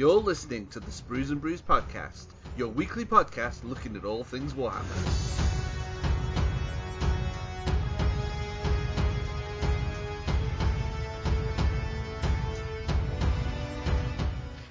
You're 0.00 0.14
listening 0.18 0.66
to 0.68 0.80
the 0.80 0.90
Sprues 0.90 1.28
and 1.28 1.42
Brews 1.42 1.60
podcast, 1.60 2.28
your 2.56 2.68
weekly 2.68 3.04
podcast 3.04 3.62
looking 3.64 3.96
at 3.96 4.04
all 4.06 4.24
things 4.24 4.54
Warhammer. 4.54 4.80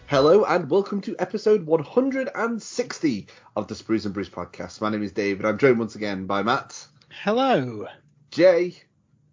Hello 0.07 0.45
and 0.45 0.67
welcome 0.67 0.99
to 1.01 1.15
episode 1.19 1.63
160 1.67 3.27
of 3.55 3.67
the 3.67 3.75
Sprues 3.75 4.05
and 4.05 4.13
Brews 4.15 4.31
podcast. 4.31 4.81
My 4.81 4.89
name 4.89 5.03
is 5.03 5.11
Dave 5.11 5.37
and 5.37 5.47
I'm 5.47 5.59
joined 5.59 5.77
once 5.77 5.93
again 5.93 6.25
by 6.25 6.41
Matt, 6.41 6.87
Hello. 7.11 7.85
Jay, 8.31 8.77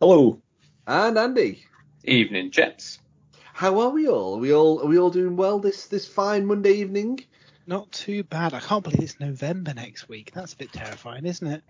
Hello. 0.02 0.42
and 0.86 1.16
Andy. 1.16 1.64
Evening, 2.04 2.50
gents. 2.50 2.98
How 3.56 3.80
are 3.80 3.88
we 3.88 4.06
all? 4.06 4.34
Are 4.34 4.38
we 4.38 4.52
all 4.52 4.83
are 4.83 4.87
we 4.87 4.98
all 4.98 5.09
doing 5.09 5.34
well 5.34 5.59
this 5.59 5.87
this 5.87 6.06
fine 6.06 6.45
Monday 6.45 6.73
evening? 6.73 7.20
Not 7.66 7.91
too 7.91 8.23
bad. 8.23 8.52
I 8.52 8.60
can't 8.60 8.84
believe 8.84 9.01
it's 9.01 9.19
November 9.19 9.73
next 9.73 10.10
week. 10.10 10.30
That's 10.34 10.52
a 10.52 10.59
bit 10.59 10.74
terrifying, 10.74 11.24
isn't 11.24 11.47
it? 11.47 11.62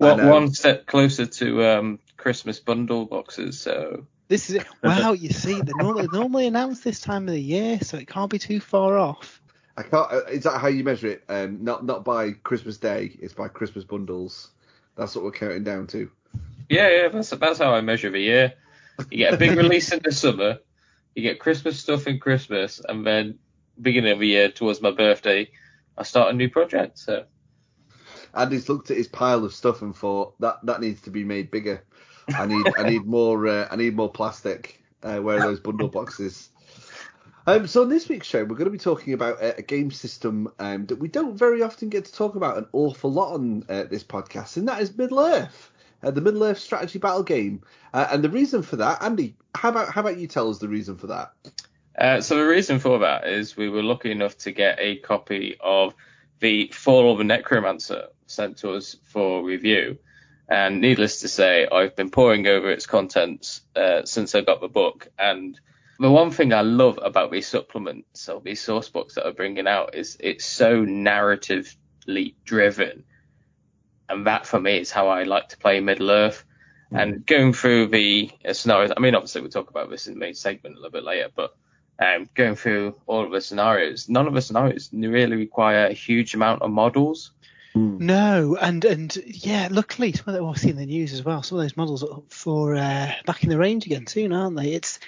I 0.00 0.14
One, 0.26 0.50
step 0.54 0.86
closer 0.86 1.26
to 1.26 1.64
um, 1.64 1.98
Christmas 2.16 2.60
bundle 2.60 3.04
boxes. 3.04 3.60
So 3.60 4.06
This 4.28 4.48
is 4.48 4.56
it. 4.56 4.66
Wow, 4.82 5.12
you 5.12 5.28
see, 5.28 5.60
they 5.60 5.72
normally, 5.76 6.06
they 6.06 6.18
normally 6.18 6.46
announce 6.46 6.80
this 6.80 6.98
time 7.00 7.28
of 7.28 7.34
the 7.34 7.40
year, 7.40 7.78
so 7.82 7.98
it 7.98 8.08
can't 8.08 8.30
be 8.30 8.38
too 8.38 8.58
far 8.58 8.96
off. 8.96 9.42
I 9.76 9.82
can't. 9.82 10.10
uh, 10.10 10.24
Is 10.30 10.44
that 10.44 10.58
how 10.58 10.68
you 10.68 10.82
measure 10.82 11.08
it? 11.08 11.24
Um, 11.28 11.62
not 11.62 11.84
not 11.84 12.06
by 12.06 12.30
Christmas 12.32 12.78
Day. 12.78 13.18
It's 13.20 13.34
by 13.34 13.48
Christmas 13.48 13.84
bundles. 13.84 14.48
That's 14.96 15.14
what 15.14 15.24
we're 15.24 15.32
counting 15.32 15.62
down 15.62 15.88
to. 15.88 16.10
yeah, 16.70 16.88
yeah, 16.88 17.08
that's 17.08 17.28
that's 17.28 17.58
how 17.58 17.74
I 17.74 17.82
measure 17.82 18.08
the 18.08 18.20
year. 18.20 18.54
You 19.10 19.18
get 19.18 19.34
a 19.34 19.36
big 19.36 19.58
release 19.58 19.92
in 19.92 20.00
the 20.02 20.10
summer, 20.10 20.60
you 21.14 21.22
get 21.22 21.38
Christmas 21.38 21.78
stuff 21.78 22.06
in 22.06 22.18
Christmas, 22.18 22.80
and 22.88 23.06
then 23.06 23.38
beginning 23.80 24.12
of 24.12 24.18
the 24.18 24.26
year 24.26 24.50
towards 24.50 24.80
my 24.80 24.90
birthday, 24.90 25.50
I 25.96 26.02
start 26.02 26.32
a 26.32 26.36
new 26.36 26.48
project. 26.48 26.98
So 26.98 27.24
Andy's 28.34 28.68
looked 28.68 28.90
at 28.90 28.96
his 28.96 29.08
pile 29.08 29.44
of 29.44 29.54
stuff 29.54 29.82
and 29.82 29.94
thought 29.94 30.38
that 30.40 30.58
that 30.64 30.80
needs 30.80 31.00
to 31.02 31.10
be 31.10 31.24
made 31.24 31.50
bigger. 31.50 31.84
I 32.28 32.46
need 32.46 32.66
I 32.76 32.88
need 32.88 33.04
more 33.06 33.46
uh, 33.46 33.68
I 33.70 33.76
need 33.76 33.96
more 33.96 34.10
plastic. 34.10 34.80
Uh, 35.02 35.18
where 35.18 35.38
those 35.38 35.60
bundle 35.60 35.88
boxes? 35.88 36.48
Um, 37.46 37.66
so 37.66 37.82
on 37.82 37.90
this 37.90 38.08
week's 38.08 38.26
show, 38.26 38.42
we're 38.42 38.56
going 38.56 38.64
to 38.64 38.70
be 38.70 38.78
talking 38.78 39.12
about 39.12 39.38
a, 39.42 39.58
a 39.58 39.62
game 39.62 39.90
system 39.90 40.50
um, 40.58 40.86
that 40.86 40.96
we 40.96 41.08
don't 41.08 41.36
very 41.36 41.62
often 41.62 41.90
get 41.90 42.06
to 42.06 42.12
talk 42.14 42.36
about 42.36 42.56
an 42.56 42.66
awful 42.72 43.12
lot 43.12 43.34
on 43.34 43.66
uh, 43.68 43.84
this 43.84 44.02
podcast, 44.02 44.56
and 44.56 44.66
that 44.66 44.80
is 44.80 44.96
Middle 44.96 45.20
Earth, 45.20 45.70
uh, 46.02 46.10
the 46.10 46.22
Middle 46.22 46.42
Earth 46.42 46.58
strategy 46.58 46.98
battle 46.98 47.22
game. 47.22 47.60
Uh, 47.92 48.08
and 48.10 48.24
the 48.24 48.30
reason 48.30 48.62
for 48.62 48.76
that, 48.76 49.02
Andy, 49.02 49.36
how 49.54 49.68
about 49.68 49.88
how 49.88 50.00
about 50.00 50.18
you 50.18 50.26
tell 50.26 50.50
us 50.50 50.58
the 50.58 50.68
reason 50.68 50.96
for 50.96 51.08
that? 51.08 51.32
Uh, 51.96 52.20
so 52.20 52.36
the 52.36 52.46
reason 52.46 52.78
for 52.78 52.98
that 53.00 53.26
is 53.26 53.56
we 53.56 53.68
were 53.68 53.82
lucky 53.82 54.10
enough 54.10 54.36
to 54.38 54.52
get 54.52 54.78
a 54.80 54.96
copy 54.96 55.56
of 55.60 55.94
the 56.40 56.68
Fall 56.74 57.12
of 57.12 57.18
the 57.18 57.24
Necromancer 57.24 58.08
sent 58.26 58.58
to 58.58 58.72
us 58.72 58.96
for 59.04 59.44
review. 59.44 59.98
And 60.48 60.80
needless 60.80 61.20
to 61.20 61.28
say, 61.28 61.66
I've 61.70 61.96
been 61.96 62.10
poring 62.10 62.46
over 62.46 62.70
its 62.70 62.86
contents 62.86 63.62
uh, 63.76 64.04
since 64.04 64.34
I 64.34 64.42
got 64.42 64.60
the 64.60 64.68
book. 64.68 65.08
And 65.18 65.58
the 65.98 66.10
one 66.10 66.30
thing 66.30 66.52
I 66.52 66.60
love 66.60 66.98
about 67.02 67.30
these 67.30 67.46
supplements 67.46 68.28
or 68.28 68.40
these 68.40 68.60
source 68.60 68.88
books 68.88 69.14
that 69.14 69.26
are 69.26 69.32
bringing 69.32 69.66
out 69.66 69.94
is 69.94 70.16
it's 70.20 70.44
so 70.44 70.84
narratively 70.84 72.34
driven. 72.44 73.04
And 74.08 74.26
that 74.26 74.46
for 74.46 74.60
me 74.60 74.78
is 74.78 74.90
how 74.90 75.08
I 75.08 75.22
like 75.22 75.48
to 75.50 75.58
play 75.58 75.80
Middle 75.80 76.10
Earth. 76.10 76.44
And 76.94 77.26
going 77.26 77.52
through 77.52 77.88
the 77.88 78.30
uh, 78.44 78.52
scenarios, 78.52 78.92
I 78.96 79.00
mean, 79.00 79.14
obviously 79.14 79.40
we'll 79.40 79.50
talk 79.50 79.70
about 79.70 79.90
this 79.90 80.06
in 80.06 80.14
the 80.14 80.20
main 80.20 80.34
segment 80.34 80.76
a 80.76 80.78
little 80.78 80.92
bit 80.92 81.04
later, 81.04 81.28
but 81.34 81.56
um, 81.98 82.28
going 82.34 82.56
through 82.56 82.96
all 83.06 83.24
of 83.24 83.32
the 83.32 83.40
scenarios, 83.40 84.08
none 84.08 84.26
of 84.26 84.34
the 84.34 84.42
scenarios 84.42 84.90
really 84.92 85.36
require 85.36 85.86
a 85.86 85.92
huge 85.92 86.34
amount 86.34 86.62
of 86.62 86.70
models. 86.70 87.32
No, 87.76 88.56
and 88.60 88.84
and 88.84 89.16
yeah, 89.26 89.66
luckily, 89.68 90.12
some 90.12 90.26
of 90.28 90.34
that 90.34 90.44
we'll 90.44 90.54
see 90.54 90.70
in 90.70 90.76
the 90.76 90.86
news 90.86 91.12
as 91.12 91.24
well. 91.24 91.42
Some 91.42 91.58
of 91.58 91.64
those 91.64 91.76
models 91.76 92.04
are 92.04 92.18
up 92.18 92.32
for 92.32 92.76
uh, 92.76 93.12
back 93.26 93.42
in 93.42 93.48
the 93.48 93.58
range 93.58 93.84
again 93.86 94.06
soon, 94.06 94.32
aren't 94.32 94.56
they? 94.56 94.74
It's 94.74 95.00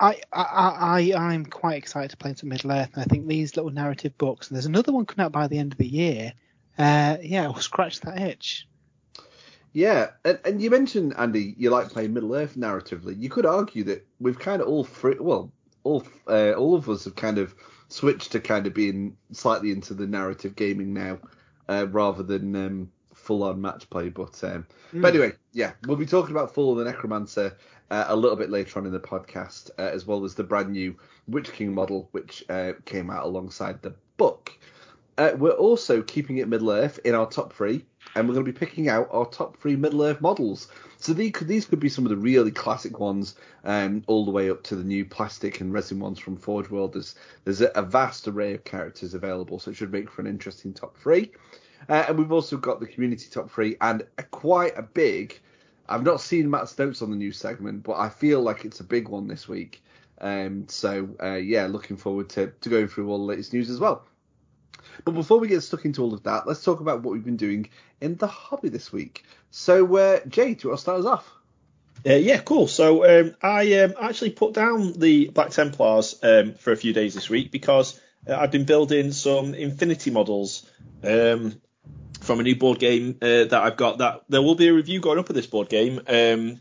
I 0.00 0.22
I 0.32 1.12
I 1.12 1.12
I'm 1.14 1.44
quite 1.44 1.76
excited 1.76 2.12
to 2.12 2.16
play 2.16 2.32
some 2.34 2.48
Middle 2.48 2.72
Earth, 2.72 2.90
and 2.94 3.02
I 3.02 3.04
think 3.04 3.26
these 3.26 3.56
little 3.56 3.70
narrative 3.70 4.16
books, 4.16 4.48
and 4.48 4.56
there's 4.56 4.64
another 4.64 4.90
one 4.90 5.04
coming 5.04 5.26
out 5.26 5.32
by 5.32 5.48
the 5.48 5.58
end 5.58 5.72
of 5.72 5.78
the 5.78 5.86
year. 5.86 6.32
Uh, 6.78 7.18
yeah, 7.20 7.46
we'll 7.46 7.56
scratch 7.56 8.00
that 8.00 8.18
itch. 8.18 8.66
Yeah, 9.74 10.10
and, 10.24 10.38
and 10.44 10.62
you 10.62 10.70
mentioned 10.70 11.14
Andy, 11.18 11.54
you 11.58 11.68
like 11.68 11.90
playing 11.90 12.14
Middle 12.14 12.34
Earth 12.34 12.56
narratively. 12.56 13.20
You 13.20 13.28
could 13.28 13.44
argue 13.44 13.82
that 13.84 14.06
we've 14.20 14.38
kind 14.38 14.62
of 14.62 14.68
all 14.68 14.84
free, 14.84 15.16
well, 15.18 15.50
all 15.82 16.06
uh, 16.28 16.52
all 16.52 16.76
of 16.76 16.88
us 16.88 17.04
have 17.04 17.16
kind 17.16 17.38
of 17.38 17.54
switched 17.88 18.32
to 18.32 18.40
kind 18.40 18.68
of 18.68 18.72
being 18.72 19.16
slightly 19.32 19.72
into 19.72 19.92
the 19.92 20.06
narrative 20.06 20.54
gaming 20.54 20.94
now, 20.94 21.18
uh, 21.68 21.88
rather 21.90 22.22
than 22.22 22.54
um, 22.54 22.90
full 23.14 23.42
on 23.42 23.60
match 23.60 23.90
play. 23.90 24.10
But 24.10 24.42
um, 24.44 24.64
but 24.92 25.08
anyway, 25.08 25.32
yeah, 25.52 25.72
we'll 25.86 25.96
be 25.96 26.06
talking 26.06 26.30
about 26.30 26.54
Fall 26.54 26.72
of 26.72 26.78
the 26.78 26.84
Necromancer 26.84 27.56
uh, 27.90 28.04
a 28.06 28.16
little 28.16 28.36
bit 28.36 28.50
later 28.50 28.78
on 28.78 28.86
in 28.86 28.92
the 28.92 29.00
podcast, 29.00 29.70
uh, 29.78 29.82
as 29.82 30.06
well 30.06 30.24
as 30.24 30.36
the 30.36 30.44
brand 30.44 30.70
new 30.70 30.94
Witch 31.26 31.52
King 31.52 31.74
model, 31.74 32.08
which 32.12 32.44
uh, 32.48 32.74
came 32.84 33.10
out 33.10 33.24
alongside 33.24 33.82
the 33.82 33.94
book. 34.18 34.52
Uh, 35.18 35.32
we're 35.36 35.50
also 35.50 36.02
keeping 36.02 36.38
it 36.38 36.48
Middle 36.48 36.70
Earth 36.70 36.98
in 37.04 37.14
our 37.14 37.28
top 37.28 37.52
three, 37.52 37.84
and 38.14 38.28
we're 38.28 38.34
going 38.34 38.46
to 38.46 38.52
be 38.52 38.58
picking 38.58 38.88
out 38.88 39.08
our 39.10 39.26
top 39.26 39.56
three 39.56 39.76
Middle 39.76 40.02
Earth 40.02 40.20
models. 40.20 40.68
So 40.98 41.12
these 41.12 41.32
could, 41.32 41.48
these 41.48 41.66
could 41.66 41.80
be 41.80 41.88
some 41.88 42.04
of 42.04 42.10
the 42.10 42.16
really 42.16 42.50
classic 42.50 42.98
ones, 42.98 43.34
um, 43.64 44.04
all 44.06 44.24
the 44.24 44.30
way 44.30 44.50
up 44.50 44.62
to 44.64 44.76
the 44.76 44.84
new 44.84 45.04
plastic 45.04 45.60
and 45.60 45.72
resin 45.72 45.98
ones 45.98 46.18
from 46.18 46.36
Forge 46.36 46.70
World. 46.70 46.94
There's, 46.94 47.14
there's 47.44 47.60
a, 47.60 47.82
vast 47.82 48.26
array 48.28 48.54
of 48.54 48.64
characters 48.64 49.14
available, 49.14 49.58
so 49.58 49.70
it 49.70 49.74
should 49.74 49.92
make 49.92 50.10
for 50.10 50.22
an 50.22 50.26
interesting 50.26 50.72
top 50.72 50.96
three. 50.96 51.32
Uh, 51.88 52.04
and 52.08 52.18
we've 52.18 52.32
also 52.32 52.56
got 52.56 52.80
the 52.80 52.86
community 52.86 53.28
top 53.30 53.50
three 53.50 53.76
and 53.80 54.04
a, 54.18 54.22
quite 54.22 54.76
a 54.78 54.82
big. 54.82 55.38
I've 55.88 56.02
not 56.02 56.20
seen 56.20 56.48
Matt's 56.48 56.78
notes 56.78 57.02
on 57.02 57.10
the 57.10 57.16
new 57.16 57.32
segment, 57.32 57.82
but 57.82 57.98
I 57.98 58.08
feel 58.08 58.40
like 58.40 58.64
it's 58.64 58.80
a 58.80 58.84
big 58.84 59.08
one 59.08 59.28
this 59.28 59.48
week. 59.48 59.82
Um, 60.20 60.66
so 60.68 61.08
uh, 61.22 61.34
yeah, 61.34 61.66
looking 61.66 61.96
forward 61.96 62.30
to, 62.30 62.52
to 62.60 62.68
going 62.68 62.88
through 62.88 63.10
all 63.10 63.18
the 63.18 63.24
latest 63.24 63.52
news 63.52 63.68
as 63.68 63.80
well. 63.80 64.04
But 65.04 65.12
before 65.12 65.38
we 65.38 65.48
get 65.48 65.62
stuck 65.62 65.84
into 65.84 66.02
all 66.02 66.14
of 66.14 66.22
that, 66.24 66.46
let's 66.46 66.62
talk 66.62 66.80
about 66.80 67.02
what 67.02 67.12
we've 67.12 67.24
been 67.24 67.36
doing 67.36 67.68
in 68.00 68.16
the 68.16 68.26
hobby 68.26 68.68
this 68.68 68.92
week. 68.92 69.24
So, 69.50 69.96
uh, 69.96 70.20
Jay, 70.28 70.54
do 70.54 70.64
you 70.64 70.70
want 70.70 70.78
to 70.78 70.82
start 70.82 71.00
us 71.00 71.06
off? 71.06 71.30
Uh, 72.06 72.14
yeah, 72.14 72.38
cool. 72.38 72.68
So 72.68 73.04
um, 73.20 73.34
I 73.42 73.78
um, 73.78 73.94
actually 73.98 74.30
put 74.30 74.52
down 74.52 74.92
the 74.92 75.28
Black 75.28 75.50
Templars 75.50 76.18
um, 76.22 76.54
for 76.54 76.72
a 76.72 76.76
few 76.76 76.92
days 76.92 77.14
this 77.14 77.30
week 77.30 77.50
because 77.50 77.98
uh, 78.28 78.36
I've 78.36 78.50
been 78.50 78.64
building 78.64 79.12
some 79.12 79.54
Infinity 79.54 80.10
models 80.10 80.68
um, 81.02 81.60
from 82.20 82.40
a 82.40 82.42
new 82.42 82.56
board 82.56 82.78
game 82.78 83.16
uh, 83.22 83.44
that 83.44 83.54
I've 83.54 83.78
got. 83.78 83.98
That 83.98 84.24
there 84.28 84.42
will 84.42 84.54
be 84.54 84.68
a 84.68 84.74
review 84.74 85.00
going 85.00 85.18
up 85.18 85.30
of 85.30 85.34
this 85.34 85.46
board 85.46 85.70
game 85.70 85.98
um, 86.06 86.60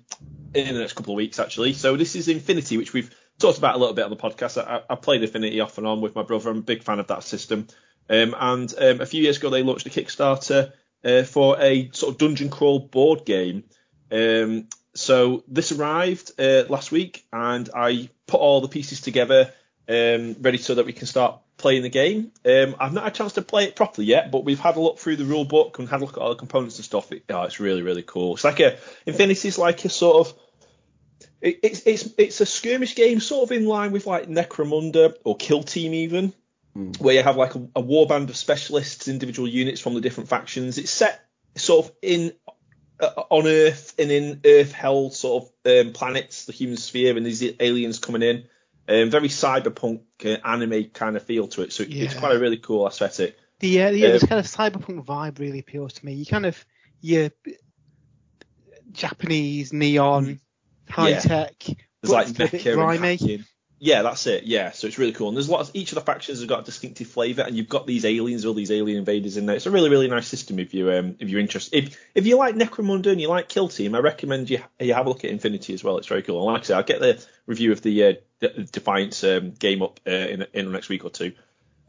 in 0.54 0.74
the 0.74 0.80
next 0.80 0.94
couple 0.94 1.14
of 1.14 1.18
weeks, 1.18 1.40
actually. 1.40 1.74
So 1.74 1.98
this 1.98 2.16
is 2.16 2.30
Infinity, 2.30 2.78
which 2.78 2.94
we've 2.94 3.14
talked 3.38 3.58
about 3.58 3.76
a 3.76 3.78
little 3.78 3.96
bit 3.96 4.06
on 4.06 4.12
the 4.12 4.16
podcast. 4.16 4.58
I, 4.58 4.82
I 4.90 4.96
played 4.96 5.24
Infinity 5.24 5.60
off 5.60 5.78
and 5.78 5.86
on 5.86 6.00
with 6.00 6.16
my 6.16 6.24
brother. 6.24 6.50
I'm 6.52 6.60
a 6.60 6.62
big 6.62 6.84
fan 6.84 7.00
of 7.00 7.08
that 7.08 7.24
system. 7.24 7.68
Um, 8.10 8.36
and 8.38 8.74
um, 8.78 9.02
a 9.02 9.06
few 9.06 9.24
years 9.24 9.38
ago, 9.38 9.50
they 9.50 9.64
launched 9.64 9.86
a 9.86 9.90
Kickstarter 9.90 10.74
uh, 11.04 11.24
for 11.24 11.60
a 11.60 11.90
sort 11.92 12.14
of 12.14 12.18
dungeon 12.18 12.50
crawl 12.50 12.80
board 12.80 13.26
game. 13.26 13.64
Um, 14.12 14.68
so 14.94 15.44
this 15.48 15.72
arrived 15.72 16.40
uh, 16.40 16.66
last 16.70 16.92
week, 16.92 17.26
and 17.32 17.70
I 17.76 18.10
put 18.28 18.40
all 18.40 18.62
the 18.62 18.68
pieces 18.68 19.02
together, 19.02 19.52
um, 19.90 20.36
ready 20.42 20.58
so 20.58 20.76
that 20.76 20.86
we 20.86 20.94
can 20.94 21.08
start 21.08 21.40
playing 21.58 21.82
the 21.82 21.90
game. 21.90 22.32
Um, 22.46 22.76
I've 22.80 22.94
not 22.94 23.04
had 23.04 23.14
a 23.14 23.16
chance 23.16 23.34
to 23.34 23.42
play 23.42 23.66
it 23.66 23.76
properly 23.76 24.06
yet, 24.08 24.32
but 24.32 24.44
we've 24.44 24.60
had 24.60 24.76
a 24.76 24.80
look 24.80 25.00
through 25.00 25.16
the 25.16 25.26
rule 25.26 25.46
book 25.46 25.80
and 25.80 25.88
had 25.88 26.02
a 26.02 26.06
look 26.06 26.18
at 26.18 26.22
all 26.22 26.30
the 26.30 26.36
components 26.36 26.78
and 26.78 26.86
stuff. 26.86 27.12
It, 27.12 27.24
oh, 27.30 27.44
it's 27.44 27.60
really, 27.60 27.82
really 27.82 28.04
cool. 28.04 28.36
It's 28.36 28.44
like 28.44 28.60
a 28.60 28.78
Infinity's 29.06 29.58
like 29.58 29.84
a 29.86 29.90
sort 29.90 30.28
of 30.28 30.40
it, 31.42 31.60
it's 31.64 31.82
it's 31.86 32.10
it's 32.18 32.42
a 32.42 32.46
skirmish 32.46 32.96
game, 32.96 33.20
sort 33.20 33.50
of 33.50 33.58
in 33.58 33.66
line 33.66 33.92
with 33.92 34.08
like 34.08 34.28
Necromunda 34.28 35.16
or 35.24 35.36
Kill 35.36 35.64
Team 35.64 35.94
even, 35.94 36.34
where 36.74 37.16
you 37.16 37.24
have 37.24 37.38
like 37.38 37.56
a, 37.56 37.60
a 37.76 37.84
warband 37.84 38.30
of 38.30 38.36
specialists, 38.36 39.08
individual 39.08 39.48
units 39.48 39.80
from 39.82 39.94
the 39.94 40.02
different 40.02 40.30
factions. 40.30 40.78
It's 40.78 40.92
set 40.92 41.24
sort 41.56 41.86
of 41.86 41.92
in 42.02 42.34
uh, 43.00 43.24
on 43.30 43.48
Earth 43.48 43.94
and 44.00 44.12
in 44.12 44.42
Earth 44.46 44.72
held 44.72 45.14
sort 45.14 45.44
of 45.66 45.88
um, 45.88 45.94
planets, 45.94 46.46
the 46.46 46.54
human 46.54 46.78
sphere, 46.78 47.16
and 47.18 47.26
these 47.26 47.44
aliens 47.60 48.00
coming 48.00 48.22
in. 48.24 48.46
Um, 48.88 49.10
very 49.10 49.30
cyberpunk 49.30 50.02
uh, 50.26 50.38
anime 50.46 50.86
kind 50.90 51.16
of 51.16 51.24
feel 51.24 51.48
to 51.50 51.62
it, 51.62 51.72
so 51.74 51.84
it- 51.84 51.94
it's 51.94 52.14
quite 52.16 52.36
a 52.36 52.40
really 52.40 52.58
cool 52.58 52.86
aesthetic. 52.88 53.38
The 53.60 53.84
uh, 53.84 53.92
yeah, 53.92 54.12
this 54.12 54.24
Um, 54.24 54.30
kind 54.30 54.40
of 54.40 54.46
cyberpunk 54.46 55.06
vibe 55.06 55.40
really 55.40 55.60
appeals 55.60 55.94
to 55.94 56.06
me. 56.06 56.14
You 56.14 56.26
kind 56.26 56.46
of 56.46 56.66
your 57.02 57.30
Japanese 58.92 59.74
neon, 59.74 60.40
high 60.90 61.10
Yeah. 61.10 61.20
tech. 61.20 61.56
There's 62.02 62.12
like 62.12 62.28
but 62.38 62.54
it's 62.54 62.66
a 62.66 62.68
bit 62.68 62.78
mecha 62.78 62.96
and 62.96 63.00
hacking. 63.22 63.46
Yeah, 63.84 64.02
that's 64.02 64.28
it. 64.28 64.46
Yeah, 64.46 64.72
so 64.72 64.88
it's 64.88 64.98
really 64.98 65.12
cool. 65.12 65.28
And 65.28 65.36
there's 65.36 65.50
lots. 65.50 65.70
Each 65.74 65.92
of 65.92 65.96
the 65.96 66.02
factions 66.02 66.40
has 66.40 66.48
got 66.48 66.62
a 66.62 66.64
distinctive 66.64 67.08
flavour, 67.08 67.42
and 67.42 67.54
you've 67.54 67.68
got 67.68 67.86
these 67.86 68.06
aliens, 68.06 68.46
all 68.46 68.54
these 68.54 68.72
alien 68.72 68.98
invaders 69.00 69.36
in 69.36 69.46
there. 69.46 69.58
It's 69.58 69.66
a 69.66 69.72
really, 69.72 69.90
really 69.90 70.08
nice 70.08 70.26
system 70.26 70.58
if 70.58 70.74
you 70.74 70.90
um, 70.90 71.18
if 71.20 71.28
you're 71.28 71.42
interested. 71.42 71.88
If 71.88 72.00
if 72.16 72.26
you 72.26 72.38
like 72.38 72.56
Necromunda 72.56 73.08
and 73.08 73.20
you 73.20 73.28
like 73.28 73.50
Kill 73.50 73.68
Team, 73.68 73.94
I 73.94 74.00
recommend 74.00 74.50
you 74.50 74.60
you 74.80 74.94
have 74.94 75.06
a 75.06 75.10
look 75.10 75.26
at 75.26 75.32
Infinity 75.32 75.74
as 75.74 75.84
well. 75.84 75.98
It's 75.98 76.08
very 76.08 76.24
cool. 76.24 76.38
And 76.38 76.54
like 76.54 76.62
I 76.62 76.64
said, 76.64 76.78
I'll 76.78 76.84
get 76.84 77.02
the 77.02 77.22
review 77.46 77.74
of 77.74 77.82
the 77.82 78.06
uh, 78.06 78.14
Defiance 78.72 79.22
um, 79.26 79.52
game 79.52 79.82
up 79.82 80.00
uh, 80.08 80.12
in 80.12 80.48
in 80.54 80.66
the 80.68 80.72
next 80.72 80.88
week 80.88 81.04
or 81.04 81.10
two. 81.10 81.34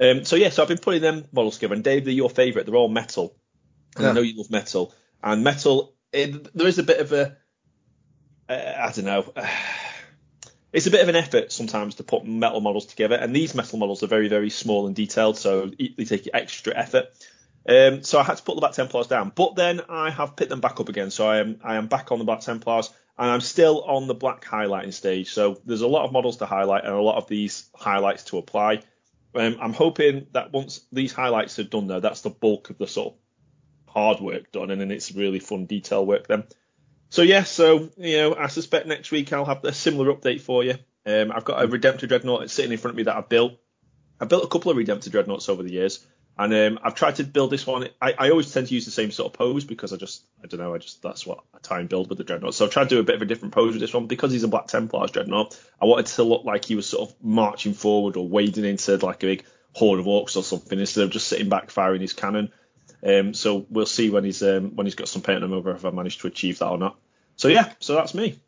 Um, 0.00 0.24
so 0.24 0.34
yeah, 0.34 0.48
so 0.48 0.62
I've 0.62 0.68
been 0.68 0.78
putting 0.78 1.00
them 1.02 1.26
models 1.30 1.58
together, 1.58 1.74
and 1.74 1.84
Dave, 1.84 2.04
they're 2.06 2.12
your 2.12 2.28
favourite. 2.28 2.66
They're 2.66 2.74
all 2.74 2.88
metal, 2.88 3.36
and 3.94 4.02
Yeah. 4.02 4.10
I 4.10 4.12
know 4.14 4.20
you 4.22 4.36
love 4.36 4.50
metal. 4.50 4.92
And 5.22 5.44
metal, 5.44 5.94
it, 6.12 6.52
there 6.56 6.66
is 6.66 6.80
a 6.80 6.82
bit 6.82 6.98
of 6.98 7.12
a, 7.12 7.36
uh, 8.48 8.88
I 8.88 8.90
don't 8.90 9.04
know, 9.04 9.32
it's 10.74 10.86
a 10.86 10.90
bit 10.90 11.02
of 11.02 11.08
an 11.08 11.14
effort 11.14 11.52
sometimes 11.52 11.94
to 11.94 12.02
put 12.02 12.26
metal 12.26 12.60
models 12.60 12.86
together, 12.86 13.14
and 13.14 13.34
these 13.34 13.54
metal 13.54 13.78
models 13.78 14.02
are 14.02 14.08
very, 14.08 14.28
very 14.28 14.50
small 14.50 14.88
and 14.88 14.96
detailed, 14.96 15.38
so 15.38 15.70
they 15.78 16.04
take 16.04 16.28
extra 16.34 16.76
effort. 16.76 17.06
Um, 17.66 18.02
so 18.02 18.18
I 18.18 18.24
had 18.24 18.36
to 18.38 18.42
put 18.42 18.56
the 18.56 18.60
Black 18.60 18.72
Templars 18.72 19.06
down, 19.06 19.32
but 19.34 19.54
then 19.54 19.80
I 19.88 20.10
have 20.10 20.34
picked 20.34 20.50
them 20.50 20.60
back 20.60 20.80
up 20.80 20.88
again. 20.88 21.10
So 21.10 21.28
I 21.28 21.38
am 21.38 21.60
I 21.62 21.76
am 21.76 21.86
back 21.86 22.10
on 22.10 22.18
the 22.18 22.24
Black 22.24 22.40
Templars, 22.40 22.92
and 23.16 23.30
I'm 23.30 23.40
still 23.40 23.82
on 23.84 24.08
the 24.08 24.14
black 24.14 24.44
highlighting 24.44 24.92
stage. 24.92 25.32
So 25.32 25.60
there's 25.64 25.80
a 25.80 25.88
lot 25.88 26.04
of 26.04 26.12
models 26.12 26.38
to 26.38 26.46
highlight 26.46 26.84
and 26.84 26.92
a 26.92 27.00
lot 27.00 27.18
of 27.18 27.28
these 27.28 27.70
highlights 27.74 28.24
to 28.24 28.38
apply. 28.38 28.82
Um, 29.36 29.56
I'm 29.60 29.72
hoping 29.72 30.26
that 30.32 30.52
once 30.52 30.80
these 30.92 31.12
highlights 31.12 31.58
are 31.60 31.64
done, 31.64 31.86
though, 31.86 32.00
that's 32.00 32.22
the 32.22 32.30
bulk 32.30 32.70
of 32.70 32.78
the 32.78 32.86
sort 32.86 33.14
of 33.14 33.92
hard 33.92 34.20
work 34.20 34.50
done, 34.50 34.72
and 34.72 34.80
then 34.80 34.90
it's 34.90 35.12
really 35.12 35.38
fun 35.38 35.66
detail 35.66 36.04
work 36.04 36.26
then. 36.26 36.44
So 37.14 37.22
yeah, 37.22 37.44
so 37.44 37.90
you 37.96 38.16
know, 38.16 38.34
I 38.34 38.48
suspect 38.48 38.88
next 38.88 39.12
week 39.12 39.32
I'll 39.32 39.44
have 39.44 39.64
a 39.64 39.72
similar 39.72 40.12
update 40.12 40.40
for 40.40 40.64
you. 40.64 40.74
Um, 41.06 41.30
I've 41.30 41.44
got 41.44 41.62
a 41.62 41.68
Redemptor 41.68 42.08
Dreadnought 42.08 42.50
sitting 42.50 42.72
in 42.72 42.78
front 42.78 42.94
of 42.94 42.96
me 42.96 43.04
that 43.04 43.16
I've 43.16 43.28
built. 43.28 43.52
I've 44.18 44.28
built 44.28 44.42
a 44.42 44.48
couple 44.48 44.72
of 44.72 44.76
Redemptor 44.76 45.12
Dreadnoughts 45.12 45.48
over 45.48 45.62
the 45.62 45.70
years, 45.70 46.04
and 46.36 46.52
um, 46.52 46.80
I've 46.82 46.96
tried 46.96 47.14
to 47.16 47.22
build 47.22 47.52
this 47.52 47.68
one. 47.68 47.88
I, 48.02 48.14
I 48.18 48.30
always 48.30 48.52
tend 48.52 48.66
to 48.66 48.74
use 48.74 48.84
the 48.84 48.90
same 48.90 49.12
sort 49.12 49.32
of 49.32 49.38
pose 49.38 49.62
because 49.62 49.92
I 49.92 49.96
just, 49.96 50.26
I 50.42 50.48
don't 50.48 50.58
know, 50.58 50.74
I 50.74 50.78
just 50.78 51.02
that's 51.02 51.24
what 51.24 51.44
I 51.54 51.58
try 51.58 51.78
and 51.78 51.88
build 51.88 52.08
with 52.08 52.18
the 52.18 52.24
Dreadnought. 52.24 52.52
So 52.52 52.64
I've 52.64 52.72
tried 52.72 52.88
to 52.88 52.96
do 52.96 52.98
a 52.98 53.04
bit 53.04 53.14
of 53.14 53.22
a 53.22 53.26
different 53.26 53.54
pose 53.54 53.74
with 53.74 53.80
this 53.80 53.94
one 53.94 54.08
because 54.08 54.32
he's 54.32 54.42
a 54.42 54.48
Black 54.48 54.66
Templars 54.66 55.12
Dreadnought. 55.12 55.56
I 55.80 55.84
wanted 55.84 56.06
to 56.06 56.24
look 56.24 56.44
like 56.44 56.64
he 56.64 56.74
was 56.74 56.88
sort 56.88 57.08
of 57.08 57.14
marching 57.22 57.74
forward 57.74 58.16
or 58.16 58.26
wading 58.26 58.64
into 58.64 58.96
like 58.96 59.22
a 59.22 59.26
big 59.26 59.44
horde 59.72 60.00
of 60.00 60.06
orcs 60.06 60.36
or 60.36 60.42
something 60.42 60.80
instead 60.80 61.04
of 61.04 61.10
just 61.10 61.28
sitting 61.28 61.48
back 61.48 61.70
firing 61.70 62.00
his 62.00 62.12
cannon. 62.12 62.50
Um, 63.06 63.34
so 63.34 63.66
we'll 63.70 63.86
see 63.86 64.10
when 64.10 64.24
he's 64.24 64.42
um, 64.42 64.74
when 64.74 64.88
he's 64.88 64.96
got 64.96 65.06
some 65.06 65.22
paint 65.22 65.44
on 65.44 65.44
him 65.44 65.52
over 65.52 65.70
if 65.70 65.84
I 65.84 65.90
manage 65.90 66.18
to 66.18 66.26
achieve 66.26 66.58
that 66.58 66.70
or 66.70 66.78
not. 66.78 66.98
So 67.36 67.48
yeah, 67.48 67.72
so 67.80 67.94
that's 67.94 68.14
me. 68.14 68.38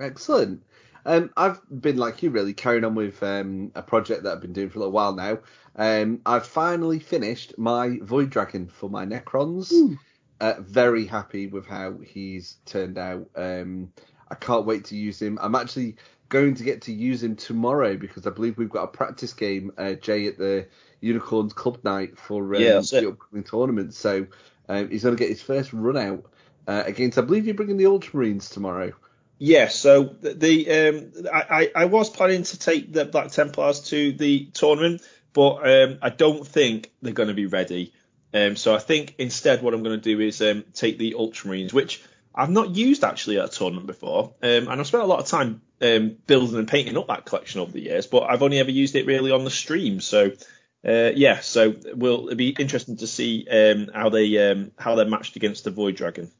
Excellent. 0.00 0.62
Um, 1.04 1.30
I've 1.36 1.60
been 1.80 1.96
like 1.96 2.22
you, 2.22 2.30
really 2.30 2.54
carrying 2.54 2.84
on 2.84 2.94
with 2.94 3.22
um, 3.22 3.72
a 3.74 3.82
project 3.82 4.22
that 4.22 4.32
I've 4.32 4.40
been 4.40 4.52
doing 4.52 4.70
for 4.70 4.78
a 4.78 4.80
little 4.80 4.92
while 4.92 5.14
now. 5.14 5.38
Um, 5.74 6.20
I've 6.24 6.46
finally 6.46 7.00
finished 7.00 7.58
my 7.58 7.98
Void 8.02 8.30
Dragon 8.30 8.68
for 8.68 8.88
my 8.88 9.04
Necrons. 9.04 9.72
Uh, 10.40 10.54
very 10.60 11.06
happy 11.06 11.46
with 11.46 11.66
how 11.66 11.98
he's 11.98 12.56
turned 12.66 12.98
out. 12.98 13.28
Um, 13.36 13.92
I 14.30 14.34
can't 14.36 14.66
wait 14.66 14.84
to 14.86 14.96
use 14.96 15.20
him. 15.20 15.38
I'm 15.42 15.54
actually 15.54 15.96
going 16.28 16.54
to 16.54 16.64
get 16.64 16.82
to 16.82 16.92
use 16.92 17.22
him 17.22 17.36
tomorrow 17.36 17.96
because 17.96 18.26
I 18.26 18.30
believe 18.30 18.56
we've 18.56 18.70
got 18.70 18.84
a 18.84 18.88
practice 18.88 19.32
game, 19.32 19.72
uh, 19.78 19.94
Jay, 19.94 20.26
at 20.26 20.38
the 20.38 20.66
Unicorns 21.00 21.52
Club 21.52 21.78
night 21.84 22.18
for 22.18 22.54
um, 22.54 22.62
Yeah, 22.62 22.80
the 22.80 23.08
upcoming 23.08 23.44
tournament. 23.44 23.94
So 23.94 24.26
um, 24.68 24.88
he's 24.88 25.02
going 25.02 25.16
to 25.16 25.20
get 25.20 25.28
his 25.28 25.42
first 25.42 25.72
run 25.72 25.96
out 25.96 26.24
uh, 26.66 26.82
against. 26.86 27.18
I 27.18 27.22
believe 27.22 27.46
you're 27.46 27.54
bringing 27.54 27.76
the 27.76 27.84
Ultramarines 27.84 28.52
tomorrow. 28.52 28.92
Yeah, 29.38 29.68
so 29.68 30.04
the, 30.20 30.70
um, 30.70 31.26
I, 31.32 31.72
I 31.74 31.84
was 31.86 32.08
planning 32.10 32.44
to 32.44 32.58
take 32.58 32.92
the 32.92 33.04
Black 33.04 33.32
Templars 33.32 33.80
to 33.88 34.12
the 34.12 34.46
tournament, 34.54 35.02
but 35.32 35.68
um, 35.68 35.98
I 36.00 36.10
don't 36.10 36.46
think 36.46 36.92
they're 37.02 37.12
going 37.12 37.28
to 37.28 37.34
be 37.34 37.46
ready. 37.46 37.92
Um, 38.32 38.54
so 38.54 38.74
I 38.74 38.78
think 38.78 39.16
instead 39.18 39.62
what 39.62 39.74
I'm 39.74 39.82
going 39.82 40.00
to 40.00 40.02
do 40.02 40.20
is 40.20 40.40
um, 40.40 40.64
take 40.74 40.96
the 40.96 41.16
Ultramarines, 41.18 41.72
which 41.72 42.02
I've 42.34 42.50
not 42.50 42.76
used 42.76 43.02
actually 43.02 43.38
at 43.38 43.46
a 43.46 43.48
tournament 43.48 43.88
before, 43.88 44.34
um, 44.42 44.68
and 44.68 44.80
I've 44.80 44.86
spent 44.86 45.02
a 45.02 45.06
lot 45.06 45.18
of 45.18 45.26
time 45.26 45.60
um, 45.82 46.16
building 46.26 46.56
and 46.56 46.68
painting 46.68 46.96
up 46.96 47.08
that 47.08 47.26
collection 47.26 47.60
over 47.60 47.72
the 47.72 47.82
years, 47.82 48.06
but 48.06 48.22
I've 48.22 48.42
only 48.42 48.60
ever 48.60 48.70
used 48.70 48.94
it 48.94 49.06
really 49.06 49.32
on 49.32 49.44
the 49.44 49.50
stream. 49.50 50.00
So 50.00 50.30
uh, 50.86 51.10
yeah, 51.14 51.40
so 51.40 51.74
will 51.94 52.26
it'll 52.26 52.36
be 52.36 52.50
interesting 52.50 52.96
to 52.98 53.06
see 53.06 53.46
um, 53.50 53.90
how 53.94 54.08
they 54.08 54.50
um, 54.50 54.72
how 54.78 54.94
they're 54.94 55.06
matched 55.06 55.36
against 55.36 55.64
the 55.64 55.70
Void 55.70 55.96
Dragon. 55.96 56.30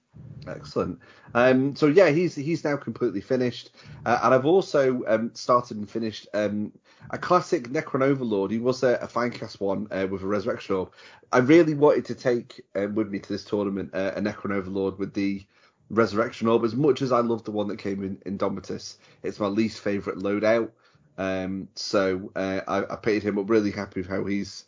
Excellent. 0.47 0.99
Um, 1.35 1.77
so 1.77 1.87
yeah, 1.87 2.11
he's 2.11 2.35
he's 2.35 2.65
now 2.65 2.77
completely 2.77 3.21
finished, 3.21 3.71
uh, 4.05 4.19
and 4.23 4.35
I've 4.35 4.45
also 4.45 5.03
um, 5.07 5.31
started 5.35 5.77
and 5.77 5.89
finished 5.89 6.27
um, 6.35 6.73
a 7.11 7.19
classic 7.19 7.69
Necron 7.69 8.03
Overlord. 8.03 8.51
He 8.51 8.59
was 8.59 8.83
a, 8.83 8.95
a 8.97 9.07
Finecast 9.07 9.61
one 9.61 9.87
uh, 9.91 10.07
with 10.11 10.23
a 10.23 10.27
Resurrection 10.27 10.75
Orb. 10.75 10.93
I 11.33 11.39
really 11.39 11.75
wanted 11.75 12.05
to 12.07 12.15
take 12.15 12.61
um, 12.75 12.95
with 12.95 13.11
me 13.11 13.19
to 13.21 13.29
this 13.29 13.45
tournament 13.45 13.91
uh, 13.95 14.13
a 14.17 14.21
Necron 14.21 14.53
Overlord 14.53 14.99
with 14.99 15.15
the 15.15 15.43
Resurrection 15.91 16.49
Orb. 16.49 16.65
As 16.65 16.75
much 16.75 17.03
as 17.03 17.13
I 17.13 17.21
love 17.21 17.45
the 17.45 17.53
one 17.53 17.69
that 17.69 17.79
came 17.79 18.03
in 18.03 18.17
Indomitus, 18.27 18.97
it's 19.23 19.41
my 19.41 19.47
least 19.47 19.81
favourite 19.81 20.19
loadout. 20.19 20.71
Um, 21.19 21.69
so 21.77 22.33
uh, 22.35 22.61
I, 22.67 22.93
I 22.93 22.97
painted 22.97 23.23
him 23.23 23.39
up. 23.39 23.49
Really 23.49 23.71
happy 23.71 24.01
with 24.01 24.11
how 24.11 24.25
he's 24.25 24.65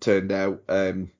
turned 0.00 0.32
out. 0.32 0.62
Um, 0.68 1.10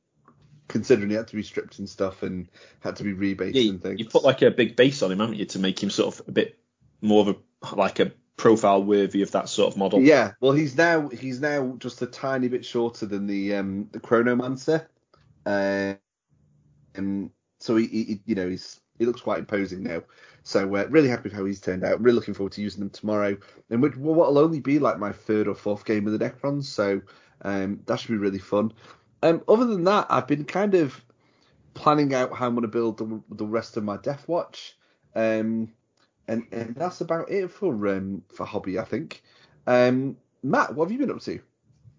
considering 0.72 1.10
he 1.10 1.16
had 1.16 1.28
to 1.28 1.36
be 1.36 1.42
stripped 1.42 1.78
and 1.78 1.88
stuff 1.88 2.22
and 2.24 2.48
had 2.80 2.96
to 2.96 3.04
be 3.04 3.12
rebased 3.12 3.54
Yeah, 3.54 3.70
and 3.70 3.82
things. 3.82 4.00
you 4.00 4.06
put 4.06 4.24
like 4.24 4.42
a 4.42 4.50
big 4.50 4.74
base 4.74 5.02
on 5.02 5.12
him, 5.12 5.20
haven't 5.20 5.36
you, 5.36 5.44
to 5.46 5.58
make 5.60 5.80
him 5.80 5.90
sort 5.90 6.14
of 6.14 6.28
a 6.28 6.32
bit 6.32 6.58
more 7.00 7.20
of 7.20 7.28
a 7.28 7.76
like 7.76 8.00
a 8.00 8.12
profile 8.36 8.82
worthy 8.82 9.22
of 9.22 9.30
that 9.32 9.48
sort 9.48 9.72
of 9.72 9.78
model. 9.78 10.00
Yeah, 10.00 10.32
well, 10.40 10.52
he's 10.52 10.76
now 10.76 11.08
he's 11.08 11.40
now 11.40 11.76
just 11.78 12.02
a 12.02 12.06
tiny 12.06 12.48
bit 12.48 12.64
shorter 12.64 13.06
than 13.06 13.26
the 13.26 13.54
um 13.54 13.88
the 13.92 14.00
Chronomancer, 14.00 14.86
uh, 15.46 15.94
um, 16.98 17.30
so 17.60 17.76
he, 17.76 17.86
he 17.86 18.20
you 18.26 18.34
know 18.34 18.48
he's 18.48 18.80
he 18.98 19.06
looks 19.06 19.20
quite 19.20 19.38
imposing 19.38 19.82
now. 19.82 20.02
So 20.44 20.74
uh, 20.74 20.86
really 20.88 21.08
happy 21.08 21.24
with 21.24 21.34
how 21.34 21.44
he's 21.44 21.60
turned 21.60 21.84
out. 21.84 22.00
Really 22.00 22.16
looking 22.16 22.34
forward 22.34 22.52
to 22.52 22.62
using 22.62 22.80
them 22.80 22.90
tomorrow, 22.90 23.36
and 23.70 23.82
which 23.82 23.96
well, 23.96 24.14
what'll 24.14 24.38
only 24.38 24.60
be 24.60 24.78
like 24.78 24.98
my 24.98 25.12
third 25.12 25.46
or 25.46 25.54
fourth 25.54 25.84
game 25.84 26.06
of 26.06 26.18
the 26.18 26.24
Necrons. 26.24 26.64
So 26.64 27.02
um, 27.42 27.80
that 27.86 28.00
should 28.00 28.10
be 28.10 28.16
really 28.16 28.38
fun. 28.38 28.72
Um, 29.22 29.42
other 29.48 29.66
than 29.66 29.84
that, 29.84 30.06
I've 30.10 30.26
been 30.26 30.44
kind 30.44 30.74
of 30.74 31.04
planning 31.74 32.14
out 32.14 32.34
how 32.34 32.46
I'm 32.46 32.54
going 32.54 32.62
to 32.62 32.68
build 32.68 32.98
the, 32.98 33.20
the 33.30 33.46
rest 33.46 33.76
of 33.76 33.84
my 33.84 33.96
Death 33.96 34.26
Watch. 34.28 34.76
Um, 35.14 35.72
and 36.28 36.46
and 36.52 36.74
that's 36.74 37.00
about 37.00 37.30
it 37.30 37.50
for 37.50 37.88
um 37.88 38.22
for 38.34 38.46
hobby, 38.46 38.78
I 38.78 38.84
think. 38.84 39.22
Um, 39.66 40.16
Matt, 40.42 40.74
what 40.74 40.84
have 40.84 40.92
you 40.92 40.98
been 40.98 41.14
up 41.14 41.20
to? 41.22 41.40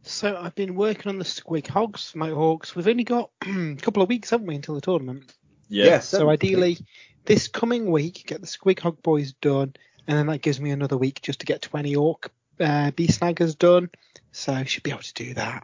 So 0.04 0.38
I've 0.38 0.56
been 0.56 0.75
working 0.75 1.10
on 1.10 1.18
the 1.18 1.25
Squig 1.25 1.68
Hogs 1.68 2.12
for 2.12 2.18
my 2.18 2.30
Orks. 2.30 2.75
We've 2.75 2.88
only 2.88 3.06
got 3.06 3.30
a 3.42 3.76
couple 3.76 4.04
of 4.04 4.10
weeks, 4.10 4.30
haven't 4.30 4.48
we, 4.48 4.56
until 4.56 4.76
the 4.76 4.81
tournament? 4.81 5.34
Yeah. 5.69 5.86
Yes. 5.86 6.10
So 6.10 6.30
ideally, 6.30 6.78
this 7.26 7.48
coming 7.48 7.90
week, 7.90 8.24
get 8.28 8.42
the 8.42 8.48
Squig 8.48 8.80
Hog 8.80 9.02
boys 9.02 9.31
done, 9.34 9.74
and 10.08 10.18
then 10.18 10.28
that 10.28 10.42
gives 10.42 10.60
me 10.60 10.72
another 10.72 10.98
week 10.98 11.22
just 11.22 11.40
to 11.40 11.46
get 11.46 11.62
20 11.62 11.96
Orc 11.96 12.31
uh, 12.59 12.92
Beast 12.92 13.21
Snaggas 13.21 13.57
done. 13.57 13.90
So 14.33 14.52
I 14.52 14.66
should 14.66 14.83
be 14.83 14.92
able 14.92 15.04
to 15.04 15.14
do 15.14 15.33
that. 15.36 15.64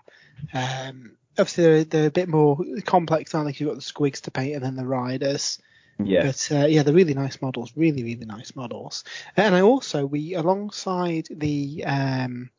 Um, 0.53 1.17
obviously, 1.39 1.63
they're, 1.63 1.83
they're 1.83 2.07
a 2.07 2.11
bit 2.11 2.29
more 2.29 2.59
complex, 2.85 3.33
aren't 3.33 3.47
they? 3.47 3.53
'cause 3.53 3.61
You've 3.61 3.69
got 3.69 3.75
the 3.75 3.81
Squigs 3.81 4.21
to 4.21 4.31
paint 4.31 4.55
and 4.55 4.63
then 4.63 4.75
the 4.75 4.85
Riders. 4.85 5.59
Yeah. 6.03 6.23
But 6.27 6.49
uh, 6.51 6.65
yeah, 6.67 6.83
they're 6.83 6.93
really 6.93 7.13
nice 7.13 7.41
models, 7.41 7.73
really, 7.75 8.03
really 8.03 8.25
nice 8.25 8.55
models. 8.55 9.03
And 9.35 9.53
I 9.53 9.61
also, 9.61 10.05
we 10.05 10.33
alongside 10.33 11.27
the 11.29 11.83
um, 11.85 12.49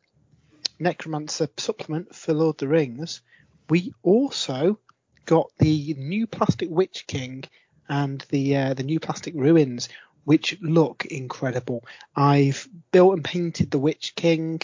Necromancer 0.79 1.49
supplement 1.57 2.15
for 2.15 2.35
Lord 2.35 2.55
of 2.57 2.59
the 2.59 2.69
Rings, 2.69 3.23
we 3.71 3.95
also 4.03 4.79
got 5.25 5.51
the 5.59 5.95
new 5.95 6.27
Plastic 6.27 6.69
Witch 6.71 7.07
King 7.07 7.45
and 7.89 8.25
the 8.29 8.57
uh, 8.57 8.75
the 8.75 8.83
new 8.83 9.01
Plastic 9.01 9.35
Ruins, 9.35 9.89
which 10.25 10.59
look 10.61 11.07
incredible. 11.07 11.85
I've 12.15 12.69
built 12.93 13.15
and 13.15 13.25
painted 13.25 13.71
the 13.71 13.79
Witch 13.79 14.15
King. 14.17 14.61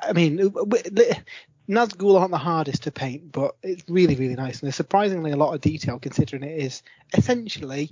I 0.00 0.12
mean, 0.12 0.52
Nazgul 1.68 2.18
aren't 2.18 2.30
the 2.30 2.38
hardest 2.38 2.82
to 2.84 2.90
paint, 2.90 3.32
but 3.32 3.56
it's 3.62 3.82
really, 3.88 4.16
really 4.16 4.34
nice. 4.34 4.60
And 4.60 4.66
there's 4.66 4.76
surprisingly 4.76 5.32
a 5.32 5.36
lot 5.36 5.54
of 5.54 5.60
detail 5.60 5.98
considering 5.98 6.42
it 6.42 6.58
is 6.58 6.82
essentially 7.16 7.90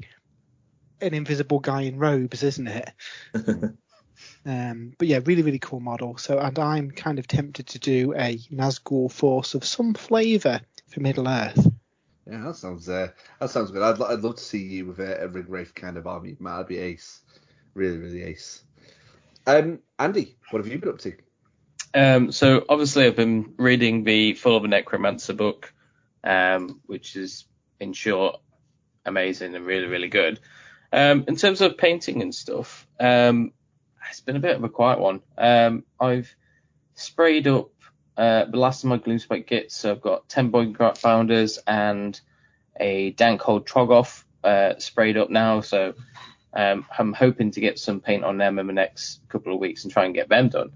an 1.01 1.15
invisible 1.15 1.59
guy 1.59 1.83
in 1.83 1.99
robes, 1.99 2.43
isn't 2.43 2.69
it? 2.69 2.91
Um, 4.45 4.93
but 4.99 5.09
yeah, 5.09 5.21
really, 5.25 5.43
really 5.43 5.59
cool 5.59 5.81
model. 5.81 6.17
So, 6.17 6.39
and 6.39 6.59
I'm 6.59 6.91
kind 6.91 7.19
of 7.19 7.27
tempted 7.27 7.67
to 7.69 7.79
do 7.79 8.15
a 8.15 8.39
Nazgul 8.53 9.11
force 9.11 9.55
of 9.55 9.65
some 9.65 9.95
flavour 9.95 10.61
for 10.89 11.01
Middle 11.01 11.29
Earth. 11.29 11.67
Yeah, 12.31 12.45
that 12.47 12.57
sounds 12.57 12.89
uh, 12.89 13.09
that 13.41 13.51
sounds 13.51 13.71
good. 13.71 13.83
I'd, 13.83 14.01
I'd 14.01 14.21
love 14.21 14.37
to 14.37 14.43
see 14.43 14.63
you 14.63 14.87
with 14.87 15.01
a, 15.01 15.25
a 15.25 15.29
Ringwraith 15.29 15.75
kind 15.75 15.97
of 15.97 16.07
army. 16.07 16.37
Matt, 16.39 16.55
that'd 16.55 16.69
be 16.69 16.79
ace. 16.79 17.21
Really, 17.75 17.99
really 17.99 18.23
ace. 18.23 18.63
Um, 19.47 19.81
Andy, 19.99 20.37
what 20.51 20.63
have 20.63 20.73
you 20.73 20.79
been 20.79 20.91
up 20.91 20.99
to? 20.99 21.15
Um, 21.95 22.33
so 22.33 22.65
obviously 22.69 23.07
I've 23.07 23.17
been 23.17 23.55
reading 23.57 24.05
the 24.05 24.35
Fall 24.35 24.57
of 24.57 24.65
a 24.65 24.69
Necromancer 24.69 25.35
book, 25.35 25.73
um, 26.25 26.81
which 26.87 27.17
is 27.17 27.45
in 27.81 27.93
short 27.93 28.41
amazing 29.05 29.55
and 29.55 29.67
really 29.67 29.87
really 29.87 30.09
good. 30.09 30.41
Um, 30.93 31.25
in 31.27 31.37
terms 31.37 31.61
of 31.61 31.79
painting 31.79 32.23
and 32.23 32.35
stuff, 32.35 32.87
um, 33.01 33.53
it's 34.11 34.21
been 34.21 34.37
a 34.37 34.41
bit 34.41 34.57
of 34.57 34.65
a 34.65 34.69
quiet 34.69 35.01
one. 35.01 35.23
Um, 35.39 35.85
I've 35.99 36.35
sprayed 36.95 37.47
up 37.47 37.71
uh, 38.17 38.45
the 38.45 38.59
last 38.59 38.85
of 38.85 38.91
my 38.91 38.99
Gloomspite 38.99 39.47
kits. 39.47 39.77
So 39.77 39.91
I've 39.91 40.01
got 40.01 40.29
10 40.29 40.53
Boingrot 40.53 41.01
Bounderz 41.01 41.59
and 41.67 42.21
a 42.79 43.13
Dankhold 43.15 43.67
Troggoth 43.67 44.25
uh, 44.45 44.79
sprayed 44.79 45.17
up 45.17 45.31
now. 45.31 45.61
So 45.61 45.95
um, 46.53 46.85
I'm 46.99 47.13
hoping 47.13 47.51
to 47.53 47.61
get 47.61 47.79
some 47.79 48.01
paint 48.01 48.25
on 48.25 48.37
them 48.37 48.59
in 48.59 48.67
the 48.67 48.73
next 48.73 49.21
couple 49.29 49.55
of 49.55 49.61
weeks 49.61 49.85
and 49.85 49.93
try 49.93 50.05
and 50.05 50.15
get 50.15 50.29
them 50.29 50.49
done. 50.49 50.73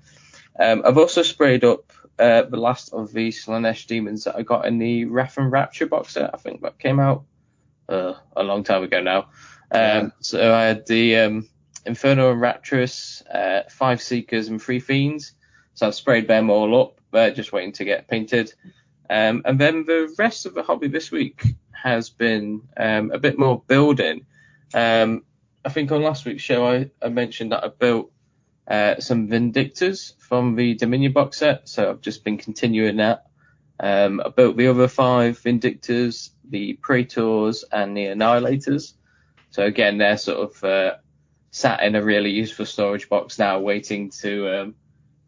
Um, 0.58 0.82
I've 0.84 0.98
also 0.98 1.22
sprayed 1.22 1.64
up 1.64 1.92
uh, 2.18 2.42
the 2.42 2.56
last 2.56 2.92
of 2.92 3.12
the 3.12 3.28
Slaanesh 3.28 3.86
demons 3.86 4.24
that 4.24 4.36
I 4.36 4.42
got 4.42 4.66
in 4.66 4.78
the 4.78 5.04
Wrath 5.04 5.36
and 5.36 5.52
Rapture 5.52 5.86
box 5.86 6.14
set. 6.14 6.30
I 6.32 6.38
think 6.38 6.62
that 6.62 6.78
came 6.78 6.98
out 6.98 7.24
uh, 7.88 8.14
a 8.36 8.42
long 8.42 8.64
time 8.64 8.82
ago 8.82 9.00
now. 9.00 9.18
Um, 9.18 9.26
Yeah. 9.70 10.08
So 10.20 10.54
I 10.54 10.64
had 10.64 10.86
the 10.86 11.16
um, 11.16 11.48
Infernal 11.84 12.34
Enrapturess, 12.34 13.22
uh, 13.32 13.68
five 13.70 14.00
Seekers 14.00 14.48
and 14.48 14.60
three 14.60 14.80
Fiends. 14.80 15.32
So 15.74 15.86
I've 15.86 15.94
sprayed 15.94 16.26
them 16.26 16.50
all 16.50 16.80
up. 16.80 17.00
They're 17.12 17.32
just 17.32 17.52
waiting 17.52 17.72
to 17.72 17.84
get 17.84 18.08
painted. 18.08 18.52
Um, 19.08 19.42
and 19.44 19.58
then 19.58 19.84
the 19.84 20.12
rest 20.18 20.46
of 20.46 20.54
the 20.54 20.62
hobby 20.62 20.88
this 20.88 21.10
week 21.10 21.42
has 21.72 22.10
been 22.10 22.62
um, 22.76 23.10
a 23.12 23.18
bit 23.18 23.38
more 23.38 23.62
building. 23.66 24.26
Um, 24.74 25.22
I 25.64 25.68
think 25.68 25.92
on 25.92 26.02
last 26.02 26.24
week's 26.24 26.42
show 26.42 26.66
I, 26.66 26.90
I 27.02 27.08
mentioned 27.08 27.52
that 27.52 27.64
I 27.64 27.68
built 27.68 28.10
uh, 28.68 28.98
some 29.00 29.28
Vindictors 29.28 30.14
from 30.18 30.56
the 30.56 30.74
Dominion 30.74 31.12
box 31.12 31.38
set, 31.38 31.68
so 31.68 31.90
I've 31.90 32.00
just 32.00 32.24
been 32.24 32.38
continuing 32.38 32.96
that. 32.96 33.26
Um, 33.78 34.20
I 34.24 34.30
built 34.30 34.56
the 34.56 34.68
other 34.68 34.88
five 34.88 35.40
Vindictors, 35.40 36.30
the 36.48 36.74
Praetors, 36.82 37.64
and 37.70 37.96
the 37.96 38.06
Annihilators. 38.06 38.94
So 39.50 39.64
again, 39.64 39.98
they're 39.98 40.18
sort 40.18 40.50
of 40.50 40.64
uh, 40.64 40.96
sat 41.50 41.82
in 41.82 41.94
a 41.94 42.02
really 42.02 42.30
useful 42.30 42.66
storage 42.66 43.08
box 43.08 43.38
now, 43.38 43.60
waiting 43.60 44.10
to 44.10 44.60
um, 44.60 44.74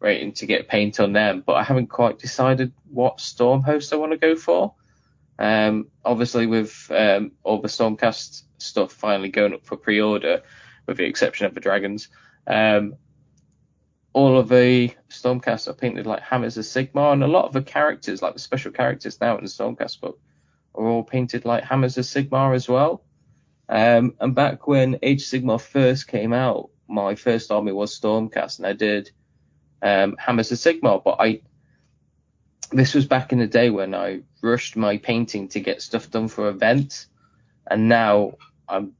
waiting 0.01 0.33
to 0.33 0.45
get 0.45 0.67
paint 0.67 0.99
on 0.99 1.13
them. 1.13 1.43
But 1.45 1.53
I 1.53 1.63
haven't 1.63 1.87
quite 1.87 2.19
decided 2.19 2.73
what 2.89 3.19
Storm 3.19 3.61
host 3.61 3.93
I 3.93 3.97
want 3.97 4.11
to 4.11 4.17
go 4.17 4.35
for. 4.35 4.73
Um, 5.37 5.87
obviously, 6.03 6.47
with 6.47 6.91
um, 6.93 7.31
all 7.43 7.61
the 7.61 7.67
Stormcast 7.69 8.43
stuff 8.57 8.91
finally 8.91 9.29
going 9.29 9.53
up 9.53 9.65
for 9.65 9.77
pre-order, 9.77 10.43
with 10.85 10.97
the 10.97 11.05
exception 11.05 11.45
of 11.45 11.53
the 11.53 11.61
Dragons, 11.61 12.09
um, 12.45 12.95
all 14.19 14.37
of 14.37 14.49
the 14.49 14.91
Stormcast 15.09 15.69
are 15.69 15.73
painted 15.73 16.05
like 16.05 16.21
Hammers 16.21 16.57
of 16.57 16.65
Sigmar, 16.65 17.13
and 17.13 17.23
a 17.23 17.27
lot 17.27 17.45
of 17.45 17.53
the 17.53 17.61
characters, 17.61 18.21
like 18.21 18.33
the 18.33 18.39
special 18.41 18.69
characters 18.69 19.21
now 19.21 19.37
in 19.37 19.45
the 19.45 19.49
Stormcast 19.49 20.01
book, 20.01 20.19
are 20.75 20.85
all 20.85 21.03
painted 21.03 21.45
like 21.45 21.63
Hammers 21.63 21.97
of 21.97 22.03
Sigmar 22.03 22.53
as 22.53 22.67
well. 22.67 23.01
Um, 23.69 24.15
and 24.19 24.35
back 24.35 24.67
when 24.67 24.99
Age 25.03 25.21
of 25.21 25.27
Sigmar 25.29 25.61
first 25.61 26.09
came 26.09 26.33
out, 26.33 26.69
my 26.89 27.15
first 27.15 27.49
army 27.49 27.71
was 27.71 27.97
Stormcast, 27.97 28.57
and 28.57 28.67
I 28.67 28.73
did 28.73 29.09
um, 29.81 30.17
Hammers 30.19 30.51
of 30.51 30.57
Sigmar, 30.57 31.01
but 31.01 31.15
I 31.21 31.39
this 32.71 32.93
was 32.93 33.05
back 33.05 33.31
in 33.31 33.39
the 33.39 33.47
day 33.47 33.69
when 33.69 33.95
I 33.95 34.23
rushed 34.41 34.75
my 34.75 34.97
painting 34.97 35.47
to 35.49 35.61
get 35.61 35.81
stuff 35.81 36.11
done 36.11 36.27
for 36.27 36.49
events, 36.49 37.07
and 37.71 37.87
now 37.87 38.33
I'm 38.67 38.95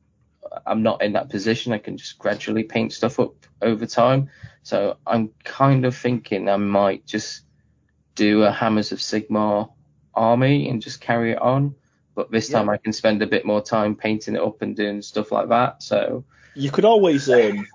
I'm 0.66 0.84
not 0.84 1.02
in 1.02 1.14
that 1.14 1.30
position. 1.30 1.74
I 1.74 1.78
can 1.78 1.98
just 1.98 2.18
gradually 2.18 2.64
paint 2.64 2.94
stuff 2.94 3.20
up 3.20 3.34
over 3.62 3.86
time. 3.86 4.30
So 4.64 4.98
I'm 5.06 5.32
kind 5.44 5.86
of 5.86 5.96
thinking 5.96 6.50
I 6.50 6.58
might 6.58 7.06
just 7.06 7.44
do 8.16 8.44
a 8.44 8.52
Hammers 8.52 8.92
of 8.92 9.00
Sigmar 9.00 9.72
army 10.14 10.70
and 10.70 10.82
just 10.82 11.02
carry 11.02 11.32
it 11.32 11.42
on. 11.42 11.76
But 12.16 12.32
this 12.32 12.50
time 12.50 12.68
Yeah. 12.68 12.74
I 12.74 12.78
can 12.78 12.94
spend 12.94 13.22
a 13.22 13.28
bit 13.28 13.46
more 13.46 13.62
time 13.62 13.96
painting 13.96 14.36
it 14.36 14.42
up 14.42 14.62
and 14.62 14.76
doing 14.76 15.02
stuff 15.02 15.32
like 15.32 15.50
that. 15.50 15.82
So 15.84 16.26
You 16.56 16.72
could 16.72 16.86
always 16.86 17.30
um, 17.30 17.66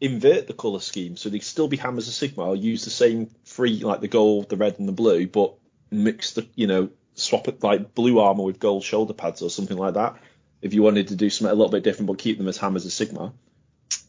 invert 0.00 0.46
the 0.46 0.52
colour 0.52 0.80
scheme, 0.80 1.16
so 1.16 1.30
they 1.30 1.38
could 1.38 1.46
still 1.46 1.68
be 1.68 1.78
Hammers 1.78 2.08
of 2.08 2.14
Sigmar, 2.14 2.48
or 2.48 2.56
use 2.56 2.84
the 2.84 2.90
same 2.90 3.30
three, 3.44 3.80
like 3.80 4.00
the 4.00 4.08
gold, 4.08 4.50
the 4.50 4.56
red, 4.56 4.78
and 4.78 4.86
the 4.86 4.92
blue, 4.92 5.26
but 5.26 5.54
mix 5.90 6.32
the, 6.32 6.46
you 6.54 6.66
know, 6.66 6.90
swap 7.14 7.48
it 7.48 7.62
like 7.62 7.94
blue 7.94 8.18
armor 8.18 8.42
with 8.42 8.58
gold 8.58 8.84
shoulder 8.84 9.14
pads 9.14 9.40
or 9.40 9.48
something 9.48 9.78
like 9.78 9.94
that. 9.94 10.16
If 10.64 10.74
you 10.74 10.82
wanted 10.82 11.08
to 11.08 11.14
do 11.16 11.28
something 11.30 11.52
a 11.52 11.54
little 11.54 11.70
bit 11.70 11.84
different, 11.84 12.06
but 12.08 12.18
keep 12.18 12.38
them 12.38 12.48
as 12.48 12.56
Hammers 12.56 12.86
as 12.86 12.94
Sigmar. 12.94 13.32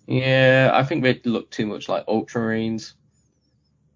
yeah, 0.08 0.72
I 0.74 0.84
think 0.84 1.04
they 1.04 1.20
look 1.26 1.52
too 1.52 1.66
much 1.68 1.88
like 1.90 2.06
Ultramarines. 2.08 2.94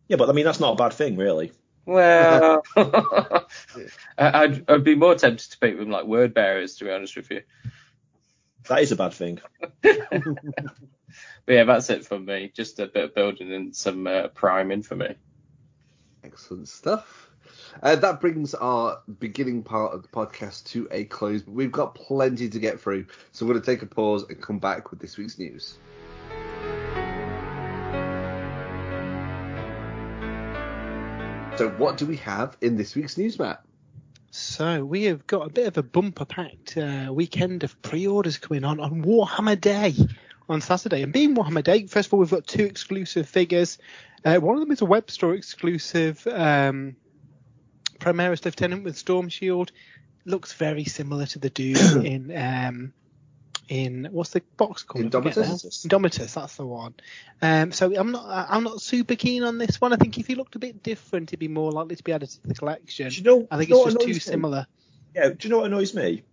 Yeah, 0.09 0.17
but 0.17 0.29
I 0.29 0.33
mean 0.33 0.43
that's 0.45 0.59
not 0.59 0.73
a 0.73 0.75
bad 0.75 0.93
thing, 0.93 1.15
really. 1.17 1.51
Well, 1.85 2.61
I- 2.75 3.43
I'd, 4.17 4.69
I'd 4.69 4.83
be 4.83 4.95
more 4.95 5.15
tempted 5.15 5.51
to 5.51 5.57
paint 5.59 5.79
them 5.79 5.89
like 5.89 6.05
word 6.05 6.33
bearers, 6.33 6.75
to 6.75 6.85
be 6.85 6.91
honest 6.91 7.15
with 7.15 7.31
you. 7.31 7.41
That 8.67 8.81
is 8.81 8.91
a 8.91 8.95
bad 8.97 9.13
thing. 9.13 9.39
But 11.45 11.53
yeah, 11.55 11.63
that's 11.63 11.89
it 11.89 12.05
from 12.05 12.25
me. 12.25 12.51
Just 12.55 12.79
a 12.79 12.85
bit 12.85 13.03
of 13.05 13.15
building 13.15 13.51
and 13.51 13.75
some 13.75 14.05
uh, 14.05 14.27
priming 14.27 14.83
for 14.83 14.95
me. 14.95 15.15
Excellent 16.23 16.67
stuff. 16.67 17.28
Uh, 17.81 17.95
that 17.95 18.21
brings 18.21 18.53
our 18.55 19.01
beginning 19.19 19.63
part 19.63 19.93
of 19.93 20.01
the 20.01 20.07
podcast 20.09 20.65
to 20.65 20.88
a 20.91 21.05
close, 21.05 21.41
but 21.41 21.53
we've 21.53 21.71
got 21.71 21.95
plenty 21.95 22.49
to 22.49 22.59
get 22.59 22.79
through, 22.79 23.05
so 23.31 23.45
we're 23.45 23.53
going 23.53 23.63
to 23.63 23.71
take 23.71 23.81
a 23.81 23.85
pause 23.85 24.25
and 24.29 24.41
come 24.41 24.59
back 24.59 24.91
with 24.91 24.99
this 24.99 25.17
week's 25.17 25.38
news. 25.38 25.77
So, 31.57 31.69
what 31.77 31.97
do 31.97 32.05
we 32.05 32.15
have 32.17 32.55
in 32.61 32.77
this 32.77 32.95
week's 32.95 33.17
news, 33.17 33.38
Matt? 33.38 33.61
So 34.31 34.85
we 34.85 35.05
have 35.05 35.25
got 35.25 35.47
a 35.47 35.49
bit 35.49 35.67
of 35.67 35.77
a 35.77 35.83
bumper 35.83 36.23
packed 36.23 36.77
uh, 36.77 37.11
weekend 37.11 37.63
of 37.63 37.81
pre-orders 37.81 38.38
coming 38.38 38.63
on 38.63 38.79
on 38.79 39.03
Warhammer 39.03 39.59
Day 39.59 39.95
on 40.47 40.61
Saturday. 40.61 41.01
And 41.01 41.11
being 41.11 41.35
Warhammer 41.35 41.63
Day, 41.63 41.88
first 41.88 42.07
of 42.07 42.13
all, 42.13 42.19
we've 42.19 42.29
got 42.29 42.45
two 42.45 42.63
exclusive 42.63 43.27
figures. 43.27 43.79
Uh, 44.23 44.38
one 44.38 44.55
of 44.55 44.61
them 44.61 44.71
is 44.71 44.81
a 44.81 44.85
web 44.85 45.09
store 45.09 45.33
exclusive 45.33 46.25
um, 46.27 46.95
Primaris 48.00 48.44
Lieutenant 48.46 48.84
with 48.84 48.98
Storm 48.98 49.29
Shield. 49.29 49.72
Looks 50.25 50.53
very 50.53 50.86
similar 50.86 51.25
to 51.27 51.39
the 51.39 51.50
dude 51.50 51.77
in 52.06 52.36
um, 52.36 52.94
in 53.70 54.08
what's 54.12 54.32
the 54.32 54.41
box 54.58 54.84
called? 54.84 55.06
I. 55.06 55.08
Indomitus? 55.08 55.86
Indomitus, 55.86 56.34
that's 56.34 56.56
the 56.56 56.65
one. 56.65 56.96
Um, 57.41 57.72
so 57.72 57.94
I'm 57.96 58.12
not 58.12 58.48
I'm 58.50 58.63
not 58.63 58.82
super 58.82 59.15
keen 59.15 59.44
on 59.44 59.58
this 59.58 59.79
one. 59.79 59.94
I 59.94 59.96
think 59.96 60.18
if 60.18 60.27
he 60.27 60.36
looked 60.36 60.56
a 60.56 60.60
bit 60.60 60.84
different, 60.84 61.29
he'd 61.29 61.39
be 61.39 61.48
more 61.48 61.72
likely 61.72 61.96
to 61.96 62.03
be 62.03 62.12
added 62.12 62.29
to 62.29 62.48
the 62.48 62.56
collection. 62.56 63.10
Do 63.10 63.15
you 63.15 63.24
know? 63.24 63.48
I 63.50 63.58
think 63.58 63.70
do 63.70 63.75
it's 63.77 63.94
just 63.94 64.01
too 64.01 64.13
me? 64.13 64.20
similar. 64.20 64.68
Yeah, 65.15 65.29
do 65.29 65.48
you 65.48 65.50
know 65.50 65.60
what 65.60 65.68
annoys 65.68 65.94
me? 65.94 66.24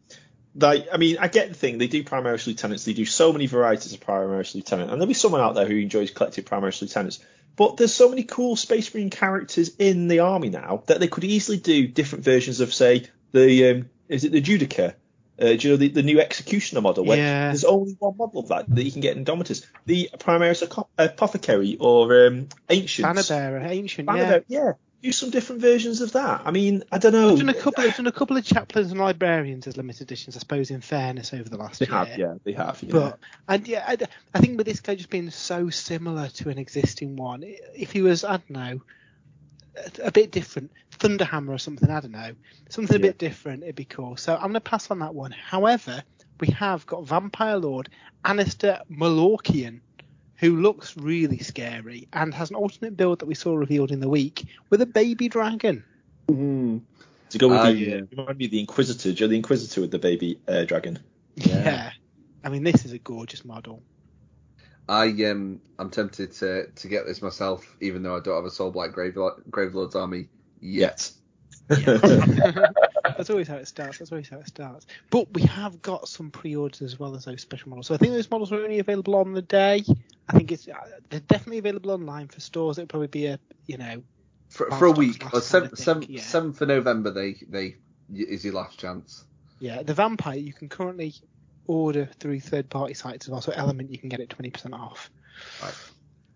Like, 0.58 0.88
I 0.90 0.96
mean, 0.96 1.18
I 1.18 1.28
get 1.28 1.48
the 1.48 1.54
thing. 1.54 1.76
They 1.76 1.86
do 1.86 2.02
Primaris 2.02 2.46
Lieutenants. 2.46 2.86
They 2.86 2.94
do 2.94 3.04
so 3.04 3.32
many 3.32 3.46
varieties 3.46 3.92
of 3.92 4.00
Primaris 4.00 4.54
Lieutenant, 4.54 4.90
and 4.90 5.00
there'll 5.00 5.08
be 5.08 5.14
someone 5.14 5.42
out 5.42 5.54
there 5.54 5.66
who 5.66 5.76
enjoys 5.76 6.10
collecting 6.10 6.44
Primaris 6.44 6.80
Lieutenants. 6.80 7.18
But 7.56 7.78
there's 7.78 7.94
so 7.94 8.08
many 8.08 8.22
cool 8.22 8.54
Space 8.54 8.92
Marine 8.92 9.10
characters 9.10 9.70
in 9.78 10.08
the 10.08 10.20
army 10.20 10.50
now 10.50 10.82
that 10.86 11.00
they 11.00 11.08
could 11.08 11.24
easily 11.24 11.56
do 11.56 11.88
different 11.88 12.24
versions 12.24 12.60
of, 12.60 12.72
say, 12.72 13.08
the 13.32 13.70
um, 13.70 13.90
is 14.08 14.24
it 14.24 14.32
the 14.32 14.40
Judiciar? 14.40 14.94
Uh, 15.38 15.48
do 15.48 15.54
you 15.54 15.70
know 15.70 15.76
the, 15.76 15.88
the 15.88 16.02
new 16.02 16.18
Executioner 16.18 16.80
model? 16.80 17.04
Where 17.04 17.18
Yeah. 17.18 17.48
There's 17.48 17.64
only 17.64 17.94
one 17.98 18.16
model 18.16 18.40
of 18.40 18.48
that 18.48 18.74
that 18.74 18.82
you 18.82 18.92
can 18.92 19.02
get 19.02 19.16
Indomitus. 19.16 19.66
The 19.84 20.08
Primaris 20.18 20.86
Apothecary 20.96 21.76
or 21.78 22.26
um, 22.26 22.48
Ancients. 22.70 23.02
Banner 23.02 23.22
ancient, 23.66 24.08
yeah. 24.12 24.38
Yeah. 24.48 24.72
Do 25.02 25.12
some 25.12 25.30
different 25.30 25.60
versions 25.60 26.00
of 26.00 26.12
that. 26.12 26.42
I 26.44 26.50
mean, 26.50 26.82
I 26.90 26.98
don't 26.98 27.12
know. 27.12 27.32
I've 27.32 27.38
done 27.38 27.48
a 27.50 27.54
couple. 27.54 27.84
I've 27.84 27.96
done 27.96 28.06
a 28.06 28.12
couple 28.12 28.36
of 28.36 28.44
chaplains 28.44 28.90
and 28.90 28.98
librarians 28.98 29.66
as 29.66 29.76
limited 29.76 30.02
editions, 30.02 30.36
I 30.36 30.40
suppose. 30.40 30.70
In 30.70 30.80
fairness, 30.80 31.32
over 31.32 31.48
the 31.48 31.58
last 31.58 31.78
They 31.80 31.86
year. 31.86 31.94
have, 31.94 32.18
yeah, 32.18 32.34
they 32.44 32.52
have. 32.52 32.82
Yeah. 32.82 32.92
But 32.92 33.18
and 33.46 33.68
yeah, 33.68 33.84
I, 33.86 33.96
I 34.34 34.40
think 34.40 34.56
with 34.56 34.66
this 34.66 34.80
guy 34.80 34.94
just 34.94 35.10
being 35.10 35.30
so 35.30 35.70
similar 35.70 36.28
to 36.28 36.48
an 36.48 36.58
existing 36.58 37.16
one, 37.16 37.44
if 37.44 37.92
he 37.92 38.02
was, 38.02 38.24
I 38.24 38.38
don't 38.38 38.50
know, 38.50 38.80
a, 39.76 40.06
a 40.08 40.10
bit 40.12 40.30
different, 40.32 40.72
Thunderhammer 40.98 41.50
or 41.50 41.58
something, 41.58 41.88
I 41.90 42.00
don't 42.00 42.12
know, 42.12 42.32
something 42.70 42.96
a 42.96 42.98
Yeah. 42.98 43.06
bit 43.08 43.18
different, 43.18 43.62
it'd 43.62 43.76
be 43.76 43.84
cool. 43.84 44.16
So 44.16 44.34
I'm 44.34 44.40
going 44.40 44.54
to 44.54 44.60
pass 44.60 44.90
on 44.90 45.00
that 45.00 45.14
one. 45.14 45.30
However, 45.32 46.02
we 46.40 46.48
have 46.48 46.86
got 46.86 47.04
Vampire 47.04 47.58
Lord 47.58 47.90
Anasta 48.24 48.80
Malkorion, 48.90 49.80
who 50.38 50.60
looks 50.60 50.96
really 50.96 51.38
scary 51.38 52.08
and 52.12 52.32
has 52.34 52.50
an 52.50 52.56
alternate 52.56 52.96
build 52.96 53.18
that 53.20 53.26
we 53.26 53.34
saw 53.34 53.54
revealed 53.54 53.90
in 53.90 54.00
the 54.00 54.08
week 54.08 54.46
with 54.70 54.80
a 54.82 54.86
baby 54.86 55.28
dragon. 55.28 55.84
Mm. 56.28 56.82
To 57.30 57.38
go 57.38 57.48
with 57.48 57.58
Ah, 57.58 57.64
the, 57.66 57.72
yeah. 57.72 57.94
uh, 57.96 58.00
remind 58.16 58.38
me 58.38 58.44
of 58.44 58.50
the 58.50 58.60
Inquisitor. 58.60 59.12
Joe, 59.12 59.26
the 59.26 59.36
Inquisitor 59.36 59.80
with 59.80 59.90
the 59.90 59.98
baby 59.98 60.38
uh, 60.46 60.64
dragon. 60.64 60.98
Yeah. 61.36 61.90
I 62.44 62.48
mean, 62.48 62.62
this 62.62 62.84
is 62.84 62.92
a 62.92 62.98
gorgeous 62.98 63.44
model. 63.44 63.82
I 64.88 65.08
um, 65.24 65.60
I'm 65.80 65.90
tempted 65.90 66.32
to 66.34 66.68
to 66.68 66.88
get 66.88 67.06
this 67.06 67.20
myself, 67.20 67.76
even 67.80 68.04
though 68.04 68.16
I 68.16 68.20
don't 68.20 68.36
have 68.36 68.44
a 68.44 68.48
Soulblight 68.48 68.94
Gravelord, 68.94 69.42
Gravelord's 69.50 69.96
army 69.96 70.28
yet. 70.60 71.10
That's 73.16 73.30
always 73.30 73.48
how 73.48 73.56
it 73.56 73.68
starts. 73.68 73.98
That's 73.98 74.12
always 74.12 74.28
how 74.28 74.38
it 74.38 74.48
starts. 74.48 74.86
But 75.10 75.32
we 75.34 75.42
have 75.42 75.80
got 75.82 76.08
some 76.08 76.30
pre-orders 76.30 76.82
as 76.82 76.98
well 76.98 77.14
as 77.14 77.24
those 77.24 77.40
special 77.40 77.70
models. 77.70 77.86
So 77.86 77.94
I 77.94 77.98
think 77.98 78.12
those 78.12 78.30
models 78.30 78.52
are 78.52 78.62
only 78.62 78.78
available 78.78 79.16
on 79.16 79.32
the 79.32 79.42
day. 79.42 79.84
I 80.28 80.32
think 80.36 80.52
it's 80.52 80.68
uh, 80.68 80.74
they're 81.10 81.20
definitely 81.20 81.58
available 81.58 81.90
online 81.90 82.28
for 82.28 82.40
stores. 82.40 82.78
It'll 82.78 82.88
probably 82.88 83.08
be 83.08 83.26
a 83.26 83.38
you 83.66 83.78
know 83.78 84.02
For, 84.48 84.70
for 84.72 84.86
a 84.86 84.92
week, 84.92 85.22
or 85.32 85.40
seventh, 85.40 85.78
seventh, 85.78 86.08
yeah. 86.08 86.22
seventh 86.22 86.60
of 86.60 86.68
November, 86.68 87.10
they 87.10 87.36
they 87.48 87.76
is 88.12 88.44
your 88.44 88.54
last 88.54 88.78
chance. 88.78 89.24
yeah 89.58 89.82
the 89.82 89.92
vampire 89.92 90.38
you 90.38 90.52
can 90.52 90.68
currently 90.68 91.12
order 91.66 92.08
through 92.20 92.40
third-party 92.40 92.94
sites 92.94 93.26
as 93.26 93.30
well. 93.30 93.40
So 93.40 93.52
Element 93.52 93.90
you 93.90 93.98
can 93.98 94.08
get 94.08 94.20
it 94.20 94.28
20% 94.28 94.72
off. 94.72 95.10
Right. 95.62 95.74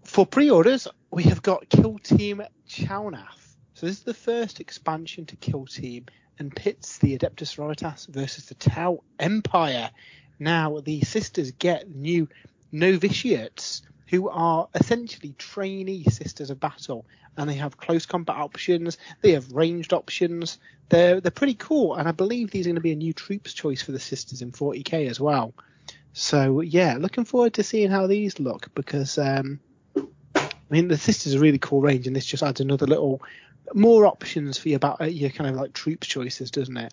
For 0.05 0.27
pre-orders, 0.27 0.89
we 1.11 1.23
have 1.25 1.43
got 1.43 1.69
Kill 1.69 1.99
Team 1.99 2.43
Chalnath. 2.69 3.55
So 3.75 3.87
this 3.87 3.99
is 3.99 4.03
the 4.03 4.15
first 4.15 4.61
expansion 4.61 5.27
to 5.27 5.37
Kill 5.37 5.67
Team 5.67 6.07
and 6.41 6.57
pits 6.57 6.99
the 6.99 7.17
Adeptus 7.17 7.55
Sororitas 7.55 8.09
versus 8.09 8.47
the 8.47 8.55
Tau 8.55 9.05
Empire. 9.19 9.91
Now 10.39 10.81
the 10.81 11.03
sisters 11.03 11.53
get 11.53 11.95
new 11.95 12.29
novitiates 12.73 13.83
who 14.09 14.29
are 14.31 14.69
essentially 14.75 15.35
trainee 15.39 16.05
sisters 16.05 16.51
of 16.51 16.59
battle, 16.59 17.05
and 17.37 17.49
they 17.49 17.55
have 17.55 17.77
close 17.77 18.07
combat 18.07 18.37
options. 18.37 18.99
They 19.21 19.33
have 19.33 19.53
ranged 19.53 19.93
options. 19.93 20.59
They're 20.89 21.21
they're 21.21 21.31
pretty 21.31 21.55
cool, 21.55 21.95
and 21.95 22.09
I 22.09 22.13
believe 22.13 22.51
these 22.51 22.67
are 22.67 22.71
going 22.71 22.77
to 22.77 22.81
be 22.81 22.93
a 22.93 22.97
new 22.97 23.13
troops 23.13 23.53
choice 23.53 23.83
for 23.83 23.93
the 23.93 24.01
sisters 24.01 24.43
in 24.43 24.51
40k 24.51 25.09
as 25.09 25.21
well. 25.21 25.55
So 26.15 26.63
yeah, 26.63 26.97
looking 26.99 27.25
forward 27.25 27.55
to 27.55 27.63
seeing 27.63 27.91
how 27.91 28.07
these 28.07 28.41
look 28.41 28.75
because 28.75 29.19
um, 29.19 29.61
I 29.95 30.49
mean 30.71 30.89
the 30.89 30.97
sisters 30.97 31.35
are 31.35 31.41
really 31.41 31.59
cool 31.59 31.83
range, 31.83 32.07
and 32.07 32.17
this 32.17 32.27
just 32.27 32.43
adds 32.43 32.61
another 32.61 32.87
little 32.87 33.21
more 33.75 34.07
options 34.07 34.59
for 34.59 34.69
your 34.69 34.77
about 34.77 35.13
your 35.13 35.31
kind 35.31 35.51
of 35.51 35.57
like 35.57 35.73
troops 35.73 36.07
choices, 36.07 36.51
doesn't 36.51 36.77
it? 36.77 36.93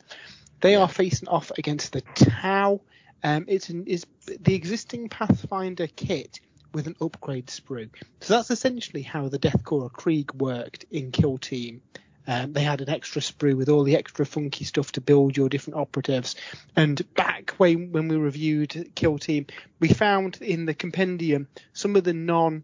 They 0.62 0.75
are 0.75 0.88
facing 0.88 1.27
off 1.29 1.51
against 1.57 1.93
the 1.93 2.01
Tau. 2.01 2.81
Um, 3.24 3.45
it's 3.47 3.69
an, 3.69 3.86
is 3.88 4.05
the 4.39 4.55
existing 4.55 5.09
Pathfinder 5.09 5.88
kit 5.88 6.39
with 6.74 6.88
an 6.88 6.95
upgrade 7.01 7.47
sprue. 7.47 7.89
So 8.21 8.36
that's 8.36 8.51
essentially 8.51 9.01
how 9.01 9.29
the 9.29 9.39
Death 9.39 9.63
Korps 9.63 9.93
Krieg 9.93 10.33
worked 10.33 10.86
in 10.91 11.12
Kill 11.12 11.38
Team. 11.38 11.81
Um, 12.27 12.51
they 12.51 12.62
had 12.62 12.81
an 12.81 12.89
extra 12.89 13.21
sprue 13.21 13.55
with 13.55 13.69
all 13.69 13.83
the 13.83 13.95
extra 13.95 14.25
funky 14.25 14.65
stuff 14.65 14.91
to 14.93 15.01
build 15.01 15.38
your 15.38 15.47
different 15.47 15.79
operatives. 15.79 16.36
And 16.75 17.01
back 17.13 17.51
when, 17.57 17.93
when 17.93 18.09
we 18.09 18.17
reviewed 18.17 18.91
Kill 18.95 19.17
Team, 19.17 19.47
we 19.79 19.88
found 19.88 20.41
in 20.41 20.65
the 20.65 20.74
compendium 20.74 21.47
some 21.71 21.95
of 21.95 22.03
the 22.03 22.13
non 22.13 22.63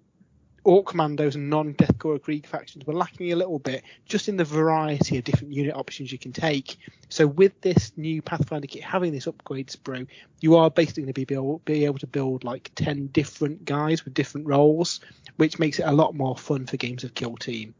Orc 0.66 0.88
Commandos 0.88 1.36
and 1.36 1.50
non-Death 1.50 1.98
Korps 1.98 2.22
Krieg 2.22 2.48
factions 2.48 2.86
were 2.86 2.94
lacking 2.94 3.34
a 3.34 3.36
little 3.36 3.60
bit 3.60 3.84
just 4.06 4.30
in 4.30 4.38
the 4.38 4.46
variety 4.46 5.18
of 5.18 5.24
different 5.24 5.54
unit 5.54 5.76
options 5.76 6.12
you 6.12 6.18
can 6.18 6.32
take. 6.32 6.78
So 7.10 7.28
with 7.28 7.60
this 7.62 7.92
new 7.98 8.22
Pathfinder 8.22 8.68
kit 8.68 8.84
having 8.84 9.12
this 9.12 9.28
upgrade 9.28 9.68
sprue, 9.68 10.08
you 10.40 10.56
are 10.56 10.70
basically 10.72 11.04
going 11.04 11.14
to 11.14 11.26
be 11.26 11.34
able, 11.34 11.60
be 11.60 11.86
able 11.86 12.00
to 12.00 12.08
build 12.08 12.44
like 12.44 12.72
10 12.76 13.08
different 13.08 13.66
guys 13.66 14.06
with 14.06 14.14
different 14.14 14.48
roles, 14.48 15.02
which 15.36 15.60
makes 15.60 15.80
it 15.80 15.84
a 15.84 15.92
lot 15.92 16.16
more 16.16 16.38
fun 16.38 16.66
for 16.66 16.78
games 16.78 17.04
of 17.04 17.14
Kill 17.14 17.36
Team. 17.36 17.76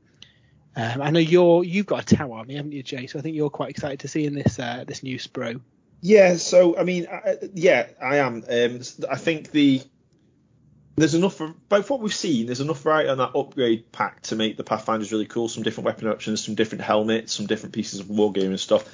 Um, 0.76 1.02
I 1.02 1.12
know 1.12 1.20
you're 1.20 1.64
you've 1.64 1.86
got 1.86 2.12
a 2.12 2.16
Tau 2.16 2.32
army, 2.32 2.56
haven't 2.56 2.72
you, 2.72 2.82
Jay? 2.82 3.06
So 3.08 3.20
I 3.20 3.22
think 3.22 3.36
you're 3.36 3.52
quite 3.52 3.70
excited 3.70 4.00
to 4.02 4.08
see 4.08 4.26
in 4.26 4.34
this 4.34 4.58
uh, 4.58 4.84
this 4.88 5.04
new 5.04 5.20
sprue. 5.20 5.62
Yeah, 6.02 6.36
so 6.36 6.78
I 6.78 6.84
mean, 6.84 7.08
I, 7.10 7.38
yeah, 7.54 7.88
I 8.02 8.18
am. 8.18 8.44
Um, 8.50 8.82
I 9.10 9.18
think 9.18 9.52
the 9.52 9.84
there's 10.96 11.16
enough 11.16 11.36
for 11.36 11.54
both 11.70 11.90
what 11.90 12.02
we've 12.02 12.14
seen. 12.14 12.46
There's 12.46 12.62
enough 12.62 12.82
variety 12.82 13.10
on 13.10 13.18
that 13.18 13.36
upgrade 13.36 13.92
pack 13.92 14.22
to 14.24 14.36
make 14.36 14.58
the 14.58 14.64
Pathfinders 14.64 15.12
really 15.12 15.26
cool. 15.26 15.48
Some 15.48 15.64
different 15.64 15.86
weapon 15.86 16.08
options, 16.08 16.44
some 16.44 16.56
different 16.56 16.84
helmets, 16.84 17.34
some 17.34 17.48
different 17.48 17.74
pieces 17.74 18.00
of 18.00 18.08
wargaming 18.08 18.60
stuff. 18.60 18.88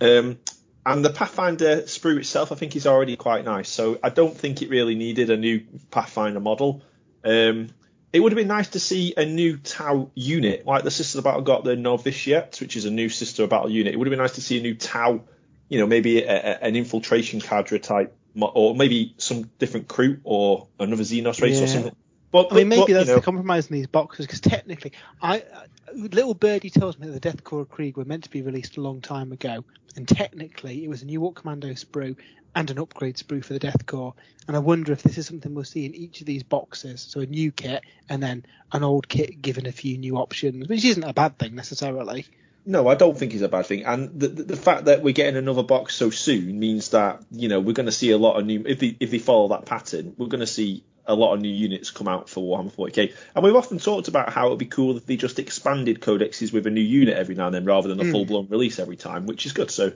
Um, 0.00 0.38
and 0.84 1.04
the 1.04 1.10
Pathfinder 1.10 1.82
sprue 1.82 2.18
itself, 2.18 2.52
I 2.52 2.54
think, 2.54 2.76
is 2.76 2.86
already 2.86 3.16
quite 3.16 3.44
nice. 3.44 3.68
So 3.68 3.98
I 4.02 4.10
don't 4.10 4.36
think 4.36 4.62
it 4.62 4.70
really 4.70 4.94
needed 4.94 5.30
a 5.30 5.36
new 5.36 5.62
Pathfinder 5.90 6.40
model. 6.40 6.82
Um, 7.24 7.70
it 8.12 8.20
would 8.20 8.32
have 8.32 8.38
been 8.38 8.48
nice 8.48 8.68
to 8.68 8.80
see 8.80 9.14
a 9.16 9.24
new 9.24 9.58
Tau 9.58 10.10
unit, 10.14 10.66
like 10.66 10.84
the 10.84 10.90
Sister 10.90 11.18
of 11.18 11.24
Battle 11.24 11.42
got 11.42 11.64
the 11.64 11.76
Novitiate, 11.76 12.60
which 12.60 12.76
is 12.76 12.84
a 12.84 12.90
new 12.90 13.08
Sister 13.08 13.44
of 13.44 13.50
Battle 13.50 13.70
unit. 13.70 13.92
It 13.92 13.96
would 13.96 14.06
have 14.06 14.12
been 14.12 14.18
nice 14.18 14.36
to 14.36 14.40
see 14.42 14.58
a 14.58 14.62
new 14.62 14.74
Tau, 14.74 15.24
you 15.68 15.78
know, 15.78 15.86
maybe 15.86 16.22
a, 16.22 16.30
a, 16.30 16.64
an 16.64 16.76
infiltration 16.76 17.40
cadre 17.40 17.78
type 17.78 18.17
or 18.40 18.74
maybe 18.74 19.14
some 19.18 19.50
different 19.58 19.88
crew 19.88 20.18
or 20.24 20.68
another 20.78 21.02
Xenos 21.02 21.40
race 21.40 21.58
yeah. 21.58 21.64
or 21.64 21.66
something. 21.66 21.96
But, 22.30 22.52
I 22.52 22.56
mean, 22.56 22.68
maybe 22.68 22.80
but, 22.80 22.92
that's 22.92 23.08
you 23.08 23.14
know, 23.14 23.20
the 23.20 23.24
compromise 23.24 23.68
in 23.68 23.76
these 23.76 23.86
boxes 23.86 24.26
because 24.26 24.40
technically, 24.40 24.92
I 25.22 25.40
uh, 25.40 25.64
little 25.94 26.34
birdie 26.34 26.70
tells 26.70 26.98
me 26.98 27.06
that 27.06 27.12
the 27.12 27.20
Death 27.20 27.42
Korps 27.42 27.70
Krieg 27.70 27.96
were 27.96 28.04
meant 28.04 28.24
to 28.24 28.30
be 28.30 28.42
released 28.42 28.76
a 28.76 28.82
long 28.82 29.00
time 29.00 29.32
ago, 29.32 29.64
and 29.96 30.06
technically 30.06 30.84
it 30.84 30.88
was 30.88 31.02
a 31.02 31.06
new 31.06 31.22
Orc 31.24 31.36
Commando 31.36 31.68
sprue 31.68 32.16
and 32.54 32.70
an 32.70 32.78
upgrade 32.78 33.16
sprue 33.16 33.44
for 33.44 33.54
the 33.54 33.58
Death 33.58 33.86
Korps. 33.86 34.14
And 34.46 34.56
I 34.56 34.60
wonder 34.60 34.92
if 34.92 35.02
this 35.02 35.18
is 35.18 35.26
something 35.26 35.54
we'll 35.54 35.64
see 35.64 35.86
in 35.86 35.94
each 35.94 36.20
of 36.20 36.26
these 36.26 36.42
boxes. 36.42 37.02
So 37.02 37.20
a 37.20 37.26
new 37.26 37.52
kit 37.52 37.82
and 38.08 38.22
then 38.22 38.44
an 38.72 38.82
old 38.82 39.08
kit 39.08 39.40
given 39.40 39.66
a 39.66 39.72
few 39.72 39.98
new 39.98 40.16
options, 40.16 40.68
which 40.68 40.84
isn't 40.84 41.04
a 41.04 41.12
bad 41.12 41.38
thing 41.38 41.54
necessarily. 41.54 42.26
No, 42.68 42.86
I 42.86 42.96
don't 42.96 43.16
think 43.16 43.32
it's 43.32 43.42
a 43.42 43.48
bad 43.48 43.64
thing. 43.64 43.86
And 43.86 44.20
the, 44.20 44.28
the, 44.28 44.42
the 44.42 44.56
fact 44.56 44.84
that 44.84 45.02
we're 45.02 45.14
getting 45.14 45.38
another 45.38 45.62
box 45.62 45.94
so 45.94 46.10
soon 46.10 46.58
means 46.58 46.90
that 46.90 47.24
you 47.30 47.48
know 47.48 47.60
we're 47.60 47.72
going 47.72 47.86
to 47.86 47.92
see 47.92 48.10
a 48.10 48.18
lot 48.18 48.38
of 48.38 48.44
new. 48.44 48.62
If 48.66 48.80
they 48.80 48.94
if 49.00 49.10
they 49.10 49.18
follow 49.18 49.48
that 49.48 49.64
pattern, 49.64 50.14
we're 50.18 50.26
going 50.26 50.40
to 50.40 50.46
see 50.46 50.84
a 51.06 51.14
lot 51.14 51.32
of 51.32 51.40
new 51.40 51.48
units 51.48 51.90
come 51.90 52.08
out 52.08 52.28
for 52.28 52.42
Warhammer 52.44 52.70
40k. 52.70 53.14
And 53.34 53.42
we've 53.42 53.56
often 53.56 53.78
talked 53.78 54.08
about 54.08 54.30
how 54.30 54.48
it 54.48 54.50
would 54.50 54.58
be 54.58 54.66
cool 54.66 54.98
if 54.98 55.06
they 55.06 55.16
just 55.16 55.38
expanded 55.38 56.02
codexes 56.02 56.52
with 56.52 56.66
a 56.66 56.70
new 56.70 56.82
unit 56.82 57.16
every 57.16 57.34
now 57.34 57.46
and 57.46 57.54
then 57.54 57.64
rather 57.64 57.88
than 57.88 58.00
a 58.00 58.04
mm. 58.04 58.12
full 58.12 58.26
blown 58.26 58.48
release 58.48 58.78
every 58.78 58.96
time, 58.96 59.24
which 59.24 59.46
is 59.46 59.54
good. 59.54 59.70
So, 59.70 59.94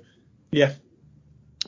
yeah. 0.51 0.73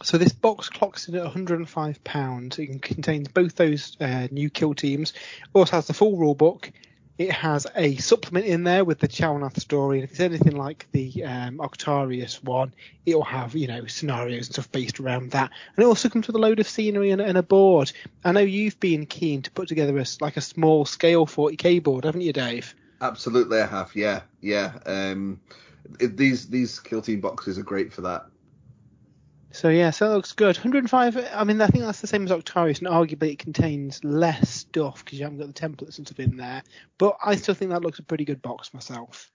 So 0.02 0.16
this 0.16 0.32
box 0.32 0.70
clocks 0.70 1.06
in 1.06 1.16
at 1.16 1.22
105 1.22 2.02
pounds. 2.02 2.58
It 2.58 2.80
contains 2.80 3.28
both 3.28 3.56
those 3.56 3.98
uh, 4.00 4.28
new 4.30 4.48
kill 4.48 4.72
teams. 4.72 5.12
Also 5.52 5.76
has 5.76 5.86
the 5.86 5.92
full 5.92 6.16
rule 6.16 6.34
book 6.34 6.72
it 7.16 7.30
has 7.30 7.66
a 7.76 7.96
supplement 7.96 8.46
in 8.46 8.64
there 8.64 8.84
with 8.84 8.98
the 8.98 9.08
Chalnath 9.08 9.58
story, 9.60 10.02
if 10.02 10.10
it's 10.10 10.20
anything 10.20 10.56
like 10.56 10.86
the 10.92 11.24
um, 11.24 11.58
Octarius 11.58 12.42
one, 12.42 12.74
it'll 13.06 13.22
have 13.22 13.54
you 13.54 13.68
know 13.68 13.86
scenarios 13.86 14.46
and 14.46 14.54
stuff 14.54 14.72
based 14.72 14.98
around 14.98 15.30
that. 15.30 15.50
And 15.76 15.84
it 15.84 15.86
also 15.86 16.08
comes 16.08 16.26
with 16.26 16.36
a 16.36 16.40
load 16.40 16.58
of 16.58 16.68
scenery 16.68 17.10
and, 17.10 17.20
and 17.20 17.38
a 17.38 17.42
board. 17.42 17.92
I 18.24 18.32
know 18.32 18.40
you've 18.40 18.80
been 18.80 19.06
keen 19.06 19.42
to 19.42 19.50
put 19.52 19.68
together 19.68 19.96
a, 19.98 20.04
like 20.20 20.36
a 20.36 20.40
small 20.40 20.84
scale 20.84 21.26
40k 21.26 21.82
board, 21.82 22.04
haven't 22.04 22.22
you, 22.22 22.32
Dave? 22.32 22.74
Absolutely, 23.00 23.60
I 23.60 23.66
have. 23.66 23.94
Yeah, 23.94 24.22
yeah. 24.40 24.72
Um, 24.86 25.40
it, 26.00 26.16
these 26.16 26.48
these 26.48 26.80
kill 26.80 27.02
team 27.02 27.20
boxes 27.20 27.58
are 27.58 27.62
great 27.62 27.92
for 27.92 28.00
that. 28.02 28.26
So 29.54 29.68
yeah, 29.68 29.90
so 29.90 30.10
it 30.10 30.14
looks 30.14 30.32
good. 30.32 30.56
105. 30.56 31.28
I 31.32 31.44
mean, 31.44 31.60
I 31.60 31.68
think 31.68 31.84
that's 31.84 32.00
the 32.00 32.08
same 32.08 32.24
as 32.24 32.32
Octarius, 32.32 32.80
and 32.80 32.88
arguably 32.88 33.30
it 33.30 33.38
contains 33.38 34.02
less 34.02 34.50
stuff 34.50 35.04
because 35.04 35.16
you 35.16 35.24
haven't 35.24 35.38
got 35.38 35.46
the 35.46 35.52
templates 35.54 35.98
and 35.98 36.06
stuff 36.08 36.18
in 36.18 36.36
there. 36.36 36.64
But 36.98 37.18
I 37.24 37.36
still 37.36 37.54
think 37.54 37.70
that 37.70 37.82
looks 37.82 38.00
a 38.00 38.02
pretty 38.02 38.24
good 38.24 38.42
box 38.42 38.74
myself. 38.74 39.30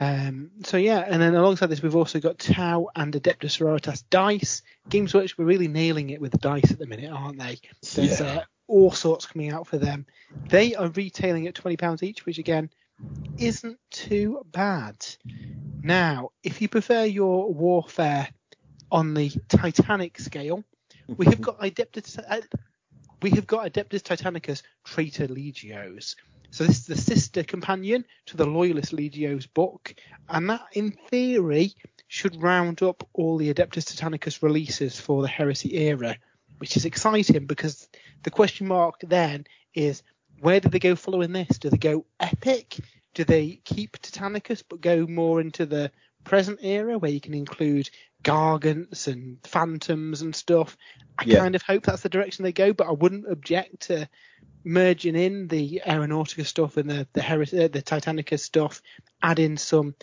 Um, 0.00 0.50
so 0.64 0.76
yeah, 0.76 1.04
and 1.06 1.22
then 1.22 1.36
alongside 1.36 1.68
this, 1.68 1.82
we've 1.82 1.94
also 1.94 2.18
got 2.18 2.40
Tau 2.40 2.88
and 2.96 3.14
Adeptus 3.14 3.58
Sororitas 3.58 4.02
dice. 4.10 4.62
Games 4.88 5.14
Workshop 5.14 5.38
are 5.38 5.44
really 5.44 5.68
nailing 5.68 6.10
it 6.10 6.20
with 6.20 6.32
the 6.32 6.38
dice 6.38 6.72
at 6.72 6.80
the 6.80 6.86
minute, 6.86 7.12
aren't 7.12 7.38
they? 7.38 7.60
There's 7.94 8.18
yeah. 8.18 8.26
uh, 8.26 8.44
all 8.66 8.90
sorts 8.90 9.24
coming 9.24 9.52
out 9.52 9.68
for 9.68 9.78
them. 9.78 10.04
They 10.48 10.74
are 10.74 10.88
retailing 10.88 11.46
at 11.46 11.54
twenty 11.54 11.76
pounds 11.76 12.02
each, 12.02 12.26
which 12.26 12.38
again 12.38 12.70
isn't 13.38 13.78
too 13.92 14.44
bad. 14.50 14.96
Now, 15.80 16.30
if 16.42 16.60
you 16.60 16.68
prefer 16.68 17.04
your 17.04 17.54
warfare 17.54 18.28
on 18.90 19.14
the 19.14 19.30
Titanic 19.48 20.18
scale, 20.18 20.64
we 21.16 21.26
have 21.26 21.40
got 21.40 21.60
Adeptus, 21.60 22.18
uh, 22.18 22.40
we 23.22 23.30
have 23.30 23.46
got 23.46 23.72
Adeptus 23.72 24.02
Titanicus 24.02 24.62
Traitor 24.84 25.28
Legios. 25.28 26.16
So 26.50 26.64
this 26.64 26.78
is 26.80 26.86
the 26.86 26.96
sister 26.96 27.42
companion 27.44 28.04
to 28.26 28.36
the 28.36 28.46
Loyalist 28.46 28.92
Legios 28.92 29.46
book, 29.52 29.94
and 30.28 30.50
that, 30.50 30.62
in 30.72 30.92
theory, 31.08 31.74
should 32.08 32.42
round 32.42 32.82
up 32.82 33.08
all 33.12 33.36
the 33.36 33.54
Adeptus 33.54 33.84
Titanicus 33.84 34.42
releases 34.42 34.98
for 34.98 35.22
the 35.22 35.28
Heresy 35.28 35.76
era, 35.76 36.16
which 36.58 36.76
is 36.76 36.84
exciting 36.84 37.46
because 37.46 37.88
the 38.24 38.30
question 38.30 38.66
mark 38.66 39.00
then 39.02 39.46
is 39.74 40.02
where 40.40 40.58
do 40.58 40.68
they 40.68 40.80
go 40.80 40.96
following 40.96 41.32
this? 41.32 41.58
Do 41.58 41.70
they 41.70 41.76
go 41.76 42.04
epic? 42.18 42.78
Do 43.14 43.24
they 43.24 43.60
keep 43.64 43.98
Titanicus 43.98 44.64
but 44.68 44.80
go 44.80 45.06
more 45.06 45.40
into 45.40 45.66
the 45.66 45.92
present 46.24 46.60
era 46.62 46.98
where 46.98 47.10
you 47.10 47.20
can 47.20 47.34
include 47.34 47.90
gargants 48.22 49.06
and 49.06 49.38
phantoms 49.44 50.22
and 50.22 50.34
stuff. 50.34 50.76
I 51.18 51.24
yeah. 51.24 51.38
kind 51.38 51.54
of 51.54 51.62
hope 51.62 51.84
that's 51.84 52.02
the 52.02 52.08
direction 52.08 52.42
they 52.42 52.52
go, 52.52 52.72
but 52.72 52.86
I 52.86 52.92
wouldn't 52.92 53.30
object 53.30 53.80
to 53.88 54.08
merging 54.64 55.16
in 55.16 55.48
the 55.48 55.82
Aeronautica 55.86 56.44
stuff 56.44 56.76
and 56.76 56.90
the 56.90 57.06
the, 57.12 57.22
Her- 57.22 57.42
uh, 57.42 57.68
the 57.68 57.82
Titanica 57.82 58.38
stuff, 58.38 58.82
add 59.22 59.38
in 59.38 59.56
some 59.56 59.94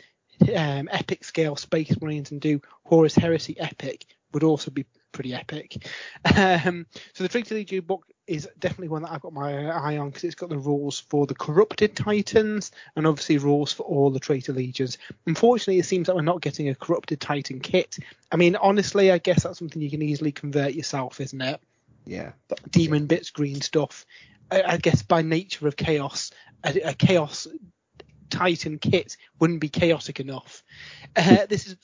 um, 0.56 0.90
epic 0.92 1.24
scale 1.24 1.56
Space 1.56 2.00
Marines 2.02 2.32
and 2.32 2.42
do 2.42 2.62
Horus 2.86 3.16
Heresy 3.16 3.60
epic 3.60 4.06
would 4.34 4.44
also 4.44 4.72
be 4.72 4.86
pretty 5.12 5.34
epic. 5.34 5.88
Um, 6.36 6.86
so 7.14 7.24
the 7.24 7.30
Traitor 7.30 7.56
Legion 7.56 7.82
book 7.82 8.06
is 8.28 8.48
definitely 8.60 8.90
one 8.90 9.04
that 9.04 9.12
I've 9.12 9.22
got 9.22 9.34
my 9.34 9.68
eye 9.68 9.98
on 9.98 10.10
because 10.10 10.26
it's 10.26 10.36
got 10.36 10.50
the 10.50 10.58
rules 10.58 11.00
for 11.00 11.26
the 11.26 11.34
corrupted 11.34 11.96
titans 11.96 12.72
and 12.96 13.08
obviously 13.08 13.38
rules 13.38 13.72
for 13.72 13.84
all 13.84 14.10
the 14.10 14.20
traitor 14.20 14.54
legions. 14.54 14.98
Unfortunately, 15.26 15.80
it 15.80 15.86
seems 15.86 16.08
that 16.08 16.16
we're 16.16 16.22
not 16.22 16.42
getting 16.42 16.70
a 16.70 16.76
corrupted 16.76 17.22
titan 17.22 17.60
kit. 17.60 17.98
I 18.32 18.36
mean, 18.36 18.56
honestly, 18.58 19.12
I 19.12 19.18
guess 19.18 19.44
that's 19.44 19.60
something 19.60 19.82
you 19.82 19.90
can 19.90 20.02
easily 20.02 20.32
convert 20.32 20.74
yourself, 20.74 21.22
isn't 21.22 21.42
it? 21.42 21.62
Yeah. 22.06 22.32
Demon 22.70 23.06
bits, 23.08 23.32
green 23.32 23.62
stuff. 23.62 24.06
I, 24.52 24.64
I 24.64 24.78
guess 24.78 25.02
by 25.02 25.22
nature 25.22 25.68
of 25.68 25.76
chaos, 25.76 26.32
a, 26.64 26.80
a, 26.82 26.94
chaos 26.94 27.48
Titan 28.30 28.78
kit 28.80 29.18
wouldn't 29.40 29.62
be 29.62 29.70
chaotic 29.70 30.20
enough. 30.20 30.64
Uh, 31.16 31.46
this 31.48 31.68
is 31.68 31.78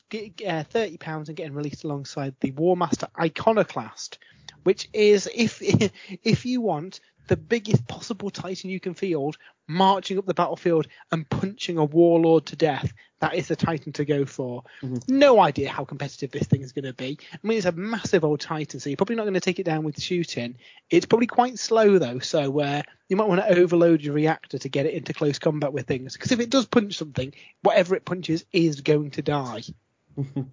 uh, 0.46 0.64
thirty 0.64 0.98
pounds 0.98 1.30
and 1.30 1.38
getting 1.38 1.54
released 1.54 1.84
alongside 1.84 2.36
the 2.40 2.52
Warmaster 2.52 3.08
Iconoclast, 3.20 4.18
which 4.64 4.90
is 4.94 5.30
if 5.34 5.62
if 6.24 6.46
you 6.46 6.62
want 6.62 7.00
the 7.28 7.38
biggest 7.38 7.88
possible 7.88 8.30
Titan 8.30 8.70
you 8.70 8.80
can 8.80 8.94
field, 8.94 9.38
marching 9.68 10.18
up 10.18 10.26
the 10.26 10.34
battlefield 10.34 10.88
and 11.12 11.30
punching 11.30 11.78
a 11.78 11.86
warlord 11.86 12.46
to 12.48 12.56
death. 12.56 12.94
That 13.20 13.36
is 13.36 13.48
the 13.48 13.56
Titan 13.56 13.94
to 13.94 14.04
go 14.04 14.26
for. 14.26 14.64
Mm-hmm. 14.82 15.18
No 15.18 15.40
idea 15.40 15.70
how 15.70 15.86
competitive 15.86 16.32
this 16.32 16.48
thing 16.48 16.62
is 16.62 16.74
going 16.74 16.86
to 16.86 16.94
be. 16.94 17.18
I 17.32 17.38
mean, 17.42 17.58
it's 17.58 17.66
a 17.66 17.72
massive 17.72 18.26
old 18.26 18.42
Titan, 18.42 18.82
so 18.82 18.90
you're 18.90 18.98
probably 18.98 19.16
not 19.16 19.24
going 19.24 19.34
to 19.36 19.40
take 19.40 19.60
it 19.60 19.66
down 19.66 19.84
with 19.84 20.02
shooting. 20.02 20.58
It's 20.90 21.06
probably 21.06 21.28
quite 21.28 21.58
slow 21.58 21.98
though, 21.98 22.20
so 22.20 22.60
uh, 22.60 22.82
you 23.08 23.16
might 23.16 23.30
want 23.30 23.42
to 23.42 23.58
overload 23.58 24.02
your 24.02 24.14
reactor 24.14 24.58
to 24.58 24.70
get 24.70 24.86
it 24.86 24.94
into 24.94 25.14
close 25.14 25.40
combat 25.40 25.72
with 25.72 25.88
things. 25.88 26.14
Because 26.14 26.34
if 26.34 26.42
it 26.42 26.50
does 26.50 26.66
punch 26.66 26.98
something, 26.98 27.34
whatever 27.62 27.96
it 27.96 28.04
punches 28.04 28.44
is 28.52 28.82
going 28.82 29.12
to 29.12 29.22
die. 29.22 29.64
but 30.18 30.46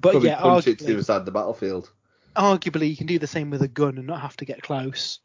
probably 0.00 0.28
yeah, 0.28 0.40
punch 0.40 0.64
arguably, 0.64 0.68
it 0.68 0.78
to 0.78 0.84
the 0.84 0.94
other 0.94 1.02
side 1.02 1.16
of 1.16 1.26
the 1.26 1.32
battlefield. 1.32 1.90
Arguably, 2.36 2.88
you 2.88 2.96
can 2.96 3.06
do 3.06 3.18
the 3.18 3.26
same 3.26 3.50
with 3.50 3.62
a 3.62 3.68
gun 3.68 3.98
and 3.98 4.06
not 4.06 4.20
have 4.20 4.36
to 4.38 4.44
get 4.44 4.62
close. 4.62 5.20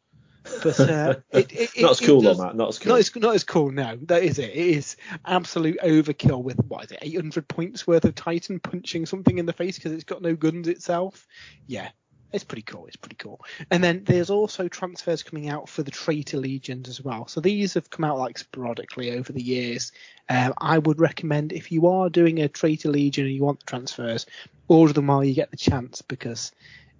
But 0.62 0.80
uh, 0.80 1.14
it, 1.32 1.52
it, 1.52 1.82
not 1.82 1.92
as 1.92 2.00
cool 2.00 2.20
does, 2.20 2.38
on 2.38 2.46
that. 2.46 2.56
Not 2.56 2.68
as 2.68 2.78
cool. 2.78 2.92
Not 2.92 2.98
as, 3.00 3.16
not 3.16 3.34
as 3.34 3.44
cool. 3.44 3.70
No, 3.70 3.98
that 4.02 4.22
is 4.22 4.38
it. 4.38 4.50
It 4.50 4.56
is 4.56 4.96
absolute 5.24 5.78
overkill 5.82 6.42
with 6.42 6.58
what 6.68 6.84
is 6.84 6.92
it, 6.92 6.98
800 7.02 7.48
points 7.48 7.86
worth 7.86 8.04
of 8.04 8.14
Titan 8.14 8.60
punching 8.60 9.06
something 9.06 9.38
in 9.38 9.46
the 9.46 9.52
face 9.52 9.76
because 9.76 9.92
it's 9.92 10.04
got 10.04 10.22
no 10.22 10.34
guns 10.34 10.68
itself. 10.68 11.26
Yeah, 11.66 11.90
it's 12.32 12.44
pretty 12.44 12.62
cool. 12.62 12.86
It's 12.86 12.96
pretty 12.96 13.16
cool. 13.16 13.40
And 13.70 13.82
then 13.82 14.04
there's 14.04 14.30
also 14.30 14.68
transfers 14.68 15.22
coming 15.22 15.48
out 15.48 15.68
for 15.68 15.82
the 15.82 15.90
Traitor 15.90 16.38
Legions 16.38 16.88
as 16.88 17.02
well. 17.02 17.26
So 17.26 17.40
these 17.40 17.74
have 17.74 17.90
come 17.90 18.04
out 18.04 18.18
like 18.18 18.38
sporadically 18.38 19.12
over 19.12 19.32
the 19.32 19.42
years. 19.42 19.92
Um, 20.28 20.54
I 20.58 20.78
would 20.78 21.00
recommend 21.00 21.52
if 21.52 21.70
you 21.70 21.86
are 21.86 22.10
doing 22.10 22.40
a 22.40 22.48
Traitor 22.48 22.90
Legion 22.90 23.26
and 23.26 23.34
you 23.34 23.42
want 23.42 23.60
the 23.60 23.66
transfers, 23.66 24.26
order 24.68 24.92
them 24.92 25.06
while 25.06 25.24
you 25.24 25.34
get 25.34 25.50
the 25.50 25.56
chance 25.56 26.02
because 26.02 26.52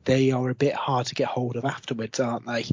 they 0.07 0.31
are 0.31 0.49
a 0.49 0.55
bit 0.55 0.75
hard 0.75 1.07
to 1.07 1.15
get 1.15 1.29
hold 1.29 1.57
of 1.57 1.65
afterwards, 1.65 2.19
aren't 2.19 2.47
they? 2.47 2.65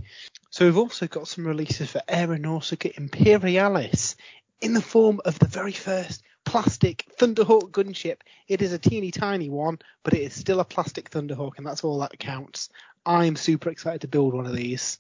So 0.52 0.66
we've 0.66 0.78
also 0.78 1.08
got 1.08 1.28
some 1.28 1.46
releases 1.46 1.92
for 1.92 2.02
Aeronautica 2.08 2.98
Imperialis 2.98 4.16
in 4.62 4.74
the 4.74 4.82
form 4.82 5.20
of 5.26 5.38
the 5.40 5.48
very 5.48 5.74
first 5.74 6.24
plastic 6.46 7.06
Thunderhawk 7.20 7.72
gunship. 7.72 8.22
It 8.48 8.62
is 8.62 8.72
a 8.72 8.80
teeny 8.80 9.12
tiny 9.12 9.50
one, 9.50 9.80
but 10.04 10.14
it 10.14 10.22
is 10.22 10.34
still 10.34 10.60
a 10.60 10.66
plastic 10.66 11.10
Thunderhawk, 11.10 11.58
and 11.58 11.66
that's 11.66 11.84
all 11.84 12.00
that 12.00 12.18
counts. 12.20 12.70
I'm 13.06 13.36
super 13.36 13.70
excited 13.70 14.02
to 14.02 14.08
build 14.08 14.34
one 14.34 14.46
of 14.46 14.56
these. 14.56 15.00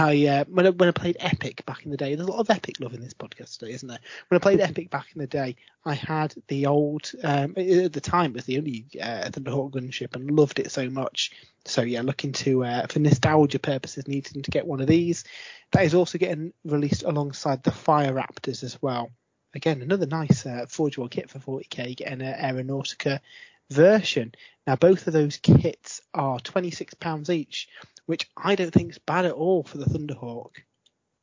I 0.00 0.26
uh, 0.26 0.44
when 0.48 0.66
I, 0.66 0.70
when 0.70 0.88
I 0.88 0.92
played 0.92 1.16
Epic 1.20 1.64
back 1.66 1.84
in 1.84 1.90
the 1.90 1.96
day, 1.96 2.14
there's 2.14 2.26
a 2.26 2.30
lot 2.30 2.40
of 2.40 2.50
Epic 2.50 2.80
love 2.80 2.94
in 2.94 3.02
this 3.02 3.14
podcast 3.14 3.58
today, 3.58 3.72
isn't 3.72 3.88
there? 3.88 3.98
When 4.28 4.36
I 4.36 4.40
played 4.40 4.60
Epic 4.68 4.90
back 4.90 5.06
in 5.14 5.20
the 5.20 5.26
day, 5.26 5.56
I 5.84 5.94
had 5.94 6.34
the 6.48 6.66
old 6.66 7.10
um, 7.22 7.54
at 7.56 7.92
the 7.92 8.00
time 8.00 8.30
it 8.30 8.36
was 8.36 8.44
the 8.44 8.58
only 8.58 8.86
uh, 9.00 9.28
Thunderhawk 9.30 9.72
gunship 9.72 10.14
and 10.14 10.30
loved 10.30 10.58
it 10.58 10.70
so 10.70 10.88
much. 10.88 11.32
So 11.64 11.82
yeah, 11.82 12.02
looking 12.02 12.32
to 12.32 12.64
uh, 12.64 12.86
for 12.86 13.00
nostalgia 13.00 13.58
purposes, 13.58 14.08
needing 14.08 14.42
to 14.42 14.50
get 14.50 14.66
one 14.66 14.80
of 14.80 14.86
these. 14.86 15.24
That 15.72 15.84
is 15.84 15.94
also 15.94 16.18
getting 16.18 16.52
released 16.64 17.02
alongside 17.02 17.62
the 17.62 17.72
Fire 17.72 18.12
Raptors 18.12 18.62
as 18.62 18.80
well. 18.80 19.10
Again, 19.54 19.82
another 19.82 20.06
nice 20.06 20.46
uh, 20.46 20.66
forgeable 20.68 21.08
kit 21.08 21.28
for 21.28 21.38
40k, 21.38 21.96
getting 21.96 22.22
an 22.22 22.34
Aeronautica 22.34 23.20
version. 23.70 24.32
Now 24.66 24.76
both 24.76 25.06
of 25.06 25.12
those 25.12 25.38
kits 25.38 26.00
are 26.14 26.38
£26 26.38 27.30
each 27.30 27.68
which 28.06 28.28
I 28.36 28.54
don't 28.54 28.72
think 28.72 28.90
is 28.90 28.98
bad 28.98 29.26
at 29.26 29.32
all 29.32 29.62
for 29.62 29.78
the 29.78 29.86
Thunderhawk. 29.86 30.50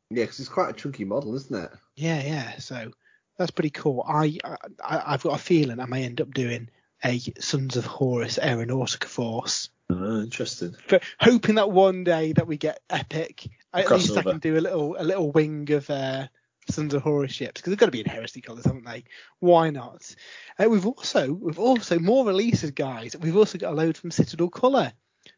Yeah, 0.09 0.23
because 0.23 0.39
it's 0.39 0.49
quite 0.49 0.69
a 0.69 0.73
chunky 0.73 1.05
model, 1.05 1.35
isn't 1.35 1.63
it? 1.63 1.71
Yeah, 1.95 2.21
yeah. 2.21 2.57
So 2.57 2.91
that's 3.37 3.51
pretty 3.51 3.69
cool. 3.69 4.03
I, 4.07 4.37
I 4.83 5.11
have 5.11 5.23
got 5.23 5.39
a 5.39 5.43
feeling 5.43 5.79
I 5.79 5.85
may 5.85 6.03
end 6.03 6.21
up 6.21 6.33
doing 6.33 6.69
a 7.03 7.19
Sons 7.39 7.77
of 7.77 7.85
Horus 7.85 8.37
Aeronautica 8.41 9.05
Force. 9.05 9.69
Oh, 9.89 10.21
interesting. 10.21 10.75
But 10.87 11.03
hoping 11.19 11.55
that 11.55 11.71
one 11.71 12.03
day 12.03 12.33
that 12.33 12.47
we 12.47 12.57
get 12.57 12.81
epic, 12.89 13.49
at 13.73 13.89
least 13.89 14.17
I 14.17 14.23
can 14.23 14.39
do 14.39 14.57
a 14.57 14.61
little 14.61 14.95
a 14.99 15.03
little 15.03 15.31
wing 15.31 15.71
of 15.71 15.89
uh, 15.89 16.27
Sons 16.69 16.93
of 16.93 17.01
Horus 17.01 17.31
ships 17.31 17.61
because 17.61 17.71
they've 17.71 17.79
got 17.79 17.87
to 17.87 17.91
be 17.91 18.01
in 18.01 18.05
Heresy 18.05 18.41
colours, 18.41 18.65
haven't 18.65 18.85
they? 18.85 19.03
Why 19.39 19.69
not? 19.69 20.15
Uh, 20.59 20.69
we've 20.69 20.85
also 20.85 21.31
we've 21.31 21.59
also 21.59 21.99
more 21.99 22.25
releases, 22.25 22.71
guys. 22.71 23.15
We've 23.19 23.37
also 23.37 23.57
got 23.57 23.73
a 23.73 23.75
load 23.75 23.97
from 23.97 24.11
Citadel 24.11 24.49
Colour. 24.49 24.93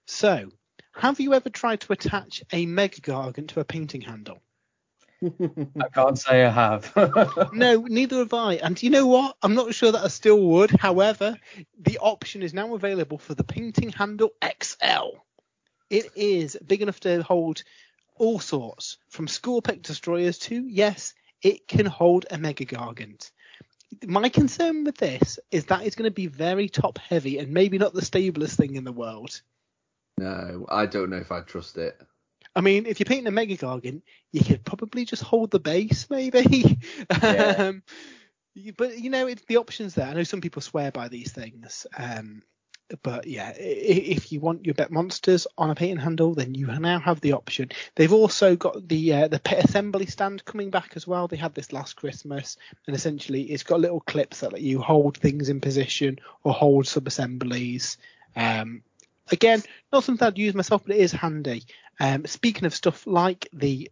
So 0.05 0.51
have 0.93 1.19
you 1.19 1.33
ever 1.33 1.49
tried 1.49 1.81
to 1.81 1.93
attach 1.93 2.43
a 2.51 2.65
Mega 2.65 3.01
Gargant 3.01 3.49
to 3.49 3.59
a 3.59 3.65
painting 3.65 4.01
handle? 4.01 4.41
I 5.23 5.87
can't 5.93 6.17
say 6.17 6.43
I 6.43 6.49
have. 6.49 6.91
no, 7.53 7.81
neither 7.87 8.17
have 8.17 8.33
I. 8.33 8.55
And 8.55 8.81
you 8.81 8.89
know 8.89 9.05
what? 9.05 9.37
I'm 9.43 9.53
not 9.53 9.73
sure 9.73 9.91
that 9.91 10.03
I 10.03 10.07
still 10.07 10.41
would. 10.41 10.71
However, 10.71 11.37
the 11.79 11.99
option 11.99 12.41
is 12.41 12.53
now 12.53 12.73
available 12.73 13.19
for 13.19 13.35
the 13.35 13.43
Painting 13.43 13.89
Handle 13.89 14.31
XL. 14.43 15.17
It 15.91 16.07
is 16.15 16.57
big 16.65 16.81
enough 16.81 16.99
to 17.01 17.21
hold 17.21 17.63
all 18.15 18.39
sorts, 18.39 18.97
from 19.09 19.27
school 19.27 19.61
pick 19.61 19.83
destroyers 19.83 20.37
to, 20.39 20.67
yes, 20.67 21.13
it 21.41 21.67
can 21.67 21.85
hold 21.85 22.25
a 22.31 22.37
Mega 22.37 22.65
Gargant. 22.65 23.31
My 24.05 24.29
concern 24.29 24.83
with 24.83 24.97
this 24.97 25.37
is 25.51 25.65
that 25.65 25.85
it's 25.85 25.95
going 25.95 26.09
to 26.09 26.13
be 26.13 26.27
very 26.27 26.69
top 26.69 26.97
heavy 26.97 27.39
and 27.39 27.51
maybe 27.51 27.77
not 27.77 27.93
the 27.93 28.01
stablest 28.01 28.55
thing 28.55 28.75
in 28.75 28.83
the 28.83 28.91
world. 28.91 29.41
No, 30.21 30.67
I 30.69 30.85
don't 30.85 31.09
know 31.09 31.17
if 31.17 31.31
I 31.31 31.41
trust 31.41 31.79
it. 31.79 31.99
I 32.55 32.61
mean, 32.61 32.85
if 32.85 32.99
you're 32.99 33.05
painting 33.05 33.25
a 33.25 33.31
Mega 33.31 33.57
Gargant, 33.57 34.03
you 34.31 34.43
could 34.43 34.63
probably 34.63 35.03
just 35.03 35.23
hold 35.23 35.49
the 35.49 35.59
base, 35.59 36.09
maybe. 36.11 36.77
Yeah. 37.23 37.55
um, 37.57 37.83
but 38.77 38.99
you 38.99 39.09
know, 39.09 39.25
it's 39.25 39.43
the 39.45 39.57
options 39.57 39.95
there. 39.95 40.05
I 40.05 40.13
know 40.13 40.21
some 40.21 40.41
people 40.41 40.61
swear 40.61 40.91
by 40.91 41.07
these 41.07 41.31
things. 41.31 41.87
Um, 41.97 42.43
but 43.01 43.25
yeah, 43.25 43.51
if 43.57 44.31
you 44.31 44.41
want 44.41 44.65
your 44.65 44.75
bet 44.75 44.91
monsters 44.91 45.47
on 45.57 45.71
a 45.71 45.75
painting 45.75 45.97
handle, 45.97 46.35
then 46.35 46.53
you 46.53 46.67
now 46.67 46.99
have 46.99 47.19
the 47.21 47.33
option. 47.33 47.69
They've 47.95 48.13
also 48.13 48.55
got 48.55 48.87
the 48.87 49.13
uh, 49.13 49.27
the 49.27 49.39
pet 49.39 49.65
assembly 49.65 50.05
stand 50.05 50.45
coming 50.45 50.69
back 50.69 50.91
as 50.95 51.07
well. 51.07 51.27
They 51.27 51.37
had 51.37 51.55
this 51.55 51.73
last 51.73 51.95
Christmas, 51.95 52.57
and 52.85 52.95
essentially 52.95 53.43
it's 53.43 53.63
got 53.63 53.79
little 53.79 54.01
clips 54.01 54.41
that 54.41 54.53
let 54.53 54.61
you 54.61 54.81
hold 54.81 55.17
things 55.17 55.49
in 55.49 55.61
position 55.61 56.19
or 56.43 56.53
hold 56.53 56.85
sub 56.85 57.07
assemblies. 57.07 57.97
Um, 58.35 58.83
again, 59.31 59.63
not 59.91 60.03
something 60.03 60.25
I'd 60.25 60.37
use 60.37 60.53
myself, 60.53 60.83
but 60.85 60.95
it 60.95 61.01
is 61.01 61.11
handy. 61.11 61.63
Um, 61.99 62.25
speaking 62.25 62.65
of 62.65 62.75
stuff 62.75 63.05
like 63.07 63.47
the 63.53 63.89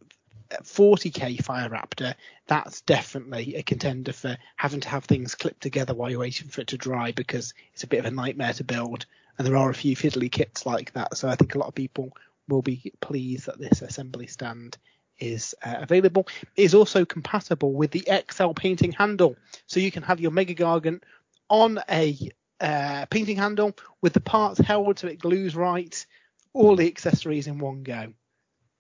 40k 0.63 1.43
Fire 1.43 1.69
Raptor, 1.69 2.15
that's 2.47 2.81
definitely 2.81 3.55
a 3.55 3.63
contender 3.63 4.13
for 4.13 4.37
having 4.55 4.79
to 4.81 4.89
have 4.89 5.05
things 5.05 5.35
clipped 5.35 5.61
together 5.61 5.93
while 5.93 6.09
you're 6.09 6.19
waiting 6.19 6.47
for 6.47 6.61
it 6.61 6.67
to 6.67 6.77
dry 6.77 7.11
because 7.11 7.53
it's 7.73 7.83
a 7.83 7.87
bit 7.87 7.99
of 7.99 8.05
a 8.05 8.11
nightmare 8.11 8.53
to 8.53 8.63
build. 8.63 9.05
And 9.37 9.47
there 9.47 9.57
are 9.57 9.69
a 9.69 9.75
few 9.75 9.95
fiddly 9.95 10.31
kits 10.31 10.65
like 10.65 10.93
that, 10.93 11.15
so 11.17 11.29
I 11.29 11.35
think 11.35 11.55
a 11.55 11.59
lot 11.59 11.67
of 11.67 11.75
people 11.75 12.11
will 12.47 12.61
be 12.61 12.91
pleased 12.99 13.45
that 13.45 13.59
this 13.59 13.81
assembly 13.81 14.27
stand 14.27 14.77
is 15.19 15.55
uh, 15.63 15.75
available. 15.79 16.27
It 16.55 16.63
is 16.63 16.73
also 16.73 17.05
compatible 17.05 17.73
with 17.73 17.91
the 17.91 18.07
XL 18.31 18.51
painting 18.51 18.91
handle, 18.91 19.37
so 19.67 19.79
you 19.79 19.91
can 19.91 20.03
have 20.03 20.19
your 20.19 20.31
Mega 20.31 20.55
Gargant 20.55 21.03
on 21.49 21.79
a 21.89 22.17
uh, 22.59 23.05
painting 23.07 23.37
handle 23.37 23.75
with 24.01 24.13
the 24.13 24.19
parts 24.19 24.59
held 24.59 24.99
so 24.99 25.07
it 25.07 25.19
glues 25.19 25.55
right, 25.55 26.05
all 26.53 26.75
the 26.75 26.87
accessories 26.87 27.47
in 27.47 27.59
one 27.59 27.83
go. 27.83 28.13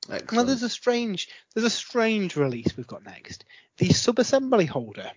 Excellent. 0.09 0.31
Now 0.31 0.43
there's 0.43 0.63
a 0.63 0.69
strange 0.69 1.29
there's 1.53 1.65
a 1.65 1.69
strange 1.69 2.35
release 2.35 2.75
we've 2.75 2.87
got 2.87 3.05
next. 3.05 3.45
The 3.77 3.89
sub-assembly 3.89 4.65
holder. 4.65 5.11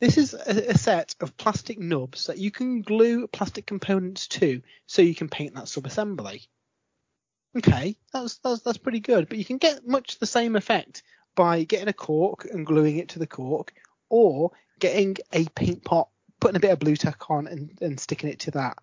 This 0.00 0.18
is 0.18 0.34
a, 0.34 0.70
a, 0.70 0.78
set 0.78 1.14
of 1.20 1.36
plastic 1.36 1.78
nubs 1.78 2.26
that 2.26 2.38
you 2.38 2.50
can 2.50 2.82
glue 2.82 3.28
plastic 3.28 3.66
components 3.66 4.26
to, 4.28 4.60
so 4.86 5.00
you 5.00 5.14
can 5.14 5.28
paint 5.28 5.54
that 5.54 5.68
sub-assembly. 5.68 6.42
Okay, 7.56 7.96
that's 8.12 8.38
that's 8.38 8.62
that's 8.62 8.78
pretty 8.78 9.00
good, 9.00 9.28
but 9.28 9.38
you 9.38 9.44
can 9.44 9.58
get 9.58 9.86
much 9.86 10.18
the 10.18 10.26
same 10.26 10.56
effect 10.56 11.02
by 11.36 11.64
getting 11.64 11.88
a 11.88 11.92
cork 11.92 12.46
and 12.46 12.66
gluing 12.66 12.96
it 12.96 13.10
to 13.10 13.18
the 13.18 13.26
cork, 13.26 13.74
or 14.08 14.50
getting 14.80 15.16
a 15.32 15.44
paint 15.50 15.84
pot 15.84 16.08
putting 16.42 16.56
a 16.56 16.60
bit 16.60 16.72
of 16.72 16.80
blue 16.80 16.96
Tack 16.96 17.30
on 17.30 17.46
and, 17.46 17.70
and 17.80 18.00
sticking 18.00 18.28
it 18.28 18.40
to 18.40 18.50
that. 18.50 18.78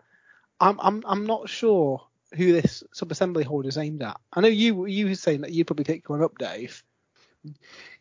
I'm 0.62 0.80
I'm 0.80 1.04
I'm 1.06 1.26
not 1.26 1.50
sure 1.50 2.02
who 2.34 2.54
this 2.54 2.84
sub 2.93 3.12
assembly 3.12 3.43
holder 3.43 3.67
is 3.67 3.78
aimed 3.78 4.02
at. 4.02 4.19
I 4.34 4.41
know 4.41 4.48
you 4.48 4.86
you 4.86 5.08
were 5.08 5.15
saying 5.15 5.41
that 5.41 5.52
you'd 5.52 5.67
probably 5.67 5.84
pick 5.84 6.10
one 6.10 6.24
up, 6.24 6.38
Dave. 6.38 6.84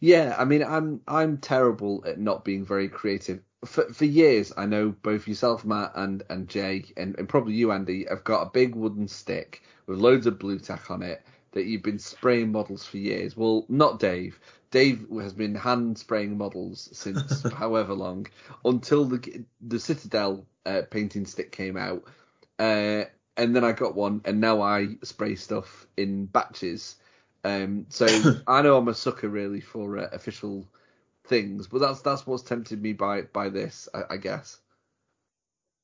Yeah, 0.01 0.35
I 0.38 0.44
mean 0.44 0.62
I'm 0.62 1.01
I'm 1.09 1.38
terrible 1.38 2.05
at 2.07 2.18
not 2.18 2.44
being 2.44 2.64
very 2.64 2.88
creative. 2.88 3.40
For 3.64 3.92
for 3.92 4.05
years, 4.05 4.53
I 4.57 4.66
know 4.66 4.94
both 5.03 5.27
yourself, 5.27 5.64
Matt, 5.64 5.92
and 5.97 6.23
and 6.31 6.49
Jay, 6.49 6.85
and, 6.97 7.18
and 7.18 7.29
probably 7.29 7.55
you, 7.55 7.73
Andy, 7.73 8.07
have 8.09 8.23
got 8.23 8.42
a 8.42 8.51
big 8.51 8.77
wooden 8.77 9.09
stick 9.09 9.62
with 9.87 9.99
loads 9.99 10.27
of 10.27 10.38
blue 10.38 10.61
Tack 10.61 10.90
on 10.90 11.03
it 11.03 11.25
that 11.53 11.64
you've 11.64 11.83
been 11.83 11.99
spraying 11.99 12.53
models 12.53 12.85
for 12.85 12.99
years. 12.99 13.37
Well, 13.37 13.64
not 13.68 13.99
Dave. 13.99 14.38
Dave 14.70 15.07
has 15.20 15.33
been 15.33 15.54
hand 15.54 15.98
spraying 15.98 16.37
models 16.37 16.88
since 16.92 17.42
however 17.52 17.94
long 17.94 18.26
until 18.64 19.04
the 19.04 19.44
the 19.61 19.81
Citadel 19.81 20.46
uh, 20.66 20.83
painting 20.90 21.26
stick 21.26 21.52
came 21.52 21.76
out, 21.76 22.04
uh, 22.59 23.04
and 23.37 23.57
then 23.57 23.64
I 23.64 23.72
got 23.72 23.94
one, 23.94 24.20
and 24.24 24.40
now 24.40 24.61
I 24.61 24.96
spray 25.02 25.37
stuff 25.37 25.87
in 25.96 26.26
batches. 26.26 26.96
Um, 27.44 27.87
so 27.88 28.07
I 28.46 28.62
know 28.62 28.76
I'm 28.76 28.88
a 28.88 28.94
sucker 28.94 29.28
really 29.28 29.61
for 29.61 29.98
uh, 29.98 30.09
official 30.12 30.68
things, 31.26 31.66
but 31.66 31.81
that's 31.81 32.02
that's 32.02 32.26
what's 32.26 32.42
tempted 32.42 32.83
me 32.83 32.92
by 32.92 33.22
by 33.22 33.48
this, 33.48 33.88
I, 33.94 34.14
I 34.14 34.16
guess. 34.18 34.59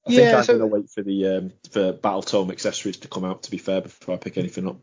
I 0.07 0.13
yeah, 0.13 0.19
think 0.19 0.37
I'm 0.37 0.45
so... 0.45 0.53
gonna 0.59 0.67
wait 0.67 0.91
for 0.91 1.03
the 1.03 1.27
um, 1.29 1.53
for 1.71 1.93
Battle 1.93 2.23
Tome 2.23 2.51
accessories 2.51 2.99
to 2.99 3.09
come 3.09 3.25
out. 3.25 3.45
To 3.45 3.51
be 3.51 3.59
fair, 3.59 3.81
before 3.81 4.15
I 4.15 4.19
pick 4.19 4.37
anything 4.37 4.69
up, 4.69 4.77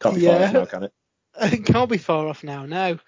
can't 0.00 0.14
be 0.14 0.22
yeah. 0.22 0.50
far 0.50 0.52
now, 0.52 0.64
can 0.64 0.82
it? 0.84 0.92
it 1.40 1.64
can't 1.66 1.90
be 1.90 1.98
far 1.98 2.26
off 2.26 2.42
now. 2.42 2.64
No. 2.64 2.98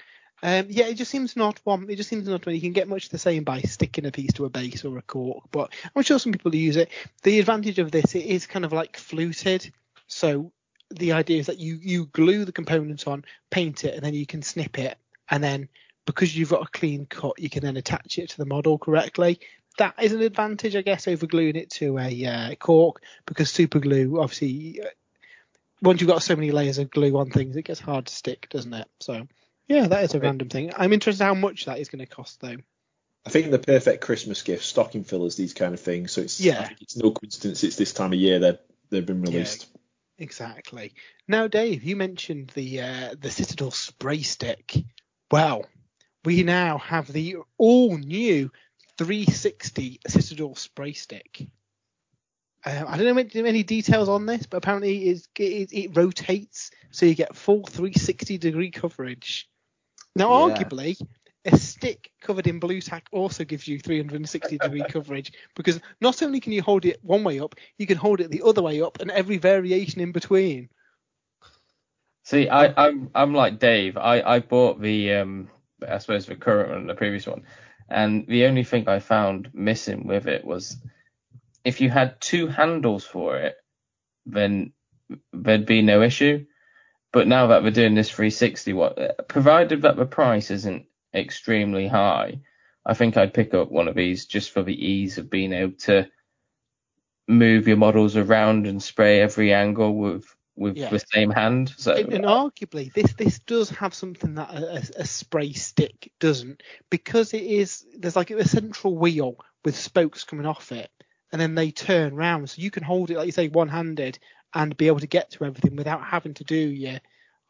Um, 0.43 0.67
yeah, 0.69 0.87
it 0.87 0.95
just 0.95 1.11
seems 1.11 1.37
not 1.37 1.61
one. 1.65 1.89
It 1.91 1.97
just 1.97 2.09
seems 2.09 2.27
not 2.27 2.47
one. 2.47 2.55
You 2.55 2.61
can 2.61 2.73
get 2.73 2.89
much 2.89 3.11
the 3.11 3.19
same 3.19 3.45
by 3.45 3.61
sticking 3.61 4.07
a 4.07 4.11
piece 4.11 4.33
to 4.35 4.47
a 4.47 4.51
base 4.51 4.85
or 4.85 4.97
a 4.97 5.03
cork, 5.03 5.45
but 5.51 5.73
I'm 5.95 6.03
sure 6.03 6.19
some 6.19 6.33
people 6.33 6.55
use 6.55 6.77
it. 6.77 6.91
The 7.23 7.39
advantage 7.41 7.79
of 7.79 7.91
this, 7.91 8.15
it 8.15 8.25
is 8.25 8.47
kind 8.47 8.65
of 8.65 8.73
like 8.73 8.97
fluted. 8.97 9.71
So 10.07 10.53
the 10.91 11.13
idea 11.13 11.41
is 11.41 11.47
that 11.47 11.59
you 11.59 11.79
you 11.81 12.07
glue 12.07 12.45
the 12.45 12.53
component 12.53 13.07
on, 13.07 13.25
paint 13.51 13.85
it, 13.85 13.95
and 13.95 14.03
then 14.03 14.15
you 14.15 14.27
can 14.27 14.43
snip 14.43 14.79
it, 14.79 14.97
and 15.29 15.45
then 15.45 15.69
because 16.07 16.37
you've 16.37 16.51
got 16.51 16.67
a 16.67 16.71
clean 16.71 17.07
cut, 17.07 17.39
you 17.39 17.51
can 17.51 17.63
then 17.63 17.77
attach 17.77 18.19
it 18.19 18.31
to 18.31 18.39
the 18.39 18.47
model 18.47 18.79
correctly. 18.79 19.41
That 19.79 19.95
is 20.03 20.13
an 20.13 20.23
advantage, 20.23 20.75
I 20.75 20.83
guess, 20.83 21.07
over 21.07 21.27
gluing 21.27 21.57
it 21.57 21.71
to 21.73 21.99
a 21.99 22.27
uh, 22.27 22.55
cork 22.57 23.03
because 23.27 23.51
super 23.51 23.79
glue, 23.79 24.21
obviously, 24.21 24.81
once 25.81 26.01
you've 26.01 26.11
got 26.11 26.23
so 26.23 26.35
many 26.35 26.51
layers 26.51 26.79
of 26.79 26.91
glue 26.91 27.17
on 27.17 27.31
things, 27.31 27.57
it 27.57 27.65
gets 27.65 27.81
hard 27.81 28.07
to 28.07 28.15
stick, 28.15 28.49
doesn't 28.51 28.75
it? 28.75 28.89
So 28.99 29.29
yeah, 29.71 29.87
that 29.87 30.03
is 30.03 30.15
a 30.15 30.21
random 30.21 30.49
thing. 30.49 30.73
I'm 30.77 30.93
interested 30.93 31.23
how 31.23 31.35
much 31.35 31.67
that 31.67 31.79
is 31.79 31.89
going 31.89 32.05
to 32.05 32.07
cost 32.07 32.41
though. 32.41 32.57
I 33.25 33.31
think 33.31 33.53
the 33.53 33.59
perfect 33.59 34.03
Christmas 34.03 34.43
gift, 34.43 34.65
stocking 34.65 35.05
fillers, 35.05 35.37
these 35.37 35.55
kind 35.55 35.75
of 35.75 35.81
things. 35.81 36.11
So 36.11 36.23
it's 36.23 36.41
yeah. 36.41 36.71
it's 36.81 36.97
no 36.97 37.13
coincidence 37.13 37.63
it's 37.63 37.77
this 37.77 37.93
time 37.93 38.13
of 38.13 38.19
year 38.19 38.41
that 38.41 38.65
they've 38.91 39.07
been 39.07 39.23
released. 39.23 39.69
Yeah, 39.73 40.25
exactly. 40.25 40.95
Now, 41.29 41.47
Dave, 41.47 41.85
you 41.85 41.95
mentioned 41.95 42.51
the 42.55 42.81
uh, 42.81 43.15
the 43.21 43.31
Citadel 43.31 43.71
spray 43.71 44.23
stick. 44.23 44.77
Well, 45.31 45.65
we 46.25 46.43
now 46.43 46.79
have 46.79 47.07
the 47.07 47.37
all 47.57 47.97
new 47.97 48.51
360 48.99 50.01
Citadel 50.09 50.57
spray 50.57 50.95
stick. 50.95 51.47
Uh, 52.65 52.85
I 52.89 52.99
don't 52.99 53.15
know 53.15 53.45
any 53.45 53.63
details 53.63 54.09
on 54.09 54.27
this, 54.27 54.47
but 54.47 54.59
apparently 54.59 55.11
it, 55.11 55.29
it, 55.39 55.73
it, 55.73 55.97
rotates 55.97 56.71
so 56.91 57.07
you 57.07 57.15
get 57.15 57.35
full 57.35 57.65
360 57.65 58.37
degree 58.37 58.71
coverage. 58.71 59.50
Now, 60.17 60.47
yeah. 60.47 60.55
arguably, 60.55 61.01
a 61.45 61.57
stick 61.57 62.11
covered 62.21 62.47
in 62.47 62.61
blue 62.61 62.81
tack 62.81 63.09
also 63.13 63.45
gives 63.45 63.67
you 63.67 63.79
360 63.79 64.59
degree 64.59 64.85
coverage 64.89 65.33
because 65.55 65.81
not 66.01 66.23
only 66.23 66.41
can 66.41 66.53
you 66.53 66.63
hold 66.63 66.85
it 66.85 66.99
one 67.03 67.25
way 67.25 67.41
up, 67.41 67.55
you 67.79 67.87
can 67.87 67.97
hold 67.97 68.21
it 68.21 68.31
the 68.31 68.43
other 68.45 68.63
way 68.63 68.83
up 68.83 69.01
and 69.01 69.11
every 69.11 69.39
variation 69.39 70.01
in 70.01 70.13
between. 70.13 70.69
See, 72.25 72.49
I, 72.49 72.67
am 72.67 72.75
I'm, 72.77 73.11
I'm 73.15 73.35
like 73.35 73.59
Dave. 73.59 73.97
I, 73.97 74.21
I 74.21 74.39
bought 74.41 74.81
the 74.81 75.15
um, 75.15 75.49
I 75.87 75.99
suppose 75.99 76.27
the 76.27 76.37
current 76.37 76.71
one, 76.71 76.87
the 76.87 76.95
previous 76.95 77.27
one, 77.27 77.43
and 77.89 78.27
the 78.27 78.45
only 78.45 78.65
thing 78.65 78.89
I 78.89 78.99
found 78.99 79.49
missing 79.55 80.07
with 80.07 80.27
it 80.27 80.45
was 80.45 80.77
if 81.65 81.81
you 81.81 81.91
had 81.91 82.21
two 82.21 82.47
handles 82.47 83.05
for 83.05 83.37
it, 83.39 83.57
then 84.27 84.73
there'd 85.33 85.67
be 85.67 85.83
no 85.83 86.03
issue. 86.03 86.45
But 87.13 87.27
now 87.27 87.49
that 87.49 87.63
we're 87.63 87.71
doing 87.71 87.95
this 87.95 88.11
360, 88.11 88.73
what 88.73 89.29
provided 89.29 89.83
that 89.83 89.97
the 89.97 90.07
price 90.07 90.51
isn't 90.51 90.87
extremely 91.13 91.89
high, 91.89 92.41
I 92.87 92.95
think 92.95 93.17
I'd 93.17 93.35
pick 93.35 93.53
up 93.53 93.71
one 93.71 93.89
of 93.89 93.97
these 93.97 94.27
just 94.27 94.53
for 94.53 94.63
the 94.63 94.75
ease 94.75 95.19
of 95.19 95.29
being 95.31 95.53
able 95.53 95.77
to 95.81 96.09
move 97.27 97.69
your 97.69 97.77
models 97.77 98.17
around 98.17 98.67
and 98.67 98.83
spray 98.83 99.21
every 99.21 99.53
angle 99.53 99.95
with 99.95 100.25
with 100.57 100.77
yeah. 100.77 100.91
the 100.91 100.99
same 100.99 101.31
hand. 101.31 101.73
So 101.77 101.95
and, 101.95 102.13
and, 102.13 102.25
arguably, 102.25 102.93
this 102.93 103.15
this 103.15 103.39
does 103.41 103.71
have 103.71 103.95
something 103.95 104.35
that 104.35 104.51
a, 104.51 105.01
a, 105.01 105.07
spray 105.07 105.53
stick 105.53 106.13
doesn't, 106.21 106.63
because 106.91 107.33
it 107.33 107.43
is 107.43 107.87
there's 107.97 108.17
like 108.17 108.31
a 108.31 108.47
central 108.47 108.97
wheel 108.97 109.37
with 109.65 109.77
spokes 109.77 110.25
coming 110.25 110.47
off 110.47 110.71
it, 110.71 110.91
and 111.33 111.41
then 111.41 111.55
they 111.55 111.71
turn 111.71 112.15
round, 112.15 112.51
so 112.51 112.61
you 112.61 112.71
can 112.71 112.83
hold 112.83 113.11
it 113.11 113.17
like 113.17 113.27
you 113.27 113.33
say 113.33 113.49
one 113.49 113.69
handed 113.69 114.19
and 114.55 114.77
be 114.77 114.89
able 114.89 115.01
to 115.01 115.07
get 115.07 115.31
to 115.31 115.45
everything 115.45 115.77
without 115.77 116.03
having 116.05 116.35
to 116.35 116.45
do 116.45 116.57
yeah 116.57 116.99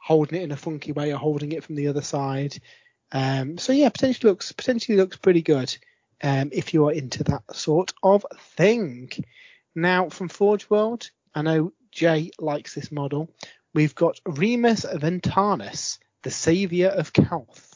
holding 0.01 0.41
it 0.41 0.45
in 0.45 0.53
a 0.53 0.57
funky 0.57 0.93
way 0.93 1.13
or 1.13 1.19
holding 1.19 1.53
it 1.53 1.63
from 1.63 1.75
the 1.75 1.89
other 1.89 2.01
side. 2.01 2.59
Um, 3.13 3.59
so 3.59 3.73
yeah, 3.73 3.91
potentially 3.91 4.31
looks 4.31 4.51
potentially 4.53 4.97
looks 4.97 5.17
pretty 5.17 5.43
good 5.43 5.77
um, 6.23 6.51
if 6.53 6.75
you 6.75 6.89
are 6.89 6.93
into 6.93 7.25
that 7.25 7.55
sort 7.55 7.93
of 8.03 8.25
thing. 8.57 9.11
Now 9.75 10.09
from 10.09 10.29
Forge 10.29 10.69
World, 10.71 11.11
I 11.35 11.43
know 11.43 11.73
Jay 11.93 12.31
likes 12.39 12.75
this 12.75 12.91
model. 12.91 13.31
We've 13.75 13.95
got 13.95 14.21
Remus 14.27 14.85
Ventanus, 14.85 15.99
the 16.23 16.31
Saviour 16.31 16.91
of 16.91 17.13
Calth. 17.13 17.69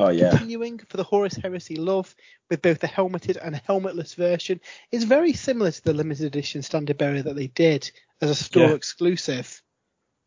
Oh 0.00 0.08
yeah. 0.08 0.30
Continuing 0.30 0.78
for 0.78 0.96
the 0.96 1.04
Horus 1.04 1.36
Heresy 1.36 1.76
love 1.76 2.14
with 2.48 2.62
both 2.62 2.80
the 2.80 2.86
helmeted 2.86 3.36
and 3.36 3.54
helmetless 3.54 4.14
version. 4.14 4.60
is 4.90 5.04
very 5.04 5.34
similar 5.34 5.70
to 5.70 5.84
the 5.84 5.92
limited 5.92 6.26
edition 6.26 6.62
standard 6.62 6.96
bearer 6.96 7.20
that 7.22 7.36
they 7.36 7.48
did 7.48 7.90
as 8.20 8.30
a 8.30 8.34
store 8.34 8.68
yeah. 8.68 8.74
exclusive. 8.74 9.62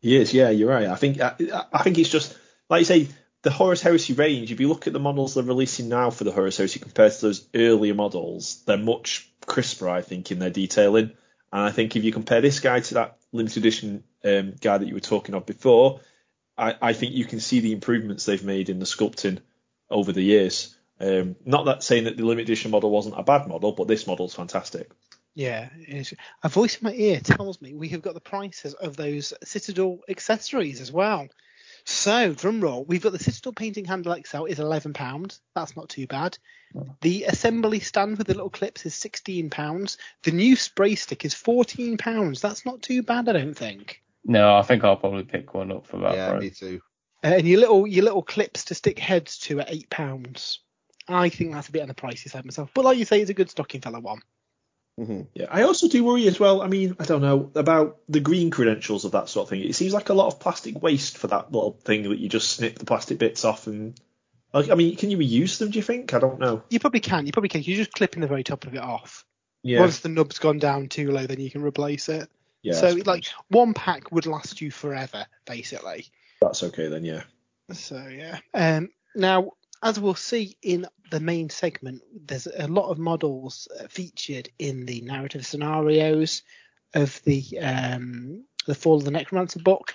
Yes, 0.00 0.32
yeah, 0.32 0.50
you're 0.50 0.70
right. 0.70 0.86
I 0.86 0.96
think 0.96 1.20
I, 1.20 1.34
I 1.72 1.82
think 1.82 1.98
it's 1.98 2.10
just 2.10 2.36
like 2.70 2.80
you 2.80 2.84
say 2.84 3.08
the 3.42 3.50
Horus 3.50 3.82
Heresy 3.82 4.12
range. 4.12 4.52
If 4.52 4.60
you 4.60 4.68
look 4.68 4.86
at 4.86 4.92
the 4.92 5.00
models 5.00 5.34
they're 5.34 5.42
releasing 5.42 5.88
now 5.88 6.10
for 6.10 6.24
the 6.24 6.32
Horus 6.32 6.56
Heresy 6.56 6.78
compared 6.78 7.12
to 7.12 7.20
those 7.20 7.48
earlier 7.54 7.94
models, 7.94 8.62
they're 8.66 8.78
much 8.78 9.28
crisper, 9.44 9.88
I 9.88 10.02
think, 10.02 10.30
in 10.30 10.38
their 10.38 10.50
detailing. 10.50 11.12
And 11.52 11.62
I 11.62 11.70
think 11.70 11.96
if 11.96 12.04
you 12.04 12.12
compare 12.12 12.40
this 12.40 12.60
guy 12.60 12.80
to 12.80 12.94
that 12.94 13.18
limited 13.32 13.58
edition 13.58 14.04
um, 14.24 14.54
guy 14.60 14.78
that 14.78 14.86
you 14.86 14.94
were 14.94 15.00
talking 15.00 15.34
of 15.34 15.46
before, 15.46 16.00
I, 16.56 16.74
I, 16.80 16.92
think 16.92 17.14
you 17.14 17.24
can 17.24 17.40
see 17.40 17.60
the 17.60 17.72
improvements 17.72 18.24
they've 18.24 18.42
made 18.42 18.70
in 18.70 18.78
the 18.78 18.86
sculpting 18.86 19.40
over 19.94 20.12
the 20.12 20.22
years. 20.22 20.76
Um, 21.00 21.36
not 21.44 21.64
that 21.66 21.82
saying 21.82 22.04
that 22.04 22.16
the 22.16 22.24
limited 22.24 22.48
edition 22.48 22.70
model 22.70 22.90
wasn't 22.90 23.18
a 23.18 23.22
bad 23.22 23.48
model, 23.48 23.72
but 23.72 23.88
this 23.88 24.06
model's 24.06 24.34
fantastic. 24.34 24.90
Yeah, 25.34 25.68
a 26.44 26.48
voice 26.48 26.76
in 26.76 26.84
my 26.84 26.92
ear 26.94 27.18
tells 27.18 27.60
me 27.60 27.74
we 27.74 27.88
have 27.88 28.02
got 28.02 28.14
the 28.14 28.20
prices 28.20 28.74
of 28.74 28.96
those 28.96 29.32
Citadel 29.42 29.98
accessories 30.08 30.80
as 30.80 30.92
well. 30.92 31.26
So, 31.84 32.32
drum 32.32 32.60
roll, 32.60 32.84
we've 32.84 33.02
got 33.02 33.12
the 33.12 33.18
Citadel 33.18 33.52
Painting 33.52 33.84
Handle 33.84 34.16
XL 34.24 34.44
is 34.44 34.58
£11. 34.58 35.40
That's 35.54 35.76
not 35.76 35.88
too 35.88 36.06
bad. 36.06 36.38
The 37.02 37.24
assembly 37.24 37.80
stand 37.80 38.16
with 38.18 38.26
the 38.26 38.34
little 38.34 38.50
clips 38.50 38.86
is 38.86 38.94
£16. 38.94 39.96
The 40.22 40.30
new 40.30 40.56
spray 40.56 40.94
stick 40.94 41.24
is 41.24 41.34
£14. 41.34 42.40
That's 42.40 42.64
not 42.64 42.82
too 42.82 43.02
bad, 43.02 43.28
I 43.28 43.32
don't 43.32 43.54
think. 43.54 44.02
No, 44.24 44.56
I 44.56 44.62
think 44.62 44.82
I'll 44.82 44.96
probably 44.96 45.24
pick 45.24 45.52
one 45.52 45.70
up 45.70 45.86
for 45.86 45.98
that. 45.98 46.14
Yeah, 46.14 46.30
price. 46.30 46.42
me 46.42 46.50
too. 46.50 46.80
And 47.24 47.48
your 47.48 47.58
little 47.58 47.86
your 47.86 48.04
little 48.04 48.22
clips 48.22 48.66
to 48.66 48.74
stick 48.74 48.98
heads 48.98 49.38
to 49.38 49.60
at 49.60 49.72
eight 49.72 49.90
pounds. 49.90 50.60
I 51.08 51.30
think 51.30 51.52
that's 51.52 51.68
a 51.68 51.72
bit 51.72 51.82
on 51.82 51.88
the 51.88 51.94
pricey 51.94 52.30
side 52.30 52.44
myself. 52.44 52.70
But 52.74 52.84
like 52.84 52.98
you 52.98 53.04
say, 53.04 53.20
it's 53.20 53.30
a 53.30 53.34
good 53.34 53.50
stocking 53.50 53.80
fella 53.80 53.98
one. 53.98 54.20
Mm-hmm. 55.00 55.22
Yeah, 55.34 55.46
I 55.50 55.62
also 55.62 55.88
do 55.88 56.04
worry 56.04 56.28
as 56.28 56.38
well. 56.38 56.62
I 56.62 56.68
mean, 56.68 56.94
I 57.00 57.04
don't 57.04 57.22
know 57.22 57.50
about 57.56 57.98
the 58.08 58.20
green 58.20 58.50
credentials 58.50 59.04
of 59.04 59.12
that 59.12 59.28
sort 59.28 59.46
of 59.46 59.50
thing. 59.50 59.62
It 59.62 59.74
seems 59.74 59.92
like 59.92 60.10
a 60.10 60.14
lot 60.14 60.28
of 60.28 60.38
plastic 60.38 60.80
waste 60.80 61.18
for 61.18 61.26
that 61.28 61.50
little 61.50 61.72
thing 61.82 62.04
that 62.04 62.18
you 62.18 62.28
just 62.28 62.50
snip 62.50 62.78
the 62.78 62.84
plastic 62.84 63.18
bits 63.18 63.44
off 63.44 63.66
and. 63.66 63.98
Like, 64.52 64.70
I 64.70 64.76
mean, 64.76 64.94
can 64.94 65.10
you 65.10 65.18
reuse 65.18 65.58
them? 65.58 65.72
Do 65.72 65.78
you 65.80 65.82
think? 65.82 66.14
I 66.14 66.20
don't 66.20 66.38
know. 66.38 66.62
You 66.70 66.78
probably 66.78 67.00
can. 67.00 67.26
You 67.26 67.32
probably 67.32 67.48
can. 67.48 67.62
You're 67.62 67.78
just 67.78 67.92
clipping 67.92 68.20
the 68.20 68.28
very 68.28 68.44
top 68.44 68.66
of 68.66 68.74
it 68.74 68.80
off. 68.80 69.24
Yeah. 69.64 69.80
Once 69.80 69.98
the 69.98 70.08
nub's 70.08 70.38
gone 70.38 70.60
down 70.60 70.88
too 70.88 71.10
low, 71.10 71.26
then 71.26 71.40
you 71.40 71.50
can 71.50 71.62
replace 71.62 72.08
it. 72.08 72.30
Yeah. 72.62 72.74
So 72.74 72.90
like 73.04 73.24
one 73.48 73.74
pack 73.74 74.12
would 74.12 74.26
last 74.26 74.60
you 74.60 74.70
forever, 74.70 75.26
basically. 75.44 76.06
That's 76.44 76.62
okay 76.62 76.88
then, 76.88 77.04
yeah. 77.04 77.22
So 77.72 78.06
yeah. 78.08 78.38
Um, 78.52 78.90
now 79.14 79.52
as 79.82 80.00
we'll 80.00 80.14
see 80.14 80.56
in 80.62 80.86
the 81.10 81.20
main 81.20 81.50
segment, 81.50 82.02
there's 82.26 82.46
a 82.46 82.66
lot 82.66 82.90
of 82.90 82.98
models 82.98 83.68
uh, 83.78 83.86
featured 83.88 84.48
in 84.58 84.86
the 84.86 85.02
narrative 85.02 85.46
scenarios 85.46 86.42
of 86.94 87.22
the 87.24 87.58
um, 87.60 88.44
the 88.66 88.74
Fall 88.74 88.96
of 88.96 89.04
the 89.04 89.10
Necromancer 89.10 89.60
book. 89.60 89.94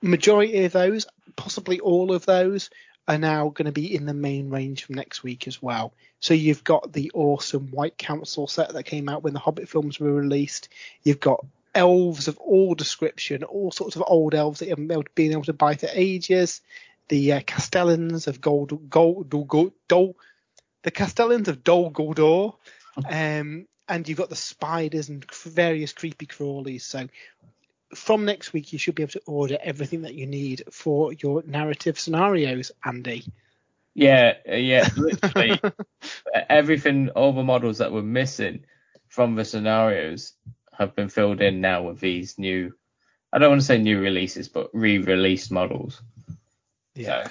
Majority 0.00 0.64
of 0.64 0.72
those, 0.72 1.06
possibly 1.36 1.78
all 1.80 2.12
of 2.12 2.24
those, 2.24 2.70
are 3.06 3.18
now 3.18 3.50
going 3.50 3.66
to 3.66 3.72
be 3.72 3.94
in 3.94 4.06
the 4.06 4.14
main 4.14 4.48
range 4.48 4.84
from 4.84 4.94
next 4.94 5.22
week 5.22 5.46
as 5.46 5.62
well. 5.62 5.92
So 6.20 6.34
you've 6.34 6.64
got 6.64 6.92
the 6.92 7.10
awesome 7.14 7.68
White 7.70 7.98
Council 7.98 8.46
set 8.46 8.72
that 8.72 8.84
came 8.84 9.08
out 9.08 9.22
when 9.22 9.34
the 9.34 9.40
Hobbit 9.40 9.68
films 9.68 10.00
were 10.00 10.12
released. 10.12 10.68
You've 11.02 11.20
got 11.20 11.44
elves 11.74 12.28
of 12.28 12.38
all 12.38 12.74
description, 12.74 13.44
all 13.44 13.70
sorts 13.70 13.96
of 13.96 14.04
old 14.06 14.34
elves 14.34 14.60
that 14.60 14.66
you 14.66 14.70
haven't 14.70 15.14
been 15.14 15.32
able 15.32 15.44
to 15.44 15.52
buy 15.52 15.74
for 15.74 15.88
ages 15.92 16.60
the 17.08 17.32
uh, 17.32 17.40
Castellans 17.40 18.26
of 18.26 18.40
Gold, 18.40 18.90
Gold, 18.90 19.30
Gold, 19.30 19.72
Dol, 19.88 20.16
the 20.82 20.90
Castellans 20.90 21.48
of 21.48 21.64
Dol 21.64 21.90
Guldur, 21.90 22.54
um, 23.10 23.66
and 23.88 24.08
you've 24.08 24.18
got 24.18 24.28
the 24.28 24.36
spiders 24.36 25.08
and 25.08 25.24
various 25.32 25.92
creepy 25.92 26.26
crawlies. 26.26 26.82
So 26.82 27.08
from 27.94 28.24
next 28.24 28.52
week, 28.52 28.72
you 28.72 28.78
should 28.78 28.94
be 28.94 29.02
able 29.02 29.12
to 29.12 29.22
order 29.26 29.58
everything 29.60 30.02
that 30.02 30.14
you 30.14 30.26
need 30.26 30.64
for 30.70 31.12
your 31.12 31.42
narrative 31.46 31.98
scenarios, 31.98 32.70
Andy. 32.84 33.24
Yeah, 33.94 34.34
uh, 34.48 34.54
yeah, 34.54 34.88
literally 34.96 35.60
everything, 36.48 37.08
all 37.10 37.32
the 37.32 37.42
models 37.42 37.78
that 37.78 37.92
were 37.92 38.02
missing 38.02 38.64
from 39.08 39.34
the 39.34 39.44
scenarios 39.44 40.34
have 40.78 40.94
been 40.94 41.08
filled 41.08 41.40
in 41.40 41.60
now 41.60 41.82
with 41.82 42.00
these 42.00 42.38
new. 42.38 42.72
I 43.32 43.38
don't 43.38 43.50
want 43.50 43.60
to 43.60 43.66
say 43.66 43.78
new 43.78 44.00
releases, 44.00 44.48
but 44.48 44.70
re-released 44.72 45.50
models. 45.50 46.00
Yeah. 46.94 47.28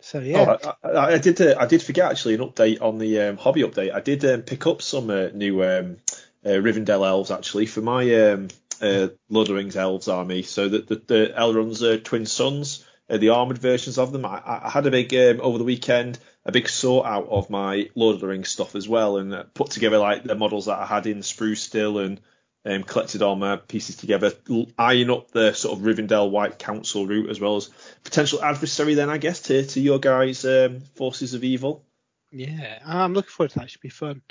So, 0.00 0.20
yeah. 0.20 0.56
Oh, 0.62 0.88
I, 0.88 1.14
I, 1.14 1.18
did. 1.18 1.40
Uh, 1.40 1.56
I 1.58 1.66
did 1.66 1.82
forget 1.82 2.10
actually 2.10 2.34
an 2.34 2.40
update 2.40 2.80
on 2.80 2.98
the 2.98 3.20
um, 3.22 3.36
hobby 3.38 3.62
update. 3.62 3.92
I 3.92 4.00
did 4.00 4.24
um, 4.24 4.42
pick 4.42 4.66
up 4.66 4.82
some 4.82 5.10
uh, 5.10 5.28
new 5.34 5.64
um, 5.64 5.96
uh, 6.44 6.50
Rivendell 6.50 7.06
elves 7.06 7.32
actually 7.32 7.66
for 7.66 7.80
my 7.80 8.14
um, 8.14 8.48
uh, 8.80 9.08
Lord 9.28 9.46
of 9.46 9.48
the 9.48 9.54
Rings 9.54 9.76
Elves 9.76 10.06
army. 10.06 10.42
So 10.42 10.68
the, 10.68 10.78
the, 10.78 11.02
the 11.06 11.34
Elrond's 11.36 11.82
uh, 11.82 11.98
twin 12.02 12.26
sons, 12.26 12.84
uh, 13.10 13.16
the 13.16 13.30
armored 13.30 13.58
versions 13.58 13.98
of 13.98 14.12
them. 14.12 14.24
I, 14.24 14.40
I 14.44 14.70
had 14.70 14.86
a 14.86 14.90
big 14.90 15.12
um, 15.14 15.40
over 15.40 15.58
the 15.58 15.64
weekend, 15.64 16.18
a 16.46 16.52
big 16.52 16.68
sort 16.68 17.06
out 17.06 17.28
of 17.28 17.50
my 17.50 17.90
Lord 17.96 18.14
of 18.14 18.20
the 18.20 18.28
Rings 18.28 18.48
stuff 18.48 18.76
as 18.76 18.88
well, 18.88 19.18
and 19.18 19.34
uh, 19.34 19.44
put 19.52 19.72
together 19.72 19.98
like 19.98 20.22
the 20.22 20.36
models 20.36 20.66
that 20.66 20.78
I 20.78 20.86
had 20.86 21.06
in 21.06 21.18
sprues 21.18 21.58
Still 21.58 21.98
and 21.98 22.20
um, 22.64 22.84
collected 22.84 23.20
all 23.20 23.34
my 23.34 23.56
pieces 23.56 23.96
together, 23.96 24.32
eyeing 24.78 25.10
up 25.10 25.32
the 25.32 25.52
sort 25.52 25.76
of 25.76 25.84
Rivendell 25.84 26.30
White 26.30 26.58
Council 26.58 27.06
route 27.06 27.30
as 27.30 27.40
well 27.40 27.56
as 27.56 27.68
potential 28.04 28.42
adversary. 28.42 28.94
Then 28.94 29.10
I 29.10 29.18
guess 29.18 29.42
to 29.42 29.66
to 29.66 29.80
your 29.80 29.98
guys' 29.98 30.44
um, 30.44 30.80
forces 30.94 31.34
of 31.34 31.42
evil. 31.42 31.84
Yeah, 32.30 32.78
I'm 32.84 33.12
looking 33.12 33.30
forward 33.30 33.50
to 33.52 33.58
that. 33.60 33.70
Should 33.70 33.80
be 33.80 33.88
fun. 33.88 34.22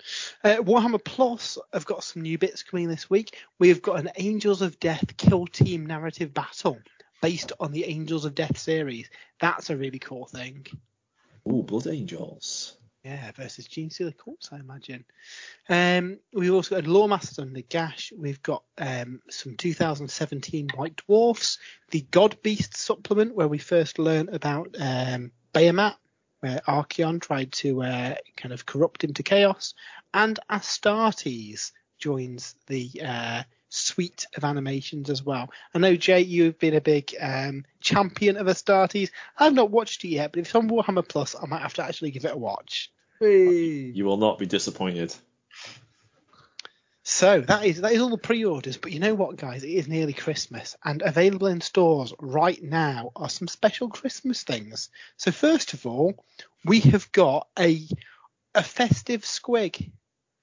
Uh, 0.43 0.57
Warhammer 0.57 1.03
Plus 1.03 1.57
have 1.73 1.85
got 1.85 2.03
some 2.03 2.21
new 2.21 2.37
bits 2.37 2.63
coming 2.63 2.87
this 2.87 3.09
week. 3.09 3.37
We've 3.59 3.81
got 3.81 3.99
an 3.99 4.11
Angels 4.15 4.61
of 4.61 4.79
Death 4.79 5.17
kill 5.17 5.47
team 5.47 5.85
narrative 5.85 6.33
battle 6.33 6.77
based 7.21 7.51
on 7.59 7.71
the 7.71 7.85
Angels 7.85 8.23
of 8.23 8.35
Death 8.35 8.57
series. 8.57 9.09
That's 9.41 9.69
a 9.69 9.77
really 9.77 9.99
cool 9.99 10.27
thing. 10.27 10.67
Ooh, 11.47 11.63
Blood 11.63 11.87
Angels. 11.87 12.77
Yeah, 13.03 13.31
versus 13.33 13.67
Genestealer 13.67 14.17
Cults, 14.17 14.49
I 14.51 14.57
imagine. 14.57 15.05
Um, 15.69 16.17
we've 16.33 16.53
also 16.53 16.75
got 16.75 16.85
Loremasters 16.85 17.53
the 17.53 17.61
Gash. 17.61 18.11
We've 18.17 18.41
got 18.41 18.63
um, 18.79 19.21
some 19.29 19.55
2017 19.55 20.69
White 20.73 20.95
Dwarfs, 21.05 21.59
the 21.91 22.01
God 22.09 22.35
Beast 22.41 22.75
supplement, 22.75 23.35
where 23.35 23.47
we 23.47 23.59
first 23.59 23.99
learn 23.99 24.29
about 24.29 24.75
um, 24.79 25.31
Behemat, 25.53 25.97
where 26.39 26.61
Archaon 26.67 27.21
tried 27.21 27.51
to 27.53 27.83
uh, 27.83 28.15
kind 28.37 28.53
of 28.53 28.65
corrupt 28.65 29.03
him 29.03 29.13
to 29.13 29.21
chaos, 29.21 29.75
and 30.15 30.39
Astartes 30.49 31.73
joins 31.99 32.55
the 32.65 32.89
uh, 33.05 33.43
suite 33.75 34.25
of 34.35 34.43
animations 34.43 35.09
as 35.09 35.23
well. 35.23 35.51
I 35.73 35.79
know 35.79 35.95
Jay, 35.95 36.21
you've 36.21 36.57
been 36.59 36.75
a 36.75 36.81
big 36.81 37.13
um, 37.19 37.65
champion 37.81 38.37
of 38.37 38.47
Astartes. 38.47 39.11
I've 39.37 39.53
not 39.53 39.71
watched 39.71 40.03
it 40.05 40.09
yet, 40.09 40.31
but 40.31 40.39
if 40.39 40.47
it's 40.47 40.55
on 40.55 40.69
Warhammer 40.69 41.07
Plus, 41.07 41.35
I 41.35 41.45
might 41.45 41.61
have 41.61 41.73
to 41.75 41.83
actually 41.83 42.11
give 42.11 42.25
it 42.25 42.33
a 42.33 42.37
watch. 42.37 42.91
You 43.93 44.05
will 44.05 44.17
not 44.17 44.39
be 44.39 44.45
disappointed. 44.45 45.13
So 47.07 47.41
that 47.41 47.63
is 47.63 47.81
that 47.81 47.91
is 47.91 48.01
all 48.01 48.09
the 48.09 48.17
pre-orders. 48.17 48.77
But 48.77 48.91
you 48.91 48.99
know 48.99 49.13
what, 49.13 49.37
guys? 49.37 49.63
It 49.63 49.69
is 49.69 49.87
nearly 49.87 50.13
Christmas, 50.13 50.75
and 50.83 51.03
available 51.03 51.47
in 51.47 51.61
stores 51.61 52.13
right 52.19 52.61
now 52.61 53.11
are 53.15 53.29
some 53.29 53.47
special 53.47 53.89
Christmas 53.89 54.41
things. 54.41 54.89
So 55.15 55.31
first 55.31 55.73
of 55.73 55.85
all, 55.85 56.15
we 56.65 56.79
have 56.79 57.11
got 57.11 57.47
a 57.59 57.87
a 58.55 58.63
festive 58.63 59.21
squig. 59.21 59.91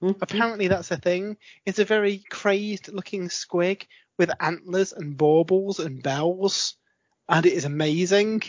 Mm-hmm. 0.03 0.21
Apparently 0.21 0.67
that's 0.67 0.91
a 0.91 0.97
thing. 0.97 1.37
It's 1.65 1.79
a 1.79 1.85
very 1.85 2.23
crazed 2.29 2.91
looking 2.91 3.29
squig 3.29 3.83
with 4.17 4.31
antlers 4.39 4.93
and 4.93 5.17
baubles 5.17 5.79
and 5.79 6.03
bells 6.03 6.75
and 7.29 7.45
it 7.45 7.53
is 7.53 7.65
amazing. 7.65 8.41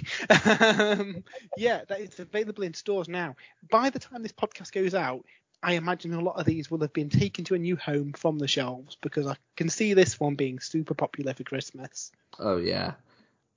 um, 0.47 1.25
yeah, 1.57 1.83
that 1.89 2.01
is 2.01 2.19
available 2.19 2.65
in 2.65 2.75
stores 2.75 3.09
now. 3.09 3.37
By 3.71 3.91
the 3.91 3.99
time 3.99 4.23
this 4.23 4.33
podcast 4.33 4.73
goes 4.73 4.95
out, 4.95 5.25
I 5.63 5.75
imagine 5.75 6.13
a 6.13 6.21
lot 6.21 6.39
of 6.39 6.45
these 6.45 6.71
will 6.71 6.81
have 6.81 6.93
been 6.93 7.09
taken 7.09 7.45
to 7.47 7.55
a 7.55 7.59
new 7.59 7.77
home 7.77 8.13
from 8.13 8.39
the 8.39 8.49
shelves 8.49 8.99
because 9.01 9.27
I 9.27 9.37
can 9.57 9.71
see 9.71 9.95
this 9.95 10.21
one 10.21 10.35
being 10.35 10.61
super 10.61 10.95
popular 10.95 11.33
for 11.33 11.45
Christmas. 11.45 12.13
Oh 12.39 12.59
yeah, 12.59 12.95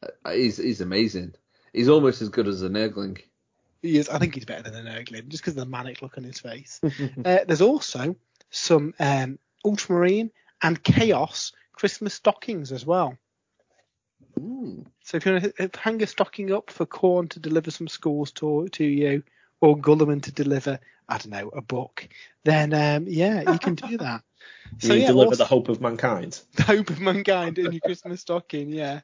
uh, 0.03 0.31
he's 0.31 0.57
he's 0.57 0.81
amazing. 0.81 1.33
He's 1.73 1.89
almost 1.89 2.21
as 2.21 2.29
good 2.29 2.47
as 2.47 2.61
a 2.61 2.69
Nurgling. 2.69 3.19
He 3.81 3.97
is. 3.97 4.09
I 4.09 4.19
think 4.19 4.35
he's 4.35 4.45
better 4.45 4.69
than 4.69 4.87
a 4.87 4.91
Nurgling 4.91 5.27
just 5.27 5.43
because 5.43 5.53
of 5.53 5.65
the 5.65 5.69
manic 5.69 6.01
look 6.01 6.17
on 6.17 6.23
his 6.23 6.39
face. 6.39 6.79
uh, 7.25 7.39
there's 7.47 7.61
also 7.61 8.15
some 8.49 8.93
um, 8.99 9.39
Ultramarine 9.65 10.31
and 10.61 10.81
Chaos 10.81 11.51
Christmas 11.73 12.13
stockings 12.13 12.71
as 12.71 12.85
well. 12.85 13.17
Ooh. 14.39 14.85
So 15.03 15.17
if 15.17 15.25
you 15.25 15.33
want 15.33 15.55
to 15.55 15.69
hang 15.79 16.01
a 16.03 16.07
stocking 16.07 16.51
up 16.51 16.69
for 16.69 16.85
Khorne 16.85 17.29
to 17.29 17.39
deliver 17.39 17.71
some 17.71 17.87
scores 17.87 18.31
to 18.33 18.67
to 18.69 18.83
you, 18.83 19.23
or 19.61 19.77
Guilliman 19.77 20.21
to 20.23 20.31
deliver, 20.31 20.79
I 21.09 21.17
don't 21.17 21.31
know, 21.31 21.49
a 21.49 21.61
book, 21.61 22.07
then 22.43 22.73
um, 22.73 23.05
yeah, 23.07 23.51
you 23.51 23.59
can 23.59 23.75
do 23.75 23.97
that. 23.97 24.23
so 24.79 24.93
you 24.93 25.01
yeah, 25.01 25.07
deliver 25.07 25.29
also, 25.29 25.43
the 25.43 25.47
hope 25.47 25.69
of 25.69 25.81
mankind. 25.81 26.41
The 26.55 26.63
hope 26.63 26.89
of 26.89 26.99
mankind 26.99 27.57
in 27.57 27.71
your 27.71 27.81
Christmas 27.81 28.21
stocking, 28.21 28.69
yeah, 28.69 29.01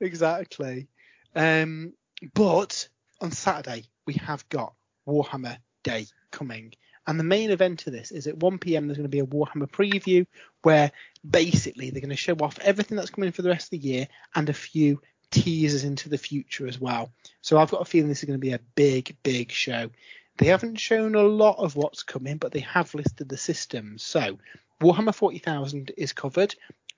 exactly. 0.00 0.88
Um, 1.34 1.92
but 2.34 2.88
on 3.20 3.32
Saturday 3.32 3.84
we 4.06 4.14
have 4.14 4.48
got 4.48 4.74
Warhammer 5.06 5.58
Day 5.82 6.06
coming. 6.30 6.72
And 7.06 7.18
the 7.18 7.24
main 7.24 7.50
event 7.50 7.86
of 7.86 7.92
this 7.92 8.12
is 8.12 8.26
at 8.26 8.36
1 8.38 8.58
p.m. 8.58 8.86
There's 8.86 8.98
going 8.98 9.04
to 9.04 9.08
be 9.08 9.20
a 9.20 9.26
Warhammer 9.26 9.70
preview 9.70 10.26
where 10.62 10.92
basically 11.28 11.90
they're 11.90 12.00
going 12.00 12.10
to 12.10 12.16
show 12.16 12.34
off 12.34 12.58
everything 12.60 12.96
that's 12.96 13.10
coming 13.10 13.32
for 13.32 13.42
the 13.42 13.48
rest 13.48 13.66
of 13.66 13.80
the 13.80 13.88
year 13.88 14.06
and 14.34 14.48
a 14.48 14.54
few 14.54 15.00
teasers 15.30 15.84
into 15.84 16.08
the 16.08 16.18
future 16.18 16.66
as 16.66 16.80
well. 16.80 17.10
So 17.40 17.58
I've 17.58 17.70
got 17.70 17.82
a 17.82 17.86
feeling 17.86 18.08
this 18.08 18.22
is 18.22 18.26
going 18.26 18.38
to 18.38 18.46
be 18.46 18.52
a 18.52 18.60
big, 18.74 19.16
big 19.22 19.50
show. 19.50 19.90
They 20.36 20.46
haven't 20.46 20.76
shown 20.76 21.14
a 21.14 21.22
lot 21.22 21.58
of 21.58 21.76
what's 21.76 22.02
coming, 22.02 22.36
but 22.36 22.52
they 22.52 22.60
have 22.60 22.94
listed 22.94 23.28
the 23.28 23.36
systems. 23.36 24.02
So 24.02 24.38
Warhammer 24.80 25.14
40,000 25.14 25.92
is 25.96 26.12
covered. 26.12 26.54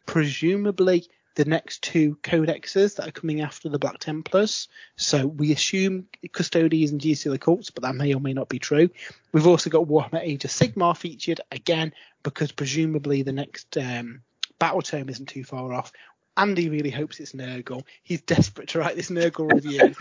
Presumably 0.07 1.07
the 1.35 1.45
next 1.45 1.83
two 1.83 2.16
codexes 2.23 2.97
that 2.97 3.09
are 3.09 3.12
coming 3.12 3.40
after 3.40 3.68
the 3.68 3.79
Black 3.79 3.99
Templars. 3.99 4.68
So 4.97 5.27
we 5.27 5.53
assume 5.53 6.07
Custodes 6.33 6.90
and 6.90 7.01
Genestealer 7.01 7.40
cults, 7.40 7.71
but 7.71 7.83
that 7.83 7.95
may 7.95 8.14
or 8.14 8.21
may 8.21 8.33
not 8.33 8.49
be 8.49 8.59
true. 8.59 8.90
We've 9.33 9.47
also 9.47 9.71
got 9.71 9.87
Warhammer 9.87 10.21
Age 10.21 10.45
of 10.45 10.51
Sigmar 10.51 10.97
featured 10.97 11.40
again 11.51 11.92
because 12.23 12.53
presumably 12.53 13.23
the 13.23 13.33
next 13.33 13.77
um, 13.79 14.23
battletome 14.61 15.11
isn't 15.11 15.27
too 15.27 15.45
far 15.45 15.73
off. 15.73 15.92
Andy 16.37 16.68
really 16.68 16.90
hopes 16.90 17.21
it's 17.21 17.33
Nurgle. 17.33 17.85
He's 18.03 18.23
desperate 18.23 18.68
to 18.71 18.79
write 18.79 18.97
this 18.97 19.11
Nurgle 19.11 19.53
review. 19.53 19.95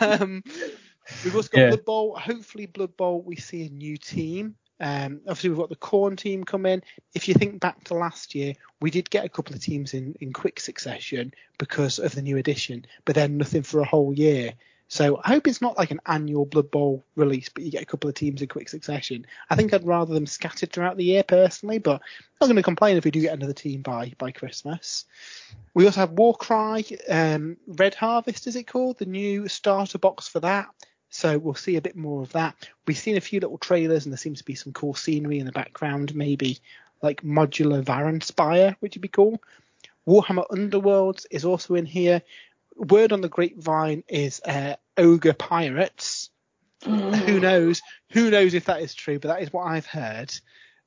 um, 0.20 0.42
we've 1.24 1.36
also 1.36 1.48
got 1.48 1.60
yeah. 1.60 1.68
Blood 1.68 1.84
Bowl. 1.84 2.16
Hopefully, 2.16 2.66
Blood 2.66 2.96
Bowl 2.96 3.22
we 3.22 3.36
see 3.36 3.66
a 3.66 3.70
new 3.70 3.96
team. 3.96 4.56
Um, 4.80 5.20
obviously, 5.26 5.50
we've 5.50 5.58
got 5.58 5.68
the 5.68 5.76
Khorne 5.76 6.16
team 6.16 6.44
come 6.44 6.66
in. 6.66 6.82
If 7.14 7.28
you 7.28 7.34
think 7.34 7.60
back 7.60 7.84
to 7.84 7.94
last 7.94 8.34
year, 8.34 8.54
we 8.80 8.90
did 8.90 9.10
get 9.10 9.24
a 9.24 9.28
couple 9.28 9.54
of 9.54 9.62
teams 9.62 9.94
in, 9.94 10.16
in 10.20 10.32
quick 10.32 10.58
succession 10.58 11.34
because 11.58 11.98
of 11.98 12.14
the 12.14 12.22
new 12.22 12.38
edition, 12.38 12.86
but 13.04 13.14
then 13.14 13.36
nothing 13.36 13.62
for 13.62 13.80
a 13.80 13.84
whole 13.86 14.12
year. 14.12 14.54
So 14.90 15.20
I 15.22 15.28
hope 15.28 15.46
it's 15.46 15.62
not 15.62 15.78
like 15.78 15.92
an 15.92 16.00
annual 16.06 16.44
Blood 16.44 16.72
Bowl 16.72 17.04
release, 17.14 17.48
but 17.48 17.62
you 17.62 17.70
get 17.70 17.82
a 17.82 17.86
couple 17.86 18.10
of 18.10 18.16
teams 18.16 18.42
in 18.42 18.48
quick 18.48 18.68
succession. 18.68 19.24
I 19.48 19.54
think 19.54 19.72
I'd 19.72 19.86
rather 19.86 20.12
them 20.12 20.26
scattered 20.26 20.72
throughout 20.72 20.96
the 20.96 21.04
year 21.04 21.22
personally, 21.22 21.78
but 21.78 22.00
I'm 22.00 22.36
not 22.40 22.46
going 22.48 22.56
to 22.56 22.62
complain 22.62 22.96
if 22.96 23.04
we 23.04 23.12
do 23.12 23.20
get 23.20 23.34
another 23.34 23.52
team 23.52 23.82
by 23.82 24.12
by 24.18 24.32
Christmas. 24.32 25.04
We 25.74 25.86
also 25.86 26.00
have 26.00 26.10
Warcry 26.10 26.98
um, 27.08 27.56
Red 27.68 27.94
Harvest, 27.94 28.48
is 28.48 28.56
it 28.56 28.66
called? 28.66 28.98
The 28.98 29.06
new 29.06 29.46
starter 29.46 29.98
box 29.98 30.26
for 30.26 30.40
that. 30.40 30.66
So 31.10 31.38
we'll 31.38 31.54
see 31.54 31.76
a 31.76 31.82
bit 31.82 31.96
more 31.96 32.22
of 32.22 32.32
that. 32.32 32.68
We've 32.86 32.96
seen 32.96 33.16
a 33.16 33.20
few 33.20 33.40
little 33.40 33.58
trailers 33.58 34.06
and 34.06 34.12
there 34.12 34.18
seems 34.18 34.38
to 34.38 34.44
be 34.44 34.54
some 34.54 34.72
cool 34.72 34.94
scenery 34.94 35.40
in 35.40 35.46
the 35.46 35.52
background, 35.52 36.14
maybe 36.14 36.58
like 37.02 37.22
modular 37.22 37.82
Varanspire, 37.82 38.76
which 38.80 38.94
would 38.94 39.02
be 39.02 39.08
cool. 39.08 39.42
Warhammer 40.06 40.46
Underworlds 40.48 41.26
is 41.30 41.44
also 41.44 41.74
in 41.74 41.84
here. 41.84 42.22
Word 42.76 43.12
on 43.12 43.20
the 43.20 43.28
grapevine 43.28 44.04
is 44.08 44.40
uh, 44.44 44.76
Ogre 44.96 45.34
Pirates. 45.34 46.30
Who 46.84 47.40
knows? 47.40 47.82
Who 48.12 48.30
knows 48.30 48.54
if 48.54 48.66
that 48.66 48.80
is 48.80 48.94
true? 48.94 49.18
But 49.18 49.28
that 49.28 49.42
is 49.42 49.52
what 49.52 49.66
I've 49.66 49.86
heard. 49.86 50.32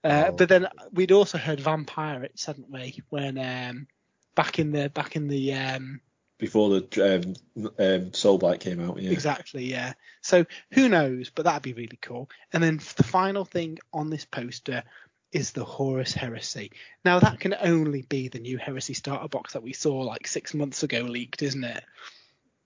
Uh, 0.04 0.26
oh. 0.28 0.32
But 0.32 0.50
then 0.50 0.68
we'd 0.92 1.12
also 1.12 1.38
heard 1.38 1.60
Vampirates, 1.60 2.46
hadn't 2.46 2.72
we? 2.72 3.02
When 3.10 3.38
um, 3.38 3.88
back 4.36 4.58
in 4.58 4.72
the 4.72 4.90
back 4.90 5.16
in 5.16 5.28
the 5.28 5.54
um, 5.54 6.02
before 6.38 6.70
the 6.70 7.16
um, 7.16 7.66
um, 7.80 8.12
Soulblight 8.12 8.60
came 8.60 8.80
out. 8.80 9.02
Yeah. 9.02 9.12
Exactly. 9.12 9.66
Yeah. 9.66 9.94
So 10.22 10.46
who 10.72 10.90
knows? 10.90 11.30
But 11.30 11.46
that'd 11.46 11.62
be 11.62 11.74
really 11.74 12.00
cool. 12.02 12.30
And 12.52 12.64
then 12.64 12.78
the 12.96 13.04
final 13.04 13.46
thing 13.46 13.80
on 13.94 14.10
this 14.10 14.26
poster 14.26 14.84
is 15.32 15.52
the 15.52 15.66
Horus 15.66 16.14
Heresy. 16.14 16.72
Now 17.04 17.20
that 17.20 17.40
can 17.40 17.56
only 17.60 18.04
be 18.04 18.28
the 18.28 18.40
new 18.40 18.58
Heresy 18.58 18.94
starter 18.94 19.28
box 19.28 19.54
that 19.54 19.64
we 19.64 19.74
saw 19.74 20.00
like 20.02 20.28
six 20.28 20.54
months 20.54 20.84
ago 20.84 21.02
leaked, 21.02 21.42
isn't 21.42 21.64
it? 21.64 21.84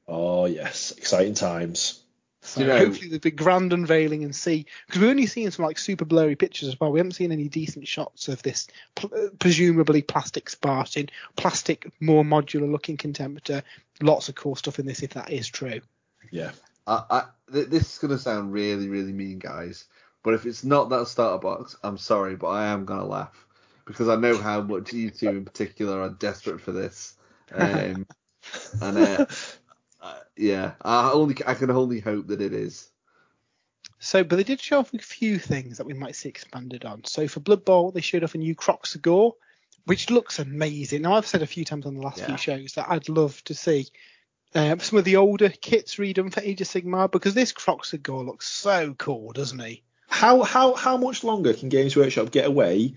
Oh 0.08 0.45
yes, 0.45 0.91
exciting 0.97 1.34
times. 1.34 2.03
So 2.47 2.62
you 2.62 2.67
know, 2.67 2.77
hopefully 2.77 3.10
there'll 3.10 3.19
be 3.19 3.31
grand 3.31 3.73
unveiling 3.73 4.23
and 4.23 4.36
see 4.36 4.65
because 4.86 5.01
we've 5.01 5.10
only 5.10 5.25
seen 5.25 5.51
some 5.51 5.65
like 5.65 5.77
super 5.77 6.05
blurry 6.05 6.36
pictures 6.36 6.69
as 6.69 6.79
well. 6.79 6.91
We 6.91 6.99
haven't 6.99 7.13
seen 7.13 7.31
any 7.31 7.49
decent 7.49 7.88
shots 7.88 8.29
of 8.29 8.41
this 8.41 8.67
pl- 8.95 9.31
presumably 9.37 10.02
plastic 10.02 10.50
Spartan, 10.50 11.10
plastic 11.35 11.91
more 12.00 12.23
modular 12.23 12.71
looking 12.71 12.95
contemptor. 12.95 13.63
Lots 14.02 14.29
of 14.29 14.35
cool 14.35 14.56
stuff 14.56 14.79
in 14.79 14.85
this 14.85 15.04
if 15.04 15.12
that 15.12 15.31
is 15.31 15.48
true. 15.48 15.81
Yeah. 16.31 16.52
I, 16.87 17.04
I, 17.10 17.23
th- 17.52 17.67
this 17.67 17.93
is 17.93 17.98
going 18.00 18.12
to 18.12 18.19
sound 18.19 18.54
really, 18.54 18.87
really 18.87 19.13
mean, 19.13 19.39
guys. 19.39 19.85
But 20.23 20.33
if 20.33 20.45
it's 20.45 20.63
not 20.63 20.89
that 20.89 21.08
starter 21.08 21.39
box, 21.39 21.75
I'm 21.83 21.98
sorry, 21.98 22.35
but 22.35 22.48
I 22.48 22.67
am 22.67 22.85
going 22.85 23.00
to 23.00 23.06
laugh 23.06 23.45
because 23.85 24.08
I 24.08 24.15
know 24.15 24.37
how 24.37 24.62
much 24.62 24.93
you 24.93 25.10
two 25.10 25.29
in 25.29 25.45
particular 25.45 26.02
are 26.02 26.10
desperate 26.10 26.62
for 26.62 26.71
this. 26.71 27.13
Um, 27.56 28.06
and 28.81 28.98
uh, 28.98 29.25
yeah, 30.38 30.73
I 30.81 31.12
only 31.12 31.35
I 31.46 31.54
can 31.54 31.71
only 31.71 32.00
hope 32.00 32.27
that 32.27 32.42
it 32.42 32.54
is. 32.54 32.90
So, 34.00 34.23
but 34.23 34.35
they 34.35 34.44
did 34.44 34.62
show 34.62 34.79
off 34.79 34.94
a 34.94 35.00
few 35.00 35.40
things 35.40 35.77
that 35.77 35.88
we 35.88 35.94
might 35.94 36.15
see 36.15 36.29
expanded 36.29 36.85
on. 36.85 37.04
So 37.06 37.27
for 37.27 37.40
Blood 37.40 37.65
Bowl, 37.65 37.92
they 37.92 38.02
showed 38.02 38.23
off 38.23 38.35
a 38.35 38.38
new 38.38 38.56
Kroxigor, 38.56 39.31
which 39.85 40.10
looks 40.12 40.38
amazing. 40.40 41.02
Now 41.02 41.13
I've 41.13 41.25
said 41.25 41.42
a 41.42 41.48
few 41.48 41.65
times 41.65 41.85
on 41.85 41.96
the 41.96 42.02
last 42.02 42.19
Yeah. 42.19 42.27
few 42.27 42.38
shows 42.38 42.73
that 42.73 42.90
I'd 42.90 43.10
love 43.10 43.44
to 43.46 43.56
see 43.56 43.88
um, 44.54 44.79
some 44.79 45.00
of 45.00 45.06
the 45.06 45.15
older 45.15 45.50
kits 45.50 45.96
redone 45.96 46.31
for 46.33 46.42
Age 46.42 46.62
of 46.62 46.67
Sigmar 46.67 47.12
because 47.12 47.33
this 47.33 47.54
Kroxigor 47.54 48.25
looks 48.25 48.48
so 48.48 48.94
cool, 48.94 49.33
doesn't 49.33 49.60
he? 49.60 49.83
How 50.08 50.44
how 50.44 50.73
how 50.73 50.98
much 50.98 51.23
longer 51.23 51.54
can 51.54 51.69
Games 51.69 51.96
Workshop 51.96 52.31
get 52.31 52.46
away 52.46 52.96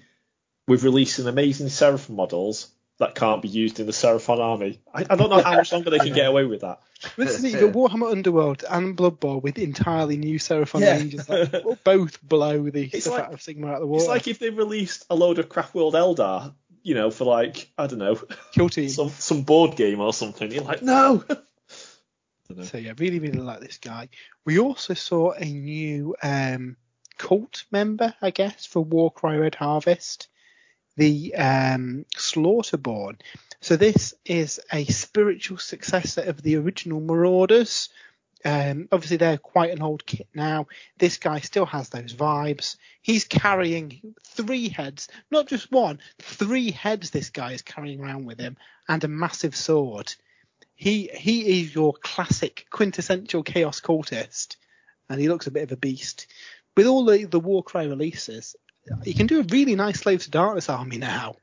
with 0.69 0.85
releasing 0.85 1.27
amazing 1.27 1.67
Seraphon 1.69 2.11
models 2.15 2.69
that 3.01 3.15
can't 3.17 3.43
be 3.43 3.49
used 3.49 3.81
in 3.81 3.87
the 3.87 3.93
Seraphon 3.93 4.39
army? 4.39 4.81
I, 4.95 5.05
I 5.11 5.17
don't 5.17 5.29
know 5.31 5.43
how 5.43 5.57
much 5.57 5.73
longer 5.73 5.91
they 5.91 5.99
can 5.99 6.13
get 6.15 6.27
away 6.31 6.45
with 6.45 6.61
that. 6.61 6.81
This 7.17 7.39
is 7.39 7.45
either 7.45 7.71
Warhammer 7.73 8.11
Underworld 8.13 8.63
and 8.71 8.95
Blood 8.97 9.19
Bowl 9.21 9.41
with 9.41 9.59
entirely 9.59 10.17
new 10.17 10.39
Seraphon 10.39 10.81
Yeah. 10.81 10.97
ranges 10.97 11.27
that 11.27 11.65
will 11.65 11.79
both 11.83 12.23
blow 12.23 12.71
the 12.71 12.85
It's 12.93 13.05
stuff 13.07 13.15
like- 13.19 13.25
out 13.25 13.33
of 13.35 13.41
Sigmar 13.41 13.69
out 13.71 13.75
of 13.75 13.81
the 13.81 13.87
water. 13.89 14.03
It's 14.05 14.09
like 14.09 14.29
if 14.29 14.39
they 14.39 14.51
released 14.51 15.05
a 15.11 15.15
load 15.17 15.39
of 15.39 15.49
Craftworld 15.49 15.93
Eldar, 15.95 16.55
you 16.83 16.95
know, 16.95 17.11
for 17.11 17.25
like 17.25 17.71
I 17.77 17.87
don't 17.87 17.99
know, 17.99 18.21
Kill 18.53 18.69
Team. 18.69 18.89
some 18.91 19.09
some 19.11 19.43
board 19.43 19.77
game 19.77 20.01
or 20.01 20.13
something. 20.13 20.51
You're 20.53 20.65
like, 20.65 20.83
no. 20.83 21.25
So 22.65 22.79
yeah, 22.79 22.95
really, 22.99 23.21
really 23.21 23.39
like 23.39 23.61
this 23.61 23.79
guy. 23.79 24.09
We 24.45 24.59
also 24.59 24.95
saw 24.95 25.31
a 25.31 25.45
new 25.45 26.17
um, 26.21 26.77
cult 27.17 27.65
member, 27.71 28.13
I 28.21 28.31
guess, 28.31 28.67
for 28.67 28.81
Warcry 28.83 29.39
Red 29.39 29.55
Harvest, 29.55 30.27
the 31.01 31.35
um, 31.35 32.05
Slaughterborn. 32.17 33.21
So 33.61 33.77
this 33.77 34.15
is 34.25 34.61
a 34.73 34.85
spiritual 34.85 35.59
successor 35.59 36.23
of 36.23 36.43
the 36.43 36.57
original 36.57 37.01
Marauders. 37.01 37.89
Um, 38.45 38.89
obviously, 38.93 39.17
they're 39.17 39.37
quite 39.37 39.73
an 39.73 39.83
old 39.83 40.07
kit 40.07 40.29
now. 40.35 40.67
This 40.99 41.19
guy 41.19 41.41
still 41.41 41.67
has 41.67 41.89
those 41.89 42.15
vibes. 42.15 42.77
He's 43.03 43.25
carrying 43.25 44.15
three 44.25 44.69
heads, 44.69 45.09
not 45.31 45.49
just 45.49 45.73
one, 45.73 45.99
three 46.21 46.71
heads. 46.71 47.11
This 47.11 47.31
guy 47.31 47.53
is 47.53 47.63
carrying 47.63 48.01
around 48.01 48.27
with 48.27 48.39
him, 48.39 48.57
and 48.89 49.03
a 49.03 49.09
massive 49.09 49.57
sword 49.57 50.15
he 50.81 51.11
he 51.13 51.61
is 51.61 51.75
your 51.75 51.93
classic 51.93 52.67
quintessential 52.71 53.43
chaos 53.43 53.83
cultist, 53.83 54.57
and 55.11 55.21
he 55.21 55.29
looks 55.29 55.47
a 55.47 55.51
bit 55.51 55.65
of 55.65 55.73
a 55.73 55.77
beast. 55.77 56.27
With 56.75 56.87
all 56.87 57.05
the 57.05 57.25
the 57.25 57.39
Warcry 57.39 57.87
releases, 57.87 58.57
he 59.05 59.15
can 59.15 59.27
do 59.27 59.41
a 59.41 59.45
really 59.45 59.75
nice 59.75 60.01
Slaves 60.01 60.25
to 60.25 60.31
Darkness 60.31 60.69
army 60.69 60.99
now. 60.99 61.37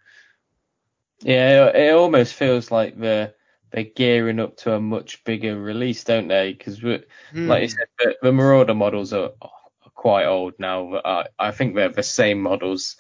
Yeah, 1.22 1.68
it, 1.68 1.76
it 1.76 1.94
almost 1.94 2.34
feels 2.34 2.72
like 2.72 2.98
they're 2.98 3.34
they're 3.72 3.84
gearing 3.84 4.40
up 4.40 4.58
to 4.58 4.74
a 4.74 4.80
much 4.80 5.24
bigger 5.24 5.60
release, 5.60 6.04
don't 6.04 6.28
they? 6.28 6.54
Because 6.54 6.80
Hmm. 6.80 7.50
like 7.50 7.64
you 7.64 7.68
said, 7.68 7.88
the, 8.00 8.16
the 8.22 8.32
Marauder 8.32 8.74
models 8.74 9.14
are, 9.14 9.32
are 9.42 9.92
quite 9.94 10.26
old 10.26 10.54
now. 10.60 11.02
I, 11.04 11.26
I 11.38 11.52
think 11.52 11.76
they're 11.76 11.90
the 11.90 12.04
same 12.04 12.42
models 12.42 12.96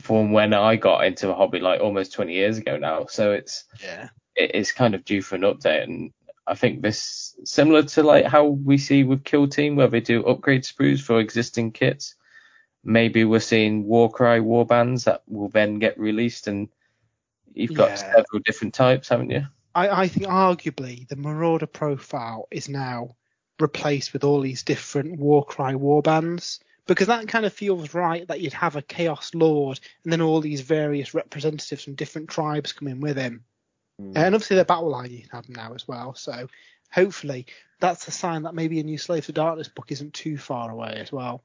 from 0.00 0.32
when 0.32 0.52
I 0.52 0.76
got 0.76 1.04
into 1.04 1.28
the 1.28 1.34
hobby, 1.34 1.60
like 1.60 1.80
almost 1.80 2.12
20 2.12 2.32
years 2.32 2.58
ago 2.58 2.76
now. 2.76 3.06
So 3.06 3.32
it's 3.32 3.64
yeah, 3.82 4.08
it 4.34 4.54
is 4.54 4.72
kind 4.72 4.94
of 4.94 5.04
due 5.04 5.22
for 5.22 5.36
an 5.36 5.42
update, 5.42 5.84
and 5.84 6.12
I 6.46 6.54
think 6.54 6.82
this 6.82 7.36
similar 7.44 7.82
to 7.82 8.02
like 8.02 8.24
how 8.24 8.46
we 8.46 8.78
see 8.78 9.04
with 9.04 9.24
Kill 9.24 9.46
Team, 9.48 9.76
where 9.76 9.88
they 9.88 10.00
do 10.00 10.24
upgrade 10.24 10.64
sprues 10.64 11.00
for 11.00 11.20
existing 11.20 11.72
kits. 11.72 12.14
Maybe 12.86 13.24
we're 13.24 13.40
seeing 13.40 13.84
Warcry 13.84 14.38
warbands 14.38 15.04
that 15.04 15.24
will 15.26 15.48
then 15.48 15.80
get 15.80 15.98
released, 15.98 16.46
and 16.46 16.68
you've 17.52 17.74
got 17.74 17.90
Yeah. 17.90 18.14
several 18.14 18.40
different 18.44 18.74
types, 18.74 19.08
haven't 19.08 19.30
you? 19.30 19.44
I, 19.74 20.02
I 20.02 20.08
think 20.08 20.26
arguably 20.26 21.06
the 21.08 21.16
Marauder 21.16 21.66
profile 21.66 22.46
is 22.52 22.68
now 22.68 23.16
replaced 23.58 24.12
with 24.12 24.22
all 24.22 24.40
these 24.40 24.62
different 24.62 25.18
Warcry 25.18 25.74
warbands 25.74 26.60
because 26.86 27.08
that 27.08 27.26
kind 27.26 27.44
of 27.44 27.52
feels 27.52 27.92
right 27.92 28.26
that 28.28 28.40
you'd 28.40 28.52
have 28.52 28.76
a 28.76 28.82
Chaos 28.82 29.34
Lord 29.34 29.80
and 30.04 30.12
then 30.12 30.20
all 30.20 30.40
these 30.40 30.60
various 30.60 31.12
representatives 31.12 31.82
from 31.82 31.94
different 31.94 32.30
tribes 32.30 32.72
come 32.72 32.86
in 32.86 33.00
with 33.00 33.16
him. 33.16 33.44
Hmm. 33.98 34.12
And 34.14 34.34
obviously 34.34 34.56
the 34.56 34.64
battle 34.64 34.90
line 34.90 35.10
you 35.10 35.22
can 35.22 35.30
have 35.30 35.46
them 35.46 35.56
now 35.56 35.74
as 35.74 35.88
well. 35.88 36.14
So 36.14 36.48
hopefully 36.92 37.46
that's 37.80 38.06
a 38.06 38.12
sign 38.12 38.44
that 38.44 38.54
maybe 38.54 38.78
a 38.78 38.84
new 38.84 38.98
Slave 38.98 39.26
to 39.26 39.32
Darkness 39.32 39.68
book 39.68 39.90
isn't 39.90 40.14
too 40.14 40.38
far 40.38 40.70
away 40.70 40.94
as 40.96 41.10
well. 41.10 41.42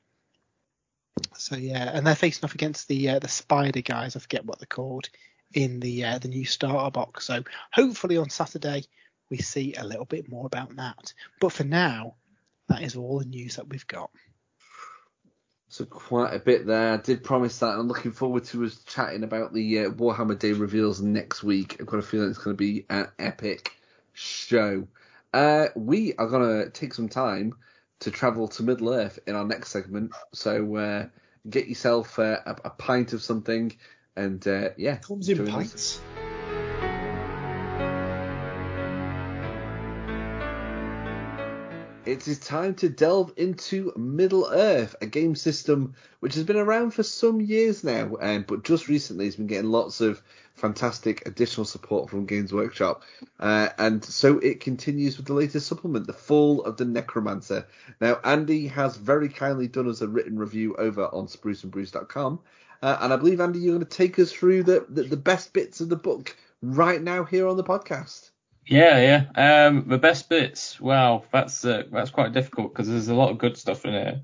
So 1.38 1.56
yeah, 1.56 1.92
and 1.94 2.06
they're 2.06 2.16
facing 2.16 2.46
off 2.46 2.56
against 2.56 2.88
the 2.88 3.10
uh, 3.10 3.20
the 3.20 3.28
Spider 3.28 3.82
guys. 3.82 4.16
I 4.16 4.20
forget 4.20 4.46
what 4.46 4.60
they're 4.60 4.68
called 4.68 5.10
in 5.54 5.80
the 5.80 6.06
uh, 6.06 6.20
the 6.20 6.28
new 6.28 6.46
starter 6.46 6.92
box. 6.92 7.26
So 7.26 7.44
hopefully 7.72 8.18
on 8.18 8.30
Saturday 8.30 8.84
we 9.30 9.38
see 9.38 9.74
a 9.74 9.84
little 9.84 10.06
bit 10.06 10.30
more 10.30 10.46
about 10.46 10.76
that. 10.76 11.14
But 11.40 11.54
for 11.54 11.64
now, 11.64 12.16
that 12.68 12.82
is 12.82 12.96
all 12.96 13.20
the 13.20 13.26
news 13.26 13.56
that 13.56 13.70
we've 13.70 13.88
got. 13.88 14.12
So 15.70 15.86
quite 15.86 16.34
a 16.34 16.40
bit 16.40 16.68
there. 16.68 16.94
I 16.94 16.98
did 16.98 17.24
promise 17.24 17.60
that. 17.60 17.80
I'm 17.80 17.88
looking 17.88 18.12
forward 18.12 18.44
to 18.46 18.66
us 18.66 18.84
chatting 18.84 19.24
about 19.24 19.54
the 19.54 19.80
uh, 19.80 19.90
Warhammer 19.92 20.38
Day 20.38 20.52
reveals 20.52 21.02
next 21.02 21.44
week. 21.44 21.78
I've 21.80 21.86
got 21.86 22.00
a 22.00 22.02
feeling 22.02 22.30
it's 22.30 22.38
going 22.38 22.58
to 22.58 22.62
be 22.62 22.86
an 22.90 23.08
epic 23.18 23.72
show. 24.12 24.86
Uh, 25.34 25.68
we 25.78 26.14
are 26.16 26.28
going 26.28 26.66
to 26.66 26.70
take 26.70 26.94
some 26.94 27.08
time 27.08 27.54
to 28.02 28.12
travel 28.12 28.48
to 28.50 28.64
Middle 28.64 28.94
Earth 28.94 29.20
in 29.26 29.36
our 29.36 29.46
next 29.46 29.70
segment. 29.70 30.12
So 30.34 30.76
uh, 30.76 31.06
get 31.50 31.68
yourself 31.68 32.20
uh, 32.20 32.40
a, 32.46 32.56
a 32.66 32.70
pint 32.70 33.14
of 33.14 33.22
something, 33.24 33.76
and 34.16 34.46
uh, 34.48 34.70
yeah, 34.78 34.98
Comes 34.98 35.30
in 35.30 35.38
join 35.38 35.50
us. 35.50 36.02
It 42.12 42.28
is 42.28 42.40
time 42.40 42.76
to 42.76 42.90
delve 42.90 43.32
into 43.38 43.94
Middle 43.96 44.46
Earth, 44.52 44.98
a 45.00 45.06
game 45.06 45.34
system 45.34 45.94
which 46.20 46.34
has 46.36 46.44
been 46.44 46.58
around 46.58 46.92
for 46.92 47.04
some 47.04 47.40
years 47.40 47.86
now, 47.86 48.18
um, 48.20 48.44
but 48.46 48.66
just 48.66 48.90
recently 48.90 49.24
has 49.24 49.38
been 49.38 49.48
getting 49.48 49.72
lots 49.72 50.02
of 50.02 50.22
fantastic 50.54 51.26
additional 51.26 51.64
support 51.64 52.10
from 52.10 52.26
Games 52.26 52.52
Workshop. 52.52 53.04
Uh, 53.40 53.70
and 53.78 54.04
so 54.04 54.40
it 54.40 54.60
continues 54.60 55.16
with 55.16 55.28
the 55.28 55.34
latest 55.34 55.68
supplement, 55.68 56.06
The 56.06 56.12
Fall 56.12 56.62
of 56.64 56.76
the 56.76 56.84
Necromancer. 56.84 57.66
Now, 58.02 58.20
Andy 58.26 58.68
has 58.68 58.98
very 58.98 59.30
kindly 59.30 59.70
done 59.70 59.88
us 59.88 60.02
a 60.02 60.08
written 60.10 60.38
review 60.38 60.76
over 60.76 61.06
on 61.06 61.28
spruceandbruce.com. 61.28 62.42
Uh, 62.82 62.98
and 63.00 63.14
I 63.14 63.16
believe, 63.16 63.40
Andy, 63.40 63.60
you're 63.60 63.76
going 63.76 63.86
to 63.86 63.98
take 63.98 64.20
us 64.20 64.34
through 64.34 64.64
the, 64.64 64.86
the, 64.90 65.04
the 65.04 65.16
best 65.16 65.54
bits 65.54 65.80
of 65.80 65.88
the 65.88 65.96
book 65.96 66.36
right 66.62 67.02
now 67.02 67.24
here 67.24 67.48
on 67.48 67.56
the 67.56 67.64
podcast. 67.64 68.31
Yeah, 68.68 69.26
yeah. 69.36 69.68
Um, 69.68 69.86
the 69.88 69.98
best 69.98 70.30
bits. 70.30 70.80
Wow, 70.80 71.24
that's 71.32 71.66
uh, 71.66 71.84
that's 71.92 72.12
quite 72.12 72.34
difficult 72.34 72.74
because 72.74 72.88
there's 72.88 73.10
a 73.10 73.16
lot 73.16 73.32
of 73.32 73.38
good 73.38 73.58
stuff 73.58 73.86
in 73.86 73.94
here. 73.94 74.22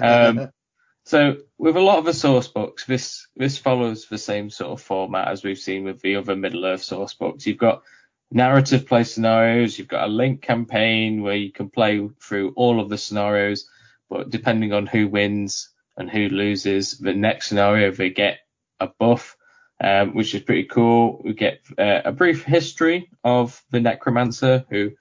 Um, 0.00 0.48
so 1.04 1.36
with 1.58 1.76
a 1.76 1.80
lot 1.80 1.98
of 1.98 2.04
the 2.04 2.14
source 2.14 2.48
books, 2.48 2.86
this 2.86 3.26
this 3.36 3.58
follows 3.58 4.06
the 4.06 4.18
same 4.18 4.50
sort 4.50 4.72
of 4.72 4.84
format 4.84 5.28
as 5.28 5.44
we've 5.44 5.58
seen 5.58 5.84
with 5.84 6.00
the 6.00 6.16
other 6.16 6.34
Middle 6.34 6.64
Earth 6.64 6.82
source 6.82 7.14
books. 7.14 7.46
You've 7.46 7.58
got 7.58 7.82
narrative 8.30 8.86
play 8.86 9.04
scenarios, 9.04 9.78
you've 9.78 9.88
got 9.88 10.08
a 10.08 10.12
link 10.12 10.42
campaign 10.42 11.22
where 11.22 11.36
you 11.36 11.52
can 11.52 11.68
play 11.68 12.08
through 12.20 12.52
all 12.56 12.80
of 12.80 12.88
the 12.88 12.98
scenarios, 12.98 13.68
but 14.10 14.30
depending 14.30 14.72
on 14.72 14.86
who 14.86 15.08
wins 15.08 15.70
and 15.96 16.10
who 16.10 16.28
loses, 16.28 16.98
the 16.98 17.14
next 17.14 17.48
scenario 17.48 17.92
they 17.92 18.10
get 18.10 18.40
a 18.80 18.88
buff, 18.98 19.36
um, 19.80 20.14
which 20.14 20.34
is 20.34 20.42
pretty 20.42 20.64
cool. 20.64 21.20
We 21.24 21.34
get 21.34 21.60
uh, 21.78 22.02
a 22.04 22.12
brief 22.12 22.44
history 22.44 23.10
of 23.22 23.62
the 23.70 23.80
Necromancer, 23.80 24.64
who 24.70 24.92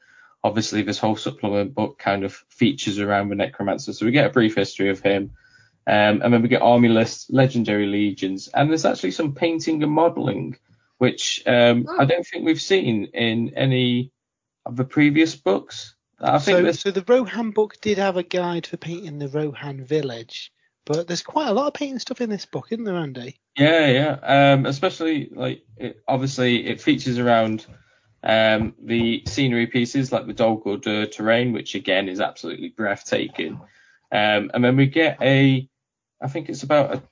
obviously 0.44 0.82
this 0.82 1.00
whole 1.00 1.16
supplement 1.16 1.74
book 1.74 2.00
kind 2.00 2.24
of 2.24 2.34
features 2.50 3.00
around 3.00 3.30
the 3.30 3.36
Necromancer. 3.36 3.94
So 3.94 4.06
we 4.06 4.12
get 4.12 4.28
a 4.28 4.32
brief 4.32 4.56
history 4.56 4.90
of 4.90 5.00
him. 5.00 5.32
Um, 5.86 6.22
and 6.22 6.34
then 6.34 6.42
we 6.42 6.48
get 6.48 6.62
army 6.62 6.88
lists, 6.88 7.30
legendary 7.30 7.88
legions, 7.88 8.48
and 8.48 8.70
there's 8.70 8.86
actually 8.86 9.12
some 9.12 9.34
painting 9.34 9.84
and 9.84 9.92
modelling, 9.92 10.58
which 10.98 11.44
um, 11.46 11.86
Oh. 11.90 12.00
I 12.00 12.06
don't 12.06 12.26
think 12.26 12.46
we've 12.46 12.62
seen 12.62 13.10
in 13.14 13.54
any 13.56 14.12
of 14.66 14.78
the 14.78 14.86
previous 14.86 15.36
books. 15.36 15.96
I 16.20 16.40
think 16.40 16.58
So, 16.60 16.64
this, 16.64 16.80
so 16.80 16.92
the 16.92 17.04
Rohan 17.06 17.52
book 17.52 17.82
did 17.82 17.98
have 17.98 18.16
a 18.16 18.24
guide 18.24 18.66
for 18.66 18.78
painting 18.78 19.20
the 19.20 19.28
Rohan 19.28 19.84
village, 19.84 20.54
but 20.86 21.08
there's 21.08 21.24
quite 21.24 21.48
a 21.48 21.54
lot 21.54 21.68
of 21.68 21.74
painting 21.74 22.00
stuff 22.00 22.22
in 22.22 22.30
this 22.30 22.46
book, 22.46 22.68
isn't 22.72 22.84
there, 22.84 22.96
Andy? 22.96 23.40
yeah, 23.58 23.88
yeah, 23.88 24.54
um, 24.54 24.66
especially 24.66 25.30
like 25.32 25.64
it, 25.78 26.04
obviously 26.08 26.66
it 26.68 26.82
features 26.82 27.20
around 27.20 27.66
um, 28.24 28.74
the 28.82 29.24
scenery 29.28 29.68
pieces 29.68 30.12
like 30.12 30.26
the 30.26 30.34
Dol 30.34 30.62
Guldur 30.62 31.12
terrain, 31.12 31.52
which 31.52 31.76
again 31.76 32.08
is 32.08 32.20
absolutely 32.20 32.70
breathtaking. 32.70 33.60
Um, 34.12 34.52
and 34.54 34.64
then 34.64 34.78
we 34.78 34.88
get 34.88 35.18
a, 35.22 35.68
I 36.22 36.28
think 36.28 36.50
it's 36.50 36.64
about 36.64 36.96
a 36.96 37.04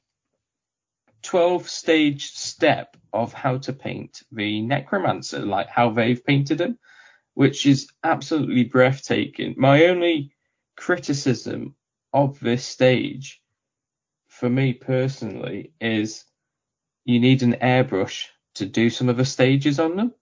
12 1.24 1.68
stage 1.68 2.32
step 2.32 2.96
of 3.14 3.34
how 3.34 3.58
to 3.58 3.74
paint 3.74 4.22
the 4.32 4.62
necromancer, 4.62 5.40
like 5.40 5.68
how 5.68 5.92
they've 5.92 6.24
painted 6.26 6.62
him, 6.62 6.80
which 7.34 7.66
is 7.66 7.90
absolutely 8.04 8.64
breathtaking. 8.64 9.56
My 9.58 9.86
only 9.86 10.34
criticism 10.78 11.76
of 12.14 12.40
this 12.40 12.64
stage, 12.64 13.41
for 14.42 14.50
me 14.50 14.74
personally, 14.74 15.72
is 15.80 16.26
you 17.06 17.20
need 17.20 17.44
an 17.44 17.58
airbrush 17.62 18.26
to 18.56 18.66
do 18.66 18.90
some 18.90 19.08
of 19.08 19.16
the 19.16 19.24
stages 19.24 19.80
on 19.80 19.96
them. 19.96 20.16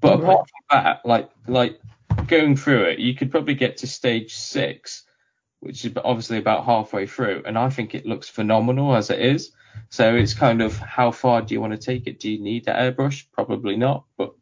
But 0.00 0.20
Right. 0.20 0.22
apart 0.22 0.48
from 0.48 0.64
that, 0.70 1.04
like 1.04 1.30
like 1.46 1.78
going 2.26 2.56
through 2.56 2.84
it, 2.84 2.98
you 2.98 3.14
could 3.14 3.30
probably 3.30 3.54
get 3.54 3.76
to 3.78 3.86
stage 3.86 4.34
six, 4.34 5.04
which 5.60 5.84
is 5.84 5.92
obviously 6.02 6.38
about 6.38 6.64
halfway 6.64 7.06
through, 7.06 7.42
and 7.44 7.58
I 7.58 7.68
think 7.68 7.94
it 7.94 8.06
looks 8.06 8.30
phenomenal 8.30 8.96
as 8.96 9.10
it 9.10 9.20
is. 9.20 9.52
So 9.90 10.16
it's 10.16 10.32
kind 10.32 10.62
of 10.62 10.78
how 10.78 11.10
far 11.10 11.42
do 11.42 11.52
you 11.52 11.60
want 11.60 11.74
to 11.74 11.86
take 11.90 12.06
it? 12.06 12.18
Do 12.18 12.30
you 12.30 12.42
need 12.42 12.64
that 12.64 12.78
airbrush? 12.78 13.26
Probably 13.30 13.76
not. 13.76 14.06
But 14.16 14.32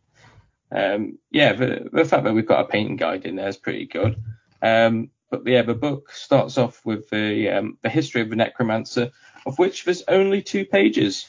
um, 0.71 1.19
yeah, 1.33 1.55
the, 1.55 1.89
the 1.93 2.05
fact 2.05 2.23
that 2.23 2.35
we've 2.35 2.47
got 2.47 2.65
a 2.65 2.69
painting 2.69 2.95
guide 2.95 3.25
in 3.25 3.35
there 3.35 3.49
is 3.49 3.57
pretty 3.57 3.87
good. 3.87 4.15
Um, 4.63 5.11
but 5.43 5.51
yeah, 5.51 5.63
the 5.63 5.75
book 5.75 6.13
starts 6.13 6.59
off 6.59 6.81
with 6.85 7.09
the 7.11 7.51
um, 7.51 7.79
the 7.83 7.89
history 7.89 8.21
of 8.21 8.31
the 8.31 8.37
necromancer, 8.37 9.11
of 9.47 9.59
which 9.59 9.85
there's 9.85 10.03
only 10.09 10.43
two 10.43 10.65
pages. 10.65 11.27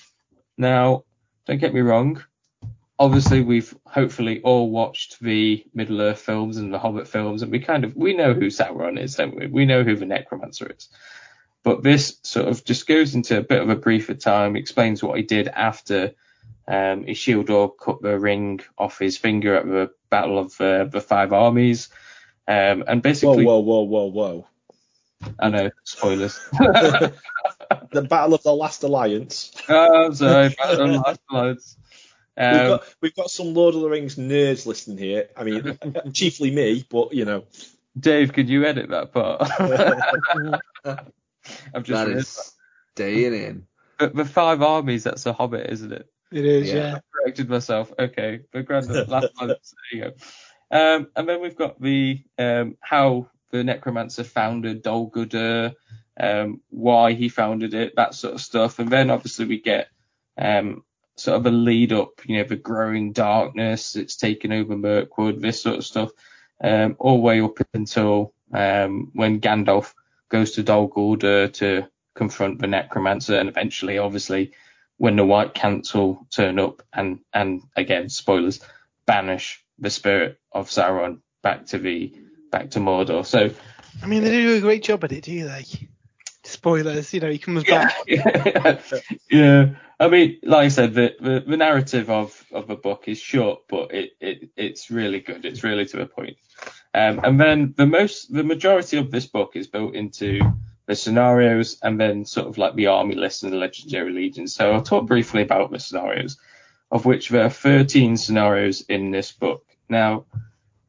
Now, 0.58 1.04
don't 1.46 1.60
get 1.60 1.74
me 1.74 1.82
wrong. 1.82 2.24
Obviously, 2.98 3.42
we've 3.42 3.76
hopefully 3.86 4.42
all 4.42 4.70
watched 4.70 5.20
the 5.20 5.66
Middle 5.74 6.02
Earth 6.02 6.20
films 6.20 6.58
and 6.58 6.74
the 6.74 6.80
Hobbit 6.80 7.08
films, 7.08 7.42
and 7.42 7.52
we 7.52 7.60
kind 7.60 7.84
of 7.84 7.96
we 7.96 8.16
know 8.16 8.34
who 8.34 8.48
Sauron 8.48 9.00
is, 9.00 9.16
don't 9.16 9.36
we? 9.36 9.48
We 9.48 9.66
know 9.66 9.84
who 9.84 9.96
the 9.96 10.06
necromancer 10.06 10.74
is. 10.78 10.90
But 11.64 11.82
this 11.82 12.20
sort 12.22 12.48
of 12.48 12.64
just 12.64 12.88
goes 12.88 13.16
into 13.16 13.40
a 13.40 13.44
bit 13.44 13.62
of 13.62 13.70
a 13.70 13.76
briefer 13.76 14.14
time, 14.14 14.56
explains 14.56 15.02
what 15.02 15.18
he 15.18 15.24
did 15.24 15.48
after 15.48 16.14
um, 16.68 17.06
Isildur 17.06 17.72
cut 17.78 18.02
the 18.02 18.20
ring 18.20 18.62
off 18.78 19.00
his 19.00 19.18
finger 19.18 19.56
at 19.56 19.66
the 19.66 19.92
Battle 20.10 20.38
of 20.38 20.60
uh, 20.62 20.86
the 20.86 21.02
Five 21.02 21.34
Armies, 21.34 21.90
um, 22.48 22.84
and 22.88 23.02
basically. 23.02 23.46
Whoa, 23.46 23.60
whoa, 23.60 23.82
whoa, 23.82 24.06
whoa, 24.06 24.06
whoa! 24.06 24.48
I 25.40 25.50
know 25.50 25.70
spoilers. 25.84 26.40
the 27.92 28.02
Battle 28.10 28.34
of 28.34 28.44
the 28.44 28.54
Last 28.54 28.84
Alliance. 28.84 29.52
Oh, 29.68 30.06
I'm 30.06 30.16
sorry, 30.16 30.50
Battle 30.50 30.82
of 30.82 30.92
the 30.92 31.00
Last 31.00 31.20
Alliance. 31.30 31.78
Um, 32.38 32.52
we've, 32.52 32.68
got, 32.68 32.84
we've 33.02 33.16
got 33.16 33.30
some 33.30 33.54
Lord 33.54 33.76
of 33.76 33.82
the 33.82 33.90
Rings 33.90 34.16
nerds 34.18 34.66
listening 34.66 34.98
here. 34.98 35.30
I 35.38 35.44
mean, 35.44 35.80
chiefly 36.14 36.52
me, 36.52 36.86
but 36.90 37.14
you 37.14 37.26
know. 37.26 37.46
Dave, 37.98 38.34
could 38.34 38.50
you 38.50 38.66
edit 38.66 38.90
that 38.90 39.14
part? 39.14 39.42
I've 41.74 41.84
just 41.84 42.06
that 42.06 42.10
is 42.10 42.54
staying 42.94 43.34
in. 43.34 43.68
But 43.98 44.14
the 44.14 44.26
five 44.26 44.62
armies, 44.62 45.06
that's 45.06 45.26
a 45.26 45.32
Hobbit, 45.32 45.70
isn't 45.70 45.94
it? 45.94 46.10
It 46.32 46.44
is, 46.44 46.68
yeah. 46.68 46.76
yeah. 46.76 46.96
I 46.96 47.00
corrected 47.14 47.50
myself. 47.50 47.94
Okay, 47.98 48.42
the 48.52 48.64
grand 48.64 48.90
last 49.08 49.30
one. 49.38 49.48
There 49.48 49.58
you 49.94 50.02
go. 50.02 50.12
Um, 50.76 51.08
and 51.16 51.30
then 51.30 51.40
we've 51.40 51.56
got 51.56 51.82
the 51.82 52.22
um, 52.38 52.76
how 52.82 53.30
the 53.52 53.64
necromancer 53.64 54.26
founded 54.26 54.82
Dol 54.82 55.10
Guldur, 55.10 55.74
um, 56.20 56.60
why 56.70 57.14
he 57.14 57.30
founded 57.30 57.74
it, 57.74 57.96
that 57.96 58.14
sort 58.14 58.34
of 58.34 58.42
stuff. 58.42 58.80
And 58.80 58.90
then 58.90 59.10
obviously 59.10 59.46
we 59.46 59.62
get 59.62 59.88
um, 60.38 60.84
sort 61.16 61.38
of 61.38 61.46
a 61.46 61.52
lead 61.52 61.94
up, 61.94 62.26
you 62.26 62.38
know, 62.38 62.44
the 62.44 62.58
growing 62.58 63.14
darkness, 63.14 63.96
it's 63.96 64.18
taken 64.18 64.52
over 64.52 64.76
Mirkwood, 64.76 65.42
this 65.42 65.62
sort 65.62 65.78
of 65.78 65.86
stuff, 65.86 66.10
um, 66.62 66.98
all 67.00 67.16
the 67.16 67.22
way 67.22 67.40
up 67.40 67.58
until 67.74 68.34
um, 68.54 69.12
when 69.14 69.40
Gandalf 69.40 69.94
goes 70.28 70.52
to 70.52 70.64
Dol 70.64 70.90
Guldur 70.90 71.54
to 71.54 71.88
confront 72.16 72.60
the 72.60 72.68
necromancer, 72.68 73.40
and 73.40 73.48
eventually, 73.48 73.98
obviously, 73.98 74.52
when 74.98 75.16
the 75.16 75.26
White 75.26 75.54
Council 75.54 76.28
turn 76.32 76.60
up 76.60 76.82
and 76.92 77.20
and 77.34 77.62
again 77.78 78.10
spoilers, 78.10 78.60
banish 79.06 79.65
the 79.80 79.90
spirit 79.90 80.40
of 80.52 80.70
Sauron 80.70 81.20
back 81.44 81.66
to 81.68 81.78
the 81.78 82.14
back 82.52 82.72
to 82.72 82.80
Mordor. 82.80 83.26
So, 83.26 83.50
I 84.02 84.06
mean, 84.08 84.24
they 84.24 84.32
do 84.32 84.56
a 84.56 84.62
great 84.62 84.84
job 84.84 85.04
at 85.04 85.12
it, 85.12 85.24
do 85.24 85.46
they? 85.46 85.66
Spoilers, 86.44 87.14
you 87.14 87.20
know, 87.20 87.30
he 87.30 87.40
comes 87.40 87.64
back. 87.64 87.96
Yeah, 88.08 88.80
yeah. 89.32 89.76
I 90.00 90.10
mean, 90.10 90.40
like 90.44 90.66
I 90.66 90.68
said, 90.68 90.94
the, 90.94 91.16
the, 91.20 91.44
the 91.48 91.58
narrative 91.58 92.10
of, 92.10 92.46
of 92.52 92.68
the 92.68 92.76
book 92.76 93.06
is 93.08 93.18
short, 93.18 93.62
but 93.68 93.94
it, 93.94 94.12
it 94.20 94.50
it's 94.56 94.92
really 94.92 95.22
good. 95.22 95.46
It's 95.46 95.64
really 95.64 95.86
to 95.86 95.98
the 95.98 96.06
point. 96.06 96.38
Um, 96.94 97.20
and 97.24 97.40
then 97.40 97.74
the 97.78 97.86
most, 97.86 98.34
the 98.34 98.44
majority 98.44 98.98
of 98.98 99.10
this 99.10 99.26
book 99.26 99.56
is 99.56 99.68
built 99.68 99.96
into 99.96 100.40
the 100.86 100.96
scenarios 100.96 101.78
and 101.82 102.00
then 102.00 102.26
sort 102.26 102.48
of 102.48 102.58
like 102.58 102.76
the 102.76 102.88
army 102.88 103.16
list 103.16 103.44
and 103.44 103.52
the 103.52 103.58
legendary 103.58 104.12
legions. 104.12 104.54
So 104.54 104.72
I'll 104.72 104.82
talk 104.82 105.08
briefly 105.08 105.42
about 105.42 105.72
the 105.72 105.80
scenarios, 105.80 106.38
of 106.96 107.04
which 107.06 107.28
there 107.28 107.44
are 107.44 107.50
13 107.50 108.16
scenarios 108.16 108.80
in 108.80 109.12
this 109.12 109.34
book. 109.34 109.66
Now, 109.90 110.28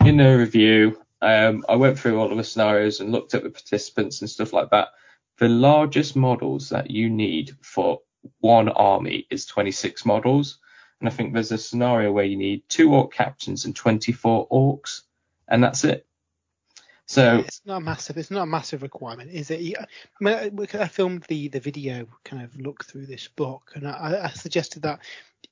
in 0.04 0.18
the 0.18 0.38
review, 0.38 1.02
um, 1.20 1.64
I 1.68 1.74
went 1.74 1.98
through 1.98 2.20
all 2.20 2.30
of 2.30 2.36
the 2.36 2.44
scenarios 2.44 3.00
and 3.00 3.11
looked 3.11 3.34
at 3.34 3.42
the 3.42 3.50
participants 3.50 4.20
and 4.20 4.30
stuff 4.30 4.52
like 4.52 4.70
that. 4.70 4.90
The 5.38 5.48
largest 5.48 6.14
models 6.14 6.68
that 6.68 6.92
you 6.92 7.11
need 7.11 7.57
for 7.61 8.02
one 8.38 8.68
army 8.68 9.26
is 9.30 9.46
26 9.46 10.04
models. 10.07 10.59
And 11.00 11.09
I 11.09 11.12
think 11.12 11.34
there's 11.34 11.50
a 11.50 11.59
scenario 11.59 12.12
where 12.12 12.24
you 12.24 12.36
need 12.36 12.62
two 12.68 12.94
orc 12.94 13.12
captains 13.12 13.64
and 13.64 13.74
24 13.74 14.46
orcs 14.48 15.02
and 15.48 15.61
that's 15.61 15.82
it. 15.82 16.07
So 17.07 17.38
it's 17.38 17.62
not 17.64 17.82
massive. 17.82 18.16
It's 18.16 18.32
not 18.32 18.42
a 18.42 18.46
massive 18.46 18.82
requirement, 18.82 19.30
is 19.30 19.50
it? 19.50 19.76
I 20.24 20.88
filmed 20.88 21.24
the 21.28 21.48
the 21.48 21.61
video 21.61 22.07
kind 22.24 22.42
of 22.42 22.59
look 22.59 22.84
through 22.84 23.07
this 23.07 23.28
book, 23.28 23.70
and 23.76 23.86
I, 23.86 24.24
I 24.24 24.30
suggested 24.30 24.82
that 24.82 24.98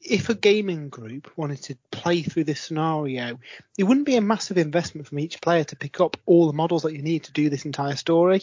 if 0.04 0.28
a 0.28 0.34
gaming 0.34 0.88
group 0.88 1.30
wanted 1.36 1.62
to 1.62 1.76
play 1.90 2.22
through 2.22 2.44
this 2.44 2.60
scenario, 2.60 3.38
it 3.78 3.84
wouldn't 3.84 4.06
be 4.06 4.16
a 4.16 4.20
massive 4.20 4.58
investment 4.58 5.08
from 5.08 5.18
each 5.18 5.40
player 5.40 5.64
to 5.64 5.76
pick 5.76 6.00
up 6.00 6.16
all 6.26 6.46
the 6.46 6.52
models 6.52 6.82
that 6.82 6.92
you 6.92 7.02
need 7.02 7.24
to 7.24 7.32
do 7.32 7.48
this 7.48 7.64
entire 7.64 7.96
story. 7.96 8.42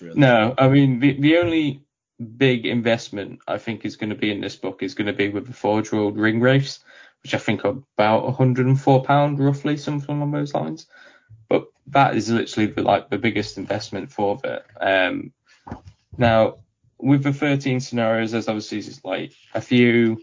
Really 0.00 0.18
no, 0.18 0.54
I 0.58 0.68
mean 0.68 0.98
the 0.98 1.20
the 1.20 1.36
only 1.36 1.82
big 2.36 2.66
investment 2.66 3.40
I 3.46 3.58
think 3.58 3.84
is 3.84 3.96
going 3.96 4.10
to 4.10 4.16
be 4.16 4.32
in 4.32 4.40
this 4.40 4.56
book 4.56 4.82
is 4.82 4.94
going 4.94 5.06
to 5.06 5.12
be 5.12 5.28
with 5.28 5.46
the 5.46 5.52
Forge 5.52 5.92
World 5.92 6.16
ring 6.18 6.40
wraiths 6.40 6.80
which 7.24 7.34
I 7.34 7.38
think 7.38 7.64
are 7.64 7.74
about 7.96 8.24
104 8.24 9.02
pound 9.02 9.40
roughly, 9.40 9.78
something 9.78 10.14
along 10.14 10.32
those 10.32 10.52
lines. 10.52 10.86
But 11.48 11.66
that 11.86 12.14
is 12.16 12.28
literally 12.28 12.66
the, 12.66 12.82
like 12.82 13.08
the 13.08 13.18
biggest 13.18 13.56
investment 13.56 14.12
for 14.12 14.38
it. 14.44 14.64
Um, 14.78 15.32
now 16.18 16.58
with 16.98 17.22
the 17.22 17.32
13 17.32 17.80
scenarios, 17.80 18.32
there's 18.32 18.46
obviously 18.46 18.82
like 19.02 19.32
a 19.54 19.62
few 19.62 20.20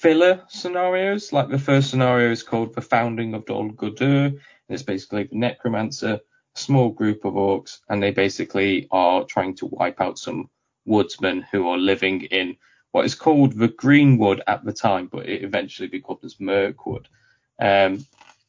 filler 0.00 0.42
scenarios. 0.48 1.32
Like 1.32 1.50
the 1.50 1.58
first 1.58 1.90
scenario 1.90 2.30
is 2.30 2.42
called 2.42 2.74
the 2.74 2.80
founding 2.80 3.34
of 3.34 3.44
Dol 3.44 3.70
Guldur, 3.70 4.26
and 4.26 4.40
it's 4.68 4.82
basically 4.82 5.24
the 5.24 5.36
necromancer, 5.36 6.14
a 6.56 6.58
small 6.58 6.88
group 6.90 7.24
of 7.24 7.34
orcs, 7.34 7.80
and 7.88 8.02
they 8.02 8.10
basically 8.10 8.88
are 8.90 9.24
trying 9.24 9.54
to 9.56 9.66
wipe 9.66 10.00
out 10.00 10.18
some 10.18 10.48
woodsmen 10.86 11.42
who 11.42 11.68
are 11.68 11.78
living 11.78 12.22
in 12.22 12.56
what 12.92 13.04
is 13.04 13.14
called 13.14 13.52
the 13.52 13.68
Greenwood 13.68 14.42
at 14.46 14.64
the 14.64 14.72
time, 14.72 15.06
but 15.06 15.28
it 15.28 15.44
eventually 15.44 15.88
becomes 15.88 16.40
Mirkwood. 16.40 17.06
Um, 17.60 18.06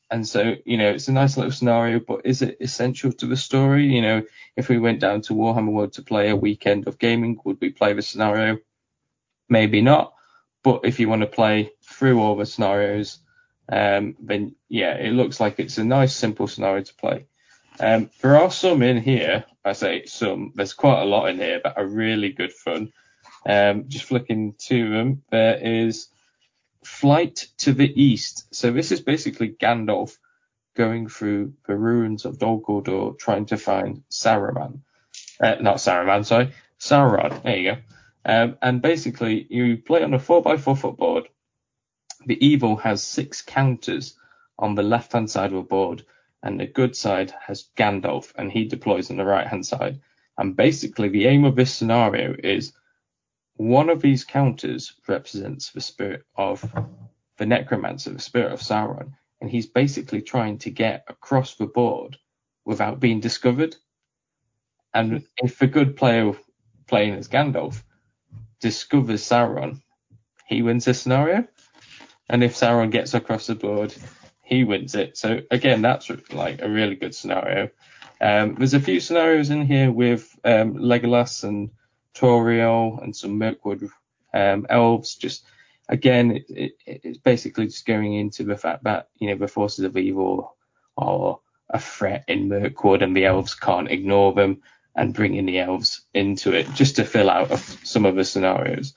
and 0.10 0.28
so, 0.28 0.56
you 0.66 0.78
know, 0.78 0.90
it's 0.90 1.10
a 1.10 1.14
nice 1.14 1.38
little 1.38 1.52
scenario, 1.52 2.00
but 2.00 2.22
is 2.26 2.42
it 2.42 2.58
essential 2.62 3.12
to 3.14 3.26
the 3.28 3.38
story? 3.38 3.86
You 3.86 4.02
know, 4.02 4.24
if 4.56 4.70
we 4.70 4.80
went 4.80 5.00
down 5.00 5.22
to 5.24 5.34
Warhammer 5.34 5.72
World 5.72 5.94
to 5.94 6.02
play 6.02 6.30
a 6.30 6.36
weekend 6.36 6.88
of 6.88 6.98
gaming, 6.98 7.40
would 7.44 7.60
we 7.62 7.70
play 7.70 7.94
the 7.94 8.02
scenario? 8.02 8.58
Maybe 9.48 9.82
not. 9.82 10.14
But 10.64 10.82
if 10.84 11.00
you 11.00 11.10
want 11.10 11.22
to 11.22 11.28
play 11.28 11.72
through 11.84 12.20
all 12.20 12.36
the 12.36 12.46
scenarios, 12.46 13.20
um, 13.70 14.16
then 14.20 14.56
yeah, 14.70 14.96
it 14.96 15.12
looks 15.12 15.40
like 15.40 15.60
it's 15.60 15.78
a 15.78 15.84
nice, 15.84 16.16
simple 16.16 16.48
scenario 16.48 16.84
to 16.84 16.94
play. 16.96 17.26
Um, 17.80 18.10
there 18.22 18.38
are 18.38 18.52
some 18.52 18.82
in 18.84 19.02
here. 19.02 19.46
I 19.64 19.74
say 19.74 20.06
some. 20.06 20.52
There's 20.56 20.74
quite 20.74 21.02
a 21.02 21.06
lot 21.06 21.30
in 21.30 21.38
here 21.38 21.62
that 21.64 21.78
are 21.78 21.86
really 21.86 22.32
good 22.32 22.54
fun. 22.54 22.92
Um, 23.46 23.86
just 23.88 24.06
flicking 24.06 24.54
to 24.68 24.90
them, 24.90 25.24
there 25.32 25.58
is 25.58 26.08
Flight 26.84 27.48
to 27.60 27.74
the 27.74 27.92
East. 28.02 28.54
So 28.54 28.72
this 28.72 28.92
is 28.92 29.02
basically 29.02 29.50
Gandalf 29.50 30.18
going 30.76 31.10
through 31.10 31.54
the 31.68 31.76
ruins 31.76 32.26
of 32.26 32.40
Dol 32.40 32.62
Guldur 32.62 33.18
trying 33.18 33.46
to 33.48 33.58
find 33.58 34.04
Saruman. 34.10 34.80
Uh, 35.40 35.56
not 35.62 35.78
Saruman, 35.78 36.26
sorry, 36.26 36.54
Sauron. 36.80 37.44
There 37.44 37.58
you 37.58 37.72
go. 37.72 37.78
Um, 38.26 38.58
and 38.62 38.82
basically, 38.82 39.48
you 39.50 39.78
play 39.78 40.04
on 40.04 40.14
a 40.14 40.20
4x4 40.20 40.78
footboard. 40.78 41.28
The 42.26 42.44
evil 42.46 42.76
has 42.78 43.02
six 43.04 43.42
counters 43.42 44.16
on 44.60 44.76
the 44.76 44.84
left 44.84 45.14
hand 45.14 45.30
side 45.30 45.52
of 45.52 45.58
the 45.58 45.62
board, 45.62 46.06
and 46.44 46.60
the 46.60 46.68
good 46.68 46.96
side 46.96 47.34
has 47.42 47.70
Gandalf, 47.76 48.32
and 48.36 48.52
he 48.52 48.66
deploys 48.66 49.10
on 49.10 49.18
the 49.18 49.26
right 49.26 49.48
hand 49.48 49.66
side. 49.66 50.02
And 50.38 50.56
basically, 50.56 51.10
the 51.10 51.26
aim 51.26 51.46
of 51.46 51.56
this 51.56 51.74
scenario 51.74 52.36
is 52.44 52.74
one 53.56 53.90
of 53.90 54.02
these 54.02 54.24
counters 54.24 54.94
represents 55.08 55.72
the 55.72 55.82
spirit 55.82 56.24
of 56.36 56.64
the 57.38 57.46
necromancer, 57.46 58.12
the 58.12 58.20
spirit 58.20 58.52
of 58.52 58.60
Sauron, 58.62 59.14
and 59.40 59.50
he's 59.50 59.68
basically 59.68 60.22
trying 60.22 60.60
to 60.60 60.70
get 60.70 61.06
across 61.08 61.56
the 61.56 61.66
board 61.66 62.18
without 62.66 63.00
being 63.00 63.20
discovered. 63.20 63.76
And 64.94 65.26
if 65.38 65.62
a 65.62 65.68
good 65.68 65.96
player 65.96 66.34
playing 66.88 67.16
as 67.16 67.28
Gandalf 67.28 67.84
discovers 68.62 69.24
Sauron, 69.24 69.82
he 70.48 70.62
wins 70.62 70.86
the 70.86 70.94
scenario. 70.94 71.48
And 72.30 72.44
if 72.44 72.56
Sauron 72.56 72.92
gets 72.92 73.14
across 73.14 73.48
the 73.48 73.56
board, 73.56 73.94
he 74.42 74.64
wins 74.64 74.96
it. 74.96 75.18
So 75.18 75.42
again, 75.52 75.82
that's 75.82 76.10
like 76.32 76.62
a 76.62 76.70
really 76.70 76.96
good 76.96 77.16
scenario. 77.16 77.70
Um, 78.22 78.56
there's 78.56 78.74
a 78.74 78.80
few 78.80 79.00
scenarios 79.00 79.50
in 79.50 79.66
here 79.66 79.92
with 79.92 80.38
um, 80.44 80.76
Legolas 80.76 81.44
and 81.44 81.72
Tauriel 82.14 83.02
and 83.04 83.16
some 83.16 83.38
Mirkwood 83.38 83.90
um, 84.34 84.68
elves. 84.70 85.16
Just 85.16 85.46
again, 85.90 86.32
it, 86.32 86.46
it, 86.50 86.74
it's 86.86 87.18
basically 87.18 87.66
just 87.66 87.86
going 87.86 88.14
into 88.14 88.44
the 88.44 88.58
fact 88.58 88.84
that 88.84 89.10
you 89.20 89.30
know 89.30 89.36
the 89.36 89.48
forces 89.48 89.86
of 89.86 89.98
evil 89.98 90.56
are 90.98 91.40
a 91.70 91.80
threat 91.80 92.26
in 92.28 92.50
Mirkwood, 92.50 93.02
and 93.02 93.16
the 93.16 93.26
elves 93.26 93.56
can't 93.56 93.90
ignore 93.90 94.34
them. 94.34 94.62
And 94.94 95.14
bringing 95.14 95.46
the 95.46 95.60
elves 95.60 96.06
into 96.14 96.54
it 96.54 96.68
just 96.74 96.98
to 96.98 97.06
fill 97.06 97.30
out 97.30 97.58
some 97.84 98.06
of 98.06 98.16
the 98.16 98.26
scenarios. 98.26 98.94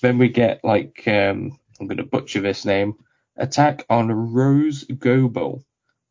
Then 0.00 0.18
we 0.18 0.28
get 0.28 0.64
like 0.64 1.02
um, 1.06 1.58
I'm 1.80 1.86
going 1.86 1.98
to 1.98 2.04
butcher 2.04 2.40
this 2.40 2.64
name, 2.64 2.94
attack 3.36 3.84
on 3.90 4.08
Rhosgobel, 4.08 5.62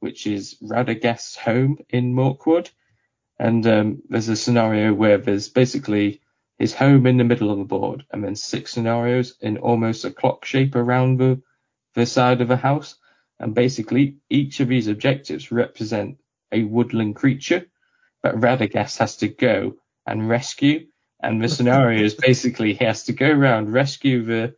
which 0.01 0.27
is 0.27 0.57
Radagast's 0.61 1.36
home 1.36 1.79
in 1.89 2.13
Mirkwood. 2.13 2.69
And 3.39 3.65
um, 3.65 4.03
there's 4.09 4.29
a 4.29 4.36
scenario 4.36 4.93
where 4.93 5.17
there's 5.17 5.49
basically 5.49 6.21
his 6.59 6.73
home 6.73 7.07
in 7.07 7.17
the 7.17 7.23
middle 7.23 7.49
of 7.49 7.57
the 7.57 7.63
board, 7.63 8.05
and 8.11 8.23
then 8.23 8.36
six 8.36 8.71
scenarios 8.71 9.36
in 9.41 9.57
almost 9.57 10.05
a 10.05 10.11
clock 10.11 10.45
shape 10.45 10.75
around 10.75 11.17
the 11.17 11.41
the 11.95 12.05
side 12.05 12.41
of 12.41 12.51
a 12.51 12.55
house. 12.57 12.95
And 13.39 13.55
basically, 13.55 14.17
each 14.29 14.59
of 14.59 14.67
these 14.67 14.88
objectives 14.88 15.51
represent 15.51 16.19
a 16.51 16.63
woodland 16.63 17.15
creature 17.15 17.65
that 18.24 18.36
Radagast 18.36 18.97
has 18.97 19.17
to 19.17 19.28
go 19.28 19.76
and 20.05 20.28
rescue. 20.28 20.88
And 21.21 21.41
the 21.41 21.47
scenario 21.47 22.03
is 22.03 22.15
basically 22.15 22.74
he 22.74 22.84
has 22.86 23.03
to 23.05 23.13
go 23.13 23.30
around, 23.30 23.71
rescue 23.71 24.24
the 24.24 24.55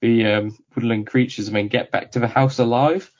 the 0.00 0.26
um, 0.26 0.58
woodland 0.74 1.06
creatures, 1.06 1.48
and 1.48 1.56
then 1.56 1.68
get 1.68 1.90
back 1.90 2.12
to 2.12 2.20
the 2.20 2.28
house 2.28 2.58
alive. 2.58 3.10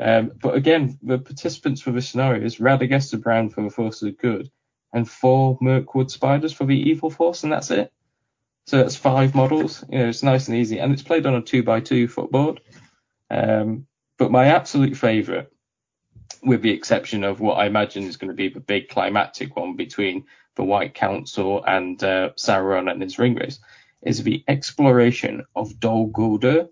Um, 0.00 0.32
but 0.40 0.54
again, 0.54 0.98
the 1.02 1.18
participants 1.18 1.80
for 1.80 1.92
the 1.92 2.02
scenario 2.02 2.44
is 2.44 2.58
Radagast 2.58 3.10
the 3.10 3.16
Brown 3.16 3.50
for 3.50 3.62
the 3.62 3.70
force 3.70 4.02
of 4.02 4.18
good, 4.18 4.50
and 4.92 5.08
four 5.08 5.56
Mirkwood 5.60 6.10
spiders 6.10 6.52
for 6.52 6.66
the 6.66 6.76
evil 6.76 7.10
force, 7.10 7.42
and 7.44 7.52
that's 7.52 7.70
it. 7.70 7.92
So 8.66 8.78
that's 8.78 8.96
five 8.96 9.34
models. 9.34 9.84
You 9.90 9.98
know, 9.98 10.08
it's 10.08 10.22
nice 10.22 10.48
and 10.48 10.56
easy, 10.56 10.78
and 10.78 10.92
it's 10.92 11.02
played 11.02 11.26
on 11.26 11.34
a 11.34 11.42
two 11.42 11.62
by 11.62 11.80
two 11.80 12.08
footboard. 12.08 12.60
Um, 13.30 13.86
but 14.18 14.30
my 14.30 14.46
absolute 14.46 14.96
favourite, 14.96 15.48
with 16.42 16.62
the 16.62 16.70
exception 16.70 17.24
of 17.24 17.40
what 17.40 17.54
I 17.54 17.66
imagine 17.66 18.04
is 18.04 18.16
going 18.16 18.28
to 18.30 18.34
be 18.34 18.48
the 18.48 18.60
big 18.60 18.88
climactic 18.88 19.56
one 19.56 19.76
between 19.76 20.24
the 20.56 20.64
White 20.64 20.94
Council 20.94 21.64
and 21.64 22.02
uh, 22.04 22.30
Sauron 22.36 22.90
and 22.90 23.02
his 23.02 23.18
ring 23.18 23.34
Ringwraiths, 23.34 23.58
is 24.02 24.22
the 24.22 24.44
exploration 24.46 25.44
of 25.56 25.80
Dol 25.80 26.10
Guldur. 26.10 26.68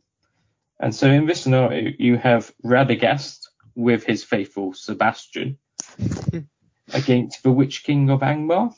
And 0.78 0.94
so 0.94 1.08
in 1.08 1.26
this 1.26 1.40
scenario, 1.40 1.92
you 1.98 2.16
have 2.18 2.52
Radagast 2.64 3.48
with 3.74 4.04
his 4.04 4.22
faithful 4.22 4.74
Sebastian 4.74 5.58
against 6.92 7.42
the 7.42 7.52
Witch 7.52 7.84
King 7.84 8.10
of 8.10 8.20
Angmar. 8.20 8.74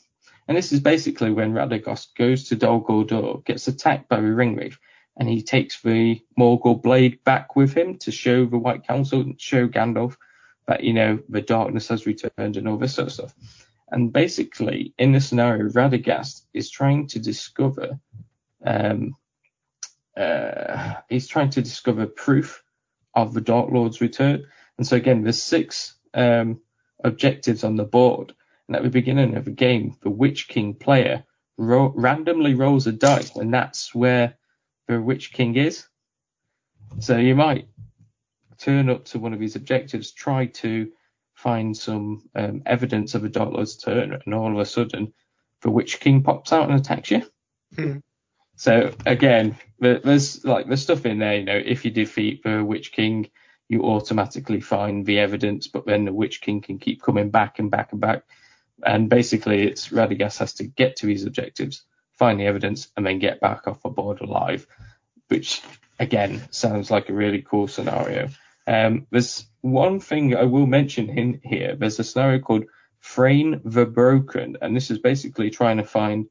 And 0.47 0.55
this 0.55 0.71
is 0.71 0.79
basically 0.79 1.31
when 1.31 1.53
Radagast 1.53 2.15
goes 2.15 2.45
to 2.45 2.55
Dol 2.55 2.83
Guldur, 2.83 3.43
gets 3.43 3.67
attacked 3.67 4.07
by 4.07 4.17
the 4.17 4.27
Ringwraith, 4.27 4.77
and 5.17 5.27
he 5.27 5.41
takes 5.41 5.81
the 5.81 6.21
Morgul 6.39 6.81
blade 6.81 7.23
back 7.23 7.55
with 7.55 7.73
him 7.73 7.97
to 7.99 8.11
show 8.11 8.45
the 8.45 8.57
White 8.57 8.85
Council, 8.87 9.33
show 9.37 9.67
Gandalf 9.67 10.15
that, 10.67 10.83
you 10.83 10.93
know, 10.93 11.19
the 11.29 11.41
darkness 11.41 11.87
has 11.89 12.05
returned 12.05 12.57
and 12.57 12.67
all 12.67 12.77
this 12.77 12.95
sort 12.95 13.07
of 13.07 13.13
stuff. 13.13 13.35
And 13.89 14.11
basically, 14.11 14.93
in 14.97 15.11
this 15.11 15.27
scenario, 15.27 15.69
Radagast 15.69 16.41
is 16.53 16.69
trying 16.69 17.07
to 17.07 17.19
discover, 17.19 17.99
um, 18.65 19.15
uh, 20.17 20.95
he's 21.07 21.27
trying 21.27 21.51
to 21.51 21.61
discover 21.61 22.07
proof 22.07 22.63
of 23.13 23.33
the 23.33 23.41
Dark 23.41 23.69
Lord's 23.71 24.01
return. 24.01 24.45
And 24.77 24.87
so 24.87 24.95
again, 24.95 25.23
there's 25.23 25.41
six 25.41 25.95
um, 26.13 26.61
objectives 27.03 27.63
on 27.63 27.75
the 27.75 27.85
board. 27.85 28.33
And 28.67 28.75
at 28.75 28.83
the 28.83 28.89
beginning 28.89 29.35
of 29.35 29.45
the 29.45 29.51
game, 29.51 29.95
the 30.01 30.09
Witch 30.09 30.47
King 30.47 30.73
player 30.73 31.23
ro- 31.57 31.93
randomly 31.95 32.55
rolls 32.55 32.87
a 32.87 32.91
dice, 32.91 33.35
and 33.35 33.53
that's 33.53 33.93
where 33.93 34.35
the 34.87 34.99
Witch 34.99 35.31
King 35.31 35.55
is. 35.55 35.85
So 36.99 37.17
you 37.17 37.35
might 37.35 37.67
turn 38.57 38.89
up 38.89 39.05
to 39.05 39.19
one 39.19 39.33
of 39.33 39.39
these 39.39 39.55
objectives, 39.55 40.11
try 40.11 40.47
to 40.47 40.91
find 41.33 41.75
some 41.75 42.29
um, 42.35 42.63
evidence 42.65 43.13
of 43.13 43.23
a 43.23 43.29
Dark 43.29 43.51
Lord's 43.53 43.77
turn, 43.77 44.19
and 44.25 44.33
all 44.33 44.51
of 44.51 44.57
a 44.57 44.65
sudden, 44.65 45.13
the 45.61 45.69
Witch 45.69 45.99
King 45.99 46.23
pops 46.23 46.53
out 46.53 46.69
and 46.69 46.79
attacks 46.79 47.11
you. 47.11 47.23
Hmm. 47.75 47.97
So 48.55 48.93
again, 49.05 49.57
there's 49.79 50.45
like 50.45 50.67
there's 50.67 50.81
stuff 50.81 51.05
in 51.05 51.19
there. 51.19 51.37
You 51.37 51.45
know, 51.45 51.61
if 51.63 51.83
you 51.83 51.91
defeat 51.91 52.43
the 52.43 52.63
Witch 52.63 52.91
King, 52.91 53.29
you 53.67 53.83
automatically 53.83 54.61
find 54.61 55.05
the 55.05 55.19
evidence, 55.19 55.67
but 55.67 55.85
then 55.85 56.05
the 56.05 56.13
Witch 56.13 56.41
King 56.41 56.61
can 56.61 56.79
keep 56.79 57.01
coming 57.01 57.29
back 57.29 57.59
and 57.59 57.69
back 57.69 57.91
and 57.91 57.99
back. 57.99 58.23
And 58.85 59.09
basically, 59.09 59.63
it's 59.63 59.89
Radagast 59.89 60.39
has 60.39 60.53
to 60.55 60.63
get 60.63 60.97
to 60.97 61.07
his 61.07 61.25
objectives, 61.25 61.83
find 62.13 62.39
the 62.39 62.45
evidence, 62.45 62.89
and 62.95 63.05
then 63.05 63.19
get 63.19 63.41
back 63.41 63.67
off 63.67 63.81
the 63.81 63.89
board 63.89 64.21
alive, 64.21 64.65
which 65.27 65.61
again 65.99 66.41
sounds 66.51 66.89
like 66.89 67.09
a 67.09 67.13
really 67.13 67.41
cool 67.41 67.67
scenario. 67.67 68.29
Um, 68.67 69.07
there's 69.11 69.45
one 69.61 69.99
thing 69.99 70.35
I 70.35 70.43
will 70.43 70.67
mention 70.67 71.09
in 71.09 71.41
here. 71.43 71.75
There's 71.75 71.99
a 71.99 72.03
scenario 72.03 72.39
called 72.39 72.65
Thrain 73.01 73.61
the 73.63 73.85
Broken, 73.85 74.57
and 74.61 74.75
this 74.75 74.91
is 74.91 74.99
basically 74.99 75.49
trying 75.51 75.77
to 75.77 75.83
find 75.83 76.27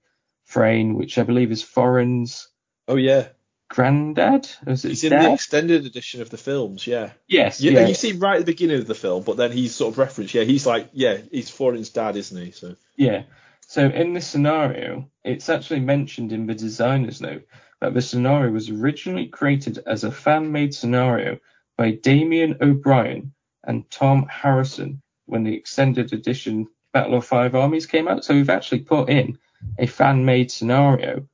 Thrain, 0.47 0.95
which 0.95 1.19
I 1.19 1.23
believe 1.23 1.53
is 1.53 1.65
Thorin's. 1.65 2.49
Oh 2.89 2.97
yeah, 2.97 3.29
granddad. 3.69 4.49
Is 4.67 4.85
it 4.85 4.91
he's 4.91 5.03
his 5.03 5.13
in 5.13 5.19
the 5.19 5.33
extended 5.33 5.87
edition 5.87 6.23
of 6.23 6.31
the 6.31 6.37
films. 6.37 6.87
Yeah. 6.87 7.11
Yes, 7.27 7.61
Yeah, 7.61 7.73
yeah, 7.73 7.87
you 7.87 7.95
see 7.95 8.13
right 8.13 8.37
at 8.37 8.47
the 8.47 8.53
beginning 8.53 8.79
of 8.79 8.87
the 8.87 8.95
film, 8.95 9.25
but 9.25 9.37
then 9.37 9.53
he's 9.53 9.75
sort 9.75 9.93
of 9.93 9.99
referenced. 9.99 10.35
Yeah, 10.35 10.45
he's 10.45 10.67
like, 10.67 10.91
yeah, 10.93 11.19
he's 11.31 11.51
Thorin's 11.51 11.91
dad, 11.91 12.17
isn't 12.17 12.45
he? 12.45 12.51
So 12.53 12.77
yeah. 12.97 13.25
So 13.67 13.87
in 13.87 14.13
this 14.13 14.27
scenario, 14.27 15.09
it's 15.25 15.49
actually 15.49 15.81
mentioned 15.81 16.33
in 16.33 16.47
the 16.47 16.55
designer's 16.55 17.21
note 17.21 17.47
that 17.81 17.95
the 17.95 18.03
scenario 18.03 18.53
was 18.53 18.71
originally 18.71 19.27
created 19.27 19.79
as 19.87 20.05
a 20.05 20.13
fan-made 20.13 20.75
scenario 20.75 21.39
by 21.77 21.93
Damien 21.93 22.57
O'Brien 22.61 23.33
and 23.65 23.89
Tom 23.91 24.27
Harrison 24.31 25.03
when 25.27 25.45
the 25.45 25.55
extended 25.55 26.13
edition 26.13 26.69
Battle 26.93 27.17
of 27.17 27.27
Five 27.27 27.55
Armies 27.55 27.87
came 27.87 28.09
out. 28.09 28.25
So 28.25 28.35
we've 28.35 28.51
actually 28.51 28.81
put 28.81 29.09
in 29.09 29.39
a 29.79 29.87
fan-made 29.87 30.51
scenario 30.51 31.27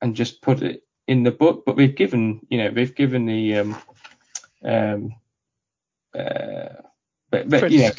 and 0.00 0.14
just 0.14 0.42
put 0.42 0.62
it 0.62 0.84
in 1.08 1.24
the 1.24 1.30
book, 1.30 1.64
but 1.66 1.76
we've 1.76 1.96
given, 1.96 2.46
you 2.48 2.58
know, 2.58 2.70
we've 2.70 2.94
given 2.94 3.26
the 3.26 3.56
um 3.56 3.76
um 4.64 5.14
uh 6.14 6.68
but, 7.30 7.48
but 7.48 7.70
yeah, 7.70 7.92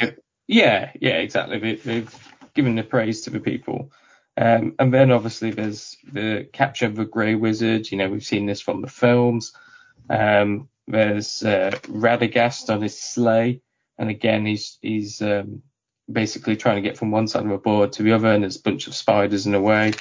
yeah, 0.48 0.92
yeah, 1.00 1.18
exactly. 1.18 1.60
We've 1.86 2.16
given 2.54 2.76
the 2.76 2.84
praise 2.84 3.22
to 3.22 3.30
the 3.30 3.40
people. 3.40 3.92
Um, 4.38 4.76
and 4.80 4.94
then 4.94 5.12
obviously 5.12 5.52
there's 5.52 5.98
the 6.12 6.48
capture 6.54 6.86
of 6.86 6.96
the 6.96 7.06
Grey 7.06 7.36
Wizard. 7.36 7.92
You 7.92 7.98
know, 7.98 8.10
we've 8.10 8.24
seen 8.24 8.46
this 8.46 8.62
from 8.62 8.82
the 8.82 8.88
films. 8.88 9.54
Um, 10.10 10.70
there's 10.92 11.44
uh, 11.44 11.72
Radagast 11.84 12.70
on 12.70 12.82
his 12.82 13.00
sleigh, 13.00 13.62
and 13.98 14.10
again 14.10 14.46
he's 14.46 14.78
he's 14.82 15.22
um, 15.22 15.64
basically 16.12 16.56
trying 16.56 16.76
to 16.76 16.88
get 16.88 16.98
from 16.98 17.12
one 17.12 17.28
side 17.28 17.44
of 17.44 17.50
the 17.50 17.58
board 17.58 17.94
to 17.94 18.04
the 18.04 18.12
other, 18.12 18.32
and 18.32 18.44
there's 18.44 18.58
a 18.58 18.62
bunch 18.62 18.88
of 18.88 18.96
spiders 18.96 19.46
in 19.46 19.54
the 19.54 19.62
way. 19.62 19.94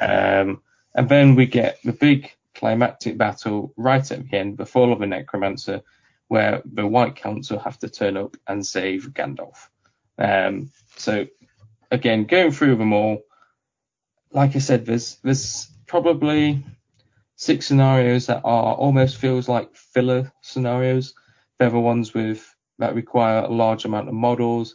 Um, 0.00 0.62
and 0.94 1.08
then 1.08 1.34
we 1.34 1.46
get 1.46 1.78
the 1.84 1.92
big 1.92 2.32
climactic 2.54 3.16
battle 3.16 3.72
right 3.76 4.10
at 4.10 4.28
the 4.28 4.36
end, 4.36 4.58
the 4.58 4.66
fall 4.66 4.92
of 4.92 4.98
the 4.98 5.06
necromancer, 5.06 5.82
where 6.26 6.62
the 6.64 6.86
White 6.86 7.16
Council 7.16 7.58
have 7.58 7.78
to 7.78 7.88
turn 7.88 8.16
up 8.16 8.36
and 8.46 8.66
save 8.66 9.10
Gandalf. 9.12 9.68
Um, 10.18 10.72
so 10.96 11.26
again, 11.90 12.24
going 12.24 12.50
through 12.50 12.76
them 12.76 12.92
all, 12.92 13.22
like 14.32 14.56
I 14.56 14.58
said, 14.58 14.84
there's 14.84 15.16
there's 15.22 15.68
probably 15.86 16.64
six 17.38 17.66
scenarios 17.66 18.26
that 18.26 18.42
are 18.44 18.74
almost 18.74 19.16
feels 19.16 19.48
like 19.48 19.74
filler 19.76 20.32
scenarios. 20.42 21.14
They're 21.58 21.70
the 21.70 21.78
ones 21.78 22.12
with 22.12 22.54
that 22.80 22.96
require 22.96 23.44
a 23.44 23.48
large 23.48 23.84
amount 23.84 24.08
of 24.08 24.14
models 24.14 24.74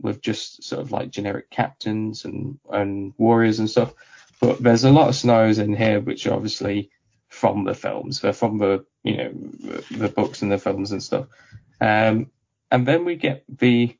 with 0.00 0.22
just 0.22 0.64
sort 0.64 0.80
of 0.80 0.90
like 0.90 1.10
generic 1.10 1.50
captains 1.50 2.24
and, 2.24 2.58
and 2.70 3.12
warriors 3.18 3.58
and 3.58 3.68
stuff. 3.68 3.92
But 4.40 4.62
there's 4.62 4.84
a 4.84 4.90
lot 4.90 5.08
of 5.08 5.16
scenarios 5.16 5.58
in 5.58 5.76
here 5.76 6.00
which 6.00 6.26
are 6.26 6.32
obviously 6.32 6.90
from 7.28 7.64
the 7.64 7.74
films. 7.74 8.20
They're 8.20 8.32
from 8.32 8.56
the 8.56 8.86
you 9.02 9.16
know 9.18 9.32
the, 9.90 10.08
books 10.08 10.40
and 10.40 10.50
the 10.50 10.58
films 10.58 10.92
and 10.92 11.02
stuff. 11.02 11.26
Um, 11.78 12.30
and 12.70 12.88
then 12.88 13.04
we 13.04 13.16
get 13.16 13.44
the 13.48 13.94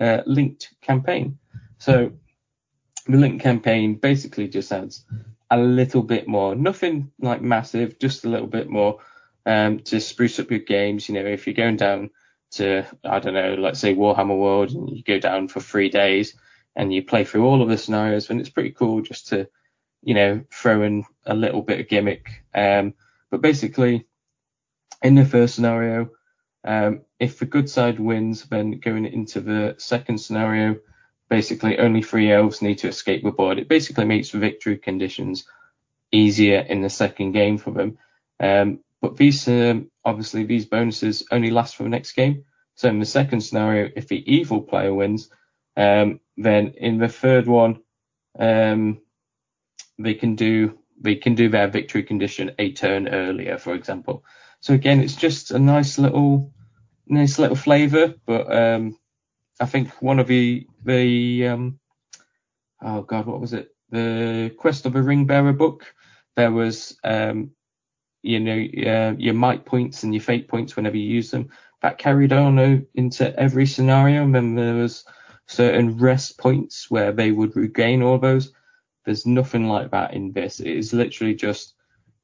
uh, 0.00 0.22
linked 0.26 0.74
campaign. 0.80 1.38
So 1.78 2.12
the 3.06 3.18
linked 3.18 3.44
campaign 3.44 3.94
basically 3.94 4.48
just 4.48 4.72
adds 4.72 5.04
a 5.52 5.58
little 5.58 6.02
bit 6.02 6.26
more, 6.26 6.54
nothing 6.54 7.12
like 7.20 7.42
massive, 7.42 7.98
just 7.98 8.24
a 8.24 8.28
little 8.28 8.46
bit 8.46 8.70
more 8.70 9.00
um, 9.44 9.80
to 9.80 10.00
spruce 10.00 10.38
up 10.40 10.50
your 10.50 10.60
games. 10.60 11.08
You 11.08 11.14
know, 11.14 11.26
if 11.26 11.46
you're 11.46 11.54
going 11.54 11.76
down 11.76 12.10
to 12.52 12.84
I 13.04 13.18
don't 13.18 13.34
know, 13.34 13.54
let's 13.54 13.78
say 13.78 13.94
Warhammer 13.94 14.38
World, 14.38 14.70
and 14.70 14.88
you 14.88 15.02
go 15.02 15.18
down 15.18 15.48
for 15.48 15.60
three 15.60 15.90
days 15.90 16.34
and 16.74 16.92
you 16.92 17.02
play 17.04 17.24
through 17.24 17.44
all 17.44 17.60
of 17.60 17.68
the 17.68 17.76
scenarios, 17.76 18.30
and 18.30 18.40
it's 18.40 18.48
pretty 18.48 18.70
cool 18.70 19.02
just 19.02 19.28
to 19.28 19.46
you 20.02 20.14
know 20.14 20.42
throw 20.50 20.82
in 20.82 21.04
a 21.26 21.34
little 21.34 21.60
bit 21.60 21.80
of 21.80 21.88
gimmick. 21.88 22.44
Um, 22.54 22.94
but 23.30 23.42
basically, 23.42 24.06
in 25.02 25.14
the 25.14 25.26
first 25.26 25.54
scenario, 25.54 26.10
um, 26.64 27.02
if 27.18 27.38
the 27.38 27.46
good 27.46 27.68
side 27.68 28.00
wins, 28.00 28.44
then 28.44 28.78
going 28.78 29.04
into 29.04 29.40
the 29.40 29.74
second 29.76 30.18
scenario, 30.18 30.76
basically 31.32 31.78
only 31.78 32.02
three 32.02 32.30
elves 32.30 32.60
need 32.60 32.76
to 32.76 32.88
escape 32.88 33.24
the 33.24 33.30
board. 33.30 33.58
It 33.58 33.66
basically 33.66 34.04
makes 34.04 34.30
the 34.30 34.38
victory 34.38 34.76
conditions 34.76 35.46
easier 36.12 36.58
in 36.58 36.82
the 36.82 36.90
second 36.90 37.32
game 37.32 37.56
for 37.56 37.70
them. 37.70 37.96
Um, 38.38 38.80
but 39.00 39.16
these, 39.16 39.48
um, 39.48 39.90
obviously, 40.04 40.44
these 40.44 40.66
bonuses 40.66 41.24
only 41.30 41.50
last 41.50 41.74
for 41.74 41.84
the 41.84 41.88
next 41.88 42.12
game. 42.12 42.44
So 42.74 42.90
in 42.90 42.98
the 42.98 43.06
second 43.06 43.40
scenario, 43.40 43.90
if 43.96 44.08
the 44.08 44.22
evil 44.30 44.60
player 44.60 44.92
wins, 44.92 45.30
um, 45.74 46.20
then 46.36 46.74
in 46.76 46.98
the 46.98 47.08
third 47.08 47.46
one, 47.46 47.80
um, 48.38 49.00
they 49.98 50.12
can 50.12 50.36
do 50.36 50.78
they 51.00 51.14
can 51.14 51.34
do 51.34 51.48
their 51.48 51.68
victory 51.68 52.02
condition 52.02 52.52
a 52.58 52.72
turn 52.72 53.08
earlier, 53.08 53.56
for 53.56 53.72
example. 53.74 54.22
So 54.60 54.74
again, 54.74 55.00
it's 55.00 55.16
just 55.16 55.50
a 55.50 55.58
nice 55.58 55.98
little 55.98 56.52
nice 57.06 57.38
little 57.38 57.56
flavour, 57.56 58.14
but 58.26 58.54
um, 58.54 58.98
I 59.60 59.66
think 59.66 59.90
one 60.02 60.18
of 60.18 60.26
the 60.26 60.66
the 60.84 61.48
um, 61.48 61.78
oh 62.82 63.02
god, 63.02 63.26
what 63.26 63.40
was 63.40 63.52
it? 63.52 63.74
The 63.90 64.54
Quest 64.58 64.86
of 64.86 64.96
a 64.96 65.02
Ring 65.02 65.26
Bearer 65.26 65.52
book. 65.52 65.94
There 66.36 66.50
was 66.50 66.98
um, 67.04 67.52
you 68.22 68.40
know 68.40 68.90
uh, 68.90 69.14
your 69.18 69.34
might 69.34 69.64
points 69.64 70.02
and 70.02 70.14
your 70.14 70.22
fate 70.22 70.48
points 70.48 70.76
whenever 70.76 70.96
you 70.96 71.08
use 71.08 71.30
them. 71.30 71.50
That 71.82 71.98
carried 71.98 72.32
on 72.32 72.86
into 72.94 73.38
every 73.38 73.66
scenario, 73.66 74.22
and 74.22 74.34
then 74.34 74.54
there 74.54 74.74
was 74.74 75.04
certain 75.46 75.98
rest 75.98 76.38
points 76.38 76.90
where 76.90 77.12
they 77.12 77.32
would 77.32 77.56
regain 77.56 78.02
all 78.02 78.18
those. 78.18 78.52
There's 79.04 79.26
nothing 79.26 79.66
like 79.68 79.90
that 79.90 80.14
in 80.14 80.32
this. 80.32 80.60
It 80.60 80.68
is 80.68 80.92
literally 80.92 81.34
just 81.34 81.74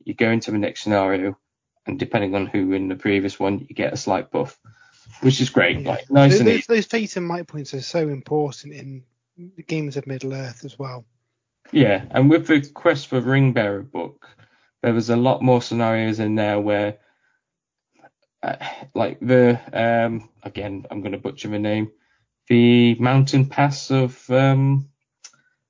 you 0.04 0.14
go 0.14 0.30
into 0.30 0.50
the 0.50 0.58
next 0.58 0.82
scenario, 0.82 1.36
and 1.86 1.98
depending 1.98 2.34
on 2.34 2.46
who 2.46 2.72
in 2.72 2.88
the 2.88 2.96
previous 2.96 3.38
one, 3.38 3.66
you 3.68 3.74
get 3.74 3.92
a 3.92 3.96
slight 3.96 4.30
buff, 4.30 4.58
which 5.20 5.40
is 5.40 5.50
great. 5.50 5.80
Yeah. 5.80 5.90
Like 5.90 6.10
nice 6.10 6.32
those, 6.32 6.40
and 6.40 6.48
those, 6.48 6.66
those 6.66 6.86
fate 6.86 7.16
and 7.16 7.26
might 7.26 7.46
points 7.46 7.74
are 7.74 7.80
so 7.80 8.08
important 8.08 8.74
in 8.74 9.04
the 9.56 9.62
games 9.62 9.96
of 9.96 10.06
Middle 10.06 10.34
Earth 10.34 10.64
as 10.64 10.78
well. 10.78 11.04
Yeah, 11.70 12.04
and 12.10 12.30
with 12.30 12.46
the 12.46 12.60
Quest 12.60 13.08
for 13.08 13.20
Ringbearer 13.20 13.90
book, 13.90 14.26
there 14.82 14.94
was 14.94 15.10
a 15.10 15.16
lot 15.16 15.42
more 15.42 15.60
scenarios 15.60 16.18
in 16.18 16.34
there 16.34 16.58
where, 16.60 16.98
uh, 18.42 18.56
like 18.94 19.20
the 19.20 19.60
um, 19.72 20.30
again, 20.42 20.86
I'm 20.90 21.00
going 21.00 21.12
to 21.12 21.18
butcher 21.18 21.48
the 21.48 21.58
name, 21.58 21.90
the 22.48 22.94
mountain 22.94 23.46
pass 23.46 23.90
of 23.90 24.28
um, 24.30 24.88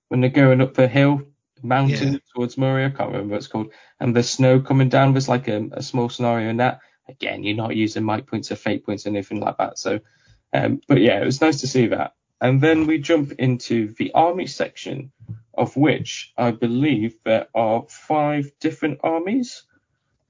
when 0.09 0.21
they're 0.21 0.31
going 0.31 0.61
up 0.61 0.75
the 0.75 0.87
hill 0.87 1.23
mountain 1.63 2.15
yeah. 2.15 2.19
towards 2.35 2.57
Moria. 2.57 2.87
I 2.87 2.91
can't 2.91 3.11
remember 3.11 3.33
what 3.33 3.39
it's 3.39 3.47
called. 3.47 3.73
And 4.01 4.15
the 4.15 4.23
snow 4.23 4.61
coming 4.61 4.89
down 4.89 5.15
was 5.15 5.29
like 5.29 5.49
a, 5.49 5.69
a, 5.73 5.83
small 5.83 6.09
scenario 6.09 6.51
in 6.51 6.59
that. 6.59 6.81
Again, 7.09 7.43
you're 7.43 7.57
not 7.57 7.77
using 7.77 8.05
might 8.05 8.27
points 8.27 8.53
or 8.53 8.57
fate 8.57 8.85
points 8.85 9.07
or 9.07 9.11
anything 9.11 9.41
like 9.41 9.57
that. 9.59 9.79
So, 9.79 10.01
um, 10.53 10.81
but 10.87 11.01
yeah, 11.01 11.21
it 11.21 11.25
was 11.25 11.41
nice 11.41 11.61
to 11.61 11.67
see 11.67 11.89
that. 11.89 12.15
And 12.41 12.61
then 12.61 12.87
we 12.87 12.99
jump 12.99 13.33
into 13.33 13.95
the 13.95 14.13
army 14.15 14.47
section, 14.47 15.11
of 15.55 15.77
which 15.77 16.33
I 16.37 16.53
believe 16.53 17.17
there 17.25 17.49
are 17.55 17.85
five 17.89 18.53
different 18.61 19.01
armies. 19.03 19.65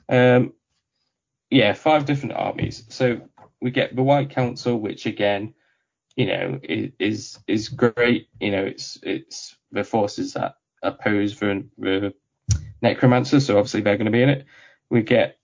Um, 0.09 0.55
yeah, 1.51 1.73
five 1.75 2.07
different 2.07 2.37
armies. 2.37 2.85
So 2.89 3.29
we 3.61 3.71
get 3.71 3.95
the 3.95 4.03
White 4.03 4.31
Council, 4.31 4.79
which 4.79 5.07
again, 5.07 5.55
you 6.17 6.27
know, 6.27 6.61
is 6.63 7.39
is 7.47 7.69
great. 7.69 8.29
You 8.41 8.51
know, 8.51 8.65
it's 8.65 8.99
it's 9.03 9.57
the 9.71 9.85
forces 9.85 10.35
that 10.35 10.57
oppose 10.83 11.39
the, 11.39 11.67
the 11.79 12.15
necromancer, 12.83 13.41
so 13.41 13.59
obviously 13.59 13.83
they're 13.83 13.97
going 13.97 14.07
to 14.07 14.13
be 14.13 14.23
in 14.23 14.29
it. 14.29 14.47
We 14.91 15.03
get 15.03 15.38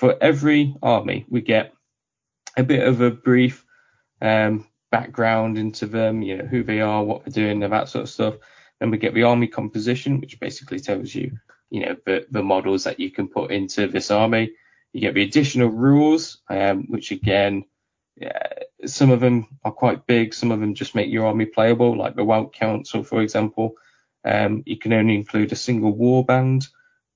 for 0.00 0.16
every 0.22 0.74
army, 0.82 1.26
we 1.28 1.42
get 1.42 1.74
a 2.56 2.62
bit 2.62 2.88
of 2.88 3.02
a 3.02 3.10
brief 3.10 3.66
um, 4.22 4.66
background 4.90 5.58
into 5.58 5.84
them, 5.84 6.22
you 6.22 6.38
know, 6.38 6.46
who 6.46 6.62
they 6.62 6.80
are, 6.80 7.04
what 7.04 7.22
they're 7.22 7.44
doing, 7.44 7.60
that 7.60 7.90
sort 7.90 8.04
of 8.04 8.08
stuff. 8.08 8.36
Then 8.78 8.90
we 8.90 8.96
get 8.96 9.12
the 9.12 9.24
army 9.24 9.46
composition, 9.46 10.18
which 10.18 10.40
basically 10.40 10.80
tells 10.80 11.14
you, 11.14 11.36
you 11.68 11.84
know, 11.84 11.96
the, 12.06 12.26
the 12.30 12.42
models 12.42 12.84
that 12.84 12.98
you 12.98 13.10
can 13.10 13.28
put 13.28 13.50
into 13.50 13.88
this 13.88 14.10
army. 14.10 14.52
You 14.94 15.02
get 15.02 15.12
the 15.12 15.22
additional 15.22 15.68
rules, 15.68 16.38
um, 16.48 16.86
which 16.88 17.10
again, 17.10 17.66
yeah, 18.16 18.48
some 18.86 19.10
of 19.10 19.20
them 19.20 19.48
are 19.64 19.70
quite 19.70 20.06
big, 20.06 20.32
some 20.32 20.50
of 20.50 20.60
them 20.60 20.72
just 20.72 20.94
make 20.94 21.10
your 21.10 21.26
army 21.26 21.44
playable, 21.44 21.94
like 21.94 22.16
the 22.16 22.24
White 22.24 22.54
Council, 22.54 23.04
for 23.04 23.20
example. 23.20 23.74
Um, 24.24 24.62
you 24.64 24.78
can 24.78 24.94
only 24.94 25.14
include 25.14 25.52
a 25.52 25.56
single 25.56 25.94
warband, 25.94 26.68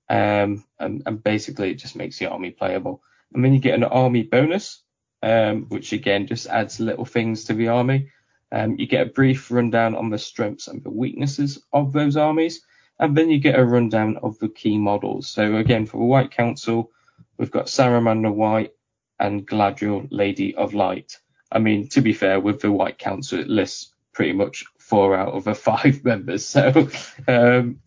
um, 0.09 0.64
and, 0.78 1.02
and, 1.07 1.22
basically 1.22 1.70
it 1.70 1.78
just 1.78 1.96
makes 1.96 2.18
the 2.18 2.30
army 2.30 2.50
playable. 2.50 3.02
And 3.32 3.44
then 3.44 3.55
you 3.55 3.59
get 3.59 3.74
an 3.74 3.84
army 3.84 4.22
bonus, 4.22 4.82
um, 5.22 5.66
which 5.68 5.92
again 5.92 6.26
just 6.26 6.46
adds 6.46 6.78
little 6.78 7.07
things 7.07 7.44
to 7.44 7.55
the 7.55 7.68
army. 7.68 8.11
Um, 8.52 8.76
you 8.78 8.86
get 8.86 9.07
a 9.07 9.11
brief 9.11 9.50
rundown 9.50 9.94
on 9.96 10.11
the 10.11 10.18
strengths 10.18 10.68
and 10.68 10.84
the 10.84 10.90
weaknesses 10.90 11.62
of 11.72 11.92
those 11.92 12.16
armies, 12.16 12.61
and 12.98 13.16
then 13.16 13.30
you 13.30 13.38
get 13.38 13.59
a 13.59 13.64
rundown 13.64 14.18
of 14.22 14.38
the 14.38 14.48
key 14.48 14.78
models. 14.78 15.28
So 15.28 15.57
again, 15.57 15.86
for 15.86 15.96
the 15.96 16.05
White 16.05 16.30
Council, 16.30 16.92
we've 17.38 17.50
got 17.50 17.66
Saruman 17.66 18.22
the 18.22 18.30
White 18.30 18.72
and 19.18 19.46
Galadriel, 19.46 20.07
Lady 20.11 20.55
of 20.55 20.74
Light. 20.74 21.18
I 21.50 21.59
mean, 21.59 21.88
to 21.88 22.00
be 22.00 22.12
fair, 22.12 22.38
with 22.40 22.61
the 22.61 22.70
White 22.70 22.98
Council, 22.98 23.40
it 23.40 23.48
lists 23.48 23.94
pretty 24.12 24.32
much 24.32 24.64
four 24.78 25.16
out 25.16 25.32
of 25.32 25.44
the 25.44 25.55
five 25.70 26.05
members. 26.05 26.46
So, 26.46 26.88
um, 27.26 27.80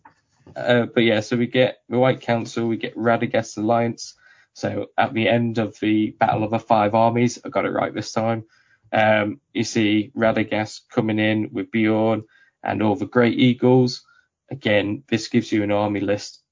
uh, 0.56 0.86
but 0.86 1.02
yeah, 1.02 1.20
so 1.20 1.36
we 1.36 1.46
get 1.46 1.78
the 1.88 1.98
White 1.98 2.20
Council, 2.20 2.68
we 2.68 2.76
get 2.76 2.96
Radagast 2.96 3.56
Alliance. 3.56 4.14
So 4.54 4.86
at 4.96 5.14
the 5.14 5.28
end 5.28 5.58
of 5.58 5.78
the 5.80 6.10
Battle 6.18 6.44
of 6.44 6.50
the 6.50 6.58
Five 6.58 6.94
Armies, 6.94 7.38
I 7.44 7.48
got 7.48 7.64
it 7.64 7.70
right 7.70 7.94
this 7.94 8.12
time. 8.12 8.44
Um, 8.92 9.40
you 9.52 9.64
see 9.64 10.12
Radagast 10.16 10.82
coming 10.90 11.18
in 11.18 11.50
with 11.52 11.70
Beorn 11.70 12.24
and 12.62 12.82
all 12.82 12.96
the 12.96 13.06
Great 13.06 13.38
Eagles. 13.38 14.02
Again, 14.50 15.04
this 15.08 15.28
gives 15.28 15.52
you 15.52 15.62
an 15.62 15.70
army 15.70 16.00
list 16.00 16.42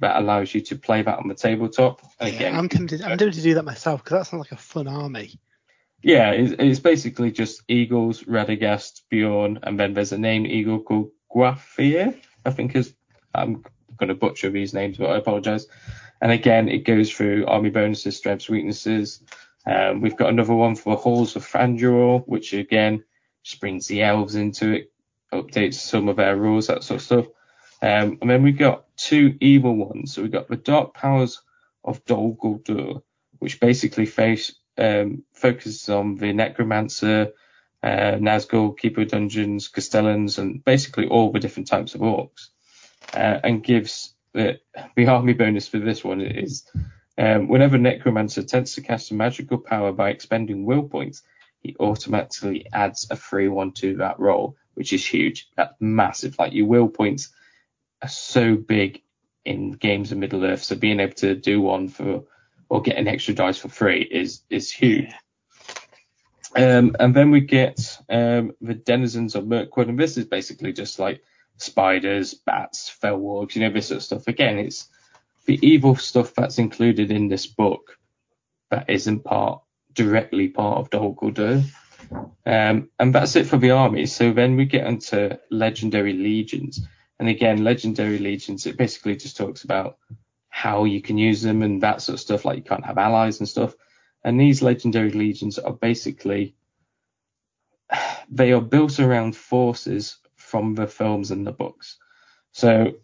that 0.00 0.16
allows 0.16 0.54
you 0.54 0.60
to 0.60 0.76
play 0.76 1.02
that 1.02 1.18
on 1.18 1.28
the 1.28 1.34
tabletop. 1.34 2.02
Again, 2.20 2.52
yeah, 2.52 2.58
I'm 2.58 2.68
tempted. 2.68 3.02
I'm 3.02 3.18
tempted 3.18 3.34
to 3.34 3.42
do 3.42 3.54
that 3.54 3.64
myself 3.64 4.04
because 4.04 4.18
that 4.18 4.30
sounds 4.30 4.42
like 4.42 4.52
a 4.52 4.62
fun 4.62 4.86
army. 4.86 5.40
Yeah, 6.02 6.30
it's, 6.30 6.54
it's 6.58 6.80
basically 6.80 7.32
just 7.32 7.62
eagles, 7.66 8.22
Radagast, 8.22 9.02
Beorn, 9.10 9.58
and 9.64 9.80
then 9.80 9.94
there's 9.94 10.12
a 10.12 10.18
named 10.18 10.46
eagle 10.46 10.80
called 10.80 11.10
Gwaihir. 11.34 12.16
I 12.44 12.50
think 12.50 12.76
is 12.76 12.94
I'm 13.42 13.64
going 13.96 14.08
to 14.08 14.14
butcher 14.14 14.50
these 14.50 14.74
names, 14.74 14.98
but 14.98 15.10
I 15.10 15.16
apologise. 15.16 15.66
And 16.20 16.32
again, 16.32 16.68
it 16.68 16.84
goes 16.84 17.10
through 17.10 17.46
army 17.46 17.70
bonuses, 17.70 18.16
strengths, 18.16 18.48
weaknesses. 18.48 19.22
Um, 19.66 20.00
we've 20.00 20.16
got 20.16 20.30
another 20.30 20.54
one 20.54 20.76
for 20.76 20.96
Halls 20.96 21.36
of 21.36 21.46
Thranduil, 21.46 22.24
which 22.26 22.52
again 22.52 23.04
just 23.42 23.60
brings 23.60 23.86
the 23.86 24.02
elves 24.02 24.34
into 24.34 24.72
it, 24.72 24.92
updates 25.32 25.74
some 25.74 26.08
of 26.08 26.16
their 26.16 26.36
rules, 26.36 26.66
that 26.66 26.82
sort 26.82 27.00
of 27.00 27.04
stuff. 27.04 27.26
Um, 27.80 28.18
and 28.20 28.30
then 28.30 28.42
we've 28.42 28.58
got 28.58 28.84
two 28.96 29.36
evil 29.40 29.76
ones. 29.76 30.14
So 30.14 30.22
we've 30.22 30.32
got 30.32 30.48
the 30.48 30.56
Dark 30.56 30.94
Powers 30.94 31.40
of 31.84 32.04
Dol 32.04 32.36
Guldur, 32.36 33.02
which 33.38 33.60
basically 33.60 34.06
face 34.06 34.54
um, 34.76 35.24
focuses 35.32 35.88
on 35.88 36.16
the 36.16 36.32
Necromancer, 36.32 37.32
uh, 37.82 38.16
Nazgul, 38.18 38.76
Keeper 38.76 39.02
of 39.02 39.08
Dungeons, 39.08 39.68
Castellans, 39.68 40.38
and 40.38 40.64
basically 40.64 41.06
all 41.06 41.30
the 41.30 41.40
different 41.40 41.68
types 41.68 41.94
of 41.94 42.00
orcs, 42.00 42.48
uh, 43.14 43.40
and 43.44 43.64
gives 43.64 44.14
the, 44.32 44.60
the 44.96 45.06
army 45.06 45.32
bonus 45.32 45.68
for 45.68 45.78
this 45.78 46.04
one 46.04 46.20
is 46.20 46.64
um, 47.18 47.48
whenever 47.48 47.78
Necromancer 47.78 48.42
attempts 48.42 48.74
to 48.76 48.80
cast 48.80 49.10
a 49.10 49.14
magical 49.14 49.58
power 49.58 49.92
by 49.92 50.10
expending 50.10 50.64
will 50.64 50.84
points, 50.84 51.22
he 51.60 51.74
automatically 51.80 52.66
adds 52.72 53.08
a 53.10 53.16
free 53.16 53.48
one 53.48 53.72
to 53.72 53.96
that 53.96 54.20
roll, 54.20 54.56
which 54.74 54.92
is 54.92 55.04
huge. 55.04 55.48
That's 55.56 55.74
massive. 55.80 56.38
Like 56.38 56.52
your 56.52 56.66
will 56.66 56.88
points 56.88 57.30
are 58.02 58.08
so 58.08 58.54
big 58.54 59.02
in 59.44 59.72
games 59.72 60.12
of 60.12 60.18
Middle 60.18 60.44
Earth, 60.44 60.62
so 60.62 60.76
being 60.76 61.00
able 61.00 61.14
to 61.14 61.34
do 61.34 61.60
one 61.60 61.88
for 61.88 62.24
or 62.68 62.82
get 62.82 62.98
an 62.98 63.08
extra 63.08 63.34
dice 63.34 63.58
for 63.58 63.68
free 63.68 64.02
is 64.02 64.42
is 64.50 64.70
huge. 64.70 65.10
Um, 66.54 66.94
and 67.00 67.14
then 67.14 67.30
we 67.30 67.40
get 67.40 67.98
um, 68.08 68.52
the 68.60 68.74
denizens 68.74 69.34
of 69.34 69.46
Mirkwood, 69.46 69.88
and 69.88 69.98
this 69.98 70.16
is 70.16 70.26
basically 70.26 70.72
just 70.72 70.98
like 70.98 71.22
spiders, 71.58 72.34
bats, 72.34 72.88
fell 72.88 73.18
wargs, 73.18 73.54
you 73.54 73.62
know, 73.62 73.72
this 73.72 73.88
sort 73.88 73.98
of 73.98 74.02
stuff. 74.02 74.28
Again, 74.28 74.58
it's 74.58 74.88
the 75.46 75.58
evil 75.66 75.96
stuff 75.96 76.34
that's 76.34 76.58
included 76.58 77.10
in 77.10 77.28
this 77.28 77.46
book 77.46 77.98
that 78.70 78.88
isn't 78.88 79.24
part 79.24 79.62
directly 79.92 80.48
part 80.48 80.78
of 80.78 80.90
Dol 80.90 81.14
Guldur. 81.14 81.64
Um, 82.46 82.88
and 82.98 83.14
that's 83.14 83.36
it 83.36 83.46
for 83.46 83.58
the 83.58 83.72
army. 83.72 84.06
So 84.06 84.32
then 84.32 84.56
we 84.56 84.64
get 84.64 84.86
into 84.86 85.38
legendary 85.50 86.12
legions. 86.12 86.80
And 87.18 87.28
again, 87.28 87.64
legendary 87.64 88.18
legions, 88.18 88.66
it 88.66 88.76
basically 88.76 89.16
just 89.16 89.36
talks 89.36 89.64
about 89.64 89.98
how 90.48 90.84
you 90.84 91.02
can 91.02 91.18
use 91.18 91.42
them 91.42 91.62
and 91.62 91.82
that 91.82 92.00
sort 92.00 92.14
of 92.14 92.20
stuff. 92.20 92.44
Like 92.44 92.56
you 92.58 92.62
can't 92.62 92.86
have 92.86 92.98
allies 92.98 93.40
and 93.40 93.48
stuff. 93.48 93.74
And 94.24 94.40
these 94.40 94.62
legendary 94.62 95.10
legions 95.10 95.58
are 95.58 95.72
basically 95.72 96.54
they 98.30 98.52
are 98.52 98.60
built 98.60 99.00
around 99.00 99.36
forces 99.36 100.18
from 100.48 100.74
the 100.74 100.86
films 100.86 101.30
and 101.30 101.46
the 101.46 101.52
books. 101.52 101.96
So, 102.52 102.94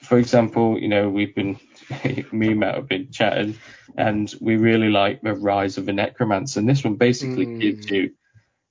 for 0.00 0.18
example, 0.18 0.78
you 0.78 0.88
know, 0.88 1.08
we've 1.08 1.34
been, 1.34 1.58
me 2.32 2.52
and 2.52 2.60
Matt 2.60 2.76
have 2.76 2.88
been 2.88 3.10
chatting, 3.10 3.58
and 3.96 4.32
we 4.40 4.56
really 4.56 4.88
like 4.88 5.20
the 5.20 5.34
rise 5.34 5.76
of 5.76 5.86
the 5.86 5.92
necromancer. 5.92 6.60
And 6.60 6.68
this 6.68 6.84
one 6.84 6.94
basically 6.94 7.46
mm. 7.46 7.60
gives 7.60 7.90
you, 7.90 8.12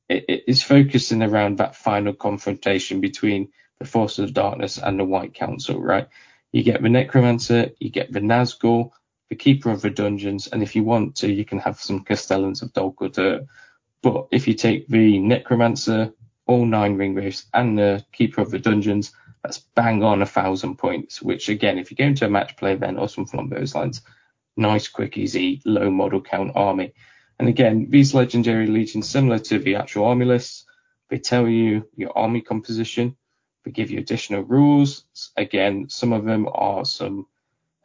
it, 0.09 0.25
it's 0.47 0.63
focusing 0.63 1.21
around 1.21 1.57
that 1.57 1.75
final 1.75 2.13
confrontation 2.13 3.01
between 3.01 3.49
the 3.79 3.85
forces 3.85 4.19
of 4.19 4.33
darkness 4.33 4.77
and 4.77 4.99
the 4.99 5.05
White 5.05 5.33
Council, 5.33 5.79
right? 5.81 6.07
You 6.51 6.63
get 6.63 6.81
the 6.81 6.89
Necromancer, 6.89 7.71
you 7.79 7.89
get 7.89 8.11
the 8.11 8.19
Nazgul, 8.19 8.91
the 9.29 9.35
Keeper 9.35 9.71
of 9.71 9.81
the 9.81 9.89
Dungeons, 9.89 10.47
and 10.47 10.61
if 10.61 10.75
you 10.75 10.83
want 10.83 11.15
to, 11.17 11.31
you 11.31 11.45
can 11.45 11.59
have 11.59 11.79
some 11.79 12.03
Castellans 12.03 12.61
of 12.61 12.73
Dol 12.73 12.93
Guldur. 12.93 13.47
But 14.01 14.27
if 14.31 14.47
you 14.47 14.53
take 14.53 14.87
the 14.87 15.19
Necromancer, 15.19 16.13
all 16.51 16.65
nine 16.65 16.97
ring 16.97 17.15
Ringwraiths, 17.15 17.45
and 17.53 17.77
the 17.77 18.05
Keeper 18.11 18.41
of 18.41 18.51
the 18.51 18.59
Dungeons, 18.59 19.13
That's 19.43 19.59
bang 19.59 20.03
on 20.03 20.21
a 20.21 20.25
thousand 20.25 20.77
points, 20.77 21.21
which 21.21 21.49
again, 21.49 21.77
if 21.79 21.89
you 21.89 21.97
go 21.97 22.03
into 22.03 22.25
a 22.25 22.29
match 22.29 22.57
play 22.57 22.73
event 22.73 22.99
or 22.99 23.09
something 23.09 23.39
along 23.39 23.49
those 23.49 23.73
lines, 23.73 24.01
nice, 24.57 24.87
quick, 24.87 25.17
easy, 25.17 25.61
low 25.65 25.89
model 25.89 26.21
count 26.21 26.51
army. 26.55 26.93
And 27.39 27.47
again, 27.47 27.87
these 27.89 28.13
legendary 28.13 28.67
legions, 28.67 29.09
similar 29.09 29.39
to 29.39 29.57
the 29.57 29.75
actual 29.75 30.05
army 30.05 30.25
lists, 30.25 30.65
they 31.09 31.17
tell 31.17 31.47
you 31.47 31.87
your 31.95 32.15
army 32.17 32.41
composition. 32.41 33.15
They 33.63 33.71
give 33.71 33.89
you 33.89 33.99
additional 33.99 34.43
rules. 34.43 35.05
Again, 35.37 35.89
some 35.89 36.13
of 36.13 36.25
them 36.25 36.47
are 36.51 36.85
some 36.85 37.27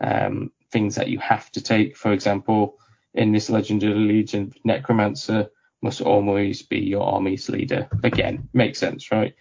um, 0.00 0.52
things 0.70 0.96
that 0.96 1.08
you 1.08 1.18
have 1.20 1.50
to 1.52 1.62
take. 1.62 1.96
For 1.96 2.12
example, 2.12 2.78
in 3.14 3.32
this 3.32 3.48
legendary 3.48 3.94
legion, 3.94 4.52
necromancer 4.64 5.50
must 5.82 6.00
always 6.00 6.62
be 6.62 6.80
your 6.80 7.02
army's 7.02 7.48
leader. 7.48 7.88
Again, 8.02 8.48
makes 8.52 8.78
sense, 8.78 9.10
right? 9.10 9.34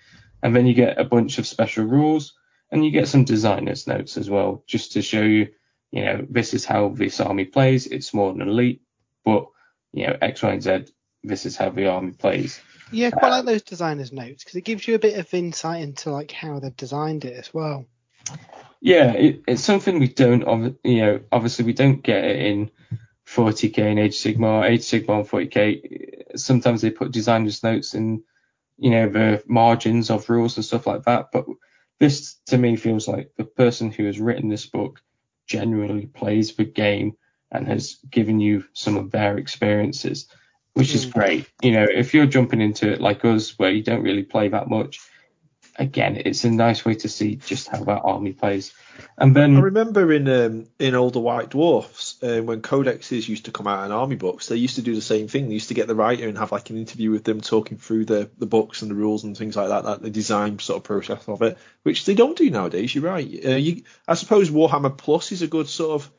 And 0.44 0.56
then 0.56 0.68
you 0.68 0.74
get 0.74 1.00
a 1.00 1.04
bunch 1.04 1.38
of 1.38 1.48
special 1.48 1.86
rules 1.86 2.34
and 2.72 2.84
you 2.84 2.92
get 2.92 3.08
some 3.08 3.24
designers 3.24 3.88
notes 3.88 4.18
as 4.18 4.30
well, 4.30 4.64
just 4.68 4.94
to 4.94 5.02
show 5.02 5.22
you, 5.22 5.50
you 5.92 6.04
know, 6.04 6.26
this 6.30 6.54
is 6.54 6.66
how 6.66 6.90
this 6.90 7.20
army 7.20 7.46
plays. 7.46 7.88
It's 7.88 8.14
more 8.14 8.34
than 8.34 8.48
elite, 8.48 8.82
but 9.24 9.48
you 9.94 10.08
know, 10.08 10.18
X, 10.22 10.44
Y, 10.44 10.52
and 10.52 10.64
Z, 10.64 10.86
this 11.24 11.46
is 11.46 11.56
how 11.56 11.70
the 11.70 11.88
army 11.88 12.12
plays. 12.12 12.60
Yeah, 12.92 13.10
quite 13.12 13.30
uh, 13.30 13.38
like 13.38 13.46
those 13.46 13.64
designers 13.64 14.12
notes 14.12 14.44
because 14.44 14.56
it 14.56 14.66
gives 14.66 14.88
you 14.88 14.96
a 14.96 15.00
bit 15.00 15.18
of 15.18 15.34
insight 15.34 15.82
into 15.82 16.12
like 16.12 16.32
how 16.32 16.60
they've 16.60 16.76
designed 16.76 17.26
it 17.26 17.38
as 17.38 17.54
well. 17.54 17.86
Yeah, 18.82 19.14
it, 19.14 19.42
it's 19.48 19.64
something 19.64 20.00
we 20.00 20.10
don't, 20.10 20.78
you 20.84 20.98
know, 20.98 21.20
obviously 21.32 21.66
we 21.66 21.74
don't 21.74 22.04
get 22.04 22.24
it 22.24 22.38
in 22.38 22.72
40k 23.28 23.80
and 23.80 24.00
Age 24.00 24.16
Sigmar, 24.16 24.70
Age 24.70 24.82
Sigmar 24.82 25.20
and 25.20 25.28
40k. 25.30 26.38
Sometimes 26.38 26.82
they 26.82 26.92
put 26.92 27.12
designers 27.12 27.64
notes 27.64 27.94
in 27.94 28.24
you 28.78 28.92
know, 28.92 29.10
the 29.10 29.44
margins 29.48 30.10
of 30.10 30.30
rules 30.30 30.58
and 30.58 30.66
stuff 30.66 30.88
like 30.88 31.04
that. 31.04 31.32
But 31.32 31.46
this 32.00 32.36
to 32.48 32.58
me 32.58 32.76
feels 32.76 33.08
like 33.08 33.32
the 33.38 33.46
person 33.46 33.92
who 33.92 34.06
has 34.06 34.20
written 34.20 34.50
this 34.50 34.66
book 34.66 35.02
genuinely 35.48 36.08
plays 36.08 36.56
the 36.56 36.66
game 36.66 37.16
and 37.52 37.68
has 37.68 37.98
given 38.10 38.40
you 38.40 38.66
some 38.74 38.98
of 38.98 39.12
their 39.12 39.38
experiences, 39.38 40.28
which 40.74 40.94
is 40.94 41.06
hmm. 41.06 41.12
great. 41.12 41.50
You 41.62 41.72
know, 41.72 41.86
if 41.90 42.14
you're 42.14 42.26
jumping 42.26 42.62
into 42.62 42.92
it 42.92 43.02
like 43.02 43.24
us, 43.24 43.58
where 43.58 43.72
you 43.72 43.84
don't 43.84 44.04
really 44.04 44.24
play 44.24 44.50
that 44.50 44.70
much, 44.70 45.00
again, 45.78 46.22
it's 46.24 46.44
a 46.44 46.52
nice 46.52 46.86
way 46.86 46.96
to 46.96 47.10
see 47.10 47.36
just 47.36 47.68
how 47.68 47.84
that 47.84 48.02
army 48.04 48.34
plays. 48.34 48.74
And 49.18 49.36
then 49.36 49.58
I 49.58 49.60
remember 49.60 50.12
in 50.12 50.28
um, 50.28 50.68
in 50.80 50.96
older 50.96 51.20
White 51.20 51.50
Dwarfs 51.50 52.22
uh, 52.24 52.42
when 52.42 52.62
codexes 52.62 53.28
used 53.28 53.46
to 53.46 53.52
come 53.52 53.68
out 53.68 53.86
in 53.86 53.92
army 53.92 54.16
books, 54.16 54.48
they 54.48 54.56
used 54.56 54.76
to 54.76 54.82
do 54.82 54.96
the 54.96 55.02
same 55.02 55.28
thing. 55.28 55.48
They 55.48 55.54
used 55.54 55.68
to 55.68 55.74
get 55.74 55.88
the 55.88 55.96
writer 55.96 56.28
and 56.28 56.38
have 56.38 56.52
like 56.52 56.70
an 56.70 56.78
interview 56.78 57.12
with 57.12 57.24
them, 57.24 57.42
talking 57.42 57.78
through 57.78 58.06
the 58.06 58.30
the 58.38 58.46
books 58.46 58.82
and 58.82 58.92
the 58.92 58.96
rules 58.96 59.24
and 59.24 59.38
things 59.38 59.56
like 59.56 59.70
that, 59.70 59.84
that 59.84 60.02
the 60.02 60.10
design 60.10 60.60
sort 60.60 60.78
of 60.78 60.84
process 60.84 61.28
of 61.28 61.42
it, 61.42 61.58
which 61.84 62.06
they 62.06 62.16
don't 62.16 62.38
do 62.38 62.50
nowadays. 62.50 62.96
You're 62.96 63.04
right. 63.04 63.46
Uh, 63.46 63.56
you, 63.56 63.84
I 64.08 64.16
suppose 64.16 64.50
Warhammer 64.50 64.98
Plus 64.98 65.32
is 65.32 65.42
a 65.42 65.48
good 65.48 65.68
sort 65.68 66.02
of 66.02 66.12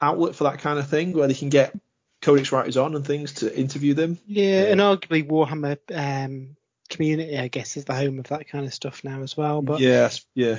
outlet 0.00 0.34
for 0.34 0.44
that 0.44 0.60
kind 0.60 0.78
of 0.78 0.88
thing, 0.88 1.12
where 1.12 1.28
they 1.28 1.34
can 1.34 1.50
get 1.50 1.74
codex 2.22 2.52
writers 2.52 2.76
on 2.76 2.94
and 2.94 3.06
things 3.06 3.34
to 3.34 3.58
interview 3.58 3.94
them. 3.94 4.18
Yeah, 4.26 4.64
and 4.64 4.80
arguably 4.80 5.26
Warhammer 5.26 5.78
um, 5.94 6.56
community, 6.86 7.38
I 7.38 7.48
guess, 7.48 7.76
is 7.76 7.84
the 7.84 7.94
home 7.94 8.18
of 8.18 8.28
that 8.28 8.48
kind 8.48 8.66
of 8.66 8.74
stuff 8.74 9.04
now 9.04 9.22
as 9.22 9.36
well. 9.36 9.62
But 9.62 9.80
yeah, 9.80 10.10
yeah. 10.34 10.58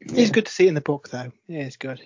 It's 0.00 0.30
good 0.30 0.46
to 0.46 0.52
see 0.52 0.66
it 0.66 0.68
in 0.68 0.74
the 0.74 0.80
book, 0.80 1.08
though. 1.08 1.32
Yeah, 1.46 1.62
it's 1.62 1.76
good. 1.76 2.00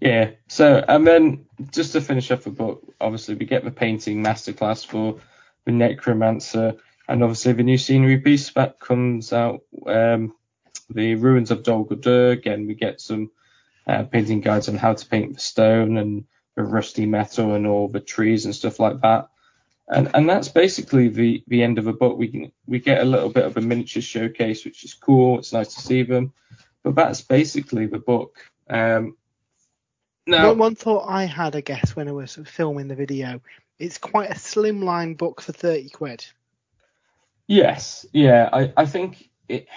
Yeah. 0.00 0.30
So, 0.48 0.84
and 0.86 1.06
then 1.06 1.46
just 1.70 1.92
to 1.92 2.00
finish 2.00 2.30
off 2.30 2.44
the 2.44 2.50
book, 2.50 2.82
obviously 3.00 3.34
we 3.34 3.46
get 3.46 3.64
the 3.64 3.70
painting 3.70 4.22
masterclass 4.22 4.86
for 4.86 5.20
the 5.64 5.72
Necromancer, 5.72 6.74
and 7.08 7.22
obviously 7.22 7.52
the 7.52 7.62
new 7.62 7.78
scenery 7.78 8.18
piece 8.18 8.50
that 8.52 8.80
comes 8.80 9.32
out. 9.32 9.62
Um, 9.86 10.34
the 10.90 11.16
ruins 11.16 11.50
of 11.50 11.62
Dol 11.62 11.84
Guldur. 11.84 12.32
Again, 12.32 12.66
we 12.66 12.74
get 12.74 13.00
some 13.00 13.30
uh, 13.86 14.04
painting 14.04 14.40
guides 14.40 14.68
on 14.68 14.76
how 14.76 14.94
to 14.94 15.06
paint 15.06 15.34
the 15.34 15.40
stone 15.40 15.96
and 15.96 16.24
the 16.56 16.62
rusty 16.62 17.06
metal 17.06 17.54
and 17.54 17.66
all 17.66 17.88
the 17.88 18.00
trees 18.00 18.44
and 18.44 18.54
stuff 18.54 18.80
like 18.80 19.00
that. 19.02 19.28
And 19.90 20.10
and 20.14 20.28
that's 20.28 20.48
basically 20.48 21.08
the 21.08 21.42
the 21.46 21.62
end 21.62 21.78
of 21.78 21.84
the 21.84 21.92
book. 21.92 22.18
We 22.18 22.28
can 22.28 22.52
we 22.66 22.78
get 22.78 23.00
a 23.00 23.04
little 23.04 23.30
bit 23.30 23.44
of 23.44 23.56
a 23.56 23.60
miniature 23.60 24.02
showcase, 24.02 24.64
which 24.64 24.84
is 24.84 24.94
cool. 24.94 25.38
It's 25.38 25.52
nice 25.52 25.74
to 25.74 25.80
see 25.80 26.02
them. 26.02 26.32
But 26.82 26.94
that's 26.94 27.22
basically 27.22 27.86
the 27.86 27.98
book. 27.98 28.38
Um, 28.68 29.16
now, 30.26 30.48
one, 30.48 30.58
one 30.58 30.74
thought 30.74 31.06
I 31.08 31.24
had, 31.24 31.56
I 31.56 31.62
guess, 31.62 31.96
when 31.96 32.06
I 32.06 32.12
was 32.12 32.38
filming 32.44 32.88
the 32.88 32.94
video, 32.94 33.40
it's 33.78 33.96
quite 33.96 34.30
a 34.30 34.34
slimline 34.34 35.16
book 35.16 35.40
for 35.40 35.52
thirty 35.52 35.88
quid. 35.88 36.26
Yes, 37.46 38.04
yeah, 38.12 38.50
I, 38.52 38.72
I 38.76 38.84
think 38.84 39.30
it, 39.48 39.68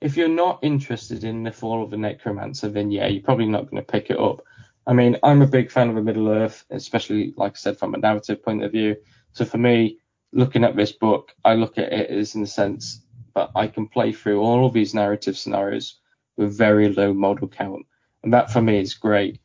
if 0.00 0.16
you're 0.16 0.28
not 0.28 0.60
interested 0.62 1.24
in 1.24 1.42
the 1.42 1.52
Fall 1.52 1.84
of 1.84 1.90
the 1.90 1.98
Necromancer, 1.98 2.70
then 2.70 2.90
yeah, 2.90 3.06
you're 3.06 3.22
probably 3.22 3.46
not 3.46 3.70
going 3.70 3.82
to 3.82 3.92
pick 3.92 4.08
it 4.08 4.18
up. 4.18 4.42
I 4.90 4.92
mean, 4.92 5.16
I'm 5.22 5.40
a 5.40 5.46
big 5.46 5.70
fan 5.70 5.88
of 5.88 5.96
a 5.96 6.02
Middle 6.02 6.28
Earth, 6.28 6.64
especially 6.68 7.32
like 7.36 7.52
I 7.52 7.54
said 7.54 7.78
from 7.78 7.94
a 7.94 7.98
narrative 7.98 8.42
point 8.42 8.64
of 8.64 8.72
view. 8.72 8.96
So 9.34 9.44
for 9.44 9.56
me, 9.56 9.98
looking 10.32 10.64
at 10.64 10.74
this 10.74 10.90
book, 10.90 11.32
I 11.44 11.54
look 11.54 11.78
at 11.78 11.92
it 11.92 12.10
as 12.10 12.34
in 12.34 12.40
the 12.40 12.48
sense 12.48 13.00
that 13.36 13.50
I 13.54 13.68
can 13.68 13.86
play 13.86 14.10
through 14.10 14.40
all 14.40 14.66
of 14.66 14.72
these 14.72 14.92
narrative 14.92 15.38
scenarios 15.38 16.00
with 16.36 16.58
very 16.58 16.92
low 16.92 17.14
model 17.14 17.46
count. 17.46 17.86
And 18.24 18.34
that 18.34 18.50
for 18.50 18.60
me 18.60 18.80
is 18.80 18.94
great. 18.94 19.38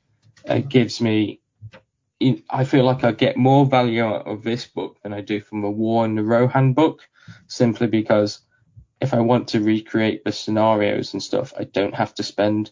It 0.45 0.67
gives 0.67 0.99
me, 0.99 1.41
I 2.49 2.63
feel 2.63 2.83
like 2.83 3.03
I 3.03 3.11
get 3.11 3.37
more 3.37 3.67
value 3.67 4.03
out 4.03 4.25
of 4.25 4.41
this 4.41 4.65
book 4.65 4.97
than 5.03 5.13
I 5.13 5.21
do 5.21 5.41
from 5.41 5.61
the 5.61 5.69
War 5.69 6.05
in 6.05 6.15
the 6.15 6.23
Rohan 6.23 6.73
book, 6.73 7.07
simply 7.45 7.85
because 7.85 8.39
if 8.99 9.13
I 9.13 9.19
want 9.19 9.49
to 9.49 9.61
recreate 9.61 10.23
the 10.23 10.31
scenarios 10.31 11.13
and 11.13 11.21
stuff, 11.21 11.53
I 11.55 11.65
don't 11.65 11.93
have 11.93 12.15
to 12.15 12.23
spend 12.23 12.71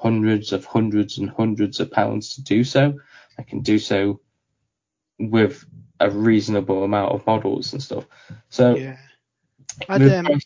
hundreds 0.00 0.52
of 0.52 0.64
hundreds 0.64 1.18
and 1.18 1.28
hundreds 1.30 1.78
of 1.80 1.90
pounds 1.90 2.34
to 2.34 2.42
do 2.42 2.64
so. 2.64 2.98
I 3.38 3.42
can 3.42 3.60
do 3.60 3.78
so 3.78 4.20
with 5.18 5.64
a 6.00 6.10
reasonable 6.10 6.82
amount 6.84 7.12
of 7.12 7.26
models 7.26 7.72
and 7.72 7.82
stuff. 7.82 8.06
So 8.48 8.76
yeah. 8.76 8.96
I'd, 9.88 10.02
um, 10.02 10.40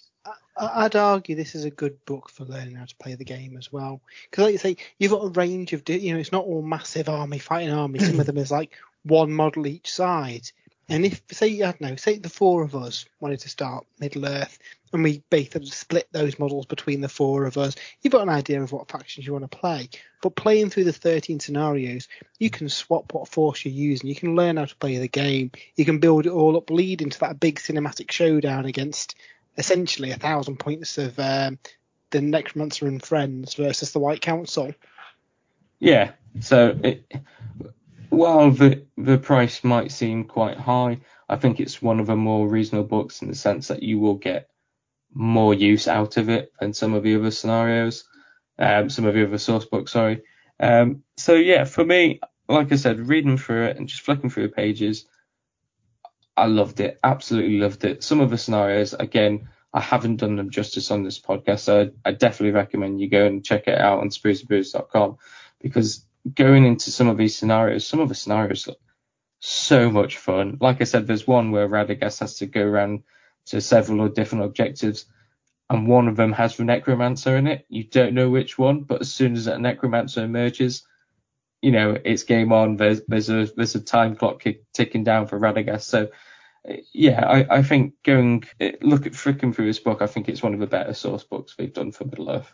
I'd 0.56 0.96
argue 0.96 1.36
this 1.36 1.54
is 1.54 1.64
a 1.64 1.70
good 1.70 2.04
book 2.04 2.28
for 2.28 2.44
learning 2.44 2.74
how 2.74 2.84
to 2.84 2.96
play 2.96 3.14
the 3.14 3.24
game 3.24 3.56
as 3.56 3.72
well. 3.72 4.00
Because, 4.30 4.44
like 4.44 4.52
you 4.52 4.58
say, 4.58 4.76
you've 4.98 5.12
got 5.12 5.24
a 5.24 5.28
range 5.28 5.72
of, 5.72 5.88
you 5.88 6.12
know, 6.12 6.20
it's 6.20 6.32
not 6.32 6.44
all 6.44 6.62
massive 6.62 7.08
army 7.08 7.38
fighting 7.38 7.72
armies. 7.72 8.08
Some 8.08 8.20
of 8.20 8.26
them 8.26 8.38
is 8.38 8.50
like 8.50 8.72
one 9.04 9.32
model 9.32 9.66
each 9.66 9.92
side. 9.92 10.50
And 10.88 11.06
if, 11.06 11.22
say, 11.30 11.62
I 11.62 11.72
don't 11.72 11.80
know, 11.80 11.96
say 11.96 12.18
the 12.18 12.28
four 12.28 12.62
of 12.62 12.74
us 12.74 13.06
wanted 13.20 13.40
to 13.40 13.48
start 13.48 13.86
Middle 14.00 14.26
Earth, 14.26 14.58
and 14.92 15.02
we 15.02 15.22
basically 15.30 15.66
split 15.66 16.08
those 16.12 16.38
models 16.38 16.66
between 16.66 17.00
the 17.00 17.08
four 17.08 17.46
of 17.46 17.56
us, 17.56 17.74
you've 18.02 18.12
got 18.12 18.22
an 18.22 18.28
idea 18.28 18.62
of 18.62 18.70
what 18.70 18.88
factions 18.88 19.26
you 19.26 19.32
want 19.32 19.50
to 19.50 19.58
play. 19.58 19.88
But 20.22 20.36
playing 20.36 20.70
through 20.70 20.84
the 20.84 20.92
13 20.92 21.40
scenarios, 21.40 22.06
you 22.38 22.50
can 22.50 22.68
swap 22.68 23.12
what 23.12 23.28
force 23.28 23.64
you're 23.64 23.74
using. 23.74 24.08
You 24.08 24.14
can 24.14 24.36
learn 24.36 24.56
how 24.56 24.66
to 24.66 24.76
play 24.76 24.98
the 24.98 25.08
game. 25.08 25.50
You 25.76 25.84
can 25.84 25.98
build 25.98 26.26
it 26.26 26.32
all 26.32 26.56
up, 26.56 26.70
lead 26.70 27.02
into 27.02 27.18
that 27.20 27.40
big 27.40 27.58
cinematic 27.58 28.10
showdown 28.10 28.66
against 28.66 29.16
essentially 29.56 30.10
a 30.10 30.16
thousand 30.16 30.58
points 30.58 30.98
of 30.98 31.18
um, 31.18 31.58
the 32.10 32.20
Necromancer 32.20 32.86
and 32.86 33.02
Friends 33.02 33.54
versus 33.54 33.92
the 33.92 33.98
White 33.98 34.20
Council. 34.20 34.74
Yeah. 35.80 36.12
So 36.40 36.78
it, 36.82 37.12
while 38.14 38.50
the 38.50 38.86
the 38.96 39.18
price 39.18 39.64
might 39.64 39.92
seem 39.92 40.24
quite 40.24 40.58
high, 40.58 41.00
I 41.28 41.36
think 41.36 41.60
it's 41.60 41.82
one 41.82 42.00
of 42.00 42.06
the 42.06 42.16
more 42.16 42.48
reasonable 42.48 42.88
books 42.88 43.22
in 43.22 43.28
the 43.28 43.34
sense 43.34 43.68
that 43.68 43.82
you 43.82 43.98
will 43.98 44.14
get 44.14 44.48
more 45.12 45.54
use 45.54 45.86
out 45.88 46.16
of 46.16 46.28
it 46.28 46.52
than 46.60 46.72
some 46.72 46.94
of 46.94 47.02
the 47.02 47.16
other 47.16 47.30
scenarios, 47.30 48.04
um, 48.58 48.90
some 48.90 49.04
of 49.06 49.14
the 49.14 49.26
other 49.26 49.38
source 49.38 49.64
books. 49.64 49.92
Sorry. 49.92 50.22
Um, 50.60 51.02
so 51.16 51.34
yeah, 51.34 51.64
for 51.64 51.84
me, 51.84 52.20
like 52.48 52.72
I 52.72 52.76
said, 52.76 53.08
reading 53.08 53.38
through 53.38 53.66
it 53.66 53.76
and 53.76 53.88
just 53.88 54.02
flicking 54.02 54.30
through 54.30 54.48
the 54.48 54.54
pages, 54.54 55.06
I 56.36 56.46
loved 56.46 56.80
it. 56.80 56.98
Absolutely 57.02 57.58
loved 57.58 57.84
it. 57.84 58.02
Some 58.02 58.20
of 58.20 58.30
the 58.30 58.38
scenarios, 58.38 58.92
again, 58.92 59.48
I 59.72 59.80
haven't 59.80 60.16
done 60.16 60.36
them 60.36 60.50
justice 60.50 60.90
on 60.90 61.02
this 61.02 61.18
podcast, 61.18 61.60
so 61.60 61.90
I, 62.04 62.08
I 62.08 62.12
definitely 62.12 62.52
recommend 62.52 63.00
you 63.00 63.08
go 63.08 63.26
and 63.26 63.44
check 63.44 63.66
it 63.66 63.78
out 63.78 64.00
on 64.00 64.10
sprucebooze.com 64.10 65.16
because 65.60 66.04
going 66.32 66.64
into 66.64 66.90
some 66.90 67.08
of 67.08 67.16
these 67.16 67.36
scenarios, 67.36 67.86
some 67.86 68.00
of 68.00 68.08
the 68.08 68.14
scenarios 68.14 68.66
look 68.66 68.78
so 69.40 69.90
much 69.90 70.16
fun. 70.16 70.56
Like 70.60 70.80
I 70.80 70.84
said, 70.84 71.06
there's 71.06 71.26
one 71.26 71.50
where 71.50 71.68
Radagast 71.68 72.20
has 72.20 72.38
to 72.38 72.46
go 72.46 72.62
around 72.62 73.02
to 73.46 73.60
several 73.60 74.08
different 74.08 74.44
objectives, 74.44 75.04
and 75.68 75.86
one 75.86 76.08
of 76.08 76.16
them 76.16 76.32
has 76.32 76.56
the 76.56 76.64
Necromancer 76.64 77.36
in 77.36 77.46
it. 77.46 77.66
You 77.68 77.84
don't 77.84 78.14
know 78.14 78.30
which 78.30 78.58
one, 78.58 78.82
but 78.82 79.02
as 79.02 79.12
soon 79.12 79.34
as 79.34 79.44
that 79.44 79.60
Necromancer 79.60 80.24
emerges, 80.24 80.86
you 81.60 81.72
know 81.72 81.98
it's 82.04 82.22
game 82.22 82.52
on. 82.52 82.76
There's 82.76 83.02
there's 83.06 83.28
a 83.28 83.46
there's 83.56 83.74
a 83.74 83.80
time 83.80 84.16
clock 84.16 84.44
ticking 84.72 85.04
down 85.04 85.26
for 85.26 85.38
Radagast. 85.38 85.82
So 85.82 86.08
yeah, 86.92 87.26
I, 87.26 87.58
I 87.58 87.62
think 87.62 87.94
going 88.02 88.44
look 88.80 89.06
at 89.06 89.12
fricking 89.12 89.54
through 89.54 89.66
this 89.66 89.78
book, 89.78 90.00
I 90.00 90.06
think 90.06 90.28
it's 90.28 90.42
one 90.42 90.54
of 90.54 90.60
the 90.60 90.66
better 90.66 90.94
source 90.94 91.24
books 91.24 91.54
we've 91.58 91.72
done 91.72 91.92
for 91.92 92.04
Middle 92.04 92.30
Earth. 92.30 92.52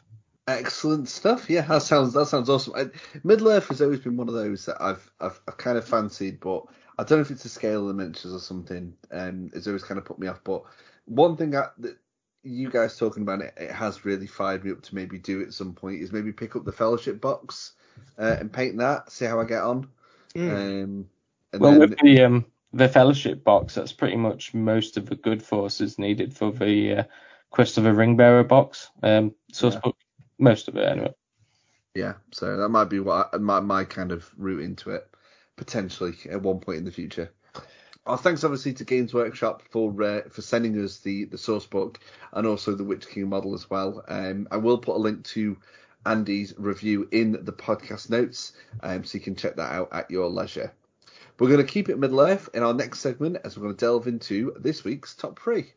Excellent 0.48 1.08
stuff. 1.08 1.48
Yeah, 1.48 1.62
that 1.62 1.82
sounds 1.82 2.12
that 2.14 2.26
sounds 2.26 2.48
awesome. 2.48 2.74
I, 2.74 2.86
Middle 3.22 3.48
Earth 3.48 3.68
has 3.68 3.80
always 3.82 4.00
been 4.00 4.16
one 4.16 4.28
of 4.28 4.34
those 4.34 4.66
that 4.66 4.80
I've 4.80 5.10
I've, 5.20 5.40
I've 5.46 5.56
kind 5.56 5.78
of 5.78 5.86
fancied, 5.86 6.40
but 6.40 6.64
I 6.98 7.04
don't 7.04 7.18
know 7.18 7.22
if 7.22 7.30
it's 7.30 7.44
a 7.44 7.50
scale 7.50 7.82
of 7.82 7.88
the 7.88 7.94
miniatures 7.94 8.34
or 8.34 8.40
something. 8.40 8.94
Um, 9.12 9.50
it's 9.54 9.66
always 9.66 9.84
kind 9.84 9.98
of 9.98 10.04
put 10.04 10.18
me 10.18 10.26
off. 10.26 10.40
But 10.42 10.62
one 11.04 11.36
thing 11.36 11.54
I, 11.54 11.66
that 11.78 11.96
you 12.42 12.70
guys 12.70 12.96
talking 12.96 13.22
about 13.22 13.42
it, 13.42 13.54
it 13.56 13.70
has 13.70 14.04
really 14.04 14.26
fired 14.26 14.64
me 14.64 14.72
up 14.72 14.82
to 14.82 14.94
maybe 14.94 15.18
do 15.18 15.42
at 15.42 15.52
some 15.52 15.72
point 15.72 16.00
is 16.00 16.12
maybe 16.12 16.32
pick 16.32 16.56
up 16.56 16.64
the 16.64 16.72
fellowship 16.72 17.20
box 17.20 17.72
uh, 18.18 18.36
and 18.40 18.52
paint 18.52 18.78
that, 18.78 19.12
see 19.12 19.26
how 19.26 19.40
I 19.40 19.44
get 19.44 19.62
on. 19.62 19.88
Mm. 20.34 20.50
Um, 20.50 21.08
and 21.52 21.60
well, 21.60 21.72
then, 21.72 21.80
with 21.80 21.98
the 21.98 22.22
um, 22.22 22.46
the 22.72 22.88
fellowship 22.88 23.44
box, 23.44 23.74
that's 23.74 23.92
pretty 23.92 24.16
much 24.16 24.54
most 24.54 24.96
of 24.96 25.06
the 25.06 25.16
good 25.16 25.42
forces 25.42 25.98
needed 25.98 26.34
for 26.34 26.52
the 26.52 26.94
uh, 26.94 27.02
Quest 27.50 27.78
of 27.78 27.86
a 27.86 27.90
Ringbearer 27.90 28.46
box. 28.46 28.90
Um, 29.02 29.34
source 29.52 29.74
Yeah. 29.74 29.89
Most 30.40 30.68
of 30.68 30.76
it 30.76 30.88
anyway. 30.88 31.14
yeah, 31.94 32.14
so 32.32 32.56
that 32.56 32.68
might 32.68 32.84
be 32.84 33.00
what 33.00 33.30
I, 33.32 33.38
my 33.38 33.60
my 33.60 33.84
kind 33.84 34.12
of 34.12 34.30
route 34.36 34.62
into 34.62 34.90
it 34.90 35.06
potentially 35.56 36.14
at 36.30 36.40
one 36.40 36.58
point 36.58 36.78
in 36.78 36.84
the 36.84 36.90
future. 36.90 37.30
Oh, 38.06 38.16
thanks 38.16 38.44
obviously 38.44 38.72
to 38.74 38.84
Games 38.84 39.12
Workshop 39.12 39.62
for 39.70 40.02
uh, 40.02 40.22
for 40.30 40.40
sending 40.42 40.82
us 40.82 40.98
the 40.98 41.26
the 41.26 41.38
source 41.38 41.66
book 41.66 42.00
and 42.32 42.46
also 42.46 42.74
the 42.74 42.84
Witch 42.84 43.06
King 43.06 43.28
model 43.28 43.54
as 43.54 43.68
well. 43.68 44.02
Um, 44.08 44.48
I 44.50 44.56
will 44.56 44.78
put 44.78 44.96
a 44.96 44.98
link 44.98 45.24
to 45.26 45.56
Andy's 46.06 46.54
review 46.56 47.06
in 47.12 47.32
the 47.32 47.52
podcast 47.52 48.08
notes, 48.08 48.54
um, 48.82 49.04
so 49.04 49.18
you 49.18 49.22
can 49.22 49.36
check 49.36 49.56
that 49.56 49.72
out 49.72 49.90
at 49.92 50.10
your 50.10 50.28
leisure. 50.28 50.72
We're 51.38 51.48
going 51.48 51.64
to 51.64 51.72
keep 51.72 51.88
it 51.88 51.98
Middle 51.98 52.20
Earth 52.20 52.48
in 52.54 52.62
our 52.62 52.74
next 52.74 53.00
segment 53.00 53.38
as 53.44 53.56
we're 53.56 53.64
going 53.64 53.76
to 53.76 53.84
delve 53.84 54.06
into 54.06 54.54
this 54.58 54.82
week's 54.82 55.14
top 55.14 55.38
three. 55.38 55.72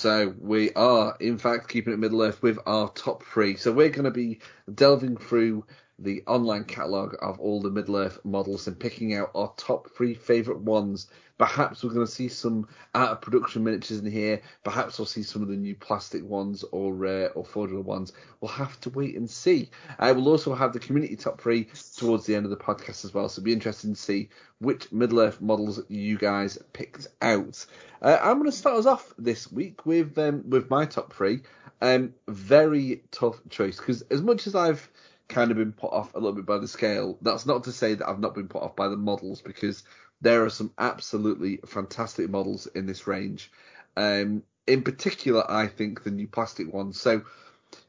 So 0.00 0.34
we 0.38 0.72
are, 0.72 1.14
in 1.20 1.36
fact, 1.36 1.68
keeping 1.68 1.92
it 1.92 1.98
Middle 1.98 2.22
Earth 2.22 2.42
with 2.42 2.58
our 2.64 2.88
top 2.92 3.22
three. 3.22 3.56
So 3.56 3.70
we're 3.70 3.90
going 3.90 4.04
to 4.04 4.10
be 4.10 4.40
delving 4.74 5.18
through 5.18 5.66
the 6.00 6.22
online 6.26 6.64
catalogue 6.64 7.16
of 7.20 7.38
all 7.38 7.60
the 7.60 7.70
Middle 7.70 7.96
Earth 7.96 8.18
models 8.24 8.66
and 8.66 8.78
picking 8.78 9.14
out 9.14 9.30
our 9.34 9.52
top 9.56 9.90
three 9.94 10.14
favourite 10.14 10.60
ones. 10.60 11.08
Perhaps 11.36 11.82
we're 11.82 11.94
going 11.94 12.06
to 12.06 12.12
see 12.12 12.28
some 12.28 12.68
out 12.94 13.10
of 13.10 13.20
production 13.20 13.64
miniatures 13.64 13.98
in 13.98 14.10
here. 14.10 14.42
Perhaps 14.64 14.98
we'll 14.98 15.06
see 15.06 15.22
some 15.22 15.40
of 15.40 15.48
the 15.48 15.56
new 15.56 15.74
plastic 15.74 16.22
ones 16.24 16.64
or 16.72 17.06
uh, 17.06 17.26
or 17.28 17.44
Forge 17.44 17.72
World 17.72 17.86
ones. 17.86 18.12
We'll 18.40 18.50
have 18.50 18.78
to 18.80 18.90
wait 18.90 19.16
and 19.16 19.28
see. 19.28 19.70
I 19.98 20.12
will 20.12 20.28
also 20.28 20.54
have 20.54 20.72
the 20.72 20.80
community 20.80 21.16
top 21.16 21.40
three 21.40 21.68
towards 21.96 22.26
the 22.26 22.34
end 22.34 22.44
of 22.44 22.50
the 22.50 22.56
podcast 22.56 23.04
as 23.04 23.14
well. 23.14 23.28
So 23.28 23.42
be 23.42 23.52
interesting 23.52 23.94
to 23.94 24.00
see 24.00 24.28
which 24.58 24.92
Middle 24.92 25.20
Earth 25.20 25.40
models 25.40 25.80
you 25.88 26.18
guys 26.18 26.58
picked 26.72 27.06
out. 27.22 27.64
Uh, 28.02 28.18
I'm 28.22 28.38
going 28.38 28.50
to 28.50 28.56
start 28.56 28.78
us 28.78 28.86
off 28.86 29.14
this 29.18 29.50
week 29.50 29.86
with 29.86 30.18
um, 30.18 30.48
with 30.48 30.68
my 30.70 30.84
top 30.84 31.12
three. 31.12 31.40
Um, 31.82 32.12
very 32.28 33.02
tough 33.10 33.40
choice 33.48 33.78
because 33.78 34.02
as 34.02 34.20
much 34.20 34.46
as 34.46 34.54
I've 34.54 34.90
kind 35.30 35.50
of 35.50 35.56
been 35.56 35.72
put 35.72 35.92
off 35.92 36.14
a 36.14 36.18
little 36.18 36.34
bit 36.34 36.44
by 36.44 36.58
the 36.58 36.68
scale, 36.68 37.16
that's 37.22 37.46
not 37.46 37.64
to 37.64 37.72
say 37.72 37.94
that 37.94 38.08
I've 38.08 38.20
not 38.20 38.34
been 38.34 38.48
put 38.48 38.62
off 38.62 38.76
by 38.76 38.88
the 38.88 38.96
models 38.96 39.40
because 39.40 39.82
there 40.20 40.44
are 40.44 40.50
some 40.50 40.72
absolutely 40.78 41.60
fantastic 41.66 42.28
models 42.28 42.66
in 42.66 42.86
this 42.86 43.06
range. 43.06 43.50
Um, 43.96 44.42
in 44.66 44.82
particular, 44.82 45.50
I 45.50 45.66
think 45.66 46.02
the 46.04 46.10
new 46.10 46.26
plastic 46.28 46.72
ones. 46.72 47.00
So 47.00 47.22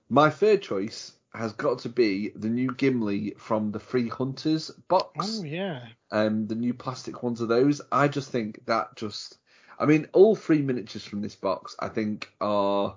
my 0.10 0.30
third 0.30 0.62
choice 0.62 1.12
has 1.34 1.54
got 1.54 1.80
to 1.80 1.90
be 1.90 2.30
the 2.36 2.50
new 2.50 2.74
Gimli 2.74 3.36
from 3.38 3.72
the 3.72 3.80
Three 3.80 4.10
Hunters 4.10 4.70
box 4.88 5.40
Oh 5.40 5.44
yeah. 5.44 5.88
um, 6.12 6.48
the 6.48 6.56
new 6.56 6.74
plastic 6.74 7.24
ones 7.24 7.42
of 7.42 7.48
those. 7.48 7.82
I 7.92 8.08
just 8.08 8.32
think 8.32 8.66
that 8.66 8.96
just, 8.96 9.38
I 9.80 9.86
mean, 9.86 10.08
all 10.14 10.36
three 10.36 10.62
miniatures 10.62 11.06
from 11.06 11.22
this 11.22 11.36
box, 11.36 11.76
I 11.80 11.88
think, 11.88 12.32
are 12.42 12.96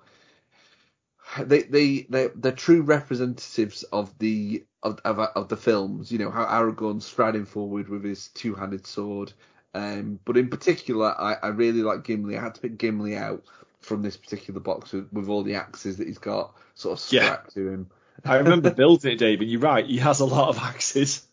they 1.41 1.63
they 1.63 2.07
they 2.09 2.29
they're 2.35 2.53
true 2.53 2.83
representatives 2.83 3.83
of 3.85 4.17
the 4.19 4.65
of, 4.83 5.01
of 5.05 5.19
of 5.19 5.49
the 5.49 5.57
films. 5.57 6.13
You 6.13 6.19
know 6.19 6.31
how 6.31 6.45
Aragorn's 6.45 7.05
striding 7.07 7.47
forward 7.47 7.89
with 7.89 8.05
his 8.05 8.29
two-handed 8.29 8.87
sword. 8.87 9.33
Um, 9.75 10.21
but 10.25 10.37
in 10.37 10.49
particular, 10.51 11.07
I, 11.19 11.35
I 11.43 11.49
really 11.49 11.83
like 11.83 12.05
Gimli. 12.05 12.37
I 12.39 12.43
had 12.43 12.55
to 12.55 12.61
pick 12.61 12.79
Gimli 12.79 13.17
out 13.17 13.43
from 13.81 14.03
this 14.03 14.17
particular 14.17 14.61
box 14.61 14.93
with, 14.93 15.13
with 15.13 15.29
all 15.29 15.43
the 15.43 15.57
axes 15.57 15.97
that 15.97 16.07
he's 16.07 16.19
got 16.19 16.55
sort 16.75 16.99
of 16.99 17.13
Yeah. 17.13 17.23
strapped 17.25 17.55
to 17.55 17.69
him. 17.69 17.91
I 18.25 18.37
remember 18.37 18.71
building 18.75 19.13
it, 19.13 19.19
David. 19.19 19.49
You're 19.49 19.61
right. 19.61 19.85
He 19.85 19.99
has 19.99 20.21
a 20.21 20.25
lot 20.25 20.49
of 20.51 20.59
axes. 20.59 21.27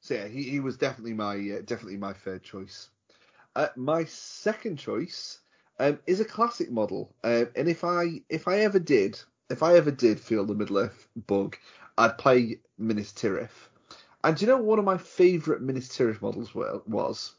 So 0.00 0.14
yeah, 0.14 0.28
he, 0.28 0.42
he 0.44 0.60
was 0.60 0.76
definitely 0.76 1.14
my 1.14 1.34
uh, 1.34 1.62
definitely 1.64 1.96
my 1.96 2.12
third 2.12 2.42
choice. 2.42 2.88
Uh, 3.56 3.68
my 3.76 4.04
second 4.04 4.76
choice 4.78 5.40
um, 5.78 5.98
is 6.06 6.20
a 6.20 6.24
classic 6.24 6.70
model, 6.70 7.14
um, 7.24 7.48
and 7.56 7.68
if 7.68 7.84
I 7.84 8.22
if 8.28 8.48
I 8.48 8.60
ever 8.60 8.78
did 8.78 9.18
if 9.50 9.62
I 9.62 9.76
ever 9.76 9.90
did 9.90 10.20
feel 10.20 10.44
the 10.44 10.54
Middle 10.54 10.78
Earth 10.78 11.08
bug, 11.26 11.56
I'd 11.98 12.18
play 12.18 12.58
Minas 12.78 13.12
Tirith. 13.12 13.68
And 14.22 14.36
do 14.36 14.44
you 14.44 14.50
know 14.50 14.56
what 14.56 14.64
one 14.64 14.78
of 14.78 14.84
my 14.84 14.98
favourite 14.98 15.60
Minas 15.60 15.88
Tirith 15.88 16.22
models 16.22 16.54
were, 16.54 16.80
was? 16.86 17.34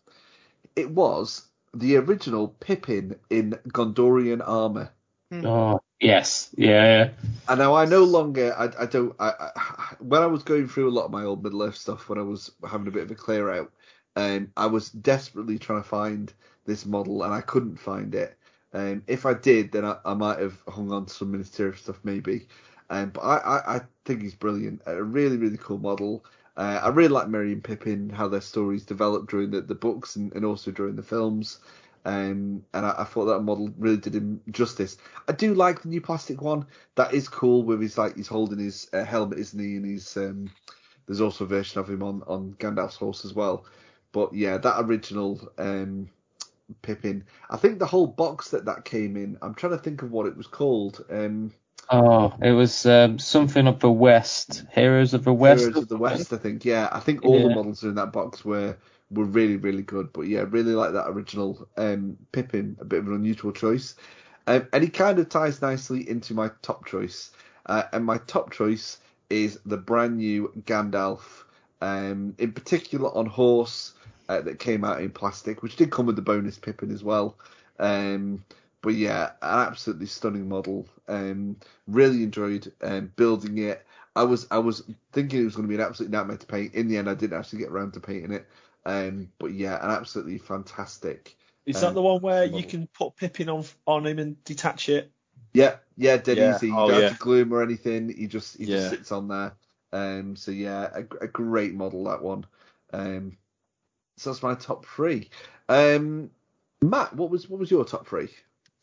It 0.75 0.91
was 0.91 1.47
the 1.73 1.97
original 1.97 2.49
Pippin 2.59 3.15
in 3.29 3.57
Gondorian 3.69 4.41
armour. 4.45 4.91
Oh, 5.31 5.81
yes, 5.99 6.49
yeah, 6.55 6.83
yeah. 6.83 7.09
And 7.49 7.59
now 7.59 7.75
I 7.75 7.85
no 7.85 8.03
longer, 8.03 8.55
I, 8.55 8.83
I 8.83 8.85
don't, 8.85 9.15
I, 9.19 9.33
I, 9.55 9.95
when 9.99 10.21
I 10.21 10.27
was 10.27 10.43
going 10.43 10.67
through 10.67 10.89
a 10.89 10.91
lot 10.91 11.05
of 11.05 11.11
my 11.11 11.23
old 11.23 11.43
Middle 11.43 11.63
Earth 11.63 11.75
stuff, 11.75 12.07
when 12.07 12.19
I 12.19 12.21
was 12.21 12.51
having 12.69 12.87
a 12.87 12.91
bit 12.91 13.03
of 13.03 13.11
a 13.11 13.15
clear 13.15 13.51
out, 13.51 13.71
um, 14.15 14.51
I 14.55 14.67
was 14.67 14.89
desperately 14.89 15.57
trying 15.57 15.81
to 15.81 15.89
find 15.89 16.31
this 16.65 16.85
model 16.85 17.23
and 17.23 17.33
I 17.33 17.41
couldn't 17.41 17.77
find 17.77 18.13
it. 18.15 18.37
Um, 18.73 19.03
if 19.07 19.25
I 19.25 19.33
did, 19.33 19.71
then 19.71 19.85
I, 19.85 19.97
I 20.03 20.13
might 20.13 20.39
have 20.39 20.61
hung 20.67 20.91
on 20.91 21.05
to 21.05 21.13
some 21.13 21.31
Minas 21.31 21.49
Tirith 21.49 21.77
stuff 21.77 21.99
maybe. 22.03 22.47
Um, 22.89 23.09
but 23.09 23.21
I, 23.21 23.37
I, 23.37 23.75
I 23.75 23.81
think 24.03 24.21
he's 24.21 24.35
brilliant. 24.35 24.81
A 24.85 25.01
really, 25.01 25.37
really 25.37 25.57
cool 25.57 25.77
model. 25.77 26.25
Uh, 26.57 26.79
I 26.83 26.89
really 26.89 27.09
like 27.09 27.27
Merry 27.27 27.51
and 27.51 27.63
Pippin, 27.63 28.09
how 28.09 28.27
their 28.27 28.41
stories 28.41 28.83
developed 28.83 29.29
during 29.29 29.51
the, 29.51 29.61
the 29.61 29.75
books 29.75 30.15
and, 30.15 30.33
and 30.33 30.45
also 30.45 30.71
during 30.71 30.95
the 30.95 31.03
films. 31.03 31.59
Um, 32.05 32.63
and 32.73 32.85
I, 32.85 32.95
I 32.99 33.03
thought 33.03 33.25
that 33.25 33.41
model 33.41 33.71
really 33.77 33.97
did 33.97 34.15
him 34.15 34.39
justice. 34.51 34.97
I 35.27 35.31
do 35.31 35.53
like 35.53 35.81
the 35.81 35.89
new 35.89 36.01
plastic 36.01 36.41
one. 36.41 36.65
That 36.95 37.13
is 37.13 37.27
cool 37.27 37.63
with 37.63 37.81
his 37.81 37.97
like 37.97 38.15
he's 38.15 38.27
holding 38.27 38.59
his 38.59 38.87
uh, 38.93 39.03
helmet, 39.03 39.39
isn't 39.39 39.59
he? 39.59 39.75
And 39.75 39.85
he's 39.85 40.15
um, 40.15 40.51
there's 41.07 41.21
also 41.21 41.45
a 41.45 41.47
version 41.47 41.79
of 41.79 41.89
him 41.89 42.03
on 42.03 42.21
on 42.27 42.55
Gandalf's 42.59 42.95
horse 42.95 43.25
as 43.25 43.33
well. 43.33 43.65
But 44.11 44.33
yeah, 44.33 44.57
that 44.59 44.81
original 44.81 45.51
um, 45.57 46.09
Pippin. 46.81 47.23
I 47.49 47.57
think 47.57 47.79
the 47.79 47.85
whole 47.85 48.07
box 48.07 48.49
that 48.51 48.65
that 48.65 48.85
came 48.85 49.17
in. 49.17 49.37
I'm 49.41 49.55
trying 49.55 49.73
to 49.73 49.77
think 49.77 50.01
of 50.01 50.11
what 50.11 50.27
it 50.27 50.35
was 50.37 50.47
called. 50.47 51.05
Um, 51.09 51.51
Oh, 51.89 52.33
it 52.41 52.51
was 52.51 52.85
um, 52.87 53.19
something 53.19 53.67
of 53.67 53.79
the 53.79 53.91
West, 53.91 54.63
Heroes 54.71 55.13
of 55.13 55.23
the 55.23 55.33
West. 55.33 55.61
Heroes 55.61 55.81
of 55.81 55.87
the 55.89 55.97
West, 55.97 56.33
I 56.33 56.37
think. 56.37 56.65
Yeah, 56.65 56.89
I 56.91 56.99
think 56.99 57.23
all 57.23 57.41
the 57.41 57.49
Yeah. 57.49 57.55
models 57.55 57.83
in 57.83 57.95
that 57.95 58.11
box 58.13 58.43
were 58.45 58.77
were 59.11 59.25
really 59.25 59.57
really 59.57 59.83
good. 59.83 60.11
But 60.13 60.23
yeah, 60.23 60.45
really 60.49 60.73
like 60.73 60.93
that 60.93 61.07
original 61.07 61.67
um, 61.77 62.17
Pippin, 62.31 62.77
a 62.79 62.85
bit 62.85 62.99
of 62.99 63.07
an 63.07 63.15
unusual 63.15 63.51
choice, 63.51 63.95
um, 64.47 64.67
and 64.73 64.83
he 64.83 64.89
kind 64.89 65.19
of 65.19 65.29
ties 65.29 65.61
nicely 65.61 66.09
into 66.09 66.33
my 66.33 66.49
top 66.61 66.85
choice. 66.85 67.31
Uh, 67.67 67.83
and 67.93 68.05
my 68.05 68.17
top 68.19 68.51
choice 68.51 68.99
is 69.29 69.59
the 69.65 69.77
brand 69.77 70.17
new 70.17 70.51
Gandalf, 70.65 71.45
um, 71.81 72.35
in 72.37 72.51
particular 72.51 73.15
on 73.15 73.25
horse 73.25 73.94
uh, 74.29 74.41
that 74.41 74.59
came 74.59 74.83
out 74.83 75.01
in 75.01 75.11
plastic, 75.11 75.63
which 75.63 75.75
did 75.75 75.91
come 75.91 76.05
with 76.05 76.15
the 76.15 76.21
bonus 76.21 76.57
Pippin 76.57 76.91
as 76.91 77.03
well. 77.03 77.37
Um, 77.79 78.43
but 78.81 78.93
yeah, 78.95 79.31
an 79.41 79.67
absolutely 79.67 80.05
stunning 80.07 80.47
model. 80.47 80.87
Um, 81.07 81.57
really 81.87 82.23
enjoyed 82.23 82.71
um, 82.81 83.11
building 83.15 83.57
it. 83.59 83.85
I 84.15 84.23
was 84.23 84.47
I 84.51 84.59
was 84.59 84.83
thinking 85.11 85.41
it 85.41 85.45
was 85.45 85.55
going 85.55 85.67
to 85.67 85.69
be 85.69 85.75
an 85.75 85.87
absolute 85.87 86.11
nightmare 86.11 86.37
to 86.37 86.45
paint. 86.45 86.73
In 86.73 86.87
the 86.87 86.97
end, 86.97 87.09
I 87.09 87.15
didn't 87.15 87.37
actually 87.37 87.59
get 87.59 87.69
around 87.69 87.93
to 87.93 87.99
painting 87.99 88.31
it. 88.31 88.47
Um, 88.85 89.31
but 89.39 89.53
yeah, 89.53 89.83
an 89.83 89.91
absolutely 89.91 90.37
fantastic. 90.37 91.35
Is 91.65 91.79
Um, 91.79 91.81
that 91.81 91.93
the 91.95 92.01
one 92.01 92.21
where 92.21 92.45
you 92.45 92.63
can 92.63 92.87
put 92.87 93.15
Pippin 93.15 93.49
on 93.49 93.65
on 93.87 94.05
him 94.05 94.19
and 94.19 94.43
detach 94.43 94.89
it? 94.89 95.11
Yeah, 95.53 95.77
yeah, 95.97 96.17
dead 96.17 96.37
Yeah. 96.37 96.41
easy. 96.41 96.69
You 96.69 96.75
Oh, 96.75 96.85
don't 96.85 96.95
yeah. 96.99 97.09
have 97.09 97.17
to 97.17 97.23
glue 97.23 97.41
him 97.41 97.53
or 97.53 97.63
anything. 97.63 98.09
He 98.09 98.27
just 98.27 98.57
he 98.57 98.65
Yeah. 98.65 98.75
just 98.75 98.87
sits 98.89 99.11
on 99.11 99.27
there. 99.27 99.55
Um, 99.93 100.35
so 100.35 100.51
yeah, 100.51 100.89
a, 100.93 100.99
a 101.23 101.27
great 101.27 101.73
model 101.73 102.03
that 102.05 102.21
one. 102.21 102.45
Um, 102.93 103.37
so 104.17 104.31
that's 104.31 104.43
my 104.43 104.55
top 104.55 104.85
three. 104.85 105.29
Um, 105.69 106.29
Matt, 106.81 107.15
what 107.15 107.29
was 107.29 107.49
what 107.49 107.59
was 107.59 107.71
your 107.71 107.85
top 107.85 108.07
three? 108.07 108.29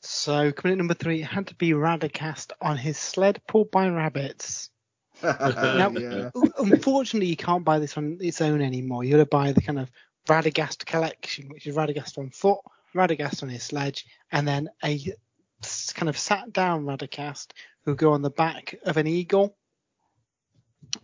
So 0.00 0.50
coming 0.52 0.72
at 0.72 0.78
number 0.78 0.94
three, 0.94 1.22
it 1.22 1.26
had 1.26 1.46
to 1.48 1.54
be 1.54 1.70
Radagast 1.70 2.52
on 2.60 2.76
his 2.76 2.98
sled 2.98 3.40
pulled 3.46 3.70
by 3.70 3.88
rabbits. 3.88 4.70
yeah. 5.22 6.30
Unfortunately, 6.58 7.28
you 7.28 7.36
can't 7.36 7.64
buy 7.64 7.78
this 7.78 7.96
on 7.96 8.18
its 8.20 8.40
own 8.40 8.60
anymore. 8.60 9.04
You've 9.04 9.12
got 9.12 9.18
to 9.18 9.26
buy 9.26 9.52
the 9.52 9.60
kind 9.60 9.78
of 9.78 9.90
Radagast 10.26 10.84
collection, 10.84 11.48
which 11.48 11.66
is 11.66 11.76
Radagast 11.76 12.18
on 12.18 12.30
foot, 12.30 12.58
Radagast 12.94 13.44
on 13.44 13.48
his 13.48 13.62
sledge, 13.62 14.06
and 14.32 14.46
then 14.46 14.68
a 14.84 14.98
kind 15.94 16.08
of 16.08 16.18
sat 16.18 16.52
down 16.52 16.84
Radagast 16.84 17.52
who 17.84 17.94
go 17.94 18.12
on 18.12 18.22
the 18.22 18.30
back 18.30 18.74
of 18.84 18.96
an 18.96 19.06
eagle. 19.06 19.56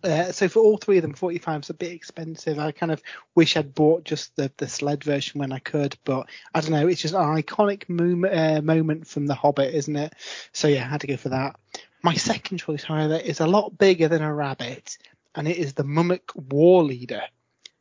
Uh, 0.05 0.30
so 0.32 0.49
for 0.49 0.61
all 0.61 0.76
three 0.76 0.99
of 0.99 1.03
them, 1.03 1.14
45 1.14 1.62
is 1.62 1.70
a 1.70 1.74
bit 1.74 1.93
expensive. 1.93 2.59
I 2.59 2.72
kind 2.72 2.93
of 2.93 3.03
wish 3.34 3.57
I'd 3.57 3.74
bought 3.74 4.05
just 4.05 4.36
the, 4.36 4.53
the 4.59 4.68
sled 4.68 5.03
version 5.03 5.41
when 5.41 5.53
I 5.53 5.59
could, 5.59 5.97
but 6.05 6.28
I 6.55 6.61
don't 6.61 6.72
know. 6.72 6.86
It's 6.89 7.01
just 7.01 7.14
an 7.14 7.20
iconic 7.20 7.89
mom- 7.89 8.24
uh, 8.24 8.61
moment 8.61 9.07
from 9.07 9.26
The 9.26 9.34
Hobbit, 9.34 9.74
isn't 9.74 9.97
it? 9.97 10.14
So 10.53 10.68
yeah, 10.68 10.84
I 10.84 10.89
had 10.89 11.01
to 11.03 11.07
go 11.07 11.16
for 11.16 11.30
that. 11.30 11.57
My 12.03 12.14
second 12.14 12.59
choice, 12.59 12.84
however, 12.84 13.16
is 13.16 13.41
a 13.41 13.47
lot 13.47 13.76
bigger 13.78 14.09
than 14.09 14.22
a 14.22 14.32
rabbit, 14.32 14.99
and 15.34 15.49
it 15.49 15.57
is 15.57 15.72
the 15.72 15.84
Mûmak 15.84 16.34
War 16.36 16.84
Leader. 16.84 17.22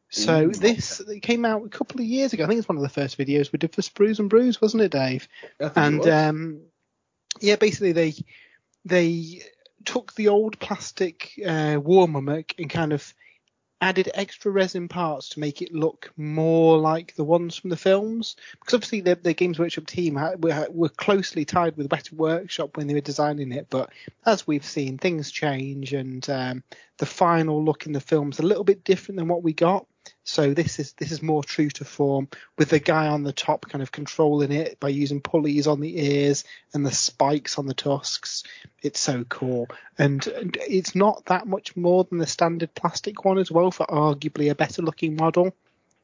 So 0.10 0.44
Ooh, 0.44 0.54
this 0.54 1.02
it 1.02 1.20
came 1.20 1.44
out 1.44 1.66
a 1.66 1.70
couple 1.70 2.00
of 2.00 2.08
years 2.08 2.32
ago. 2.32 2.46
I 2.46 2.48
think 2.48 2.60
it's 2.60 2.70
one 2.70 2.78
of 2.78 2.84
the 2.84 2.90
first 2.90 3.18
videos 3.18 3.52
we 3.52 3.60
did 3.60 3.76
for 3.76 3.82
Sprues 3.82 4.20
and 4.20 4.30
Brews, 4.30 4.62
wasn't 4.62 4.84
it, 4.84 4.92
Dave? 4.92 5.28
It 5.60 5.72
And 5.76 6.00
was. 6.00 6.08
um, 6.08 6.62
yeah, 7.42 7.58
basically 7.58 7.92
they 7.92 8.14
they 8.86 9.42
took 9.88 10.14
the 10.16 10.28
old 10.28 10.60
plastic 10.60 11.32
uh, 11.48 11.80
war 11.82 12.08
Mûmak 12.08 12.54
and 12.60 12.70
kind 12.70 12.92
of 12.92 13.14
added 13.80 14.10
extra 14.14 14.52
resin 14.52 14.90
parts 14.90 15.30
to 15.30 15.40
make 15.40 15.62
it 15.62 15.74
look 15.74 16.12
more 16.18 16.78
like 16.78 17.16
the 17.16 17.24
ones 17.24 17.56
from 17.56 17.70
the 17.70 17.78
films. 17.78 18.36
Because 18.60 18.74
obviously 18.74 19.00
the, 19.00 19.16
the 19.16 19.34
Games 19.34 19.58
Workshop 19.58 19.88
team 19.88 20.18
ha- 20.18 20.34
were, 20.40 20.68
were 20.72 20.90
closely 20.90 21.46
tied 21.46 21.78
with 21.78 21.88
Weta 21.88 22.12
Workshop 22.12 22.76
when 22.76 22.88
they 22.88 22.96
were 22.96 23.02
designing 23.02 23.54
it, 23.54 23.68
but 23.70 23.92
as 24.26 24.46
we've 24.46 24.66
seen, 24.66 24.98
things 24.98 25.32
change 25.32 25.94
and 25.94 26.30
um, 26.30 26.64
the 26.98 27.06
final 27.06 27.64
look 27.64 27.86
in 27.86 27.94
the 27.94 28.02
film's 28.02 28.40
a 28.40 28.46
little 28.46 28.66
bit 28.66 28.84
different 28.84 29.18
than 29.18 29.30
what 29.30 29.44
we 29.44 29.54
got. 29.54 29.86
So 30.28 30.54
this 30.54 30.78
is 30.78 30.92
this 30.92 31.14
is 31.14 31.24
more 31.24 31.42
true 31.42 31.70
to 31.70 31.86
form 31.86 32.28
with 32.58 32.70
the 32.70 32.80
guy 32.80 33.08
on 33.08 33.24
the 33.24 33.32
top 33.32 33.66
kind 33.70 33.82
of 33.82 33.94
controlling 33.94 34.52
it 34.52 34.78
by 34.78 34.90
using 34.90 35.22
pulleys 35.22 35.68
on 35.68 35.80
the 35.80 35.98
ears 36.06 36.44
and 36.74 36.86
the 36.86 36.92
spikes 36.92 37.58
on 37.58 37.66
the 37.66 37.74
tusks. 37.74 38.44
It's 38.82 39.00
so 39.00 39.24
cool, 39.24 39.70
and, 39.98 40.28
and 40.28 40.58
it's 40.60 40.96
not 40.96 41.24
that 41.28 41.48
much 41.48 41.78
more 41.78 42.04
than 42.04 42.18
the 42.18 42.28
standard 42.28 42.76
plastic 42.76 43.24
one 43.24 43.38
as 43.38 43.50
well 43.50 43.72
for 43.72 43.86
arguably 43.86 44.52
a 44.52 44.56
better 44.56 44.82
looking 44.82 45.16
model. 45.16 45.56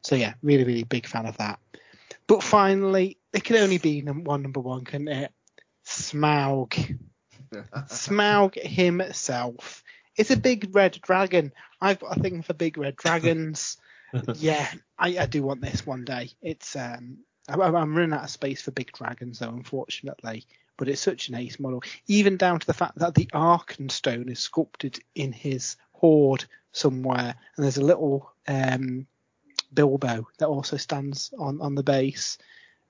So 0.04 0.16
yeah, 0.16 0.36
really 0.42 0.64
really 0.64 0.84
big 0.84 1.06
fan 1.06 1.26
of 1.26 1.36
that. 1.38 1.60
But 2.26 2.44
finally, 2.44 3.18
it 3.34 3.44
can 3.44 3.58
only 3.58 3.78
be 3.78 4.00
one 4.04 4.42
number 4.42 4.62
one, 4.62 4.86
couldn't 4.86 5.10
it? 5.10 5.34
Smaug. 5.86 6.98
Smaug 7.52 8.56
himself. 8.56 9.84
It's 10.16 10.32
a 10.32 10.38
big 10.38 10.74
red 10.74 10.98
dragon. 11.02 11.52
I've 11.82 12.00
got 12.00 12.18
a 12.18 12.22
thing 12.22 12.42
for 12.42 12.54
big 12.54 12.78
red 12.78 12.96
dragons. 12.96 13.76
yeah, 14.36 14.68
I, 15.00 15.18
I 15.20 15.26
do 15.26 15.44
want 15.44 15.62
this 15.62 15.86
one 15.86 16.06
day. 16.06 16.32
It's 16.42 16.76
um, 16.76 17.20
I'm, 17.48 17.62
I'm 17.62 17.96
running 17.96 18.14
out 18.14 18.24
of 18.24 18.30
space 18.30 18.62
for 18.62 18.72
big 18.72 18.92
dragons 18.92 19.40
though, 19.40 19.50
unfortunately. 19.50 20.46
But 20.78 20.88
it's 20.88 21.02
such 21.02 21.30
an 21.30 21.36
ace 21.36 21.60
model, 21.60 21.84
even 22.08 22.36
down 22.36 22.60
to 22.60 22.66
the 22.66 22.74
fact 22.74 22.98
that 22.98 23.14
the 23.14 23.28
Arkenstone 23.28 24.32
is 24.32 24.40
sculpted 24.40 25.00
in 25.14 25.32
his 25.32 25.78
hoard 25.92 26.46
somewhere, 26.72 27.36
and 27.56 27.64
there's 27.64 27.78
a 27.78 27.86
little 27.86 28.32
um, 28.48 29.06
Bilbo 29.72 30.28
that 30.40 30.48
also 30.48 30.78
stands 30.78 31.32
on 31.38 31.62
on 31.62 31.76
the 31.76 31.84
base. 31.84 32.38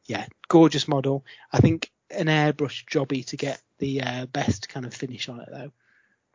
Yeah, 0.05 0.25
gorgeous 0.47 0.87
model. 0.87 1.25
I 1.51 1.59
think 1.59 1.91
an 2.09 2.27
airbrush 2.27 2.85
jobby 2.85 3.25
to 3.27 3.37
get 3.37 3.61
the 3.79 4.01
uh, 4.01 4.25
best 4.27 4.69
kind 4.69 4.85
of 4.85 4.93
finish 4.93 5.27
on 5.27 5.41
it 5.41 5.49
though. 5.51 5.71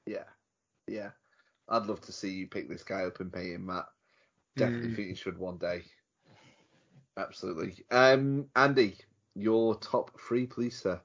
Yeah, 0.07 0.24
yeah. 0.86 1.11
I'd 1.68 1.86
love 1.86 2.01
to 2.03 2.12
see 2.12 2.30
you 2.30 2.47
pick 2.47 2.68
this 2.68 2.82
guy 2.82 3.05
up 3.05 3.20
and 3.20 3.32
pay 3.32 3.53
him, 3.53 3.66
Matt. 3.66 3.86
Definitely 4.59 4.91
Mm. 4.91 4.97
think 4.97 5.09
you 5.09 5.15
should 5.15 5.39
one 5.39 5.57
day. 5.59 5.85
Absolutely. 7.17 7.85
Um, 7.91 8.47
Andy, 8.55 8.97
your 9.35 9.75
top 9.77 10.19
three, 10.21 10.47
please, 10.47 10.81
sir. 10.81 11.01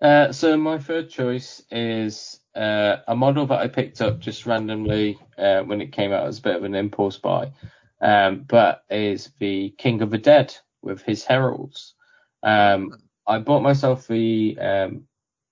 Uh, 0.00 0.32
so 0.32 0.56
my 0.56 0.78
third 0.78 1.10
choice 1.10 1.62
is 1.70 2.40
uh, 2.54 2.96
a 3.08 3.14
model 3.14 3.46
that 3.46 3.60
I 3.60 3.68
picked 3.68 4.00
up 4.00 4.18
just 4.18 4.46
randomly 4.46 5.18
uh, 5.36 5.60
when 5.62 5.80
it 5.80 5.92
came 5.92 6.12
out 6.12 6.26
as 6.26 6.38
a 6.38 6.42
bit 6.42 6.56
of 6.56 6.64
an 6.64 6.74
impulse 6.74 7.18
buy, 7.18 7.52
um, 8.00 8.44
but 8.48 8.84
is 8.90 9.30
the 9.38 9.70
King 9.76 10.00
of 10.00 10.10
the 10.10 10.18
Dead 10.18 10.56
with 10.82 11.02
his 11.02 11.24
heralds. 11.24 11.94
Um, 12.42 12.92
I 13.26 13.38
bought 13.38 13.62
myself 13.62 14.06
the 14.08 14.58
um, 14.58 15.04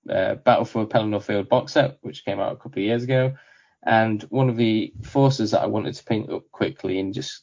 uh, 0.08 0.36
Battle 0.36 0.64
for 0.64 0.86
Pelennor 0.86 1.22
Field 1.22 1.48
box 1.50 1.74
set, 1.74 1.98
which 2.00 2.24
came 2.24 2.40
out 2.40 2.52
a 2.52 2.56
couple 2.56 2.80
of 2.80 2.86
years 2.86 3.04
ago, 3.04 3.34
and 3.84 4.22
one 4.24 4.48
of 4.48 4.56
the 4.56 4.92
forces 5.02 5.52
that 5.52 5.62
I 5.62 5.66
wanted 5.66 5.94
to 5.94 6.04
paint 6.04 6.30
up 6.30 6.50
quickly 6.50 6.98
and 6.98 7.14
just 7.14 7.42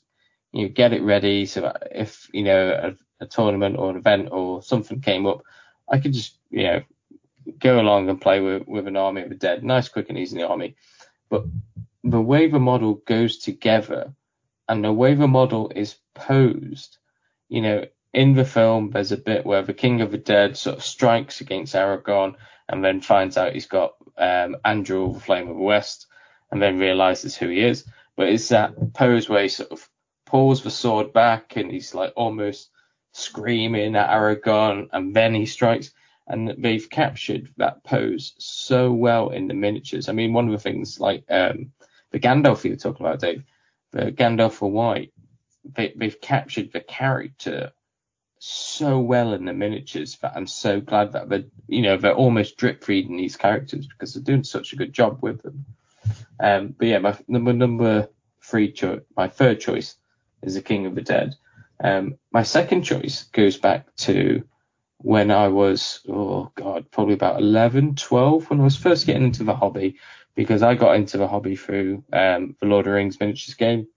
you 0.52 0.64
know 0.64 0.74
get 0.74 0.94
it 0.94 1.04
ready 1.04 1.46
so 1.46 1.62
that 1.62 1.88
if 1.92 2.30
you 2.34 2.44
know 2.44 2.96
a, 3.20 3.24
a 3.24 3.28
tournament 3.28 3.78
or 3.78 3.90
an 3.90 3.98
event 3.98 4.30
or 4.32 4.62
something 4.62 5.02
came 5.02 5.26
up, 5.26 5.42
I 5.90 6.00
could 6.00 6.14
just 6.14 6.38
you 6.50 6.64
know 6.64 6.82
go 7.60 7.80
along 7.80 8.10
and 8.10 8.20
play 8.20 8.40
with, 8.40 8.68
with 8.68 8.88
an 8.88 8.98
army 8.98 9.22
of 9.22 9.30
the 9.30 9.36
dead. 9.36 9.64
Nice, 9.64 9.88
quick 9.88 10.10
and 10.10 10.18
easy 10.18 10.36
in 10.36 10.42
the 10.42 10.48
army. 10.48 10.76
But 11.30 11.46
the 12.04 12.22
way 12.22 12.48
the 12.48 12.60
model 12.60 12.96
goes 13.06 13.38
together 13.38 14.14
and 14.68 14.84
the 14.84 14.94
way 14.94 15.16
the 15.16 15.28
model 15.28 15.72
is 15.76 15.96
posed, 16.14 16.98
you 17.50 17.62
know, 17.62 17.86
in 18.14 18.34
the 18.34 18.46
film, 18.46 18.92
there's 18.92 19.12
a 19.12 19.18
bit 19.18 19.46
where 19.46 19.62
the 19.62 19.74
King 19.74 20.02
of 20.02 20.12
the 20.12 20.18
Dead 20.18 20.56
sort 20.56 20.78
of 20.78 20.84
strikes 20.84 21.42
against 21.42 21.76
Aragorn 21.76 22.36
and 22.70 22.84
then 22.84 23.02
finds 23.02 23.38
out 23.38 23.54
he's 23.54 23.68
got 23.68 23.96
um, 24.18 24.56
Andúril, 24.66 25.14
the 25.14 25.20
Flame 25.20 25.50
of 25.50 25.58
the 25.58 25.62
West, 25.62 26.08
and 26.52 26.62
then 26.62 26.80
realizes 26.80 27.36
who 27.36 27.50
he 27.50 27.62
is. 27.62 27.86
But 28.16 28.30
it's 28.30 28.50
that 28.50 28.94
pose 28.94 29.28
where 29.28 29.44
he 29.44 29.50
sort 29.50 29.72
of 29.72 29.88
pulls 30.26 30.64
the 30.64 30.72
sword 30.72 31.14
back 31.14 31.56
and 31.56 31.72
he's 31.72 31.94
like 31.94 32.14
almost 32.16 32.70
screaming 33.12 33.96
at 33.96 34.10
Aragorn 34.10 34.90
and 34.92 35.16
then 35.16 35.34
he 35.34 35.46
strikes 35.46 35.92
and 36.28 36.56
they've 36.58 36.90
captured 36.90 37.50
that 37.58 37.84
pose 37.84 38.34
so 38.40 38.92
well 38.92 39.30
in 39.30 39.48
the 39.48 39.54
miniatures. 39.54 40.10
I 40.10 40.14
mean, 40.14 40.34
one 40.34 40.46
of 40.48 40.52
the 40.52 40.60
things 40.60 41.00
like 41.00 41.24
um, 41.30 41.72
the 42.12 42.20
Gandalf 42.20 42.64
you 42.64 42.72
were 42.72 42.78
talking 42.78 43.06
about, 43.06 43.20
Dave, 43.20 43.44
the 43.92 44.12
Gandalf 44.12 44.54
for 44.54 44.72
White, 44.72 45.14
they, 45.64 45.94
they've 45.96 46.20
captured 46.20 46.72
the 46.72 46.82
character 46.82 47.72
so 48.40 49.00
well 49.00 49.34
in 49.34 49.46
the 49.46 49.54
miniatures 49.54 50.18
that 50.18 50.34
I'm 50.36 50.48
so 50.48 50.82
glad 50.82 51.14
that 51.14 51.30
they're, 51.30 51.46
you 51.68 51.82
know, 51.82 51.98
they're 51.98 52.14
almost 52.14 52.58
drip 52.58 52.84
feeding 52.84 53.18
these 53.18 53.38
characters 53.38 53.88
because 53.88 54.14
they're 54.14 54.24
doing 54.24 54.44
such 54.44 54.74
a 54.74 54.76
good 54.76 54.94
job 54.94 55.20
with 55.22 55.42
them. 55.42 55.66
Um, 56.40 56.76
but 56.78 56.88
yeah, 56.88 57.00
my 57.00 57.18
number 57.28 57.54
number 57.54 58.10
three 58.44 58.72
choice, 58.72 59.02
my 59.16 59.28
third 59.28 59.60
choice 59.60 59.96
is 60.42 60.56
the 60.56 60.62
King 60.62 60.86
of 60.86 60.96
the 60.96 61.02
Dead. 61.02 61.36
Um, 61.84 62.18
my 62.32 62.44
second 62.44 62.84
choice 62.84 63.24
goes 63.26 63.58
back 63.58 63.94
to 63.98 64.44
when 64.98 65.30
I 65.32 65.50
was, 65.50 66.02
oh 66.08 66.52
God, 66.56 66.90
probably 66.92 67.14
about 67.14 67.40
11, 67.40 67.96
12, 67.96 68.50
when 68.50 68.62
I 68.62 68.64
was 68.64 68.78
first 68.78 69.06
getting 69.06 69.24
into 69.24 69.44
the 69.44 69.56
hobby, 69.56 69.98
because 70.36 70.64
I 70.64 70.76
got 70.76 70.96
into 70.96 71.18
the 71.18 71.28
hobby 71.28 71.56
through 71.56 72.04
um, 72.14 72.56
the 72.60 72.68
Lord 72.68 72.88
of 72.88 72.92
the 72.92 72.96
Rings 72.96 73.20
miniatures 73.20 73.56
game, 73.56 73.88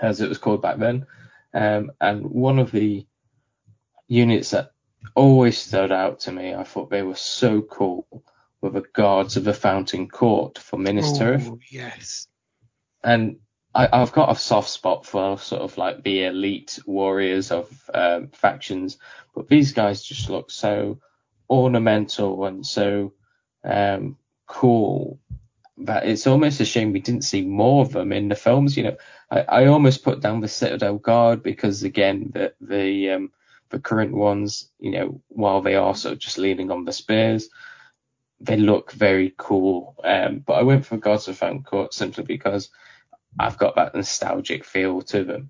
as 0.00 0.20
it 0.20 0.28
was 0.28 0.38
called 0.38 0.62
back 0.62 0.78
then. 0.78 1.06
Um, 1.54 1.92
and 2.00 2.26
one 2.26 2.58
of 2.58 2.70
the 2.70 3.06
units 4.08 4.50
that 4.50 4.72
always 5.14 5.58
stood 5.58 5.92
out 5.92 6.20
to 6.20 6.32
me, 6.32 6.54
I 6.54 6.64
thought 6.64 6.90
they 6.90 7.02
were 7.02 7.14
so 7.14 7.62
cool, 7.62 8.06
were 8.60 8.70
the 8.70 8.84
Guards 8.94 9.36
of 9.36 9.44
the 9.44 9.54
Fountain 9.54 10.08
Court 10.08 10.58
for 10.58 10.78
Minas 10.78 11.12
Tirith. 11.18 11.48
Oh, 11.48 11.58
yes. 11.70 12.26
and 13.04 13.36
I, 13.74 13.88
I've 13.92 14.12
got 14.12 14.30
a 14.30 14.38
soft 14.38 14.70
spot 14.70 15.04
for 15.04 15.38
sort 15.38 15.62
of 15.62 15.76
like 15.76 16.02
the 16.02 16.24
elite 16.24 16.78
warriors 16.86 17.50
of 17.50 17.90
um, 17.92 18.28
factions, 18.28 18.96
but 19.34 19.48
these 19.48 19.72
guys 19.72 20.02
just 20.02 20.30
look 20.30 20.50
so 20.50 20.98
ornamental 21.50 22.46
and 22.46 22.66
so 22.66 23.12
um, 23.62 24.16
cool 24.46 25.20
that 25.78 26.06
it's 26.06 26.26
almost 26.26 26.60
a 26.60 26.64
shame 26.64 26.92
we 26.92 27.00
didn't 27.00 27.24
see 27.24 27.42
more 27.42 27.82
of 27.82 27.92
them 27.92 28.12
in 28.12 28.28
the 28.28 28.34
films. 28.34 28.76
You 28.76 28.84
know, 28.84 28.96
I, 29.30 29.40
I 29.40 29.66
almost 29.66 30.02
put 30.02 30.20
down 30.20 30.40
the 30.40 30.48
Citadel 30.48 30.96
Guard 30.96 31.42
because 31.42 31.82
again, 31.82 32.30
the 32.32 32.54
the 32.60 33.10
um, 33.10 33.32
the 33.68 33.78
current 33.78 34.14
ones, 34.14 34.70
you 34.78 34.92
know, 34.92 35.20
while 35.28 35.60
they 35.60 35.74
are 35.74 35.94
sort 35.94 36.14
of 36.14 36.18
just 36.18 36.38
leaning 36.38 36.70
on 36.70 36.84
the 36.84 36.92
spears, 36.92 37.50
they 38.40 38.56
look 38.56 38.92
very 38.92 39.34
cool. 39.36 39.96
Um, 40.04 40.38
but 40.38 40.54
I 40.54 40.62
went 40.62 40.86
for 40.86 40.96
Gods 40.96 41.28
of 41.28 41.42
Court 41.64 41.94
simply 41.94 42.24
because 42.24 42.70
I've 43.38 43.58
got 43.58 43.76
that 43.76 43.94
nostalgic 43.94 44.64
feel 44.64 45.02
to 45.02 45.24
them. 45.24 45.48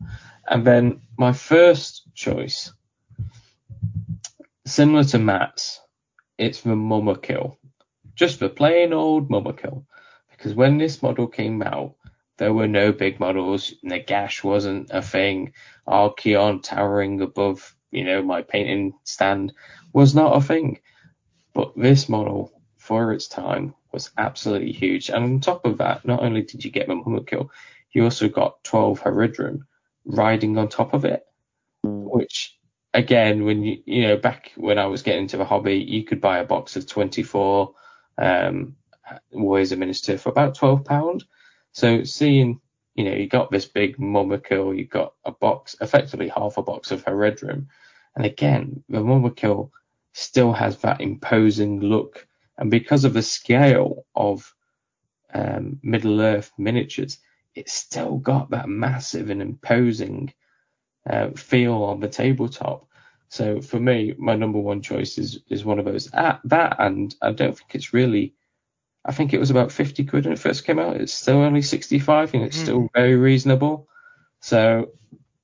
And 0.49 0.67
then 0.67 1.01
my 1.17 1.33
first 1.33 2.03
choice, 2.15 2.73
similar 4.65 5.05
to 5.05 5.19
Matt's, 5.19 5.81
it's 6.39 6.61
the 6.61 6.71
Mûmakil. 6.71 7.57
Just 8.15 8.41
the 8.41 8.49
plain 8.49 8.93
old 8.93 9.29
Mûmakil. 9.29 9.85
Because 10.31 10.55
when 10.55 10.79
this 10.79 11.03
model 11.03 11.27
came 11.27 11.63
out, 11.63 11.95
there 12.39 12.53
were 12.53 12.69
no 12.69 12.93
big 12.93 13.19
models. 13.19 13.73
Nagash 13.85 14.45
wasn't 14.45 14.91
a 14.91 15.01
thing. 15.01 15.53
Archaon 15.89 16.63
towering 16.63 17.21
above, 17.23 17.75
you 17.91 18.05
know, 18.05 18.23
my 18.23 18.43
painting 18.43 18.93
stand 19.05 19.53
was 19.93 20.15
not 20.15 20.37
a 20.37 20.41
thing. 20.41 20.81
But 21.55 21.73
this 21.77 22.09
model, 22.09 22.53
for 22.87 23.13
its 23.13 23.27
time, 23.27 23.75
was 23.93 24.11
absolutely 24.17 24.73
huge. 24.73 25.11
And 25.11 25.25
on 25.25 25.41
top 25.41 25.65
of 25.65 25.79
that, 25.79 26.07
not 26.07 26.23
only 26.23 26.43
did 26.43 26.65
you 26.65 26.71
get 26.71 26.89
Mûmakil, 26.89 27.49
you 27.93 28.05
also 28.05 28.29
got 28.29 28.63
12 28.65 29.01
Haradrim 29.01 29.61
riding 30.05 30.57
on 30.57 30.69
top 30.69 30.95
of 30.95 31.05
it, 31.05 31.25
which 31.83 32.57
again, 32.95 33.45
when 33.45 33.63
you, 33.63 33.83
you 33.85 34.03
know, 34.03 34.17
back 34.17 34.53
when 34.57 34.79
I 34.79 34.87
was 34.87 35.03
getting 35.03 35.23
into 35.23 35.37
the 35.37 35.45
hobby, 35.45 35.77
you 35.77 36.05
could 36.05 36.21
buy 36.21 36.39
a 36.39 36.45
box 36.45 36.77
of 36.77 36.87
24 36.87 37.75
um, 38.19 38.77
Warriors 39.33 39.73
of 39.73 39.79
Minas 39.79 40.01
Tirith 40.01 40.21
for 40.21 40.31
about 40.31 40.55
12 40.55 40.85
pound. 40.85 41.25
So 41.73 42.05
seeing, 42.05 42.61
you 42.95 43.05
know, 43.05 43.15
you 43.15 43.29
got 43.29 43.51
this 43.51 43.67
big 43.67 43.99
Mûmakil, 43.99 44.79
you 44.79 44.87
got 44.87 45.15
a 45.25 45.33
box, 45.33 45.77
effectively 45.81 46.29
half 46.29 46.57
a 46.57 46.63
box 46.63 46.91
of 46.91 47.05
Haradrim. 47.05 47.67
And 48.15 48.25
again, 48.25 48.83
the 48.89 48.99
Mummerkill 48.99 49.71
still 50.15 50.53
has 50.55 50.79
that 50.79 51.03
imposing 51.03 51.81
look. 51.81 52.26
And 52.59 52.71
because 52.71 53.05
of 53.05 53.13
the 53.13 53.23
scale 53.23 54.05
of 54.15 54.55
um, 55.33 55.79
Middle 55.83 56.21
Earth 56.21 56.51
miniatures, 56.57 57.19
it's 57.55 57.73
still 57.73 58.17
got 58.17 58.51
that 58.51 58.69
massive 58.69 59.31
and 59.31 59.43
imposing 59.43 60.33
uh, 61.09 61.31
feel 61.31 61.83
on 61.85 62.01
the 62.01 62.09
tabletop. 62.09 62.87
So 63.29 63.61
for 63.61 63.81
me, 63.81 64.15
my 64.19 64.37
number 64.37 64.59
one 64.59 64.83
choice 64.83 65.19
is 65.19 65.41
is 65.49 65.65
one 65.65 65.79
of 65.79 65.85
those. 65.85 66.13
At 66.13 66.41
that, 66.45 66.77
and 66.79 67.15
I 67.21 67.33
don't 67.33 67.57
think 67.57 67.75
it's 67.75 67.93
really. 67.93 68.35
I 69.05 69.13
think 69.13 69.33
it 69.33 69.39
was 69.39 69.51
about 69.51 69.71
50 69.71 70.05
quid 70.05 70.25
when 70.25 70.33
it 70.33 70.39
first 70.39 70.65
came 70.65 70.81
out. 70.81 70.97
It's 70.97 71.13
still 71.13 71.37
only 71.37 71.63
65, 71.63 72.35
and 72.35 72.43
it's 72.43 72.59
mm. 72.59 72.63
still 72.63 72.89
very 72.93 73.15
reasonable. 73.15 73.89
So, 74.41 74.91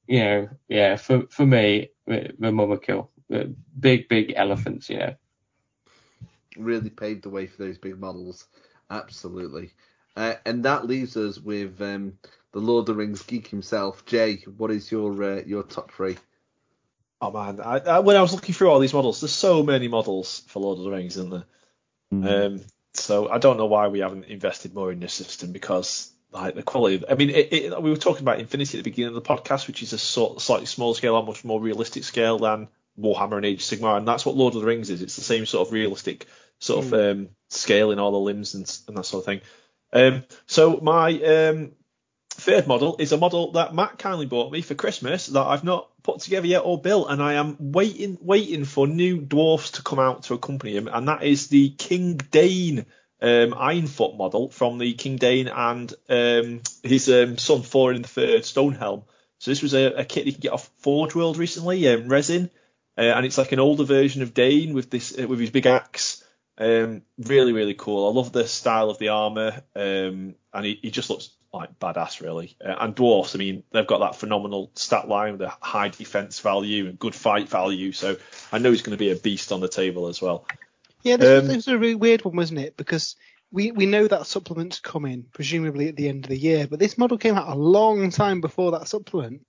you 0.09 0.19
know, 0.19 0.49
yeah, 0.69 0.97
for 0.97 1.27
for 1.29 1.47
me, 1.47 1.91
the 2.07 2.35
Mûmakil, 2.41 3.09
the 3.29 3.55
big 3.79 4.09
big 4.09 4.33
elephants, 4.37 4.89
you 4.91 4.99
know. 4.99 5.15
Really 6.57 6.91
paved 6.91 7.23
the 7.23 7.31
way 7.31 7.47
for 7.47 7.63
those 7.63 7.79
big 7.79 7.99
models. 7.99 8.47
Absolutely. 8.91 9.73
Uh, 10.17 10.35
and 10.45 10.65
that 10.65 10.87
leaves 10.87 11.17
us 11.17 11.39
with 11.39 11.81
um, 11.81 12.19
the 12.53 12.59
Lord 12.59 12.83
of 12.83 12.87
the 12.87 12.95
Rings 12.95 13.23
geek 13.23 13.49
himself, 13.49 14.05
Jay. 14.05 14.37
What 14.57 14.71
is 14.71 14.91
your 14.91 15.23
uh, 15.23 15.43
your 15.47 15.63
top 15.63 15.91
three? 15.91 16.17
Oh 17.21 17.31
man, 17.31 17.61
I, 17.61 17.79
I, 17.79 17.99
when 18.01 18.17
I 18.17 18.21
was 18.21 18.35
looking 18.35 18.55
through 18.55 18.71
all 18.71 18.81
these 18.81 18.93
models, 18.93 19.21
there's 19.21 19.33
so 19.33 19.63
many 19.63 19.89
models 19.89 20.43
for 20.49 20.61
Lord 20.61 20.79
of 20.79 20.85
the 20.85 20.91
Rings, 20.91 21.17
isn't 21.17 21.31
there? 21.31 21.45
Mm. 22.13 22.47
Um, 22.47 22.61
so 22.95 23.29
I 23.29 23.39
don't 23.39 23.57
know 23.57 23.67
why 23.67 23.89
we 23.89 24.01
haven't 24.01 24.25
invested 24.25 24.75
more 24.75 24.93
in 24.93 25.01
this 25.01 25.15
system 25.15 25.53
because 25.53 26.13
like 26.33 26.55
the 26.55 26.63
quality. 26.63 26.97
Of, 26.97 27.05
I 27.09 27.15
mean, 27.15 27.31
it, 27.31 27.53
it, 27.53 27.83
we 27.83 27.91
were 27.91 27.97
talking 27.97 28.23
about 28.23 28.41
Infinity 28.41 28.79
at 28.79 28.85
the 28.85 28.91
beginning 28.91 29.17
of 29.17 29.23
the 29.23 29.29
podcast, 29.29 29.67
which 29.67 29.83
is 29.83 29.93
a 29.93 29.99
sort, 29.99 30.41
slightly 30.41 30.67
smaller 30.67 30.95
scale, 30.95 31.17
a 31.17 31.25
much 31.25 31.45
more 31.45 31.61
realistic 31.61 32.05
scale 32.05 32.39
than 32.39 32.69
Warhammer 32.99 33.37
and 33.37 33.47
Age 33.47 33.61
of 33.61 33.79
Sigmar, 33.79 33.97
and 33.97 34.07
that's 34.07 34.27
what 34.27 34.37
Lord 34.37 34.55
of 34.55 34.61
the 34.61 34.67
Rings 34.67 34.91
is. 34.91 35.03
It's 35.03 35.17
the 35.17 35.23
same 35.23 35.47
sort 35.47 35.67
of 35.67 35.73
realistic 35.73 36.27
sort 36.59 36.85
mm. 36.85 36.87
of 36.87 37.17
um, 37.17 37.29
scale 37.49 37.91
in 37.91 37.99
all 37.99 38.13
the 38.13 38.19
limbs 38.19 38.55
and, 38.55 38.81
and 38.89 38.97
that 38.97 39.05
sort 39.05 39.23
of 39.23 39.27
thing. 39.27 39.41
Um, 39.93 40.25
so 40.47 40.79
my 40.83 41.13
um, 41.21 41.73
third 42.31 42.67
model 42.67 42.97
is 42.99 43.13
a 43.13 43.19
model 43.19 43.53
that 43.53 43.75
Matt 43.75 43.99
kindly 43.99 44.27
bought 44.27 44.53
me 44.53 44.63
for 44.63 44.75
Christmas 44.75 45.27
that 45.27 45.43
I've 45.43 45.65
not 45.65 45.91
put 46.03 46.21
together 46.21 46.47
yet 46.47 46.63
or 46.65 46.81
built, 46.81 47.11
and 47.11 47.23
I 47.23 47.35
am 47.35 47.57
waiting 47.59 48.19
waiting 48.21 48.65
for 48.65 48.87
new 48.87 49.21
dwarfs 49.21 49.73
to 49.73 49.83
come 49.83 49.99
out 49.99 50.25
to 50.25 50.35
accompany 50.35 50.77
him, 50.77 50.89
and 50.89 51.09
that 51.09 51.23
is 51.23 51.49
the 51.49 51.71
King 51.71 52.19
Dáin 52.19 52.87
um, 53.21 53.53
Ironfoot 53.53 54.17
model 54.17 54.51
from 54.51 54.79
the 54.79 54.95
King 54.95 55.19
Dáin 55.19 55.53
and 55.55 55.95
um, 56.09 56.61
his 56.83 57.09
um, 57.09 57.39
son 57.39 57.63
Thorin 57.63 58.03
the 58.03 58.09
Third 58.09 58.43
Stonehelm. 58.43 59.05
So 59.39 59.51
this 59.51 59.63
was 59.63 59.75
a, 59.75 59.93
a, 59.93 60.05
kit 60.05 60.27
you 60.27 60.33
can 60.33 60.41
get 60.41 60.53
off 60.53 60.71
Forge 60.79 61.15
World 61.15 61.37
recently, 61.37 61.89
um, 61.89 62.09
resin, 62.09 62.51
uh, 62.97 63.03
and 63.03 63.25
it's 63.25 63.39
like 63.39 63.53
an 63.53 63.59
older 63.59 63.85
version 63.85 64.23
of 64.23 64.35
Dáin 64.35 64.75
with 64.75 64.91
this 64.91 65.19
uh, 65.19 65.27
with 65.27 65.41
his 65.41 65.51
big 65.51 65.67
axe. 65.67 66.25
Um, 66.59 67.03
really, 67.19 67.53
really 67.53 67.75
cool. 67.75 68.09
I 68.09 68.13
love 68.13 68.33
the 68.33 68.47
style 68.47 68.91
of 68.91 68.99
the 68.99 69.09
armor, 69.09 69.63
um, 69.75 70.35
and 70.53 70.65
he, 70.65 70.79
he, 70.83 70.91
just 70.91 71.09
looks 71.09 71.31
like 71.53 71.79
badass, 71.79 72.21
really. 72.21 72.57
Uh, 72.63 72.75
and 72.79 72.95
dwarfs, 72.95 73.35
I 73.35 73.39
mean, 73.39 73.63
they've 73.73 73.87
got 73.87 74.01
that 74.01 74.17
phenomenal 74.17 74.71
stat 74.75 75.09
line 75.09 75.33
with 75.33 75.43
a 75.43 75.57
high 75.61 75.89
defense 75.89 76.41
value 76.41 76.87
and 76.87 76.99
good 76.99 77.15
fight 77.15 77.49
value. 77.49 77.93
So 77.93 78.17
I 78.53 78.59
know 78.59 78.71
he's 78.71 78.83
going 78.83 78.97
to 78.97 79.03
be 79.03 79.11
a 79.11 79.17
beast 79.17 79.51
on 79.51 79.61
the 79.61 79.69
table 79.69 80.09
as 80.09 80.21
well. 80.21 80.47
Yeah, 81.03 81.17
this, 81.17 81.43
um, 81.43 81.49
this 81.49 81.57
was 81.57 81.69
a 81.69 81.79
really 81.79 81.95
weird 81.95 82.25
one, 82.25 82.37
wasn't 82.37 82.61
it? 82.61 82.77
Because 82.77 83.17
we, 83.51 83.71
we 83.71 83.87
know 83.87 84.07
that 84.07 84.27
supplement's 84.27 84.81
coming, 84.81 85.27
presumably 85.33 85.89
at 85.89 85.97
the 85.97 86.09
end 86.09 86.25
of 86.25 86.29
the 86.29 86.39
year, 86.39 86.67
but 86.67 86.79
this 86.79 86.97
model 86.97 87.19
came 87.19 87.35
out 87.35 87.49
a 87.49 87.59
long 87.59 88.11
time 88.11 88.41
before 88.41 88.73
that 88.73 88.89
supplement. 88.89 89.45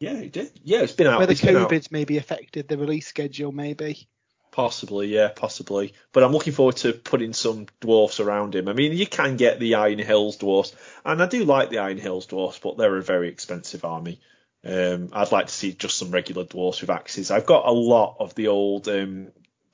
Yeah, 0.00 0.14
it 0.14 0.32
did. 0.32 0.52
Yeah, 0.62 0.82
it's 0.82 0.92
been 0.92 1.08
out. 1.08 1.18
Whether 1.18 1.34
COVID's 1.34 1.90
maybe 1.90 2.18
affected 2.18 2.68
the 2.68 2.78
release 2.78 3.06
schedule, 3.06 3.50
maybe. 3.50 4.08
Possibly, 4.52 5.08
yeah, 5.08 5.28
possibly. 5.28 5.94
But 6.12 6.24
I'm 6.24 6.32
looking 6.32 6.52
forward 6.52 6.76
to 6.78 6.92
putting 6.92 7.32
some 7.32 7.66
dwarfs 7.80 8.20
around 8.20 8.54
him. 8.54 8.68
I 8.68 8.72
mean, 8.72 8.92
you 8.92 9.06
can 9.06 9.36
get 9.36 9.60
the 9.60 9.74
Iron 9.76 9.98
Hills 9.98 10.36
dwarfs, 10.36 10.74
and 11.04 11.22
I 11.22 11.26
do 11.26 11.44
like 11.44 11.70
the 11.70 11.78
Iron 11.78 11.98
Hills 11.98 12.26
dwarfs, 12.26 12.58
but 12.58 12.76
they're 12.76 12.96
a 12.96 13.02
very 13.02 13.28
expensive 13.28 13.84
army. 13.84 14.20
Um, 14.64 15.10
I'd 15.12 15.32
like 15.32 15.46
to 15.46 15.52
see 15.52 15.72
just 15.72 15.98
some 15.98 16.10
regular 16.10 16.44
dwarfs 16.44 16.80
with 16.80 16.90
axes. 16.90 17.30
I've 17.30 17.46
got 17.46 17.66
a 17.66 17.72
lot 17.72 18.16
of 18.18 18.34
the 18.34 18.48
old 18.48 18.88
um, 18.88 19.28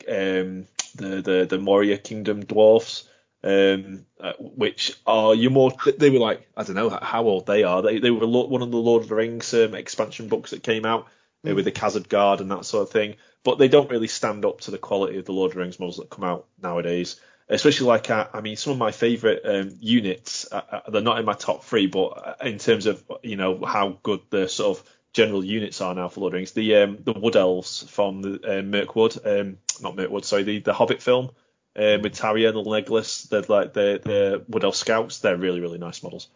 um, 0.08 0.66
the 0.94 1.22
the 1.22 1.46
the 1.48 1.58
Moria 1.58 1.98
Kingdom 1.98 2.44
dwarfs, 2.44 3.08
um, 3.44 4.06
uh, 4.18 4.32
which 4.38 4.98
are 5.06 5.34
you 5.34 5.50
more 5.50 5.72
they 5.98 6.10
were 6.10 6.18
like 6.18 6.48
I 6.56 6.64
don't 6.64 6.76
know 6.76 6.90
how 6.90 7.24
old 7.24 7.46
they 7.46 7.62
are. 7.62 7.82
They 7.82 7.98
they 7.98 8.10
were 8.10 8.26
one 8.26 8.62
of 8.62 8.70
the 8.70 8.76
Lord 8.76 9.02
of 9.02 9.08
the 9.08 9.14
Rings 9.14 9.52
um, 9.54 9.74
expansion 9.74 10.28
books 10.28 10.50
that 10.50 10.62
came 10.62 10.84
out 10.84 11.06
mm. 11.44 11.54
with 11.54 11.66
the 11.66 11.72
Khazad 11.72 12.08
Guard 12.08 12.40
and 12.40 12.50
that 12.50 12.64
sort 12.64 12.82
of 12.82 12.90
thing 12.90 13.16
but 13.44 13.58
they 13.58 13.68
don't 13.68 13.90
really 13.90 14.08
stand 14.08 14.44
up 14.44 14.62
to 14.62 14.70
the 14.70 14.78
quality 14.78 15.18
of 15.18 15.26
the 15.26 15.32
Lord 15.32 15.50
of 15.50 15.54
the 15.54 15.60
Rings 15.60 15.78
models 15.78 15.98
that 15.98 16.10
come 16.10 16.24
out 16.24 16.46
nowadays. 16.60 17.20
Especially 17.46 17.86
like 17.86 18.08
uh, 18.08 18.26
I 18.32 18.40
mean, 18.40 18.56
some 18.56 18.72
of 18.72 18.78
my 18.78 18.90
favourite 18.90 19.40
um, 19.44 19.76
units, 19.78 20.46
uh, 20.50 20.62
uh, 20.70 20.90
they're 20.90 21.02
not 21.02 21.18
in 21.18 21.26
my 21.26 21.34
top 21.34 21.62
three, 21.62 21.86
but 21.86 22.06
uh, 22.06 22.34
in 22.46 22.56
terms 22.56 22.86
of 22.86 23.04
you 23.22 23.36
know 23.36 23.62
how 23.62 23.98
good 24.02 24.20
the 24.30 24.48
sort 24.48 24.78
of 24.78 24.84
general 25.12 25.44
units 25.44 25.82
are 25.82 25.94
now 25.94 26.08
for 26.08 26.20
Lord 26.20 26.30
of 26.30 26.32
the 26.32 26.38
Rings, 26.38 26.52
the 26.52 26.76
um, 26.76 26.98
the 27.04 27.12
Wood 27.12 27.36
Elves 27.36 27.82
from 27.90 28.22
the 28.22 28.60
uh, 28.60 28.62
Mirkwood, 28.62 29.18
um, 29.26 29.58
not 29.82 29.94
Mirkwood, 29.94 30.24
sorry, 30.24 30.44
the, 30.44 30.60
the 30.60 30.72
Hobbit 30.72 31.02
film 31.02 31.32
um, 31.76 32.02
with 32.02 32.14
Tauriel, 32.14 32.52
the 32.52 32.62
Legolas, 32.62 33.28
the 33.28 33.44
like 33.50 33.72
the 33.72 34.00
the 34.02 34.44
Wood 34.48 34.64
Elf 34.64 34.76
Scouts, 34.76 35.18
they're 35.18 35.36
really 35.36 35.60
really 35.60 35.78
nice 35.78 36.02
models. 36.02 36.28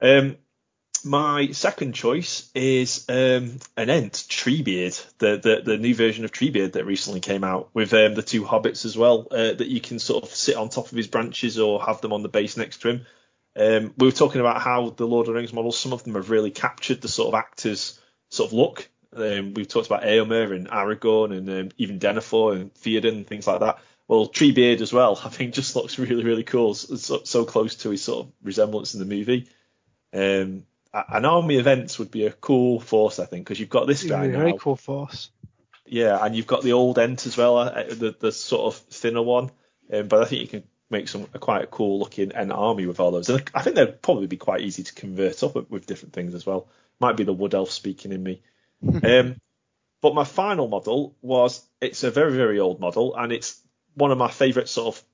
Um, 0.00 0.36
my 1.04 1.52
second 1.52 1.92
choice 1.94 2.50
is 2.54 3.04
um, 3.08 3.58
an 3.76 3.90
Ent, 3.90 4.12
Treebeard, 4.12 5.04
the, 5.18 5.38
the, 5.38 5.62
the 5.64 5.78
new 5.78 5.94
version 5.94 6.24
of 6.24 6.32
Treebeard 6.32 6.72
that 6.72 6.86
recently 6.86 7.20
came 7.20 7.44
out 7.44 7.70
with 7.72 7.92
um, 7.94 8.14
the 8.14 8.22
two 8.22 8.42
hobbits 8.42 8.84
as 8.84 8.96
well, 8.96 9.28
uh, 9.30 9.52
that 9.52 9.68
you 9.68 9.80
can 9.80 9.98
sort 9.98 10.24
of 10.24 10.34
sit 10.34 10.56
on 10.56 10.68
top 10.68 10.90
of 10.90 10.96
his 10.96 11.06
branches 11.06 11.58
or 11.58 11.82
have 11.82 12.00
them 12.00 12.12
on 12.12 12.22
the 12.22 12.28
base 12.28 12.56
next 12.56 12.82
to 12.82 12.88
him. 12.88 13.06
Um, 13.56 13.94
we 13.96 14.06
were 14.06 14.12
talking 14.12 14.40
about 14.40 14.60
how 14.60 14.90
the 14.90 15.06
Lord 15.06 15.26
of 15.26 15.34
the 15.34 15.38
Rings 15.38 15.52
models, 15.52 15.78
some 15.78 15.92
of 15.92 16.04
them 16.04 16.14
have 16.14 16.30
really 16.30 16.50
captured 16.50 17.00
the 17.00 17.08
sort 17.08 17.28
of 17.28 17.34
actors' 17.34 17.98
sort 18.30 18.48
of 18.48 18.52
look. 18.52 18.88
Um, 19.14 19.54
we've 19.54 19.68
talked 19.68 19.86
about 19.86 20.02
Eomer 20.02 20.54
and 20.54 20.68
Aragorn 20.68 21.36
and 21.36 21.48
um, 21.48 21.68
even 21.78 21.98
Denethor 21.98 22.54
and 22.54 22.74
Theoden 22.74 23.08
and 23.08 23.26
things 23.26 23.46
like 23.46 23.60
that. 23.60 23.78
Well, 24.08 24.26
Treebeard 24.26 24.80
as 24.80 24.92
well, 24.92 25.20
I 25.24 25.28
think 25.28 25.54
just 25.54 25.76
looks 25.76 25.98
really, 25.98 26.24
really 26.24 26.44
cool. 26.44 26.74
So, 26.74 27.20
so 27.22 27.44
close 27.44 27.76
to 27.76 27.90
his 27.90 28.02
sort 28.02 28.26
of 28.26 28.32
resemblance 28.42 28.94
in 28.94 29.00
the 29.00 29.06
movie. 29.06 29.48
Um, 30.12 30.64
an 30.92 31.26
army 31.26 31.56
events 31.56 31.98
would 31.98 32.10
be 32.10 32.26
a 32.26 32.32
cool 32.32 32.80
force, 32.80 33.18
I 33.18 33.26
think, 33.26 33.44
because 33.44 33.60
you've 33.60 33.68
got 33.68 33.86
this 33.86 34.02
guy 34.02 34.24
yeah, 34.24 34.32
now. 34.32 34.38
Very 34.38 34.58
cool 34.58 34.76
force. 34.76 35.30
Yeah, 35.86 36.18
and 36.22 36.34
you've 36.34 36.46
got 36.46 36.62
the 36.62 36.72
old 36.72 36.98
Ent 36.98 37.26
as 37.26 37.36
well, 37.36 37.58
uh, 37.58 37.84
the 37.84 38.14
the 38.18 38.32
sort 38.32 38.74
of 38.74 38.80
thinner 38.80 39.22
one. 39.22 39.50
Um, 39.92 40.08
but 40.08 40.22
I 40.22 40.24
think 40.26 40.42
you 40.42 40.48
can 40.48 40.64
make 40.90 41.08
some 41.08 41.26
a 41.34 41.38
quite 41.38 41.64
a 41.64 41.66
cool 41.66 41.98
looking 41.98 42.32
Ent 42.32 42.52
army 42.52 42.86
with 42.86 43.00
all 43.00 43.10
those. 43.10 43.28
And 43.28 43.42
I 43.54 43.62
think 43.62 43.76
they'd 43.76 44.02
probably 44.02 44.26
be 44.26 44.36
quite 44.36 44.62
easy 44.62 44.82
to 44.82 44.94
convert 44.94 45.42
up 45.42 45.70
with 45.70 45.86
different 45.86 46.14
things 46.14 46.34
as 46.34 46.44
well. 46.46 46.68
Might 47.00 47.16
be 47.16 47.24
the 47.24 47.32
wood 47.32 47.54
elf 47.54 47.70
speaking 47.70 48.12
in 48.12 48.22
me. 48.22 48.42
um, 49.04 49.36
but 50.00 50.14
my 50.14 50.24
final 50.24 50.68
model 50.68 51.16
was 51.20 51.66
it's 51.80 52.04
a 52.04 52.10
very 52.10 52.32
very 52.32 52.60
old 52.60 52.80
model, 52.80 53.14
and 53.16 53.32
it's 53.32 53.60
one 53.98 54.12
of 54.12 54.18
my 54.18 54.30
favourite 54.30 54.68
sort 54.68 54.96
of 54.96 55.04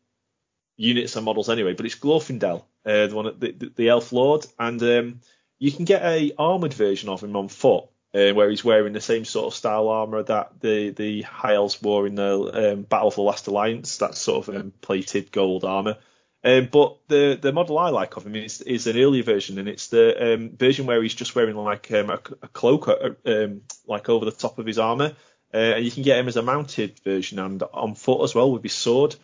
units 0.76 1.16
and 1.16 1.24
models 1.24 1.48
anyway. 1.48 1.74
But 1.74 1.86
it's 1.86 1.96
Glorfindel, 1.96 2.64
uh, 2.84 3.06
the 3.06 3.14
one 3.14 3.34
the, 3.38 3.52
the, 3.52 3.72
the 3.74 3.88
elf 3.88 4.12
lord, 4.12 4.46
and 4.58 4.82
um, 4.82 5.20
you 5.58 5.72
can 5.72 5.84
get 5.84 6.02
a 6.02 6.32
armored 6.38 6.74
version 6.74 7.08
of 7.08 7.22
him 7.22 7.36
on 7.36 7.48
foot, 7.48 7.84
uh, 8.14 8.32
where 8.32 8.50
he's 8.50 8.64
wearing 8.64 8.92
the 8.92 9.00
same 9.00 9.24
sort 9.24 9.46
of 9.46 9.54
style 9.54 9.88
armor 9.88 10.22
that 10.22 10.60
the 10.60 10.90
the 10.90 11.22
High 11.22 11.54
Elves 11.54 11.80
wore 11.82 12.06
in 12.06 12.14
the 12.14 12.72
um, 12.72 12.82
Battle 12.82 13.10
for 13.10 13.24
the 13.24 13.28
Last 13.28 13.46
Alliance, 13.46 13.98
that 13.98 14.14
sort 14.14 14.48
of 14.48 14.56
um, 14.56 14.72
plated 14.80 15.32
gold 15.32 15.64
armor. 15.64 15.96
Um, 16.44 16.68
but 16.70 16.98
the 17.08 17.38
the 17.40 17.52
model 17.52 17.78
I 17.78 17.88
like 17.88 18.16
of 18.16 18.26
him 18.26 18.36
is, 18.36 18.60
is 18.60 18.86
an 18.86 18.98
earlier 18.98 19.22
version, 19.22 19.58
and 19.58 19.66
it's 19.66 19.88
the 19.88 20.34
um, 20.34 20.50
version 20.50 20.84
where 20.84 21.02
he's 21.02 21.14
just 21.14 21.34
wearing 21.34 21.56
like 21.56 21.90
um, 21.92 22.10
a, 22.10 22.20
a, 22.42 22.48
cloak, 22.48 22.86
uh, 22.86 23.10
um, 23.24 23.62
like 23.86 24.10
over 24.10 24.26
the 24.26 24.30
top 24.30 24.58
of 24.58 24.66
his 24.66 24.78
armor. 24.78 25.14
Uh, 25.54 25.76
and 25.76 25.84
you 25.84 25.90
can 25.90 26.02
get 26.02 26.18
him 26.18 26.26
as 26.26 26.36
a 26.36 26.42
mounted 26.42 26.98
version 27.04 27.38
and 27.38 27.62
on 27.72 27.94
foot 27.94 28.24
as 28.24 28.34
well 28.34 28.50
with 28.50 28.64
his 28.64 28.72
sword. 28.72 29.14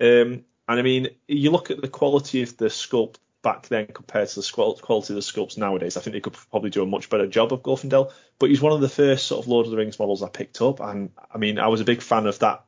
Um, 0.00 0.44
and 0.66 0.80
I 0.80 0.82
mean, 0.82 1.08
you 1.28 1.50
look 1.50 1.70
at 1.70 1.82
the 1.82 1.88
quality 1.88 2.42
of 2.42 2.56
the 2.56 2.66
sculpt 2.66 3.16
back 3.42 3.68
then 3.68 3.86
compared 3.88 4.28
to 4.30 4.40
the 4.40 4.76
quality 4.82 5.12
of 5.12 5.16
the 5.16 5.20
sculpts 5.20 5.58
nowadays. 5.58 5.98
I 5.98 6.00
think 6.00 6.14
they 6.14 6.20
could 6.20 6.36
probably 6.50 6.70
do 6.70 6.82
a 6.82 6.86
much 6.86 7.10
better 7.10 7.26
job 7.26 7.52
of 7.52 7.62
Glorfindel. 7.62 8.10
But 8.38 8.48
he's 8.48 8.62
one 8.62 8.72
of 8.72 8.80
the 8.80 8.88
first 8.88 9.26
sort 9.26 9.44
of 9.44 9.48
Lord 9.48 9.66
of 9.66 9.72
the 9.72 9.76
Rings 9.76 9.98
models 9.98 10.22
I 10.22 10.28
picked 10.30 10.62
up, 10.62 10.80
and 10.80 11.10
I 11.32 11.38
mean, 11.38 11.58
I 11.58 11.68
was 11.68 11.82
a 11.82 11.84
big 11.84 12.00
fan 12.00 12.26
of 12.26 12.38
that 12.38 12.64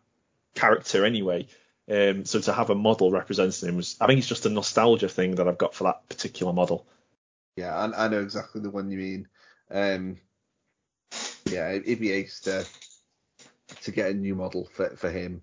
character 0.55 1.05
anyway. 1.05 1.49
Um, 1.91 2.25
so 2.25 2.41
to 2.41 2.53
have 2.53 2.71
a 2.71 2.75
model 2.75 3.11
representing 3.11 3.69
him 3.69 3.77
was, 3.77 3.97
I 4.01 4.07
think 4.07 4.19
it's 4.19 4.29
just 4.29 4.47
a 4.47 4.51
nostalgia 4.51 5.09
thing 5.09 5.37
that 5.37 5.49
I've 5.49 5.59
got 5.59 5.75
for 5.75 5.85
that 5.85 6.07
particular 6.09 6.53
model. 6.53 6.87
Yeah, 7.57 7.75
I, 7.75 8.05
I 8.05 8.09
know 8.09 8.21
exactly 8.21 8.61
the 8.61 8.71
one 8.71 8.91
you 8.91 8.99
mean. 8.99 9.29
Um, 9.71 10.19
yeah, 11.47 11.71
it'd 11.71 12.01
be 12.01 12.13
ace 12.13 12.41
to 12.41 12.67
to 13.83 13.91
get 13.91 14.11
a 14.11 14.15
new 14.15 14.35
model 14.35 14.69
for 14.73 14.91
for 14.91 15.11
him. 15.11 15.43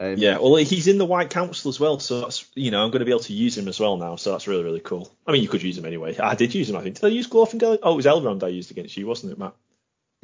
Um, 0.00 0.14
yeah, 0.16 0.38
well, 0.38 0.54
he's 0.56 0.86
in 0.86 0.98
the 0.98 1.04
White 1.04 1.30
Council 1.30 1.68
as 1.70 1.80
well, 1.80 1.98
so 1.98 2.20
that's 2.20 2.46
you 2.54 2.70
know 2.70 2.84
I'm 2.84 2.90
going 2.90 3.00
to 3.00 3.04
be 3.04 3.10
able 3.10 3.20
to 3.20 3.32
use 3.32 3.58
him 3.58 3.66
as 3.66 3.80
well 3.80 3.96
now, 3.96 4.16
so 4.16 4.30
that's 4.30 4.46
really 4.46 4.62
really 4.62 4.80
cool. 4.80 5.12
I 5.26 5.32
mean, 5.32 5.42
you 5.42 5.48
could 5.48 5.62
use 5.62 5.76
him 5.76 5.86
anyway. 5.86 6.16
I 6.18 6.34
did 6.34 6.54
use 6.54 6.70
him, 6.70 6.76
I 6.76 6.82
think. 6.82 6.96
Did 6.96 7.06
I 7.06 7.08
use 7.08 7.28
Glorfindel? 7.28 7.78
Oh, 7.82 7.94
it 7.94 7.96
was 7.96 8.06
Elrond 8.06 8.44
I 8.44 8.48
used 8.48 8.70
against 8.70 8.96
you, 8.96 9.06
wasn't 9.06 9.32
it, 9.32 9.38
Matt? 9.38 9.54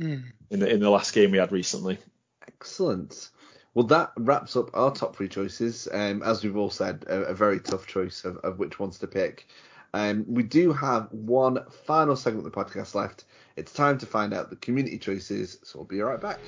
Mm. 0.01 0.25
In 0.51 0.61
the 0.61 0.69
in 0.69 0.81
the 0.81 0.91
last 0.91 1.13
game 1.13 1.33
we 1.33 1.39
had 1.39 1.51
recently. 1.51 1.99
Excellent. 2.47 3.31
Well, 3.75 3.87
that 3.87 4.13
wraps 4.17 4.55
up 4.57 4.71
our 4.75 4.93
top 4.93 5.17
three 5.17 5.29
choices. 5.29 5.89
Um, 5.91 6.23
as 6.23 6.45
we've 6.45 6.57
all 6.57 6.71
said, 6.71 7.05
a, 7.09 7.23
a 7.25 7.35
very 7.35 7.59
tough 7.59 7.89
choice 7.89 8.25
of, 8.25 8.37
of, 8.39 8.61
which 8.61 8.79
ones 8.79 9.01
to 9.01 9.09
pick. 9.09 9.49
Um, 9.93 10.25
we 10.29 10.45
do 10.45 10.73
have 10.73 11.13
one 11.13 11.65
final 11.85 12.15
segment 12.15 12.47
of 12.47 12.53
the 12.53 12.65
podcast 12.65 12.95
left. 12.95 13.25
It's 13.57 13.73
time 13.73 13.99
to 13.99 14.07
find 14.07 14.33
out 14.33 14.51
the 14.51 14.57
community 14.57 14.99
choices, 14.99 15.59
so 15.65 15.81
we'll 15.81 15.87
be 15.87 16.01
right 16.01 16.21
back. 16.21 16.39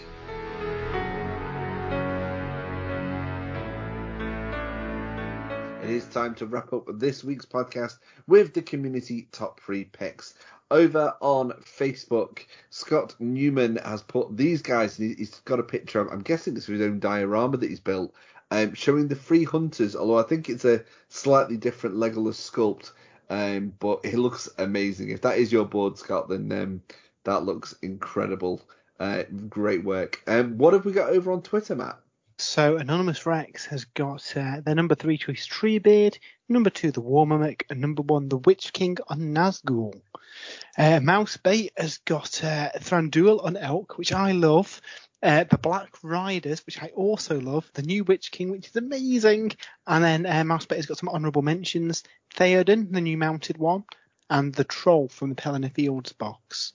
It 5.87 5.93
is 5.93 6.07
time 6.07 6.35
to 6.35 6.47
wrap 6.47 6.73
up 6.73 6.89
this 6.95 7.23
week's 7.23 7.47
podcast 7.47 7.99
with 8.27 8.53
the 8.53 8.61
community 8.61 9.29
top 9.31 9.61
three 9.61 9.85
picks. 9.85 10.35
Over 10.73 11.15
on 11.21 11.53
Facebook, 11.63 12.41
Scott 12.71 13.15
Newman 13.21 13.77
has 13.77 14.03
put 14.03 14.37
these 14.37 14.63
guys, 14.63 14.97
he's 14.97 15.39
got 15.45 15.61
a 15.61 15.63
picture. 15.63 16.01
Of, 16.01 16.09
I'm 16.09 16.23
guessing 16.23 16.57
it's 16.57 16.67
his 16.67 16.81
own 16.81 16.99
diorama 16.99 17.59
that 17.59 17.71
he's 17.71 17.79
built, 17.79 18.13
um, 18.51 18.75
showing 18.75 19.07
the 19.07 19.15
three 19.15 19.45
hunters. 19.45 19.95
Although 19.95 20.19
I 20.19 20.25
think 20.25 20.49
it's 20.49 20.65
a 20.65 20.83
slightly 21.09 21.57
different 21.57 21.95
Legolas 21.95 22.35
sculpt, 22.35 22.91
um, 23.31 23.73
but 23.79 24.01
it 24.03 24.19
looks 24.19 24.49
amazing. 24.59 25.11
If 25.11 25.21
that 25.21 25.39
is 25.39 25.53
your 25.53 25.67
board, 25.67 25.99
Scott, 25.99 26.29
then 26.29 26.51
um, 26.51 26.83
that 27.23 27.45
looks 27.45 27.77
incredible. 27.83 28.61
Uh, 28.99 29.23
great 29.49 29.85
work. 29.85 30.21
Um, 30.27 30.59
what 30.59 30.73
have 30.73 30.85
we 30.85 30.91
got 30.91 31.11
over 31.11 31.31
on 31.31 31.43
Twitter, 31.43 31.77
Matt? 31.77 32.01
So 32.39 32.77
Anonymous 32.77 33.25
Rex 33.25 33.65
has 33.67 33.87
got 33.87 34.37
uh, 34.37 34.61
their 34.61 34.75
number 34.75 34.95
three 34.95 35.17
choice 35.17 35.47
Treebeard, 35.47 36.19
number 36.51 36.69
two 36.69 36.91
the 36.91 37.01
War 37.01 37.25
Mûmak, 37.25 37.63
and 37.71 37.81
number 37.81 38.03
one 38.03 38.29
the 38.29 38.37
Witch 38.37 38.75
King 38.75 38.99
on 39.09 39.35
Nazgul. 39.35 39.99
Uh, 40.77 41.01
Mousebait 41.01 41.71
has 41.79 41.97
got 41.99 42.45
uh, 42.45 42.73
Thranduil 42.79 43.43
on 43.43 43.57
Elk, 43.57 43.97
which 43.97 44.13
I 44.13 44.33
love. 44.33 44.83
Uh, 45.23 45.45
the 45.45 45.57
Black 45.57 45.97
Riders, 46.03 46.65
which 46.67 46.83
I 46.83 46.89
also 46.89 47.41
love. 47.41 47.71
The 47.73 47.81
new 47.81 48.05
Witch 48.05 48.31
King, 48.31 48.51
which 48.51 48.69
is 48.69 48.77
amazing. 48.77 49.53
And 49.87 50.05
then 50.05 50.27
uh, 50.27 50.45
Mousebait 50.45 50.77
has 50.77 50.87
got 50.87 50.99
some 50.99 51.09
honourable 51.09 51.41
mentions. 51.41 52.05
Theoden, 52.35 52.93
the 52.93 53.01
new 53.01 53.17
mounted 53.17 53.57
one, 53.57 53.85
and 54.29 54.53
the 54.53 54.65
Troll 54.65 55.09
from 55.09 55.31
the 55.31 55.37
Pelennor 55.37 55.73
Fields 55.73 56.13
box. 56.13 56.75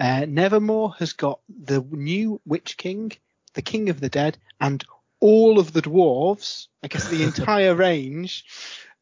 Uh, 0.00 0.26
Nevermore 0.28 0.94
has 0.98 1.12
got 1.12 1.38
the 1.48 1.80
new 1.88 2.40
Witch 2.44 2.76
King, 2.76 3.12
the 3.54 3.62
King 3.62 3.88
of 3.90 4.00
the 4.00 4.08
Dead, 4.08 4.38
and 4.60 4.84
all 5.20 5.58
of 5.58 5.72
the 5.72 5.82
dwarves. 5.82 6.68
I 6.82 6.88
guess 6.88 7.08
the 7.08 7.22
entire 7.30 7.74
range. 7.74 8.44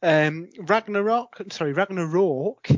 Um, 0.02 0.48
Ragnarok, 0.58 1.40
sorry, 1.52 1.72
Ragnarok 1.72 2.68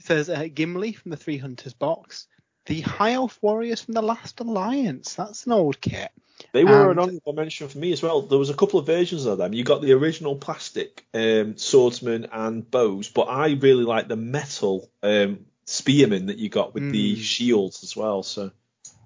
says 0.00 0.28
uh, 0.30 0.46
Gimli 0.52 0.92
from 0.92 1.10
the 1.10 1.16
Three 1.16 1.38
Hunters 1.38 1.72
box. 1.74 2.26
The 2.66 2.80
High 2.80 3.12
Elf 3.12 3.38
Warriors 3.42 3.80
from 3.82 3.94
the 3.94 4.02
Last 4.02 4.40
Alliance. 4.40 5.14
That's 5.14 5.46
an 5.46 5.52
old 5.52 5.80
kit. 5.80 6.10
They 6.52 6.64
were 6.64 6.90
And- 6.90 6.92
an 6.92 6.98
honourable 6.98 7.32
mention 7.32 7.68
for 7.68 7.78
me 7.78 7.92
as 7.92 8.02
well. 8.02 8.22
There 8.22 8.38
was 8.38 8.50
a 8.50 8.54
couple 8.54 8.78
of 8.80 8.86
versions 8.86 9.24
of 9.24 9.38
them. 9.38 9.52
You 9.54 9.62
got 9.64 9.82
the 9.82 9.92
original 9.92 10.36
plastic 10.36 11.06
um, 11.14 11.56
swordsman 11.56 12.26
and 12.32 12.68
bows, 12.68 13.08
but 13.08 13.22
I 13.28 13.50
really 13.52 13.84
like 13.84 14.08
the 14.08 14.16
metal 14.16 14.90
um, 15.02 15.46
spearmen 15.64 16.26
that 16.26 16.38
you 16.38 16.48
got 16.48 16.74
with 16.74 16.90
the 16.92 17.16
Mm. 17.16 17.20
shields 17.22 17.82
as 17.84 17.96
well. 17.96 18.22
So 18.24 18.50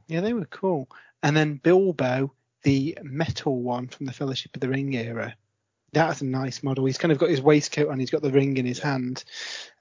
Yeah, 0.09 0.22
they 0.22 0.32
were 0.32 0.47
cool. 0.47 0.88
And 1.22 1.36
then 1.36 1.60
Bilbo, 1.62 2.32
the 2.62 2.98
metal 3.02 3.60
one 3.62 3.88
from 3.88 4.06
the 4.06 4.12
Fellowship 4.12 4.55
of 4.55 4.60
the 4.60 4.68
Ring 4.68 4.94
era. 4.94 5.34
That's 5.92 6.20
a 6.20 6.26
nice 6.26 6.62
model. 6.62 6.84
He's 6.84 6.98
kind 6.98 7.10
of 7.10 7.18
got 7.18 7.30
his 7.30 7.42
waistcoat 7.42 7.88
on. 7.88 7.98
He's 7.98 8.10
got 8.10 8.22
the 8.22 8.30
ring 8.30 8.56
in 8.56 8.66
his 8.66 8.78
hand. 8.78 9.24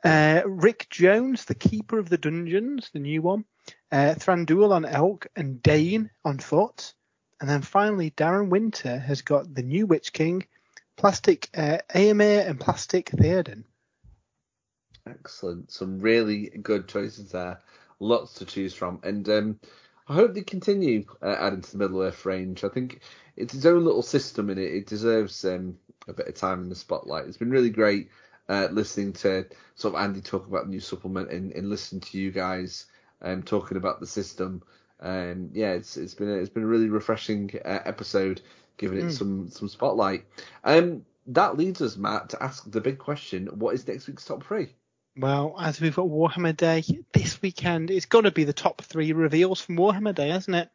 Uh, 0.04 0.42
Rick 0.46 0.88
Jones, 0.90 1.46
the 1.46 1.56
Keeper 1.56 2.00
of 2.00 2.10
the 2.10 2.18
Dungeons, 2.18 2.90
the 2.92 3.00
new 3.00 3.22
one. 3.22 3.46
Uh, 3.92 4.16
Thranduil 4.18 4.72
on 4.72 4.86
Elk 4.86 5.28
and 5.36 5.62
Dáin 5.62 6.10
on 6.26 6.40
foot. 6.40 6.94
And 7.40 7.50
then 7.50 7.62
finally, 7.62 8.12
Darren 8.12 8.50
Winter 8.50 8.98
has 8.98 9.22
got 9.22 9.54
the 9.54 9.62
new 9.62 9.86
Witch 9.86 10.12
King, 10.12 10.46
Plastic 10.98 11.50
uh, 11.56 11.78
Eomer 11.94 12.48
and 12.48 12.60
Plastic 12.60 13.12
Theoden. 13.12 13.64
Excellent. 15.08 15.72
Some 15.72 16.00
really 16.00 16.50
good 16.62 16.88
choices 16.88 17.32
there. 17.32 17.60
Lots 18.00 18.34
to 18.36 18.46
choose 18.46 18.74
from. 18.74 19.00
And 19.04 19.30
um, 19.30 19.60
I 20.10 20.16
hope 20.16 20.34
they 20.34 20.42
continue 20.42 21.06
uh, 21.22 21.36
adding 21.40 21.62
to 21.62 21.72
the 21.72 21.78
Middle 21.78 22.02
Earth 22.02 22.26
range. 22.26 22.64
I 22.64 22.70
think 22.70 23.02
it's 23.38 23.54
its 23.54 23.66
own 23.66 23.86
little 23.86 24.02
system 24.02 24.50
and 24.50 24.60
it, 24.60 24.74
it 24.74 24.88
deserves 24.88 25.46
um, 25.46 25.78
a 26.08 26.14
bit 26.14 26.28
of 26.28 26.36
time 26.36 26.64
in 26.64 26.70
the 26.70 26.76
spotlight. 26.76 27.26
It's 27.28 27.38
been 27.38 27.52
really 27.52 27.70
great 27.70 28.10
uh, 28.50 28.68
listening 28.72 29.14
to 29.14 29.46
sort 29.76 29.94
of 29.96 30.02
Andy 30.02 30.22
talk 30.22 30.48
about 30.48 30.66
the 30.66 30.72
new 30.72 30.80
supplement 30.80 31.30
and, 31.32 31.52
and 31.54 31.70
listening 31.70 32.02
to 32.02 32.18
you 32.18 32.32
guys 32.32 32.88
um, 33.22 33.44
talking 33.44 33.78
about 33.78 34.00
the 34.00 34.08
system. 34.08 34.64
Um, 35.00 35.52
yeah, 35.54 35.74
it's 35.74 35.96
it's 35.96 36.16
been 36.16 36.30
a, 36.30 36.34
it's 36.34 36.50
been 36.50 36.64
a 36.64 36.68
really 36.68 36.90
refreshing 36.90 37.52
uh, 37.64 37.80
episode, 37.86 38.42
giving 38.78 38.98
it 38.98 39.06
Mm. 39.06 39.12
some 39.12 39.50
some 39.50 39.70
spotlight. 39.70 40.26
Um, 40.64 41.06
that 41.28 41.56
leads 41.58 41.82
us, 41.82 41.96
Matt, 41.98 42.30
to 42.30 42.44
ask 42.44 42.70
the 42.70 42.82
big 42.82 42.98
question: 42.98 43.48
What 43.48 43.76
is 43.76 43.88
next 43.88 44.08
week's 44.08 44.26
top 44.26 44.44
three? 44.44 44.70
Well, 45.20 45.54
as 45.60 45.82
we've 45.82 45.94
got 45.94 46.08
Warhammer 46.08 46.56
Day 46.56 46.82
this 47.12 47.42
weekend, 47.42 47.92
it's 47.92 48.06
got 48.06 48.22
to 48.22 48.32
be 48.32 48.46
the 48.46 48.54
top 48.54 48.82
three 48.82 49.12
reveals 49.12 49.60
from 49.60 49.76
Warhammer 49.76 50.16
Day, 50.16 50.30
hasn't 50.30 50.56
it? 50.56 50.70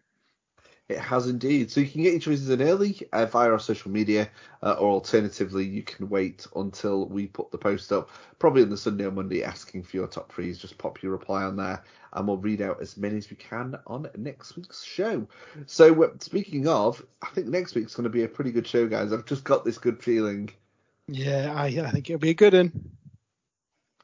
It 0.87 0.99
has 0.99 1.29
indeed. 1.29 1.71
So 1.71 1.81
you 1.81 1.89
can 1.89 2.03
get 2.03 2.12
your 2.12 2.21
choices 2.21 2.51
in 2.51 2.61
early 2.61 3.09
uh, 3.11 3.25
via 3.25 3.51
our 3.51 3.59
social 3.59 3.91
media, 3.91 4.29
uh, 4.62 4.73
or 4.73 4.91
alternatively, 4.91 5.65
you 5.65 5.83
can 5.83 6.11
wait 6.11 6.47
until 6.55 7.07
we 7.07 7.27
put 7.27 7.53
the 7.53 7.57
post 7.57 7.91
up, 7.91 8.11
probably 8.39 8.61
on 8.61 8.69
the 8.69 8.77
Sunday 8.77 9.07
or 9.07 9.12
Monday, 9.12 9.43
asking 9.43 9.83
for 9.83 9.97
your 9.97 10.07
top 10.07 10.31
threes. 10.31 10.59
Just 10.59 10.77
pop 10.77 11.03
your 11.03 11.12
reply 11.12 11.45
on 11.45 11.57
there, 11.57 11.83
and 12.12 12.29
we'll 12.29 12.37
read 12.37 12.61
out 12.61 12.83
as 12.83 12.99
many 12.99 13.16
as 13.16 13.31
we 13.31 13.37
can 13.37 13.79
on 13.87 14.11
next 14.19 14.57
week's 14.57 14.85
show. 14.85 15.27
So 15.65 16.05
uh, 16.05 16.09
speaking 16.21 16.69
of, 16.69 17.03
I 17.23 17.29
think 17.29 17.47
next 17.47 17.75
week's 17.75 17.95
going 17.95 18.05
to 18.05 18.11
be 18.11 18.25
a 18.25 18.29
pretty 18.29 18.53
good 18.53 18.66
show, 18.66 18.87
guys. 18.89 19.11
I've 19.11 19.25
just 19.25 19.45
got 19.45 19.65
this 19.65 19.79
good 19.79 20.03
feeling. 20.03 20.51
Yeah, 21.09 21.55
I, 21.57 21.69
I 21.69 21.91
think 21.93 22.11
it'll 22.11 22.21
be 22.21 22.29
a 22.29 22.35
good 22.35 22.53
one. 22.53 22.91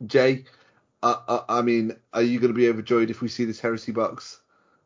Jay, 0.05 0.45
uh, 1.03 1.17
uh, 1.27 1.45
I 1.49 1.63
mean, 1.63 1.97
are 2.13 2.23
you 2.23 2.39
going 2.41 2.53
to 2.53 2.59
be 2.59 2.69
overjoyed 2.69 3.11
if 3.11 3.21
we 3.21 3.29
see 3.29 3.45
this 3.45 3.61
heresy 3.61 3.93
box? 3.93 4.39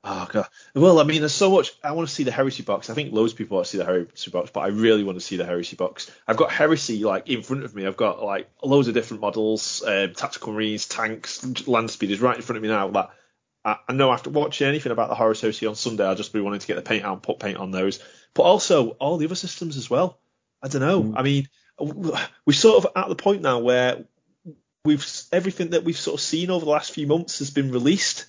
Oh 0.07 0.29
god. 0.31 0.47
Well, 0.75 1.01
I 1.01 1.05
mean, 1.05 1.21
there's 1.21 1.33
so 1.33 1.51
much. 1.51 1.73
I 1.83 1.93
want 1.93 2.09
to 2.09 2.15
see 2.15 2.25
the 2.25 2.31
heresy 2.31 2.63
box. 2.63 2.91
I 2.91 2.95
think 2.95 3.13
loads 3.13 3.33
of 3.33 3.39
people 3.39 3.57
want 3.57 3.67
to 3.67 3.71
see 3.71 3.79
the 3.79 3.87
heresy 3.87 4.31
box, 4.31 4.51
but 4.51 4.61
I 4.61 4.67
really 4.67 5.03
want 5.03 5.17
to 5.17 5.25
see 5.25 5.37
the 5.37 5.47
heresy 5.47 5.77
box. 5.77 6.11
I've 6.29 6.37
got 6.37 6.53
heresy 6.53 7.03
like 7.05 7.31
in 7.31 7.43
front 7.43 7.65
of 7.65 7.75
me. 7.75 7.87
I've 7.87 7.97
got 7.97 8.23
like 8.23 8.51
loads 8.63 8.87
of 8.87 8.93
different 8.93 9.23
models, 9.23 9.83
um, 9.87 10.13
tactical 10.13 10.53
marines, 10.53 10.87
tanks, 10.87 11.67
land 11.67 11.91
speeders 11.91 12.21
right 12.21 12.37
in 12.37 12.43
front 12.43 12.59
of 12.59 12.63
me 12.63 12.69
now. 12.69 12.89
That 12.89 13.11
I, 13.65 13.79
I 13.89 13.93
know 13.95 14.13
after 14.13 14.29
watching 14.29 14.67
anything 14.67 14.93
about 14.93 15.09
the 15.09 15.15
Horus 15.15 15.41
Heresy 15.41 15.67
on 15.67 15.75
Sunday, 15.75 16.05
I'll 16.05 16.15
just 16.15 16.35
be 16.35 16.41
wanting 16.41 16.61
to 16.61 16.67
get 16.67 16.77
the 16.77 16.83
paint 16.83 17.05
out 17.05 17.15
and 17.15 17.23
put 17.23 17.39
paint 17.39 17.57
on 17.57 17.71
those. 17.71 17.99
But 18.35 18.43
also 18.43 18.91
all 18.91 19.17
the 19.17 19.25
other 19.25 19.35
systems 19.35 19.79
as 19.79 19.89
well. 19.89 20.19
I 20.63 20.69
don't 20.69 20.83
know. 20.83 21.15
I 21.17 21.23
mean, 21.23 21.49
we're 21.79 22.53
sort 22.53 22.85
of 22.85 22.93
at 22.95 23.09
the 23.09 23.17
point 23.17 23.41
now 23.41 23.61
where 23.61 24.05
we've 24.85 25.07
everything 25.33 25.71
that 25.71 25.85
we've 25.85 25.99
sort 25.99 26.15
of 26.15 26.21
seen 26.21 26.51
over 26.51 26.65
the 26.65 26.71
last 26.71 26.93
few 26.93 27.07
months 27.07 27.39
has 27.39 27.51
been 27.51 27.71
released 27.71 28.27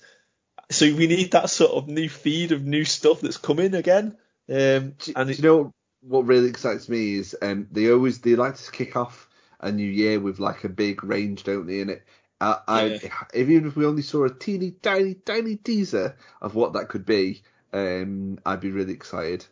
so 0.70 0.86
we 0.94 1.06
need 1.06 1.32
that 1.32 1.50
sort 1.50 1.72
of 1.72 1.88
new 1.88 2.08
feed 2.08 2.52
of 2.52 2.64
new 2.64 2.84
stuff 2.84 3.20
that's 3.20 3.36
coming 3.36 3.74
again. 3.74 4.16
Um, 4.48 4.94
Do, 4.98 5.12
and 5.14 5.30
it, 5.30 5.38
you 5.38 5.44
know 5.44 5.74
what 6.00 6.26
really 6.26 6.48
excites 6.48 6.88
me 6.88 7.16
is 7.16 7.36
um, 7.40 7.68
they 7.70 7.90
always 7.90 8.20
they 8.20 8.36
like 8.36 8.56
to 8.56 8.72
kick 8.72 8.96
off 8.96 9.28
a 9.60 9.72
new 9.72 9.88
year 9.88 10.20
with 10.20 10.38
like 10.38 10.64
a 10.64 10.68
big 10.68 11.04
range, 11.04 11.44
don't 11.44 11.66
they? 11.66 11.80
In 11.80 11.90
it, 11.90 12.04
uh, 12.40 12.58
I 12.66 12.84
if, 12.84 13.12
even 13.34 13.66
if 13.66 13.76
we 13.76 13.86
only 13.86 14.02
saw 14.02 14.24
a 14.24 14.30
teeny 14.30 14.72
tiny 14.72 15.14
tiny 15.14 15.56
teaser 15.56 16.16
of 16.40 16.54
what 16.54 16.74
that 16.74 16.88
could 16.88 17.06
be, 17.06 17.42
um, 17.72 18.38
I'd 18.44 18.60
be 18.60 18.70
really 18.70 18.92
excited. 18.92 19.44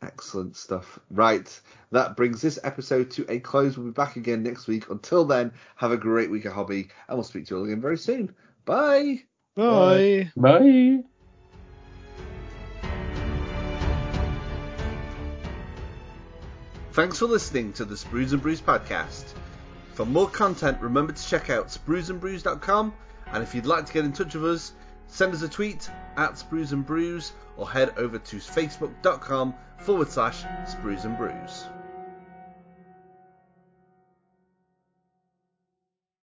Excellent 0.00 0.56
stuff. 0.56 0.98
Right, 1.10 1.60
that 1.90 2.16
brings 2.16 2.40
this 2.40 2.58
episode 2.62 3.10
to 3.12 3.26
a 3.28 3.40
close. 3.40 3.76
We'll 3.76 3.86
be 3.86 3.92
back 3.92 4.16
again 4.16 4.42
next 4.42 4.68
week. 4.68 4.88
Until 4.90 5.24
then, 5.24 5.52
have 5.76 5.90
a 5.90 5.96
great 5.96 6.30
week 6.30 6.44
of 6.44 6.52
hobby, 6.52 6.88
and 7.08 7.16
we'll 7.16 7.24
speak 7.24 7.46
to 7.46 7.54
you 7.54 7.58
all 7.58 7.66
again 7.66 7.80
very 7.80 7.98
soon. 7.98 8.34
Bye. 8.64 9.22
Bye. 9.56 10.30
Bye. 10.36 11.02
Thanks 16.92 17.18
for 17.18 17.26
listening 17.26 17.72
to 17.74 17.84
the 17.84 17.94
Sprues 17.94 18.32
and 18.32 18.42
Brews 18.42 18.60
podcast. 18.60 19.24
For 19.94 20.04
more 20.04 20.28
content, 20.28 20.80
remember 20.80 21.12
to 21.12 21.28
check 21.28 21.50
out 21.50 21.68
spruesandbrews.com. 21.68 22.94
And 23.32 23.42
if 23.42 23.54
you'd 23.54 23.66
like 23.66 23.86
to 23.86 23.92
get 23.92 24.04
in 24.04 24.12
touch 24.12 24.34
with 24.34 24.44
us, 24.44 24.72
send 25.06 25.34
us 25.34 25.42
a 25.42 25.48
tweet 25.48 25.90
at 26.16 26.34
Sprues 26.34 26.72
and 26.72 26.86
Brews 26.86 27.32
or 27.58 27.68
head 27.68 27.92
over 27.98 28.18
to 28.18 28.36
facebook.com 28.36 29.54
forward 29.78 30.08
slash 30.10 30.44
Sprues 30.64 31.04
and 31.04 31.18
Brews. 31.18 31.66